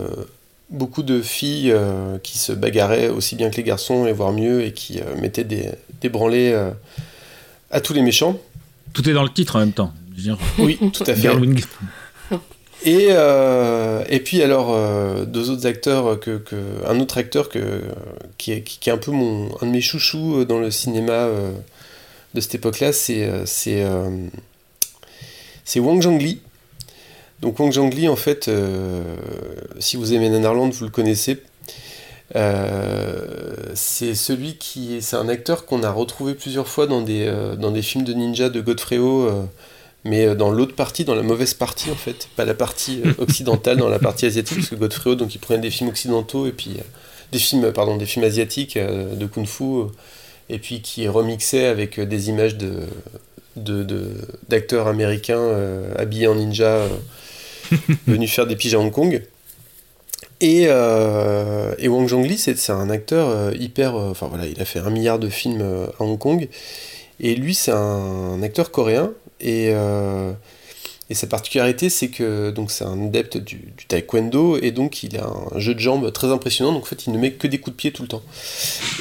beaucoup 0.70 1.02
de 1.02 1.22
filles 1.22 1.72
euh, 1.72 2.18
qui 2.18 2.38
se 2.38 2.52
bagarraient 2.52 3.08
aussi 3.08 3.36
bien 3.36 3.50
que 3.50 3.56
les 3.56 3.62
garçons, 3.62 4.06
et 4.06 4.12
voire 4.12 4.32
mieux, 4.32 4.62
et 4.62 4.72
qui 4.72 5.00
euh, 5.00 5.20
mettaient 5.20 5.44
des, 5.44 5.70
des 6.00 6.08
branlées 6.08 6.52
euh, 6.52 6.70
à 7.70 7.80
tous 7.80 7.94
les 7.94 8.02
méchants. 8.02 8.38
Tout 8.92 9.08
est 9.08 9.12
dans 9.12 9.22
le 9.22 9.30
titre 9.32 9.56
en 9.56 9.60
même 9.60 9.72
temps. 9.72 9.92
Je 10.12 10.16
veux 10.16 10.22
dire, 10.22 10.38
Oui, 10.58 10.78
tout 10.92 11.04
à 11.06 11.14
fait. 11.14 11.28
Et, 12.84 13.08
et 13.08 14.20
puis 14.20 14.40
alors 14.40 15.26
deux 15.26 15.50
autres 15.50 15.66
acteurs 15.66 16.20
que, 16.20 16.38
que 16.38 16.56
un 16.86 17.00
autre 17.00 17.18
acteur 17.18 17.48
que 17.48 17.82
qui 18.38 18.52
est, 18.52 18.62
qui, 18.62 18.78
qui 18.78 18.88
est 18.88 18.92
un 18.92 18.98
peu 18.98 19.10
mon 19.10 19.48
un 19.60 19.66
de 19.66 19.72
mes 19.72 19.80
chouchous 19.80 20.44
dans 20.44 20.60
le 20.60 20.70
cinéma 20.70 21.28
de 22.34 22.40
cette 22.40 22.54
époque-là, 22.54 22.92
c'est 22.92 23.28
c'est 23.46 23.84
c'est 25.64 25.80
Wang 25.80 26.00
Zhongli. 26.00 26.40
Donc 27.40 27.58
Wang 27.60 27.72
Zhongli 27.72 28.08
en 28.08 28.16
fait, 28.16 28.48
euh, 28.48 29.02
si 29.78 29.96
vous 29.96 30.12
aimez 30.12 30.28
Nanarland, 30.28 30.70
vous 30.70 30.84
le 30.84 30.90
connaissez. 30.90 31.38
Euh, 32.36 33.24
c'est 33.74 34.14
celui 34.14 34.56
qui 34.56 34.96
est, 34.96 35.00
c'est 35.00 35.16
un 35.16 35.28
acteur 35.28 35.64
qu'on 35.64 35.82
a 35.82 35.90
retrouvé 35.90 36.34
plusieurs 36.34 36.68
fois 36.68 36.86
dans 36.86 37.00
des, 37.00 37.24
euh, 37.26 37.56
dans 37.56 37.70
des 37.70 37.80
films 37.82 38.04
de 38.04 38.12
ninja 38.12 38.50
de 38.50 38.60
Godfrey 38.60 38.98
Ho, 38.98 39.30
mais 40.04 40.34
dans 40.34 40.50
l'autre 40.50 40.74
partie, 40.74 41.04
dans 41.04 41.14
la 41.14 41.22
mauvaise 41.22 41.54
partie 41.54 41.90
en 41.90 41.94
fait, 41.94 42.28
pas 42.36 42.44
la 42.44 42.54
partie 42.54 43.02
occidentale, 43.18 43.78
dans 43.78 43.88
la 43.88 43.98
partie 43.98 44.26
asiatique, 44.26 44.58
parce 44.58 44.68
que 44.70 44.74
Godfrey 44.74 45.10
Ho, 45.10 45.14
donc 45.14 45.34
il 45.34 45.38
prenait 45.38 45.60
des 45.60 45.70
films 45.70 45.88
occidentaux 45.90 46.46
et 46.46 46.52
puis 46.52 46.72
des 47.32 47.38
films, 47.38 47.72
pardon, 47.72 47.96
des 47.96 48.06
films 48.06 48.24
asiatiques 48.24 48.76
de 48.78 49.26
kung-fu, 49.26 49.86
et 50.50 50.58
puis 50.58 50.82
qui 50.82 51.08
remixait 51.08 51.66
avec 51.66 52.00
des 52.00 52.28
images 52.30 52.56
de 52.56 52.72
de- 53.56 53.82
de- 53.82 54.12
d'acteurs 54.48 54.86
américains 54.86 55.50
habillés 55.96 56.28
en 56.28 56.36
ninja 56.36 56.84
venus 58.06 58.32
faire 58.32 58.46
des 58.46 58.56
piges 58.56 58.74
à 58.74 58.78
Hong 58.80 58.90
Kong. 58.92 59.22
Et, 60.40 60.66
euh, 60.68 61.74
et 61.78 61.88
Wang 61.88 62.08
Zhongli, 62.08 62.38
c'est 62.38 62.70
un 62.70 62.90
acteur 62.90 63.28
euh, 63.28 63.52
hyper. 63.58 63.96
euh, 63.96 64.10
Enfin 64.10 64.28
voilà, 64.28 64.46
il 64.46 64.60
a 64.60 64.64
fait 64.64 64.78
un 64.78 64.90
milliard 64.90 65.18
de 65.18 65.28
films 65.28 65.62
à 65.98 66.02
Hong 66.02 66.18
Kong. 66.18 66.48
Et 67.20 67.34
lui, 67.34 67.54
c'est 67.54 67.72
un, 67.72 68.40
acteur 68.42 68.70
coréen. 68.70 69.12
Et, 69.40 69.72
et 71.10 71.14
sa 71.14 71.26
particularité, 71.26 71.90
c'est 71.90 72.08
que 72.08 72.54
c'est 72.68 72.84
un 72.84 73.06
adepte 73.06 73.36
du, 73.38 73.72
taekwondo. 73.88 74.58
Et 74.62 74.70
donc, 74.70 75.02
il 75.02 75.16
a 75.16 75.26
un 75.26 75.58
jeu 75.58 75.74
de 75.74 75.80
jambes 75.80 76.12
très 76.12 76.28
impressionnant. 76.28 76.72
Donc, 76.72 76.82
en 76.82 76.86
fait, 76.86 77.06
il 77.06 77.12
ne 77.12 77.18
met 77.18 77.32
que 77.32 77.48
des 77.48 77.58
coups 77.58 77.74
de 77.74 77.80
pied 77.80 77.92
tout 77.92 78.02
le 78.02 78.08
temps. 78.08 78.22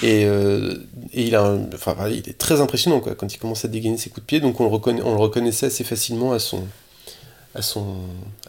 Et, 0.02 0.24
et 0.24 1.22
il, 1.24 1.36
a 1.36 1.44
un- 1.44 1.68
enfin, 1.76 1.96
il 2.10 2.28
est 2.28 2.38
très 2.40 2.60
impressionnant 2.60 3.00
quoi, 3.00 3.14
quand 3.14 3.32
il 3.32 3.38
commence 3.38 3.64
à 3.66 3.68
dégainer 3.68 3.98
ses 3.98 4.10
coups 4.10 4.22
de 4.22 4.28
pied. 4.28 4.40
Donc, 4.40 4.60
on 4.60 4.64
le, 4.64 4.70
reconnaît, 4.72 5.02
on 5.04 5.14
le 5.14 5.20
reconnaissait 5.22 5.68
assez 5.68 5.84
facilement 5.84 6.34
à 6.34 6.40
son, 6.40 6.64
à 7.58 7.62
son, 7.62 7.96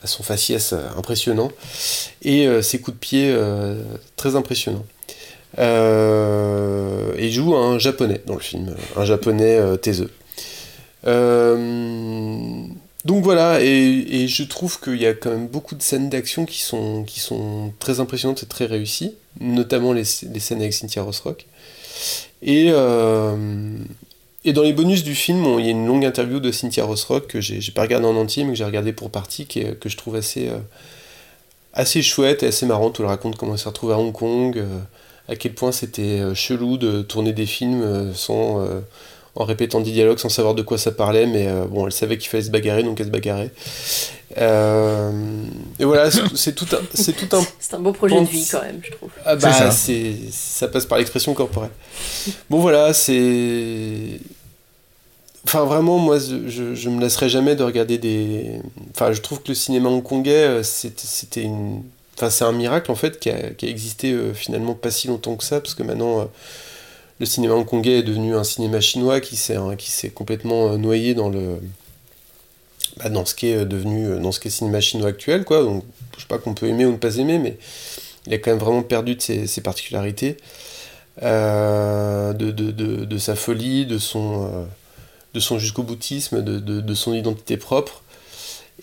à 0.02 0.06
son 0.06 0.22
faciès 0.22 0.72
euh, 0.72 0.86
impressionnant 0.96 1.50
et 2.22 2.46
euh, 2.46 2.62
ses 2.62 2.80
coups 2.80 2.94
de 2.94 3.00
pied 3.00 3.30
euh, 3.30 3.82
très 4.16 4.36
impressionnants. 4.36 4.84
Et 5.56 7.26
il 7.26 7.32
joue 7.32 7.56
un 7.56 7.78
japonais 7.78 8.20
dans 8.26 8.34
le 8.34 8.40
film, 8.40 8.76
un 8.96 9.04
japonais 9.04 9.58
taiseux. 9.78 10.10
Donc 13.04 13.24
voilà, 13.24 13.60
et, 13.62 14.28
je 14.28 14.42
trouve 14.44 14.78
qu'il 14.78 15.00
y 15.00 15.06
a 15.06 15.14
quand 15.14 15.30
même 15.30 15.48
beaucoup 15.48 15.74
de 15.74 15.82
scènes 15.82 16.10
d'action 16.10 16.44
qui 16.44 16.62
sont, 16.62 17.02
qui 17.04 17.18
sont 17.18 17.72
très 17.80 17.98
impressionnantes 17.98 18.42
et 18.42 18.46
très 18.46 18.66
réussies, 18.66 19.14
notamment 19.40 19.92
les, 19.92 20.04
les 20.30 20.40
scènes 20.40 20.60
avec 20.60 20.74
Cynthia 20.74 21.02
Rothrock. 21.02 21.46
Et, 22.42 22.70
et 24.44 24.52
dans 24.52 24.62
les 24.62 24.72
bonus 24.72 25.02
du 25.02 25.14
film, 25.14 25.44
il 25.58 25.64
y 25.64 25.68
a 25.68 25.72
une 25.72 25.86
longue 25.86 26.04
interview 26.04 26.38
de 26.38 26.52
Cynthia 26.52 26.84
Rothrock 26.84 27.26
que 27.26 27.40
j'ai 27.40 27.72
pas 27.72 27.82
regardé 27.82 28.06
en 28.06 28.16
entier, 28.16 28.44
mais 28.44 28.50
que 28.50 28.56
j'ai 28.56 28.64
regardé 28.64 28.92
pour 28.92 29.10
partie, 29.10 29.46
qui 29.46 29.64
que 29.80 29.88
je 29.88 29.96
trouve 29.96 30.14
assez, 30.14 30.48
euh, 30.48 30.58
assez 31.74 32.02
chouette 32.02 32.44
et 32.44 32.46
assez 32.46 32.64
marrante, 32.64 32.98
où 32.98 33.02
elle 33.02 33.08
raconte 33.08 33.36
comment 33.36 33.54
elle 33.54 33.58
s'est 33.58 33.68
retrouvée 33.68 33.94
à 33.94 33.98
Hong 33.98 34.12
Kong, 34.12 34.56
euh, 34.56 34.78
à 35.28 35.34
quel 35.34 35.54
point 35.54 35.72
c'était 35.72 36.20
euh, 36.20 36.34
chelou 36.34 36.76
de 36.76 37.02
tourner 37.02 37.32
des 37.32 37.46
films 37.46 38.12
sans, 38.14 38.64
en 39.34 39.44
répétant 39.44 39.80
des 39.80 39.92
dialogues 39.92 40.18
sans 40.18 40.28
savoir 40.28 40.54
de 40.54 40.62
quoi 40.62 40.78
ça 40.78 40.92
parlait, 40.92 41.26
mais 41.26 41.46
euh, 41.46 41.64
bon, 41.64 41.86
elle 41.86 41.92
savait 41.92 42.18
qu'il 42.18 42.28
fallait 42.28 42.44
se 42.44 42.50
bagarrer, 42.50 42.82
donc 42.82 43.00
elle 43.00 43.06
se 43.06 43.10
bagarrait. 43.10 43.50
Euh, 44.36 45.10
et 45.78 45.84
voilà, 45.84 46.10
c'est 46.34 46.54
tout 46.54 46.66
un... 46.72 46.80
C'est 46.94 47.14
tout 47.14 47.36
un 47.36 47.42
C'est 47.58 47.74
un 47.74 47.80
beau 47.80 47.92
projet 47.92 48.20
de 48.20 48.26
vie 48.26 48.46
quand 48.50 48.62
même, 48.62 48.80
je 48.82 48.90
trouve. 48.92 49.10
ah 49.24 49.36
bah, 49.36 49.52
ça. 49.52 49.70
c'est 49.70 50.14
ça 50.30 50.68
passe 50.68 50.86
par 50.86 50.98
l'expression 50.98 51.34
corporelle. 51.34 51.70
Bon 52.50 52.60
voilà, 52.60 52.92
c'est... 52.92 54.20
Enfin 55.44 55.64
vraiment, 55.64 55.98
moi, 55.98 56.18
je, 56.18 56.74
je, 56.74 56.88
me 56.90 57.00
lasserai 57.00 57.28
jamais 57.28 57.56
de 57.56 57.62
regarder 57.62 57.96
des... 57.96 58.60
Enfin, 58.90 59.12
je 59.12 59.20
trouve 59.22 59.40
que 59.40 59.48
le 59.48 59.54
cinéma 59.54 59.88
hongkongais, 59.88 60.32
euh, 60.32 60.62
c'était 60.62 61.06
c'était 61.06 61.42
une... 61.42 61.82
Enfin, 62.16 62.28
c'est 62.28 62.44
un 62.44 62.52
miracle 62.52 62.90
en 62.90 62.96
fait 62.96 63.18
qui 63.20 63.30
a, 63.30 63.50
qui 63.50 63.66
a 63.66 63.68
existé 63.68 64.12
euh, 64.12 64.34
finalement 64.34 64.74
pas 64.74 64.90
si 64.90 65.06
longtemps 65.08 65.36
que 65.36 65.44
ça, 65.44 65.60
parce 65.60 65.74
que 65.74 65.84
maintenant 65.84 66.20
euh, 66.20 66.24
le 67.20 67.26
cinéma 67.26 67.54
hongkongais 67.54 67.98
est 67.98 68.02
devenu 68.02 68.36
un 68.36 68.44
cinéma 68.44 68.80
chinois 68.80 69.20
qui 69.20 69.36
s'est 69.36 69.56
hein, 69.56 69.76
complètement 70.14 70.72
euh, 70.72 70.76
noyé 70.76 71.14
dans 71.14 71.28
le 71.28 71.60
bah, 72.98 73.08
dans 73.10 73.24
ce 73.24 73.34
qui 73.34 73.48
est 73.48 73.64
devenu 73.64 74.06
euh, 74.06 74.18
dans 74.18 74.32
ce 74.32 74.40
qui 74.40 74.48
est 74.48 74.50
cinéma 74.50 74.80
chinois 74.80 75.08
actuel 75.08 75.44
quoi. 75.44 75.62
Donc 75.62 75.84
je 76.16 76.22
sais 76.22 76.28
pas 76.28 76.38
qu'on 76.38 76.54
peut 76.54 76.66
aimer 76.66 76.86
ou 76.86 76.92
ne 76.92 76.96
pas 76.96 77.16
aimer, 77.16 77.38
mais 77.38 77.58
il 78.26 78.34
a 78.34 78.38
quand 78.38 78.50
même 78.50 78.60
vraiment 78.60 78.82
perdu 78.82 79.14
de 79.14 79.22
ses, 79.22 79.46
ses 79.46 79.60
particularités, 79.60 80.36
euh, 81.22 82.32
de, 82.32 82.50
de, 82.50 82.70
de, 82.70 83.04
de 83.04 83.18
sa 83.18 83.34
folie, 83.36 83.86
de 83.86 83.98
son 83.98 84.44
euh, 84.46 84.64
de 85.34 85.40
son 85.40 85.58
jusqu'au 85.58 85.82
boutisme, 85.82 86.42
de, 86.42 86.58
de 86.58 86.94
son 86.94 87.14
identité 87.14 87.56
propre. 87.56 88.02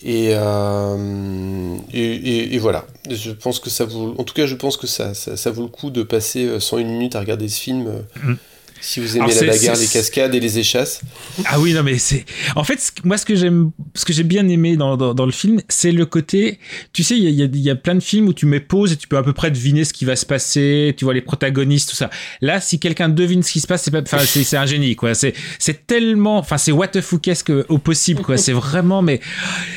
Et, 0.02 0.30
euh, 0.34 1.76
et, 1.92 2.54
et- 2.54 2.58
voilà, 2.58 2.84
je 3.10 3.30
pense 3.30 3.58
que 3.60 3.70
ça 3.70 3.84
vaut, 3.86 4.14
en 4.18 4.24
tout 4.24 4.34
cas, 4.34 4.46
je 4.46 4.54
pense 4.54 4.76
que 4.76 4.86
ça, 4.86 5.14
ça, 5.14 5.36
vaut 5.50 5.62
le 5.62 5.68
coup 5.68 5.90
de 5.90 6.02
passer 6.02 6.44
euh, 6.44 6.60
101 6.60 6.84
minutes 6.84 7.16
à 7.16 7.20
regarder 7.20 7.48
ce 7.48 7.60
film. 7.60 7.86
euh, 7.86 8.00
Mhm. 8.22 8.36
Si 8.88 9.00
vous 9.00 9.16
aimez 9.16 9.24
Alors, 9.32 9.42
la 9.42 9.52
bagarre, 9.52 9.76
les 9.76 9.86
cascades 9.88 10.32
et 10.36 10.38
les 10.38 10.58
échasses. 10.60 11.00
Ah 11.46 11.58
oui, 11.58 11.72
non, 11.72 11.82
mais 11.82 11.98
c'est. 11.98 12.24
En 12.54 12.62
fait, 12.62 12.92
moi, 13.02 13.18
ce 13.18 13.26
que 13.26 13.34
j'aime, 13.34 13.72
ce 13.94 14.04
que 14.04 14.12
j'ai 14.12 14.22
bien 14.22 14.46
aimé 14.48 14.76
dans, 14.76 14.96
dans, 14.96 15.12
dans 15.12 15.26
le 15.26 15.32
film, 15.32 15.60
c'est 15.68 15.90
le 15.90 16.06
côté. 16.06 16.60
Tu 16.92 17.02
sais, 17.02 17.16
il 17.18 17.24
y 17.24 17.26
a, 17.26 17.30
il 17.30 17.36
y 17.36 17.42
a- 17.42 17.48
y 17.66 17.70
a 17.70 17.74
plein 17.74 17.96
de 17.96 18.00
films 18.00 18.28
où 18.28 18.32
tu 18.32 18.46
mets 18.46 18.60
pause 18.60 18.92
et 18.92 18.96
tu 18.96 19.08
peux 19.08 19.16
à 19.16 19.24
peu 19.24 19.32
près 19.32 19.50
deviner 19.50 19.84
ce 19.84 19.92
qui 19.92 20.04
va 20.04 20.14
se 20.14 20.24
passer. 20.24 20.94
Tu 20.96 21.04
vois 21.04 21.14
les 21.14 21.20
protagonistes, 21.20 21.90
tout 21.90 21.96
ça. 21.96 22.10
Là, 22.40 22.60
si 22.60 22.78
quelqu'un 22.78 23.08
devine 23.08 23.42
ce 23.42 23.50
qui 23.50 23.60
se 23.60 23.66
passe, 23.66 23.82
c'est 23.82 23.90
pas. 23.90 24.02
Enfin, 24.02 24.18
c'est 24.24 24.44
c'est 24.44 24.56
un 24.56 24.66
génie, 24.66 24.94
quoi. 24.94 25.14
C'est 25.14 25.34
c'est 25.58 25.86
tellement. 25.88 26.38
Enfin, 26.38 26.56
c'est 26.56 26.70
what 26.72 26.88
the 26.88 27.00
fuckesque 27.00 27.50
au 27.68 27.78
possible, 27.78 28.22
quoi. 28.22 28.36
C'est 28.36 28.52
vraiment, 28.52 29.02
mais 29.02 29.18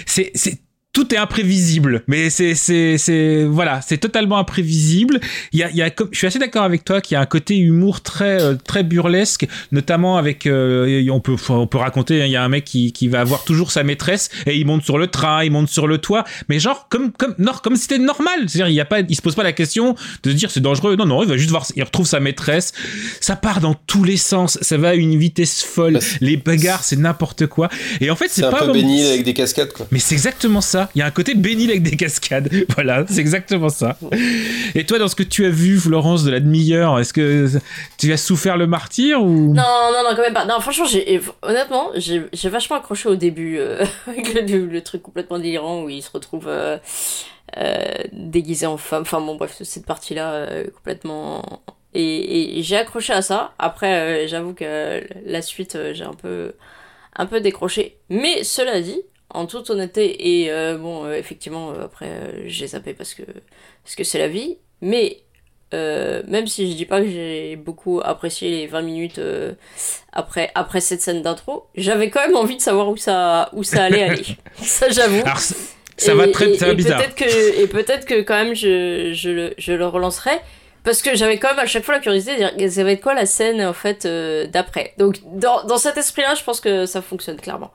c'est 0.06 0.30
c'est 0.36 0.60
tout 0.92 1.14
est 1.14 1.18
imprévisible, 1.18 2.04
mais 2.08 2.30
c'est 2.32 2.56
c'est 2.56 2.98
c'est 2.98 3.44
voilà, 3.46 3.80
c'est 3.82 4.00
totalement 4.00 4.38
imprévisible. 4.40 5.20
Il 5.54 5.60
y 5.60 5.64
a 5.64 5.70
il 5.70 5.76
y 5.76 5.82
a 5.84 5.92
je 6.12 6.18
suis 6.18 6.26
assez 6.28 6.40
d'accord 6.40 6.64
avec 6.64 6.84
toi 6.84 7.00
qu'il 7.00 7.14
y 7.14 7.18
a 7.18 7.22
un 7.22 7.26
côté 7.28 7.56
humour 7.58 8.02
très 8.02 8.42
euh, 8.42 8.56
très 8.56 8.84
burlesque, 8.84 9.48
notamment 9.72 10.18
avec 10.18 10.48
euh, 10.48 11.06
on 11.12 11.20
peut 11.20 11.36
on 11.50 11.68
peut 11.68 11.78
raconter 11.78 12.22
hein, 12.22 12.26
il 12.26 12.32
y 12.32 12.36
a 12.36 12.44
un 12.44 12.50
mec 12.50 12.66
qui 12.66 12.92
qui 12.92 13.08
va 13.08 13.22
avoir 13.22 13.44
toujours 13.44 13.72
sa 13.72 13.84
maîtresse 13.84 14.30
et 14.48 14.58
il 14.58 14.66
monte 14.66 14.84
sur 14.84 14.98
le 14.98 15.08
train, 15.08 15.44
il 15.44 15.52
monte 15.52 15.70
sur 15.70 15.86
le 15.88 16.00
toit, 16.00 16.24
mais 16.50 16.60
genre 16.60 16.88
comme 16.90 17.12
comme 17.12 17.36
non, 17.38 17.54
comme 17.64 17.76
si 17.76 17.84
c'était 17.84 18.00
normal, 18.00 18.40
c'est-à-dire 18.48 18.70
il 18.70 18.76
y 18.76 18.82
a 18.82 18.86
pas 18.86 19.02
il 19.02 19.16
se 19.16 19.22
pose 19.22 19.36
pas 19.36 19.44
la 19.44 19.54
question 19.54 19.96
de 20.24 20.32
se 20.32 20.36
dire 20.36 20.50
c'est 20.50 20.60
dangereux. 20.60 20.96
Non 20.96 21.06
non, 21.06 21.22
il 21.22 21.30
va 21.30 21.38
juste 21.38 21.52
voir 21.52 21.66
il 21.76 21.84
retrouve 21.84 22.08
sa 22.08 22.20
maîtresse. 22.20 22.74
Ça 23.22 23.36
part 23.36 23.60
dans 23.62 23.76
tous 23.76 24.04
les 24.04 24.18
sens, 24.18 24.58
ça 24.62 24.78
va 24.78 24.90
à 24.90 24.94
une 24.96 25.16
vitesse 25.18 25.64
folle. 25.64 26.00
Les 26.20 26.36
bagarres, 26.38 26.84
c'est 26.84 26.96
n'importe 26.98 27.46
quoi. 27.46 27.70
Et 28.02 28.10
en 28.10 28.16
fait, 28.16 28.28
c'est 28.30 28.42
C'est 28.42 28.48
un 28.48 28.52
pas 28.52 28.60
peu 28.60 28.66
vraiment- 28.72 28.74
béni 28.88 29.06
avec 29.06 29.24
des 29.24 29.34
cascades, 29.34 29.72
quoi. 29.74 29.86
mais 29.92 30.00
c'est 30.00 30.16
exactement 30.16 30.62
ça. 30.62 30.79
Il 30.96 31.00
y 31.00 31.02
a 31.02 31.06
un 31.06 31.12
côté 31.12 31.36
bénil 31.36 31.70
avec 31.70 31.84
des 31.84 31.98
cascades. 31.98 32.50
Voilà, 32.76 33.04
c'est 33.08 33.20
exactement 33.20 33.70
ça. 33.70 33.98
Et 34.74 34.86
toi, 34.86 35.00
dans 35.00 35.08
ce 35.08 35.16
que 35.16 35.24
tu 35.24 35.46
as 35.46 35.50
vu, 35.50 35.80
Florence, 35.80 36.24
de 36.24 36.32
la 36.32 36.40
demi-heure, 36.40 37.00
est-ce 37.00 37.12
que 37.12 37.50
tu 37.98 38.14
as 38.14 38.18
souffert 38.18 38.56
le 38.56 38.68
martyr 38.68 39.22
ou? 39.22 39.54
Non, 39.54 39.64
non, 39.92 40.04
non, 40.04 40.16
quand 40.16 40.22
même 40.22 40.34
pas. 40.34 40.46
Non, 40.46 40.60
franchement, 40.60 40.86
honnêtement, 41.42 41.90
j'ai, 41.96 42.50
vachement 42.50 42.78
accroché 42.78 43.10
au 43.10 43.16
début 43.16 43.58
euh, 43.58 43.84
le, 44.08 44.80
truc 44.80 45.04
complètement 45.04 45.40
délirant 45.40 45.84
où 45.84 45.90
il 45.90 46.02
se 46.02 46.12
retrouve 46.12 46.46
euh, 46.48 46.78
euh, 47.58 47.94
déguisé 48.12 48.66
en 48.66 48.78
femme. 48.78 49.02
Enfin, 49.02 49.22
bon, 49.22 49.36
bref, 49.36 49.58
cette 49.64 49.86
partie-là, 49.86 50.34
euh, 50.34 50.64
complètement. 50.76 51.44
Et, 51.94 52.60
et 52.60 52.64
j'ai 52.64 52.78
accroché 52.78 53.14
à 53.14 53.22
ça. 53.22 53.54
Après, 53.60 54.28
j'avoue 54.28 54.54
que 54.54 55.04
la 55.26 55.42
suite, 55.42 55.78
j'ai 55.94 56.04
un 56.04 56.14
peu, 56.14 56.54
un 57.16 57.26
peu 57.26 57.42
décroché. 57.42 57.98
Mais 58.10 58.44
cela 58.44 58.80
dit, 58.82 59.02
en 59.32 59.46
toute 59.46 59.70
honnêteté, 59.70 60.42
et 60.44 60.52
euh, 60.52 60.78
bon, 60.78 61.06
euh, 61.06 61.14
effectivement, 61.14 61.72
euh, 61.72 61.86
après, 61.86 62.44
j'ai 62.48 62.68
zappé 62.68 62.94
parce 62.94 63.14
que, 63.14 63.24
parce 63.84 63.96
que 63.96 64.04
c'est 64.04 64.20
la 64.20 64.28
vie. 64.28 64.58
Mais 64.82 65.22
même 65.72 66.48
si 66.48 66.72
je 66.72 66.76
dis 66.76 66.86
pas 66.86 67.00
que 67.02 67.08
j'ai 67.10 67.56
beaucoup 67.56 68.02
apprécié 68.04 68.50
les 68.50 68.68
20 68.68 68.82
minutes 68.82 69.22
après, 70.12 70.50
après 70.56 70.82
cette 70.82 71.02
scène 71.02 71.22
d'intro, 71.22 71.68
j'avais 71.76 72.10
quand 72.10 72.26
même 72.26 72.36
envie 72.36 72.58
de 72.58 72.62
savoir 72.62 72.90
où 72.90 72.98
ça, 72.98 73.50
où 73.54 73.64
ça 73.64 73.84
allait 73.84 74.04
aller. 74.04 74.24
ça, 74.62 74.90
j'avoue. 74.90 75.22
Ça- 75.98 76.16
va 76.16 76.28
très- 76.30 76.56
ça 76.58 76.66
va 76.68 76.74
bizarre. 76.74 77.00
Peut-être 77.00 77.16
que, 77.16 77.62
et 77.62 77.68
peut-être 77.68 78.06
que 78.06 78.22
quand 78.22 78.36
même 78.44 78.56
je, 78.56 79.12
je, 79.14 79.30
le, 79.30 79.54
je 79.58 79.74
le 79.74 79.86
relancerai. 79.86 80.40
Parce 80.84 81.02
que 81.02 81.16
j'avais 81.16 81.38
quand 81.38 81.50
même 81.50 81.60
à 81.60 81.66
chaque 81.66 81.84
fois 81.84 81.96
la 81.96 82.00
curiosité 82.00 82.34
de 82.34 82.58
dire 82.58 82.72
ça 82.72 82.84
va 82.84 82.92
être 82.92 83.02
quoi 83.02 83.14
la 83.14 83.26
scène 83.26 83.62
en 83.62 83.74
fait 83.74 84.06
euh, 84.06 84.48
d'après. 84.48 84.94
Donc 84.98 85.18
dans, 85.36 85.64
dans 85.66 85.78
cet 85.78 85.98
esprit-là, 85.98 86.36
je 86.36 86.44
pense 86.44 86.60
que 86.62 86.86
ça 86.86 87.02
fonctionne 87.02 87.36
clairement. 87.38 87.72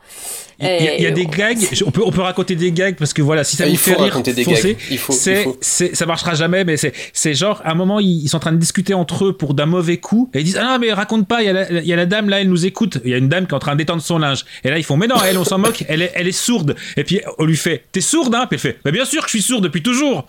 il 0.59 0.67
y 0.67 0.69
a, 0.71 0.97
il 0.97 1.03
y 1.03 1.07
a 1.07 1.11
Et- 1.11 1.13
des 1.13 1.27
gags, 1.27 1.59
on 1.87 1.91
peut, 1.91 2.03
on 2.05 2.11
peut 2.11 2.23
raconter 2.23 2.57
des 2.57 2.73
gags 2.73 2.97
parce 2.97 3.13
que 3.13 3.21
voilà, 3.23 3.45
si 3.45 3.57
ça 3.57 3.65
vous 3.67 3.71
il 3.73 3.77
faut 3.79 3.91
fait 3.91 3.97
rire, 3.97 4.05
raconter 4.13 4.33
des 4.33 4.45
foncez. 4.45 4.75
gags. 4.75 4.83
Il 4.91 4.99
faut- 4.99 5.13
il 5.13 5.37
faut. 5.37 5.59
ça 5.61 6.07
marchera 6.07 6.35
jamais, 6.35 6.65
mais 6.65 6.77
c'est, 6.77 6.93
c'est 7.13 7.35
genre, 7.35 7.61
à 7.65 7.73
un 7.73 7.75
moment, 7.75 8.01
ils, 8.01 8.23
ils 8.25 8.29
sont 8.29 8.39
en 8.39 8.41
train 8.41 8.53
de 8.53 8.57
discuter 8.59 8.95
entre 8.95 9.27
eux 9.27 9.37
pour 9.37 9.55
d'un 9.55 9.67
mauvais 9.67 9.99
coup, 9.99 10.31
et 10.33 10.39
ils 10.41 10.45
disent, 10.45 10.59
ah 10.61 10.65
non, 10.65 10.79
mais 10.79 10.93
raconte 10.93 11.29
pas, 11.29 11.43
il 11.43 11.47
y, 11.47 11.49
a 11.49 11.53
la, 11.53 11.71
il 11.71 11.87
y 11.87 11.93
a 11.93 11.97
la 11.97 12.07
dame 12.07 12.29
là, 12.29 12.41
elle 12.41 12.49
nous 12.49 12.65
écoute, 12.67 12.99
il 13.05 13.11
y 13.11 13.15
a 13.15 13.19
une 13.19 13.29
dame 13.29 13.47
qui 13.47 13.53
est 13.53 13.57
en 13.57 13.59
train 13.59 13.77
d'étendre 13.77 14.01
son 14.03 14.19
linge, 14.19 14.45
et 14.65 14.71
là, 14.71 14.79
ils 14.79 14.85
font, 14.85 14.97
mais 14.97 15.07
non, 15.09 15.17
elle, 15.27 15.37
on 15.39 15.45
s'en 15.45 15.59
moque, 15.59 15.85
elle 15.89 16.03
est, 16.03 16.13
elle 16.15 16.27
est 16.29 16.33
sourde, 16.33 16.75
et 16.97 17.05
puis 17.05 17.21
on 17.39 17.45
lui 17.45 17.57
fait, 17.57 17.85
t'es 17.93 18.01
sourde, 18.01 18.35
hein, 18.35 18.47
puis 18.49 18.55
elle 18.57 18.61
fait, 18.61 18.79
bah 18.85 18.91
bien 18.93 19.05
sûr 19.05 19.21
que 19.23 19.27
je 19.29 19.37
suis 19.37 19.43
sourde 19.43 19.65
depuis 19.65 19.83
toujours. 19.83 20.27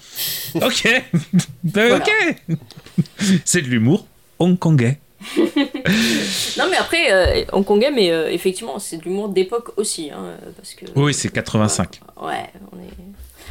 ok, 0.56 1.04
Bah, 1.64 1.82
ok. 1.98 2.58
c'est 3.46 3.62
de 3.62 3.68
l'humour 3.68 4.06
hongkongais. 4.40 5.00
Non 6.58 6.66
mais 6.70 6.78
après, 6.78 7.12
euh, 7.12 7.46
hongkongais, 7.52 7.92
mais 7.92 8.12
euh, 8.12 8.30
effectivement, 8.32 8.80
c'est 8.80 8.98
de 8.98 9.04
l'humour 9.04 9.30
d'époque 9.30 9.72
aussi. 9.78 10.10
Hein, 10.10 10.38
parce 10.56 10.74
que, 10.74 10.86
Oui, 10.96 11.14
c'est 11.14 11.30
85. 11.30 12.00
Ouais, 12.22 12.50
on 12.72 12.78
est. 12.78 12.90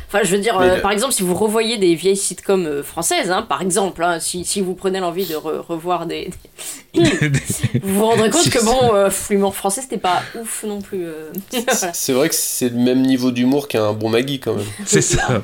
Enfin, 0.08 0.20
je 0.22 0.30
veux 0.36 0.40
dire, 0.40 0.58
euh, 0.60 0.76
le- 0.76 0.80
par 0.82 0.92
exemple, 0.92 1.12
si 1.12 1.22
vous 1.22 1.34
revoyez 1.34 1.76
des 1.76 1.94
vieilles 1.96 2.16
sitcoms 2.16 2.66
euh, 2.66 2.82
françaises, 2.82 3.30
hein, 3.30 3.42
par 3.42 3.62
exemple, 3.62 4.02
hein, 4.04 4.20
si, 4.20 4.44
si 4.44 4.60
vous 4.60 4.74
prenez 4.74 5.00
l'envie 5.00 5.26
de 5.26 5.34
re- 5.34 5.58
revoir 5.60 6.06
des. 6.06 6.30
des- 6.94 7.02
vous 7.82 7.94
vous 7.94 8.06
rendrez 8.06 8.30
compte 8.30 8.48
que 8.48 8.64
bon, 8.64 8.94
euh, 8.94 9.10
l'humour 9.30 9.56
français, 9.56 9.80
c'était 9.82 9.98
pas 9.98 10.22
ouf 10.40 10.64
non 10.64 10.80
plus. 10.80 11.04
euh. 11.04 11.32
Voilà. 11.52 11.92
C'est 11.92 12.12
vrai 12.12 12.28
que 12.28 12.34
c'est 12.34 12.68
le 12.68 12.76
même 12.78 13.02
niveau 13.02 13.30
d'humour 13.32 13.66
qu'un 13.68 13.92
bon 13.92 14.08
Maggie 14.08 14.38
quand 14.40 14.54
même. 14.54 14.66
C'est 14.86 15.02
ça. 15.02 15.42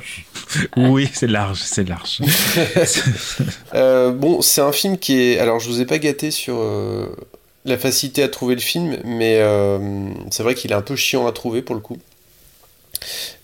Oui, 0.77 1.09
c'est 1.13 1.27
large, 1.27 1.59
c'est 1.63 1.87
large. 1.87 2.19
Euh, 3.73 4.11
bon, 4.11 4.41
c'est 4.41 4.61
un 4.61 4.71
film 4.71 4.97
qui 4.97 5.19
est. 5.19 5.39
Alors, 5.39 5.59
je 5.59 5.69
vous 5.69 5.81
ai 5.81 5.85
pas 5.85 5.97
gâté 5.99 6.31
sur 6.31 6.55
euh, 6.59 7.07
la 7.65 7.77
facilité 7.77 8.23
à 8.23 8.27
trouver 8.29 8.55
le 8.55 8.61
film, 8.61 8.97
mais 9.03 9.37
euh, 9.39 10.09
c'est 10.29 10.43
vrai 10.43 10.55
qu'il 10.55 10.71
est 10.71 10.75
un 10.75 10.81
peu 10.81 10.95
chiant 10.95 11.27
à 11.27 11.31
trouver 11.31 11.61
pour 11.61 11.75
le 11.75 11.81
coup. 11.81 11.97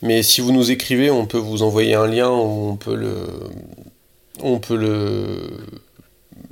Mais 0.02 0.24
si 0.24 0.42
vous 0.42 0.52
nous 0.52 0.72
écrivez, 0.72 1.10
on 1.10 1.26
peut 1.26 1.38
vous 1.38 1.64
envoyer 1.64 1.96
un 1.96 2.08
lien 2.08 2.30
où 2.30 2.70
on 2.70 2.76
peut 2.76 2.96
le. 2.96 3.26
On 4.42 4.60
peut 4.60 4.76
le. 4.78 5.50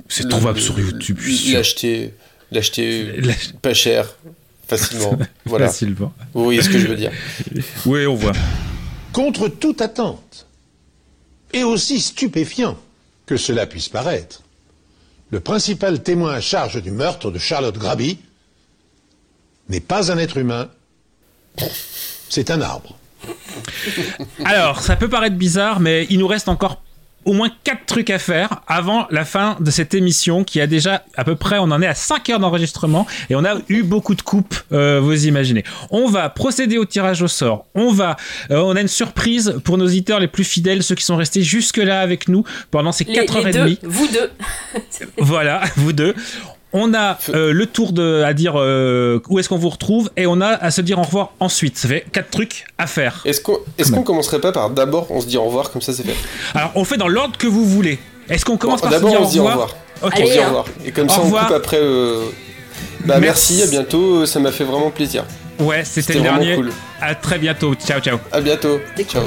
C'est 0.08 0.24
le- 0.24 0.28
trouvable 0.30 0.58
le- 0.58 0.64
sur 0.64 0.78
YouTube. 0.78 1.18
L'acheter. 1.52 2.14
L'acheter 2.52 3.12
pas 3.62 3.74
cher, 3.74 4.16
facilement. 4.68 5.18
voilà. 5.44 5.66
Facilement. 5.68 6.12
Vous 6.32 6.44
voyez 6.44 6.62
ce 6.62 6.68
que 6.68 6.78
je 6.78 6.86
veux 6.86 6.96
dire. 6.96 7.12
Oui, 7.86 8.06
on 8.06 8.14
voit. 8.14 8.32
Contre 9.12 9.48
toute 9.48 9.80
attente, 9.80 10.46
et 11.52 11.64
aussi 11.64 12.00
stupéfiant 12.00 12.76
que 13.26 13.36
cela 13.36 13.66
puisse 13.66 13.88
paraître, 13.88 14.42
le 15.30 15.40
principal 15.40 16.02
témoin 16.02 16.34
à 16.34 16.40
charge 16.40 16.80
du 16.82 16.90
meurtre 16.92 17.30
de 17.32 17.38
Charlotte 17.38 17.76
Graby 17.78 18.18
n'est 19.68 19.80
pas 19.80 20.12
un 20.12 20.18
être 20.18 20.36
humain, 20.36 20.68
c'est 22.28 22.50
un 22.50 22.60
arbre. 22.60 22.96
Alors, 24.44 24.80
ça 24.80 24.96
peut 24.96 25.08
paraître 25.08 25.36
bizarre, 25.36 25.80
mais 25.80 26.06
il 26.10 26.18
nous 26.18 26.26
reste 26.26 26.48
encore 26.48 26.82
au 27.26 27.32
moins 27.32 27.50
quatre 27.64 27.84
trucs 27.86 28.08
à 28.10 28.18
faire 28.20 28.60
avant 28.68 29.06
la 29.10 29.24
fin 29.24 29.56
de 29.58 29.70
cette 29.72 29.94
émission 29.94 30.44
qui 30.44 30.60
a 30.60 30.68
déjà 30.68 31.02
à 31.16 31.24
peu 31.24 31.34
près, 31.34 31.58
on 31.58 31.64
en 31.64 31.82
est 31.82 31.86
à 31.86 31.94
5 31.94 32.30
heures 32.30 32.38
d'enregistrement 32.38 33.04
et 33.28 33.34
on 33.34 33.44
a 33.44 33.56
eu 33.68 33.82
beaucoup 33.82 34.14
de 34.14 34.22
coupes, 34.22 34.54
euh, 34.72 35.00
vous 35.02 35.26
imaginez. 35.26 35.64
On 35.90 36.06
va 36.08 36.28
procéder 36.30 36.78
au 36.78 36.84
tirage 36.84 37.22
au 37.22 37.28
sort. 37.28 37.66
On 37.74 37.90
va, 37.92 38.16
euh, 38.52 38.58
on 38.60 38.76
a 38.76 38.80
une 38.80 38.86
surprise 38.88 39.56
pour 39.64 39.76
nos 39.76 39.86
auditeurs 39.86 40.20
les 40.20 40.28
plus 40.28 40.44
fidèles, 40.44 40.84
ceux 40.84 40.94
qui 40.94 41.04
sont 41.04 41.16
restés 41.16 41.42
jusque 41.42 41.78
là 41.78 42.00
avec 42.00 42.28
nous 42.28 42.44
pendant 42.70 42.92
ces 42.92 43.02
Les, 43.04 43.14
4 43.14 43.36
heures 43.36 43.44
les 43.44 43.50
et 43.50 43.52
deux, 43.52 43.64
demie. 43.64 43.78
vous 43.82 44.06
deux. 44.08 44.30
Voilà, 45.18 45.62
vous 45.76 45.92
deux. 45.92 46.14
On 46.78 46.92
a 46.92 47.16
euh, 47.30 47.52
le 47.54 47.64
tour 47.66 47.92
de, 47.92 48.22
à 48.22 48.34
dire 48.34 48.52
euh, 48.56 49.18
où 49.30 49.38
est-ce 49.38 49.48
qu'on 49.48 49.56
vous 49.56 49.70
retrouve 49.70 50.10
et 50.16 50.26
on 50.26 50.42
a 50.42 50.48
à 50.48 50.70
se 50.70 50.82
dire 50.82 50.98
au 50.98 51.02
revoir 51.02 51.30
ensuite. 51.40 51.78
Ça 51.78 51.88
fait 51.88 52.04
quatre 52.12 52.30
trucs 52.30 52.66
à 52.76 52.86
faire. 52.86 53.22
Est-ce 53.24 53.40
qu'on 53.40 53.58
est 53.78 53.90
qu'on 53.90 54.02
commencerait 54.02 54.40
pas 54.42 54.52
par 54.52 54.68
d'abord 54.68 55.06
on 55.10 55.22
se 55.22 55.26
dit 55.26 55.38
au 55.38 55.44
revoir 55.44 55.70
comme 55.70 55.80
ça 55.80 55.94
c'est 55.94 56.02
fait 56.02 56.14
Alors 56.54 56.72
on 56.74 56.84
fait 56.84 56.98
dans 56.98 57.08
l'ordre 57.08 57.38
que 57.38 57.46
vous 57.46 57.64
voulez. 57.64 57.98
Est-ce 58.28 58.44
qu'on 58.44 58.58
commence 58.58 58.82
Bon, 58.82 58.88
par 58.90 58.92
se 58.92 58.96
D'abord 58.96 59.10
dire 59.10 59.20
on 59.20 59.24
au 59.24 59.26
se 59.26 59.32
dit 59.32 59.40
au 59.40 59.44
revoir. 59.46 59.74
On 60.02 60.10
se 60.10 60.16
dit 60.16 60.38
au 60.38 60.44
revoir. 60.44 60.64
Et 60.84 60.92
comme 60.92 61.06
Au 61.06 61.08
ça 61.08 61.20
on 61.20 61.24
revoir. 61.24 61.46
coupe 61.46 61.56
après. 61.56 61.78
euh, 61.80 62.26
Bah 63.06 63.20
Merci. 63.20 63.54
merci, 63.56 63.62
à 63.62 63.66
bientôt, 63.70 64.26
ça 64.26 64.38
m'a 64.40 64.52
fait 64.52 64.64
vraiment 64.64 64.90
plaisir. 64.90 65.24
Ouais, 65.58 65.82
c'était 65.82 66.02
C'était 66.02 66.18
le 66.18 66.20
vraiment 66.26 66.38
dernier. 66.40 66.56
cool. 66.56 66.72
À 67.00 67.14
très 67.14 67.38
bientôt. 67.38 67.74
Ciao, 67.76 68.00
ciao. 68.00 68.18
À 68.32 68.42
bientôt. 68.42 68.78
Ciao. 69.08 69.22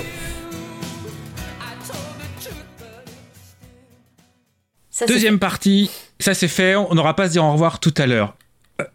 Ça, 4.92 5.06
Deuxième 5.08 5.40
partie, 5.40 5.90
ça 6.20 6.34
c'est 6.34 6.48
fait. 6.48 6.76
On 6.76 6.94
n'aura 6.96 7.16
pas 7.16 7.24
à 7.24 7.28
se 7.28 7.32
dire 7.34 7.44
au 7.44 7.52
revoir 7.52 7.80
tout 7.80 7.94
à 7.98 8.06
l'heure. 8.06 8.36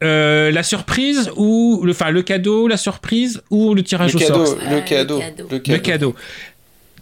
Euh, 0.02 0.50
la 0.50 0.62
surprise 0.62 1.30
ou 1.36 1.82
le, 1.84 1.90
enfin 1.92 2.10
le 2.10 2.22
cadeau, 2.22 2.68
la 2.68 2.78
surprise 2.78 3.42
ou 3.50 3.74
le 3.74 3.82
tirage 3.82 4.14
Le 4.14 4.16
au 4.16 4.20
cadeau, 4.26 4.46
sort. 4.46 4.58
le 4.70 4.80
cadeau, 4.80 5.18
le 5.20 5.44
Le 5.50 5.58
cadeau. 5.58 5.80
cadeau. 5.82 6.14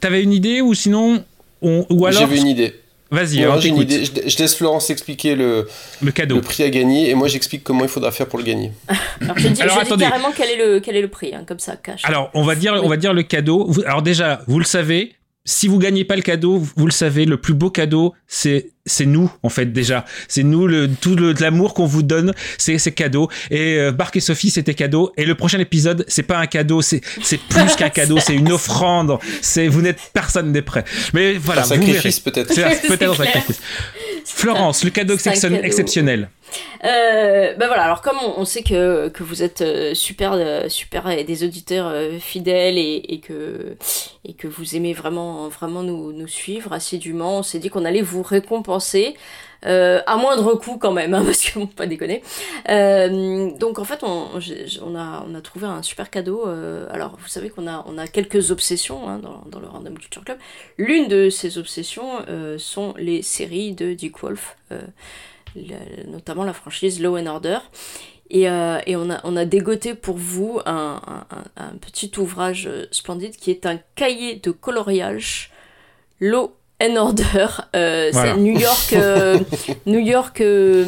T'avais 0.01 0.23
une 0.23 0.32
idée 0.32 0.61
ou 0.61 0.74
sinon 0.74 1.24
on, 1.61 1.86
ou 1.90 2.07
alors. 2.07 2.20
J'avais 2.23 2.39
une 2.39 2.49
idée. 2.49 2.74
Vas-y, 3.12 3.43
alors 3.44 3.62
une 3.65 3.77
idée. 3.77 4.05
Je, 4.07 4.11
je 4.27 4.39
laisse 4.39 4.57
Florence 4.57 4.89
expliquer 4.89 5.35
le, 5.36 5.69
Le 6.01 6.11
cadeau. 6.12 6.36
le 6.36 6.40
prix 6.40 6.62
à 6.65 6.70
gagner 6.70 7.11
et 7.11 7.15
moi 7.15 7.28
j'explique 7.28 7.62
comment 7.62 7.82
il 7.82 7.89
faudra 7.89 8.11
faire 8.11 8.27
pour 8.27 8.39
le 8.39 8.44
gagner. 8.44 8.73
Alors, 9.20 9.39
je 9.39 9.49
dis, 9.49 9.61
Alors, 9.62 9.74
je 9.77 9.81
dis 9.81 9.86
attendez. 9.86 10.05
carrément 10.07 10.32
quel 10.35 10.49
est 10.49 10.57
le, 10.57 10.81
quel 10.81 10.97
est 10.97 11.03
le 11.03 11.09
prix, 11.09 11.35
hein, 11.35 11.44
comme 11.47 11.59
ça, 11.59 11.77
cash. 11.77 12.01
Alors, 12.05 12.31
on 12.32 12.43
va 12.43 12.55
dire, 12.55 12.81
on 12.82 12.89
va 12.89 12.97
dire 12.97 13.12
le 13.12 13.23
cadeau. 13.23 13.66
Vous- 13.69 13.82
Alors 13.82 14.01
déjà, 14.01 14.40
vous 14.49 14.59
le 14.59 14.65
savez, 14.65 15.12
si 15.44 15.69
vous 15.69 15.78
gagnez 15.78 16.05
pas 16.07 16.16
le 16.16 16.23
cadeau, 16.23 16.57
vous- 16.57 16.73
vous 16.74 16.86
le 16.86 16.90
savez, 16.93 17.27
le 17.27 17.36
plus 17.36 17.53
beau 17.55 17.69
cadeau, 17.69 18.15
c'est 18.27 18.70
c'est 18.84 19.06
nous 19.06 19.30
en 19.42 19.48
fait 19.48 19.66
déjà. 19.66 20.04
C'est 20.28 20.42
nous 20.42 20.66
le 20.66 20.88
tout 20.88 21.16
l'amour 21.16 21.74
qu'on 21.74 21.86
vous 21.86 22.02
donne, 22.02 22.32
c'est 22.59 22.78
c'est 22.78 22.92
cadeau. 22.92 23.28
Et 23.50 23.76
euh, 23.78 23.92
Bark 23.92 24.16
et 24.16 24.20
Sophie, 24.20 24.50
c'était 24.50 24.74
cadeau. 24.74 25.12
Et 25.16 25.24
le 25.24 25.34
prochain 25.34 25.59
épisode, 25.60 26.04
c'est 26.09 26.22
pas 26.24 26.38
un 26.38 26.46
cadeau, 26.46 26.82
c'est 26.82 27.00
c'est 27.22 27.40
plus 27.40 27.76
qu'un 27.76 27.90
cadeau, 28.00 28.18
c'est 28.18 28.34
une 28.34 28.50
offrande. 28.52 29.18
C'est 29.40 29.68
vous 29.68 29.82
n'êtes 29.82 30.00
personne 30.12 30.52
des 30.52 30.62
prêts. 30.62 30.84
Mais 31.14 31.34
voilà, 31.34 31.62
Un 31.62 31.64
sacrifice, 31.64 32.20
peut-être. 32.20 32.52
C'est 32.52 32.64
un- 32.64 32.70
C'est 32.82 32.88
peut-être 32.88 33.12
un 33.12 33.14
clair. 33.14 33.32
sacrifice. 33.34 33.60
Florence, 34.24 34.84
le 34.84 34.90
cadeau, 34.90 35.14
exceptionnel. 35.14 36.28
Euh, 36.84 37.54
ben 37.56 37.66
voilà, 37.66 37.84
alors 37.84 38.02
comme 38.02 38.16
on, 38.22 38.40
on 38.40 38.44
sait 38.44 38.62
que, 38.62 39.09
que 39.09 39.22
vous 39.22 39.42
êtes 39.42 39.62
euh, 39.62 39.94
super, 39.94 40.32
euh, 40.34 40.68
super 40.68 41.04
des 41.24 41.44
auditeurs 41.44 41.92
fidèles 42.20 42.76
et, 42.76 43.02
et 43.09 43.20
que, 43.20 43.76
et 44.26 44.34
que 44.34 44.46
vous 44.48 44.76
aimez 44.76 44.92
vraiment, 44.92 45.48
vraiment 45.48 45.82
nous, 45.82 46.12
nous 46.12 46.28
suivre 46.28 46.72
assidûment, 46.74 47.38
on 47.38 47.42
s'est 47.42 47.59
dit 47.59 47.70
qu'on 47.70 47.84
allait 47.86 48.02
vous 48.02 48.22
récompenser. 48.22 48.72
Euh, 49.65 50.01
à 50.07 50.16
moindre 50.16 50.55
coût 50.55 50.77
quand 50.77 50.93
même, 50.93 51.15
hein, 51.15 51.23
parce 51.24 51.44
que 51.44 51.59
bon, 51.59 51.66
pas 51.66 51.86
déconner. 51.86 52.23
Euh, 52.69 53.51
donc 53.59 53.78
en 53.78 53.85
fait, 53.85 54.03
on, 54.03 54.97
a, 54.97 55.40
trouvé 55.43 55.66
un 55.66 55.82
super 55.82 56.11
cadeau. 56.11 56.47
euh, 56.47 56.86
alors 56.90 57.16
vous 57.16 57.28
savez 57.28 57.51
qu'on 57.51 57.66
a, 57.66 57.85
on 57.86 57.99
a 57.99 58.09
quelques 58.09 58.51
obsessions 58.51 59.09
hein, 59.09 59.19
dans, 59.19 59.44
dans 59.47 59.61
le 59.61 59.69
Random 59.69 59.97
Culture 59.97 60.24
Club. 60.24 60.39
L'une 60.78 61.09
de 61.09 61.31
ces 61.31 61.59
obsessions 61.59 62.24
sont 62.59 62.94
les 62.99 63.23
séries 63.23 63.73
de 63.73 63.93
Dick 63.93 64.19
Wolf. 64.23 64.57
notamment 66.07 66.44
la 66.44 66.53
franchise 66.53 67.01
Law 67.01 67.19
and 67.19 67.27
Order. 67.27 67.59
Et, 68.31 68.49
on, 68.49 69.36
a, 69.36 69.44
dégoté 69.44 69.94
pour 69.94 70.16
vous 70.16 70.61
un, 70.65 71.01
petit 71.81 72.11
ouvrage 72.19 72.69
splendide 72.90 73.36
qui 73.36 73.51
est 73.51 73.66
un 73.66 73.78
cahier 73.94 74.36
de 74.36 74.51
coloriage 74.51 75.53
Law 76.19 76.55
and 76.82 76.96
Order. 76.96 77.46
Euh, 77.76 78.10
Voilà. 78.12 78.34
C'est 78.34 78.40
New 78.40 78.59
York, 78.59 78.92
euh, 78.94 79.38
New 79.86 79.98
York 80.00 80.40
euh, 80.40 80.84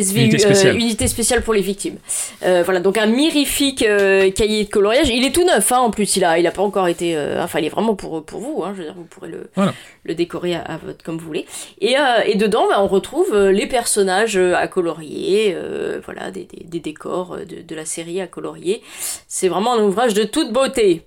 SVU, 0.00 0.20
Unité 0.22 0.38
spéciale. 0.38 0.74
euh, 0.74 0.78
unité 0.78 1.06
spéciale 1.08 1.42
pour 1.42 1.54
les 1.54 1.60
victimes. 1.60 1.96
Euh, 2.44 2.62
voilà, 2.64 2.80
donc 2.80 2.96
un 2.98 3.06
mirifique 3.06 3.82
euh, 3.82 4.30
cahier 4.30 4.64
de 4.64 4.70
coloriage. 4.70 5.08
Il 5.08 5.24
est 5.24 5.32
tout 5.34 5.44
neuf, 5.44 5.70
hein, 5.72 5.78
en 5.78 5.90
plus, 5.90 6.16
il 6.16 6.24
a, 6.24 6.38
il 6.38 6.46
a 6.46 6.50
pas 6.50 6.62
encore 6.62 6.88
été. 6.88 7.16
euh, 7.16 7.42
enfin, 7.42 7.58
il 7.58 7.66
est 7.66 7.70
vraiment 7.70 7.94
pour, 7.94 8.24
pour 8.24 8.40
vous. 8.40 8.62
Hein, 8.64 8.72
je 8.74 8.78
veux 8.78 8.84
dire, 8.84 8.94
vous 8.96 9.04
pourrez 9.04 9.28
le, 9.28 9.50
Voilà. 9.54 9.74
le 10.04 10.14
décorer 10.14 10.54
à, 10.54 10.62
à 10.62 10.76
votre 10.78 11.02
comme 11.04 11.18
vous 11.18 11.26
voulez. 11.26 11.46
Et, 11.80 11.96
euh, 11.98 12.00
et 12.26 12.36
dedans, 12.36 12.66
bah, 12.68 12.82
on 12.82 12.86
retrouve 12.88 13.32
euh, 13.34 13.52
les 13.52 13.66
personnages 13.66 14.36
euh, 14.36 14.54
à 14.56 14.66
colorier, 14.68 15.52
euh, 15.56 16.00
voilà, 16.04 16.30
des, 16.30 16.44
des- 16.44 16.64
des 16.64 16.80
décors 16.80 17.34
euh, 17.34 17.44
de, 17.44 17.62
de 17.62 17.74
la 17.74 17.84
série 17.84 18.20
à 18.20 18.26
colorier. 18.26 18.82
C'est 19.28 19.48
vraiment 19.48 19.74
un 19.74 19.82
ouvrage 19.82 20.14
de 20.14 20.24
toute 20.24 20.52
beauté. 20.52 21.02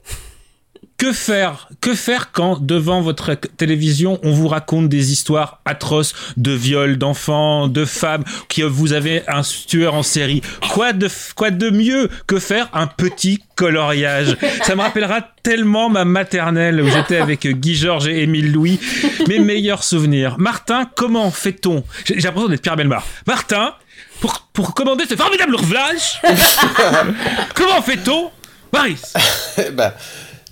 Que 0.98 1.12
faire 1.12 1.68
Que 1.82 1.94
faire 1.94 2.32
quand 2.32 2.62
devant 2.62 3.02
votre 3.02 3.34
télévision 3.34 4.20
on 4.24 4.32
vous 4.32 4.48
raconte 4.48 4.88
des 4.88 5.12
histoires 5.12 5.60
atroces 5.66 6.14
de 6.38 6.52
viols 6.52 6.98
d'enfants, 6.98 7.68
de 7.68 7.84
femmes, 7.84 8.24
que 8.48 8.64
vous 8.64 8.94
avez 8.94 9.24
un 9.28 9.42
tueur 9.42 9.94
en 9.94 10.04
série? 10.04 10.42
Quoi 10.72 10.94
de 10.94 11.10
quoi 11.36 11.52
de 11.52 11.70
mieux 11.70 12.10
que 12.28 12.40
faire 12.40 12.70
un 12.74 12.88
petit 12.88 13.44
coloriage? 13.56 14.38
Ça 14.64 14.76
me 14.76 14.82
rappellera 14.82 15.22
tellement 15.44 15.90
ma 15.90 16.06
maternelle 16.06 16.82
où 16.82 16.90
j'étais 16.90 17.18
avec 17.18 17.46
Guy 17.46 17.76
Georges 17.76 18.08
et 18.08 18.24
Émile 18.24 18.52
Louis, 18.52 18.80
mes 19.28 19.40
meilleurs 19.40 19.84
souvenirs. 19.84 20.38
Martin, 20.40 20.90
comment 20.96 21.30
fait-on? 21.30 21.84
J'ai 22.06 22.16
l'impression 22.16 22.50
d'être 22.50 22.62
Pierre 22.62 22.78
Belmar. 22.78 23.06
Martin, 23.28 23.74
pour, 24.22 24.48
pour 24.54 24.74
commander 24.74 25.04
ce 25.08 25.16
formidable 25.16 25.56
ouvrage, 25.56 26.22
comment 27.54 27.82
fait-on? 27.82 28.32
Maris 28.72 29.14
bah, 29.74 29.96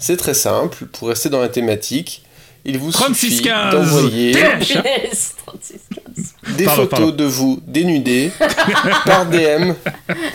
c'est 0.03 0.17
très 0.17 0.33
simple. 0.33 0.85
Pour 0.91 1.07
rester 1.09 1.29
dans 1.29 1.41
la 1.41 1.49
thématique, 1.49 2.23
il 2.65 2.77
vous 2.77 2.91
36 2.91 3.29
suffit 3.29 3.41
15. 3.43 3.73
d'envoyer 3.73 4.31
TH. 4.33 4.69
Yes, 4.85 5.35
36, 5.45 5.73
15. 6.15 6.55
des 6.57 6.63
Pardon, 6.65 6.81
photos 6.83 6.99
pardon. 6.99 7.15
de 7.15 7.23
vous 7.25 7.59
dénudés 7.67 8.31
par 9.05 9.25
DM 9.25 9.73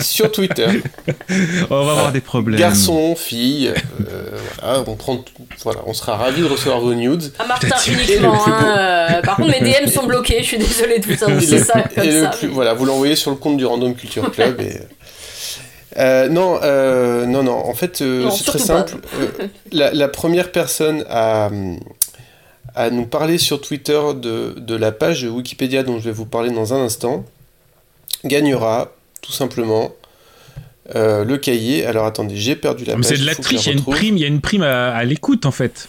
sur 0.00 0.30
Twitter. 0.30 0.66
On 1.70 1.84
va 1.84 1.92
avoir 1.92 2.12
des 2.12 2.20
problèmes. 2.20 2.58
Garçon, 2.60 3.14
fille, 3.16 3.68
euh, 4.10 4.30
voilà, 4.60 4.84
on 4.86 4.94
prend, 4.96 5.24
voilà, 5.64 5.80
on 5.86 5.94
sera 5.94 6.16
ravis 6.16 6.42
de 6.42 6.46
recevoir 6.46 6.80
vos 6.80 6.92
nudes. 6.94 7.32
À 7.38 7.46
Martin 7.46 7.68
uniquement. 7.86 8.46
Hein, 8.46 8.76
euh, 8.76 9.22
par 9.22 9.36
contre, 9.36 9.50
mes 9.60 9.60
DM 9.72 9.88
sont 9.90 10.06
bloqués. 10.06 10.38
Je 10.42 10.46
suis 10.48 10.58
désolée 10.58 10.98
de 10.98 11.06
vous 11.06 11.24
annoncer 11.24 11.58
ça 11.64 11.82
comme 11.94 12.04
et 12.04 12.10
le 12.12 12.22
ça. 12.24 12.28
plus- 12.30 12.48
voilà, 12.48 12.74
vous 12.74 12.84
l'envoyez 12.84 13.16
sur 13.16 13.30
le 13.30 13.36
compte 13.38 13.56
du 13.56 13.64
Random 13.64 13.94
Culture 13.94 14.30
Club 14.32 14.60
et. 14.60 14.80
Euh, 15.98 16.28
non, 16.28 16.60
euh, 16.62 17.26
non, 17.26 17.42
non. 17.42 17.56
En 17.56 17.74
fait, 17.74 18.00
euh, 18.02 18.30
c'est 18.30 18.44
très 18.44 18.58
simple. 18.58 18.96
Euh, 19.20 19.48
la, 19.72 19.92
la 19.92 20.08
première 20.08 20.52
personne 20.52 21.04
à, 21.10 21.50
à 22.76 22.90
nous 22.90 23.06
parler 23.06 23.38
sur 23.38 23.60
Twitter 23.60 24.00
de, 24.14 24.54
de 24.58 24.76
la 24.76 24.92
page 24.92 25.24
Wikipédia 25.24 25.82
dont 25.82 25.98
je 25.98 26.04
vais 26.04 26.12
vous 26.12 26.26
parler 26.26 26.50
dans 26.50 26.72
un 26.74 26.80
instant 26.84 27.24
gagnera 28.24 28.92
tout 29.22 29.32
simplement 29.32 29.90
euh, 30.94 31.24
le 31.24 31.36
cahier. 31.36 31.84
Alors 31.86 32.06
attendez, 32.06 32.36
j'ai 32.36 32.56
perdu 32.56 32.84
la 32.84 32.94
Mais 32.96 33.02
page. 33.02 33.16
c'est 33.16 33.20
de 33.22 33.26
la 33.26 33.34
triche, 33.34 33.66
il 33.66 33.70
y 33.70 33.74
a 33.74 33.78
une 33.78 33.84
prime, 33.84 34.16
il 34.16 34.20
y 34.20 34.24
a 34.24 34.28
une 34.28 34.40
prime 34.40 34.62
à, 34.62 34.94
à 34.94 35.04
l'écoute 35.04 35.46
en 35.46 35.50
fait. 35.50 35.88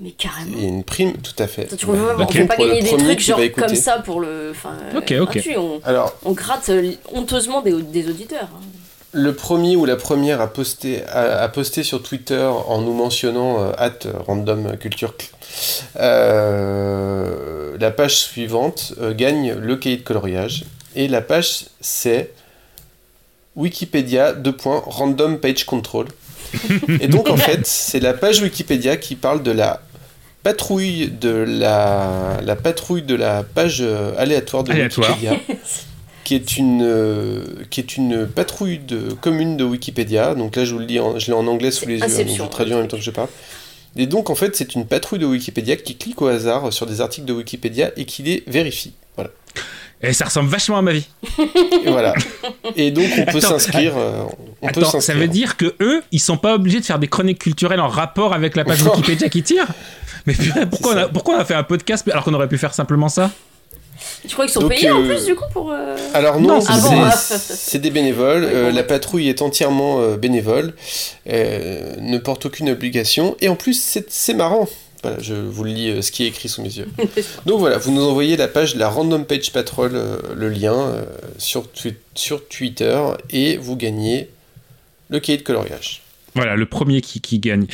Mais 0.00 0.10
carrément. 0.12 0.52
Il 0.56 0.62
y 0.62 0.66
a 0.66 0.68
une 0.68 0.82
prime, 0.84 1.12
tout 1.18 1.40
à 1.40 1.46
fait. 1.46 1.76
Tu 1.76 1.86
La 1.86 1.92
on 2.18 2.26
prime 2.26 2.48
peut 2.48 2.56
pas 2.56 2.56
gagner 2.56 2.82
des 2.82 2.96
trucs 2.96 3.20
genre 3.20 3.38
comme 3.56 3.74
ça 3.76 3.98
pour 3.98 4.20
le. 4.20 4.48
Enfin, 4.50 4.70
Ok, 4.96 5.14
ok. 5.20 5.48
on, 5.56 5.80
Alors, 5.84 6.12
on 6.24 6.32
gratte 6.32 6.70
honteusement 7.12 7.60
des, 7.62 7.80
des 7.82 8.08
auditeurs. 8.08 8.48
hein. 8.52 8.60
Le 9.14 9.34
premier 9.34 9.76
ou 9.76 9.84
la 9.84 9.96
première 9.96 10.40
à 10.40 10.50
poster, 10.50 11.02
à, 11.06 11.42
à 11.42 11.48
poster 11.48 11.82
sur 11.82 12.02
Twitter 12.02 12.42
en 12.44 12.80
nous 12.80 12.94
mentionnant 12.94 13.62
euh, 13.62 13.72
at 13.76 13.98
random 14.26 14.76
culture 14.78 15.14
euh, 16.00 17.76
la 17.78 17.90
page 17.90 18.16
suivante 18.16 18.94
euh, 19.00 19.12
gagne 19.14 19.52
le 19.52 19.76
cahier 19.76 19.98
de 19.98 20.02
coloriage 20.02 20.64
et 20.96 21.08
la 21.08 21.20
page 21.20 21.66
c'est 21.80 22.30
Wikipédia 23.56 24.32
2. 24.32 24.56
random 24.64 25.38
page 25.38 25.64
control 25.66 26.06
et 27.00 27.08
donc 27.08 27.28
en 27.28 27.36
fait 27.36 27.66
c'est 27.66 28.00
la 28.00 28.14
page 28.14 28.40
Wikipédia 28.40 28.96
qui 28.96 29.14
parle 29.14 29.42
de 29.42 29.50
la 29.50 29.82
patrouille 30.42 31.08
de 31.20 31.30
la, 31.30 32.38
la 32.42 32.56
patrouille 32.56 33.02
de 33.02 33.14
la 33.14 33.42
page 33.42 33.78
euh, 33.80 34.12
aléatoire 34.18 34.64
de 34.64 34.72
Aléatoire. 34.72 35.10
Wikipédia 35.10 35.38
qui 36.24 36.34
est 36.34 36.56
une 36.56 36.82
euh, 36.82 37.42
qui 37.70 37.80
est 37.80 37.96
une 37.96 38.26
patrouille 38.26 38.78
de 38.78 39.12
commune 39.20 39.56
de 39.56 39.64
Wikipédia. 39.64 40.34
Donc 40.34 40.56
là, 40.56 40.64
je 40.64 40.72
vous 40.72 40.78
le 40.80 40.86
dis, 40.86 41.00
en- 41.00 41.18
je 41.18 41.26
l'ai 41.26 41.32
en 41.36 41.46
anglais 41.46 41.70
sous 41.70 41.86
les 41.86 41.98
yeux, 41.98 42.04
hein, 42.04 42.08
donc 42.24 42.36
je 42.36 42.42
traduis 42.50 42.74
en 42.74 42.78
même 42.78 42.88
temps 42.88 42.96
que 42.96 43.02
je 43.02 43.10
parle. 43.10 43.28
Et 43.96 44.06
donc 44.06 44.30
en 44.30 44.34
fait, 44.34 44.56
c'est 44.56 44.74
une 44.74 44.86
patrouille 44.86 45.18
de 45.18 45.26
Wikipédia 45.26 45.76
qui 45.76 45.96
clique 45.96 46.22
au 46.22 46.26
hasard 46.28 46.72
sur 46.72 46.86
des 46.86 47.00
articles 47.00 47.26
de 47.26 47.32
Wikipédia 47.32 47.90
et 47.96 48.04
qui 48.06 48.22
les 48.22 48.42
vérifie. 48.46 48.94
Voilà. 49.16 49.30
Et 50.04 50.12
ça 50.12 50.24
ressemble 50.24 50.48
vachement 50.48 50.78
à 50.78 50.82
ma 50.82 50.92
vie. 50.92 51.06
Et 51.84 51.90
voilà. 51.90 52.14
Et 52.74 52.90
donc 52.90 53.06
on 53.18 53.30
peut 53.30 53.40
s'inscrire. 53.40 53.92
euh, 53.96 54.24
Attends, 54.62 55.00
ça 55.00 55.14
veut 55.14 55.28
dire 55.28 55.56
que 55.56 55.74
eux, 55.80 56.02
ils 56.10 56.18
sont 56.20 56.38
pas 56.38 56.54
obligés 56.54 56.80
de 56.80 56.84
faire 56.84 56.98
des 56.98 57.06
chroniques 57.06 57.38
culturelles 57.40 57.80
en 57.80 57.88
rapport 57.88 58.32
avec 58.32 58.56
la 58.56 58.64
page 58.64 58.82
Wikipédia 58.82 59.28
qui 59.28 59.42
tire? 59.42 59.66
Mais 60.26 60.34
pourquoi 60.70 60.94
on, 60.94 60.98
a, 60.98 61.08
pourquoi 61.08 61.34
on 61.36 61.38
a 61.38 61.44
fait 61.44 61.54
un 61.54 61.62
podcast 61.62 62.08
alors 62.08 62.24
qu'on 62.24 62.34
aurait 62.34 62.48
pu 62.48 62.58
faire 62.58 62.74
simplement 62.74 63.08
ça? 63.08 63.30
Tu 64.26 64.34
crois 64.34 64.44
qu'ils 64.44 64.54
sont 64.54 64.60
Donc, 64.60 64.70
payés 64.70 64.90
en 64.90 65.02
euh, 65.02 65.08
plus 65.08 65.24
du 65.24 65.34
coup 65.34 65.44
pour. 65.52 65.72
euh, 65.72 65.96
Alors 66.14 66.40
non, 66.40 66.48
Non, 66.54 66.60
c'est 66.60 66.68
ah 66.70 66.78
bon, 66.80 67.02
ah. 67.04 67.10
c'est 67.10 67.78
des 67.80 67.90
bénévoles. 67.90 68.44
Euh, 68.44 68.70
la 68.70 68.84
patrouille 68.84 69.28
est 69.28 69.42
entièrement 69.42 70.00
euh, 70.00 70.16
bénévole, 70.16 70.74
euh, 71.28 71.96
ne 71.98 72.18
porte 72.18 72.46
aucune 72.46 72.70
obligation, 72.70 73.36
et 73.40 73.48
en 73.48 73.56
plus 73.56 73.98
c'est 74.08 74.34
marrant. 74.34 74.68
Voilà, 75.02 75.16
je 75.20 75.34
vous 75.34 75.64
le 75.64 75.70
lis 75.72 75.90
euh, 75.90 76.02
ce 76.02 76.12
qui 76.12 76.22
est 76.22 76.28
écrit 76.28 76.48
sous 76.48 76.62
mes 76.62 76.68
yeux. 76.72 76.86
Donc 77.46 77.58
voilà, 77.58 77.78
vous 77.78 77.90
nous 77.90 78.04
envoyez 78.04 78.36
la 78.36 78.46
page 78.46 78.74
de 78.74 78.78
la 78.78 78.88
Random 78.88 79.24
Page 79.24 79.50
Patrol, 79.52 79.90
euh, 79.96 80.18
le 80.36 80.48
lien 80.48 80.74
euh, 80.78 81.02
sur, 81.38 81.64
sur 82.14 82.46
Twitter, 82.46 83.00
et 83.30 83.56
vous 83.56 83.74
gagnez 83.74 84.28
le 85.08 85.18
cahier 85.18 85.38
de 85.38 85.42
coloriage. 85.42 86.01
Voilà, 86.34 86.56
le 86.56 86.64
premier 86.64 87.02
qui, 87.02 87.20
qui 87.20 87.38
gagne. 87.38 87.66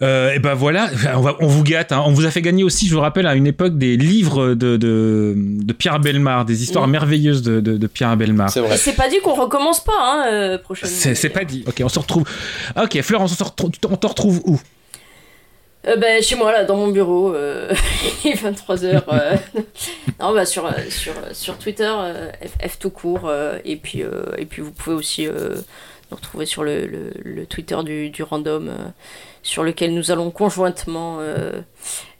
Euh, 0.00 0.32
et 0.32 0.38
ben 0.38 0.54
voilà, 0.54 0.88
on, 1.16 1.20
va- 1.20 1.36
on 1.40 1.46
vous 1.46 1.62
gâte. 1.62 1.92
hein. 1.92 2.02
On 2.06 2.12
vous 2.12 2.24
a 2.24 2.30
fait 2.30 2.40
gagner 2.40 2.64
aussi, 2.64 2.88
je 2.88 2.94
vous 2.94 3.00
rappelle, 3.00 3.26
à 3.26 3.34
une 3.34 3.46
époque, 3.46 3.76
des 3.76 3.98
livres 3.98 4.54
de, 4.54 4.78
de, 4.78 5.34
de 5.36 5.72
Pierre 5.74 6.00
Belmar, 6.00 6.46
des 6.46 6.62
histoires 6.62 6.88
merveilleuses 6.88 7.42
de, 7.42 7.60
de, 7.60 7.76
de 7.76 7.86
Pierre 7.86 8.16
Belmar. 8.16 8.48
C'est 8.50 8.60
Et 8.60 8.62
vrai. 8.62 8.76
c'est 8.78 8.94
pas 8.96 9.08
dit 9.10 9.18
qu'on 9.22 9.34
recommence 9.34 9.84
pas 9.84 9.92
hein, 9.98 10.24
euh, 10.32 10.58
prochainement. 10.58 10.96
C'est 11.14 11.28
pas 11.28 11.44
dit. 11.44 11.62
Ok, 11.66 11.82
on 11.84 11.90
se 11.90 11.98
retrouve. 11.98 12.24
Ok, 12.82 13.00
Florence, 13.02 13.32
on 13.32 13.36
se 13.36 13.44
retrouve, 13.44 13.70
on 13.90 13.96
te 13.96 14.06
retrouve 14.06 14.40
où? 14.46 14.58
Euh, 15.86 15.96
ben, 15.96 16.22
chez 16.22 16.36
moi, 16.36 16.52
là, 16.52 16.64
dans 16.64 16.76
mon 16.76 16.88
bureau, 16.88 17.34
euh, 17.34 17.72
il 18.24 18.32
est 18.32 18.34
23h. 18.42 19.02
euh, 19.12 19.36
non, 20.20 20.34
bah, 20.34 20.44
sur, 20.46 20.70
sur, 20.90 21.12
sur 21.32 21.56
Twitter, 21.58 21.90
euh, 21.90 22.30
F, 22.64 22.70
F 22.72 22.78
tout 22.78 22.90
court. 22.90 23.22
euh, 23.28 23.58
et, 23.64 23.76
puis, 23.76 24.02
euh, 24.02 24.24
et 24.38 24.44
puis, 24.46 24.60
vous 24.62 24.72
pouvez 24.72 24.96
aussi 24.96 25.26
euh, 25.26 25.56
nous 26.10 26.16
retrouver 26.16 26.46
sur 26.46 26.62
le, 26.64 26.86
le, 26.86 27.12
le 27.22 27.46
Twitter 27.46 27.76
du, 27.84 28.10
du 28.10 28.22
random, 28.22 28.68
euh, 28.68 28.88
sur 29.42 29.62
lequel 29.62 29.94
nous 29.94 30.10
allons 30.10 30.30
conjointement 30.30 31.18
euh, 31.20 31.60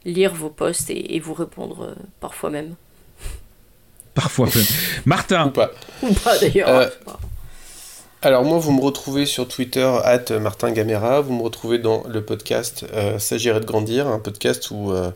lire 0.04 0.34
vos 0.34 0.50
posts 0.50 0.90
et, 0.90 1.16
et 1.16 1.20
vous 1.20 1.34
répondre 1.34 1.82
euh, 1.84 1.94
parfois 2.20 2.50
même. 2.50 2.74
Parfois 4.14 4.46
même. 4.54 4.64
Martin. 5.06 5.46
Ou 5.46 5.50
pas. 5.50 5.70
Ou 6.02 6.12
pas 6.14 6.38
d'ailleurs. 6.38 6.68
Euh, 6.68 6.88
Alors 8.22 8.44
moi, 8.44 8.58
vous 8.58 8.72
me 8.72 8.80
retrouvez 8.82 9.24
sur 9.24 9.48
Twitter, 9.48 9.88
at 10.04 10.38
Martin 10.40 10.72
Gamera. 10.72 11.20
Vous 11.20 11.32
me 11.32 11.42
retrouvez 11.42 11.78
dans 11.78 12.02
le 12.06 12.22
podcast 12.24 12.84
euh, 12.92 13.18
S'agirait 13.18 13.60
de 13.60 13.64
grandir, 13.64 14.08
un 14.08 14.18
podcast 14.18 14.70
où, 14.70 14.92
euh, 14.92 15.10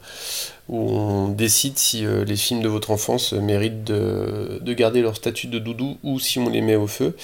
où 0.68 0.78
on 0.78 1.28
décide 1.28 1.76
si 1.78 2.06
euh, 2.06 2.24
les 2.24 2.36
films 2.36 2.62
de 2.62 2.68
votre 2.68 2.90
enfance 2.90 3.32
méritent 3.34 3.84
de, 3.84 4.58
de 4.62 4.72
garder 4.72 5.02
leur 5.02 5.14
statut 5.16 5.46
de 5.46 5.58
doudou 5.58 5.98
ou 6.02 6.18
si 6.18 6.38
on 6.38 6.48
les 6.48 6.62
met 6.62 6.76
au 6.76 6.86
feu. 6.86 7.14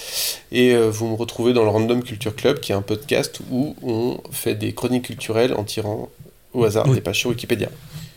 Et 0.51 0.73
euh, 0.73 0.89
vous 0.91 1.07
me 1.07 1.15
retrouvez 1.15 1.51
dans 1.53 1.63
le 1.63 1.69
Random 1.69 2.03
Culture 2.03 2.35
Club, 2.35 2.59
qui 2.59 2.71
est 2.71 2.75
un 2.75 2.81
podcast 2.83 3.39
où 3.49 3.75
on 3.81 4.17
fait 4.31 4.53
des 4.55 4.73
chroniques 4.73 5.05
culturelles 5.05 5.53
en 5.55 5.63
tirant 5.63 6.09
au 6.53 6.63
hasard 6.65 6.85
Oui. 6.87 6.95
des 6.95 7.01
pages 7.01 7.17
sur 7.19 7.29
Wikipédia. 7.31 7.69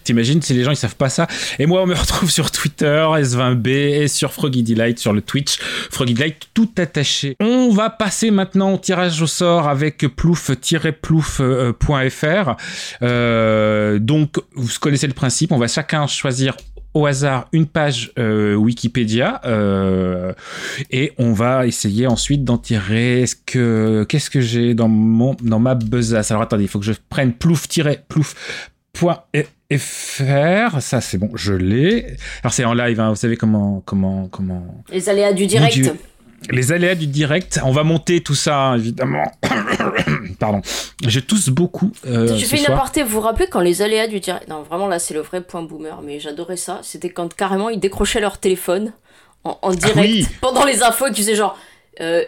T'imagines 0.05 0.41
si 0.43 0.55
les 0.55 0.65
gens 0.65 0.71
ils 0.71 0.77
savent 0.77 0.97
pas 0.97 1.09
ça? 1.09 1.27
Et 1.59 1.67
moi 1.67 1.83
on 1.83 1.87
me 1.87 1.95
retrouve 2.05 2.31
sur 2.31 2.51
Twitter, 2.51 3.07
S20B 3.17 3.69
et 3.69 4.09
sur 4.09 4.33
Froggy 4.33 4.63
Delight 4.63 4.99
sur 4.99 5.13
le 5.13 5.23
Twitch, 5.23 5.59
Froggy 5.91 6.15
Delight 6.15 6.49
tout 6.55 6.71
attaché. 6.79 7.37
On 7.41 7.71
va 7.71 7.91
passer 7.91 8.31
maintenant 8.31 8.75
au 8.75 8.79
tirage 8.79 9.21
au 9.23 9.27
sort 9.27 9.69
avec 9.69 9.99
plouf-plouf.fr. 9.99 12.57
Euh, 13.03 13.99
donc 13.99 14.37
vous 14.55 14.69
connaissez 14.81 15.07
le 15.07 15.15
principe, 15.15 15.53
on 15.53 15.59
va 15.59 15.69
chacun 15.69 16.07
choisir 16.07 16.57
au 16.95 17.07
hasard 17.07 17.49
une 17.53 17.67
page 17.67 18.13
euh, 18.19 18.55
Wikipédia 18.55 19.41
euh, 19.45 20.33
et 20.91 21.13
on 21.19 21.33
va 21.33 21.67
essayer 21.67 22.07
ensuite 22.07 22.45
d'en 22.45 22.57
tirer 22.57 23.27
ce 23.27 23.35
que 23.35 24.07
qu'est-ce 24.09 24.31
que 24.31 24.41
j'ai 24.41 24.75
dans 24.75 24.89
mon 24.89 25.37
dans 25.43 25.59
ma 25.59 25.75
besace? 25.75 26.31
Alors 26.31 26.43
attendez 26.43 26.65
il 26.65 26.69
faut 26.69 26.79
que 26.79 26.87
je 26.87 26.93
prenne 27.09 27.35
plouf-plouf.fr 29.79 30.81
ça 30.81 31.01
c'est 31.01 31.19
bon 31.19 31.31
je 31.35 31.53
l'ai 31.53 32.17
alors 32.43 32.53
c'est 32.53 32.65
en 32.65 32.75
live 32.75 33.01
hein, 33.01 33.11
vous 33.11 33.17
savez 33.17 33.37
comment 33.37 33.83
comment 33.85 34.29
comment 34.29 34.67
Les 34.91 35.09
aléas 35.09 35.33
du 35.33 35.43
Mon 35.45 35.49
direct. 35.49 35.75
Dieu. 35.75 35.97
les 36.51 36.73
aléas 36.73 36.95
du 36.95 37.07
direct 37.07 37.61
on 37.65 37.73
va 37.73 37.85
monter 37.85 38.21
tout 38.23 38.35
ça 38.35 38.75
évidemment 38.77 39.25
pardon 40.39 40.61
je 41.07 41.21
tousse 41.21 41.49
beaucoup 41.49 41.93
euh, 42.07 42.29
ce 42.39 42.45
fais 42.45 42.59
une 42.59 42.67
aparté, 42.67 43.03
vous 43.03 43.11
vous 43.11 43.21
rappelez 43.21 43.47
quand 43.47 43.61
les 43.61 43.83
aléas 43.83 44.07
du 44.09 44.21
direct. 44.21 44.49
Non, 44.49 44.63
vraiment 44.63 44.87
là, 44.89 44.99
c'est 44.99 45.13
le 45.15 45.21
vrai 45.21 45.41
point 45.43 45.63
boomer, 45.63 46.01
mais 46.03 46.19
j'adorais 46.19 46.57
ça. 46.57 46.81
C'était 46.83 47.11
quand 47.11 47.35
carrément 47.35 47.69
ils 47.69 47.79
décrochaient 47.81 48.21
leur 48.21 48.39
téléphone 48.39 48.93
en, 49.45 49.59
en 49.61 49.71
direct 49.75 49.97
Ah 49.99 50.01
oui. 50.01 50.27
pendant 50.41 50.65
les 50.65 50.83
infos 50.83 51.07
et 51.07 51.11
qu'ils 51.13 51.25
faisaient 51.25 51.35
genre. 51.37 51.59
euh, 52.01 52.23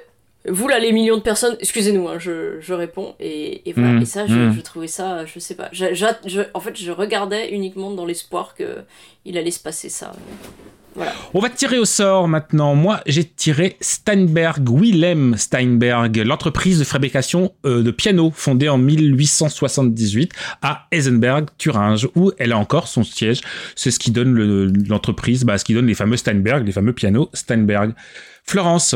vous 0.48 0.68
là, 0.68 0.78
les 0.78 0.92
millions 0.92 1.16
de 1.16 1.22
personnes, 1.22 1.56
excusez-nous, 1.60 2.08
hein, 2.08 2.18
je, 2.18 2.58
je 2.60 2.72
réponds. 2.74 3.14
Et, 3.20 3.68
et 3.68 3.72
voilà. 3.72 3.92
Mm, 3.94 4.02
et 4.02 4.04
ça, 4.06 4.26
je, 4.26 4.34
mm. 4.34 4.54
je 4.56 4.60
trouvais 4.60 4.86
ça, 4.88 5.24
je 5.26 5.38
sais 5.38 5.54
pas. 5.54 5.68
Je- 5.72 6.42
en 6.54 6.60
fait, 6.60 6.76
je 6.80 6.90
regardais 6.92 7.50
uniquement 7.50 7.90
dans 7.92 8.04
l'espoir 8.06 8.54
que 8.54 8.78
il 9.24 9.36
allait 9.38 9.50
se 9.50 9.60
passer 9.60 9.88
ça. 9.88 10.12
Voilà. 10.94 11.12
On 11.34 11.40
va 11.40 11.50
tirer 11.50 11.76
au 11.78 11.84
sort 11.84 12.26
maintenant. 12.26 12.74
Moi, 12.74 13.00
j'ai 13.04 13.24
tiré 13.24 13.76
Steinberg, 13.82 14.66
Willem 14.70 15.36
Steinberg, 15.36 16.16
l'entreprise 16.24 16.78
de 16.78 16.84
fabrication 16.84 17.52
euh, 17.66 17.82
de 17.82 17.90
pianos 17.90 18.32
fondée 18.34 18.70
en 18.70 18.78
1878 18.78 20.32
à 20.62 20.86
Eisenberg, 20.92 21.48
Thuringe, 21.58 22.08
où 22.14 22.32
elle 22.38 22.52
a 22.52 22.58
encore 22.58 22.88
son 22.88 23.04
siège. 23.04 23.40
C'est 23.74 23.90
ce 23.90 23.98
qui 23.98 24.10
donne 24.10 24.32
le- 24.32 24.72
l'entreprise, 24.88 25.44
bah, 25.44 25.58
ce 25.58 25.64
qui 25.66 25.74
donne 25.74 25.86
les 25.86 25.94
fameux 25.94 26.16
Steinberg, 26.16 26.64
les 26.66 26.72
fameux 26.72 26.92
pianos 26.94 27.28
Steinberg. 27.34 27.92
Florence. 28.44 28.94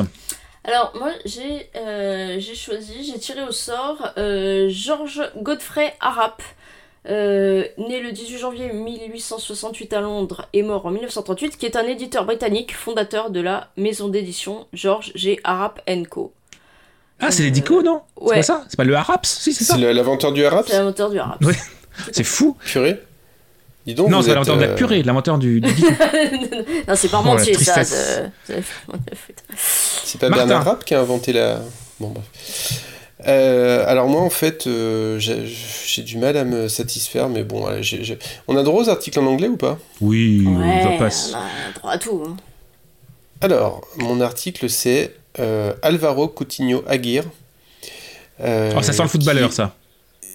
Alors, 0.64 0.92
moi, 0.98 1.10
j'ai 1.24 1.70
euh, 1.76 2.36
j'ai 2.38 2.54
choisi, 2.54 3.04
j'ai 3.04 3.18
tiré 3.18 3.42
au 3.42 3.52
sort 3.52 4.10
euh, 4.18 4.68
Georges 4.68 5.22
Godfrey 5.38 5.94
Harrap, 6.00 6.42
euh, 7.08 7.64
né 7.78 8.00
le 8.00 8.12
18 8.12 8.38
janvier 8.38 8.72
1868 8.72 9.92
à 9.94 10.00
Londres 10.02 10.46
et 10.52 10.62
mort 10.62 10.84
en 10.84 10.90
1938, 10.90 11.56
qui 11.56 11.64
est 11.64 11.76
un 11.76 11.86
éditeur 11.86 12.26
britannique, 12.26 12.74
fondateur 12.76 13.30
de 13.30 13.40
la 13.40 13.68
maison 13.78 14.08
d'édition 14.08 14.66
George 14.74 15.12
G. 15.14 15.40
Harrap 15.44 15.80
Co. 16.10 16.32
Ah, 17.20 17.30
c'est 17.30 17.42
les 17.42 17.50
Dico, 17.50 17.82
non? 17.82 18.02
C'est 18.28 18.34
pas 18.34 18.42
ça? 18.42 18.64
C'est 18.68 18.76
pas 18.76 18.84
le 18.84 18.94
Haraps? 18.96 19.28
Si, 19.28 19.52
c'est 19.52 19.64
ça. 19.64 19.74
C'est 19.74 19.80
le- 19.80 19.92
l'inventeur 19.92 20.32
du 20.32 20.44
rap 20.46 20.64
C'est 20.66 20.74
l'inventeur 20.78 21.10
du 21.10 21.18
Harrap. 21.18 21.42
Ouais. 21.44 21.54
C'est 22.12 22.24
fou. 22.24 22.56
Purée 22.64 22.98
Dis 23.86 23.94
donc, 23.94 24.10
non, 24.10 24.18
vous 24.18 24.24
c'est 24.24 24.30
l'inventeur 24.34 24.56
de 24.56 24.62
la 24.62 24.68
euh, 24.68 24.74
purée, 24.74 25.02
l'inventeur 25.02 25.38
du, 25.38 25.60
du 25.60 25.70
non, 26.88 26.94
c'est 26.96 27.08
pas 27.08 27.20
Oh, 27.22 27.26
la 27.26 27.32
mentier, 27.34 27.54
ça. 27.54 27.72
tristesse. 27.72 28.22
c'est- 28.44 30.18
pas 30.18 30.28
Martin. 30.28 30.46
Bernard 30.46 30.64
Rapp 30.64 30.84
qui 30.84 30.94
a 30.94 31.00
inventé 31.00 31.32
la. 31.32 31.60
Bon, 31.98 32.08
bref. 32.08 32.24
Euh, 33.26 33.84
alors, 33.86 34.08
moi, 34.08 34.20
en 34.22 34.30
fait, 34.30 34.66
euh, 34.66 35.18
j'ai 35.18 36.02
du 36.02 36.16
mal 36.18 36.36
à 36.36 36.44
me 36.44 36.68
satisfaire, 36.68 37.28
mais 37.28 37.42
bon, 37.42 37.66
allez, 37.66 38.18
on 38.48 38.56
a 38.56 38.62
droit 38.62 38.82
aux 38.84 38.88
articles 38.88 39.18
en 39.18 39.26
anglais 39.26 39.48
ou 39.48 39.56
pas? 39.56 39.78
Oui, 40.00 40.44
Ouais, 40.46 40.82
on 40.86 40.98
passe. 40.98 41.32
on 41.34 41.38
a 41.38 41.72
droit 41.78 41.90
à 41.92 41.98
tout. 41.98 42.22
hein. 42.26 42.36
Alors, 43.42 43.82
mon 43.98 44.20
article, 44.20 44.68
c'est 44.70 45.14
euh, 45.38 45.72
Alvaro 45.82 46.28
Coutinho 46.28 46.82
Aguirre. 46.86 47.24
Euh, 48.42 48.72
Oh, 48.76 48.82
ça 48.82 48.92
sent 48.94 49.02
le 49.02 49.08
footballeur, 49.08 49.52
ça. 49.52 49.74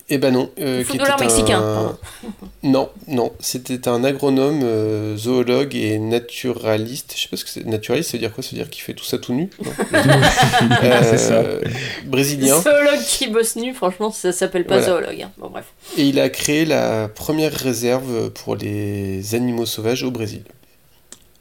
Eh 0.08 0.20
ben 0.20 0.32
non. 0.32 0.52
euh, 0.60 0.84
footballeur 0.84 1.20
mexicain, 1.20 1.60
un-. 1.60 1.98
Non, 2.64 2.90
non, 3.08 3.32
c'était 3.40 3.88
un 3.88 4.04
agronome, 4.04 4.62
euh, 4.64 5.18
zoologue 5.18 5.76
et 5.76 5.98
naturaliste. 5.98 7.14
Je 7.16 7.24
sais 7.24 7.28
pas 7.28 7.38
ce 7.38 7.44
que 7.44 7.50
c'est. 7.50 7.66
Naturaliste, 7.66 8.12
ça 8.12 8.18
veut 8.18 8.22
dire 8.22 8.32
quoi? 8.34 8.44
Ça 8.44 8.52
veut 8.52 8.58
dire 8.58 8.70
qu'il 8.70 8.84
fait 8.84 8.94
tout 8.94 9.04
ça 9.04 9.18
tout 9.18 9.34
nu? 9.34 9.50
C'est 10.82 11.18
ça. 11.18 11.34
Euh, 11.36 11.62
Brésilien. 12.06 12.60
Zoologue 12.62 13.04
qui 13.08 13.28
bosse 13.28 13.56
nu, 13.56 13.74
franchement, 13.74 14.12
ça 14.12 14.32
s'appelle 14.32 14.66
pas 14.66 14.78
Voilà. 14.80 14.94
zoologue. 15.02 15.22
hein. 15.24 15.32
Bon, 15.38 15.50
bref. 15.50 15.66
Et 15.98 16.04
il 16.04 16.20
a 16.20 16.30
créé 16.30 16.66
la 16.66 17.08
première 17.08 17.52
réserve 17.54 18.30
pour 18.32 18.56
les 18.56 19.34
animaux 19.36 19.66
sauvages 19.66 20.04
au 20.04 20.12
Brésil. 20.12 20.44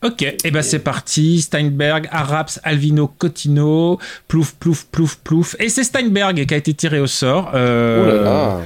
Ok, 0.04 0.22
et 0.22 0.50
ben 0.50 0.62
c'est 0.62 0.80
parti. 0.80 1.40
Steinberg, 1.40 2.08
Araps, 2.10 2.60
Alvino, 2.62 3.08
Cotino, 3.08 3.98
plouf, 4.28 4.54
plouf, 4.54 4.84
plouf, 4.86 5.16
plouf. 5.16 5.56
Et 5.58 5.68
c'est 5.70 5.84
Steinberg 5.84 6.44
qui 6.46 6.54
a 6.54 6.56
été 6.56 6.74
tiré 6.74 7.00
au 7.00 7.06
sort. 7.06 7.50
Euh, 7.54 8.02
Oh 8.02 8.08
là 8.08 8.22
là. 8.22 8.60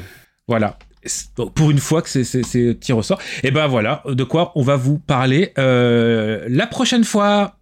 Voilà. 0.48 0.78
Pour 1.54 1.70
une 1.70 1.78
fois 1.78 2.02
que 2.02 2.08
c'est- 2.08 2.78
tiré 2.80 2.98
au 2.98 3.02
sort. 3.02 3.20
Et 3.44 3.50
ben 3.50 3.66
voilà, 3.68 4.02
de 4.06 4.24
quoi 4.24 4.52
on 4.56 4.62
va 4.62 4.76
vous 4.76 4.98
parler 4.98 5.52
euh, 5.58 6.44
la 6.50 6.66
prochaine 6.66 7.04
fois. 7.04 7.54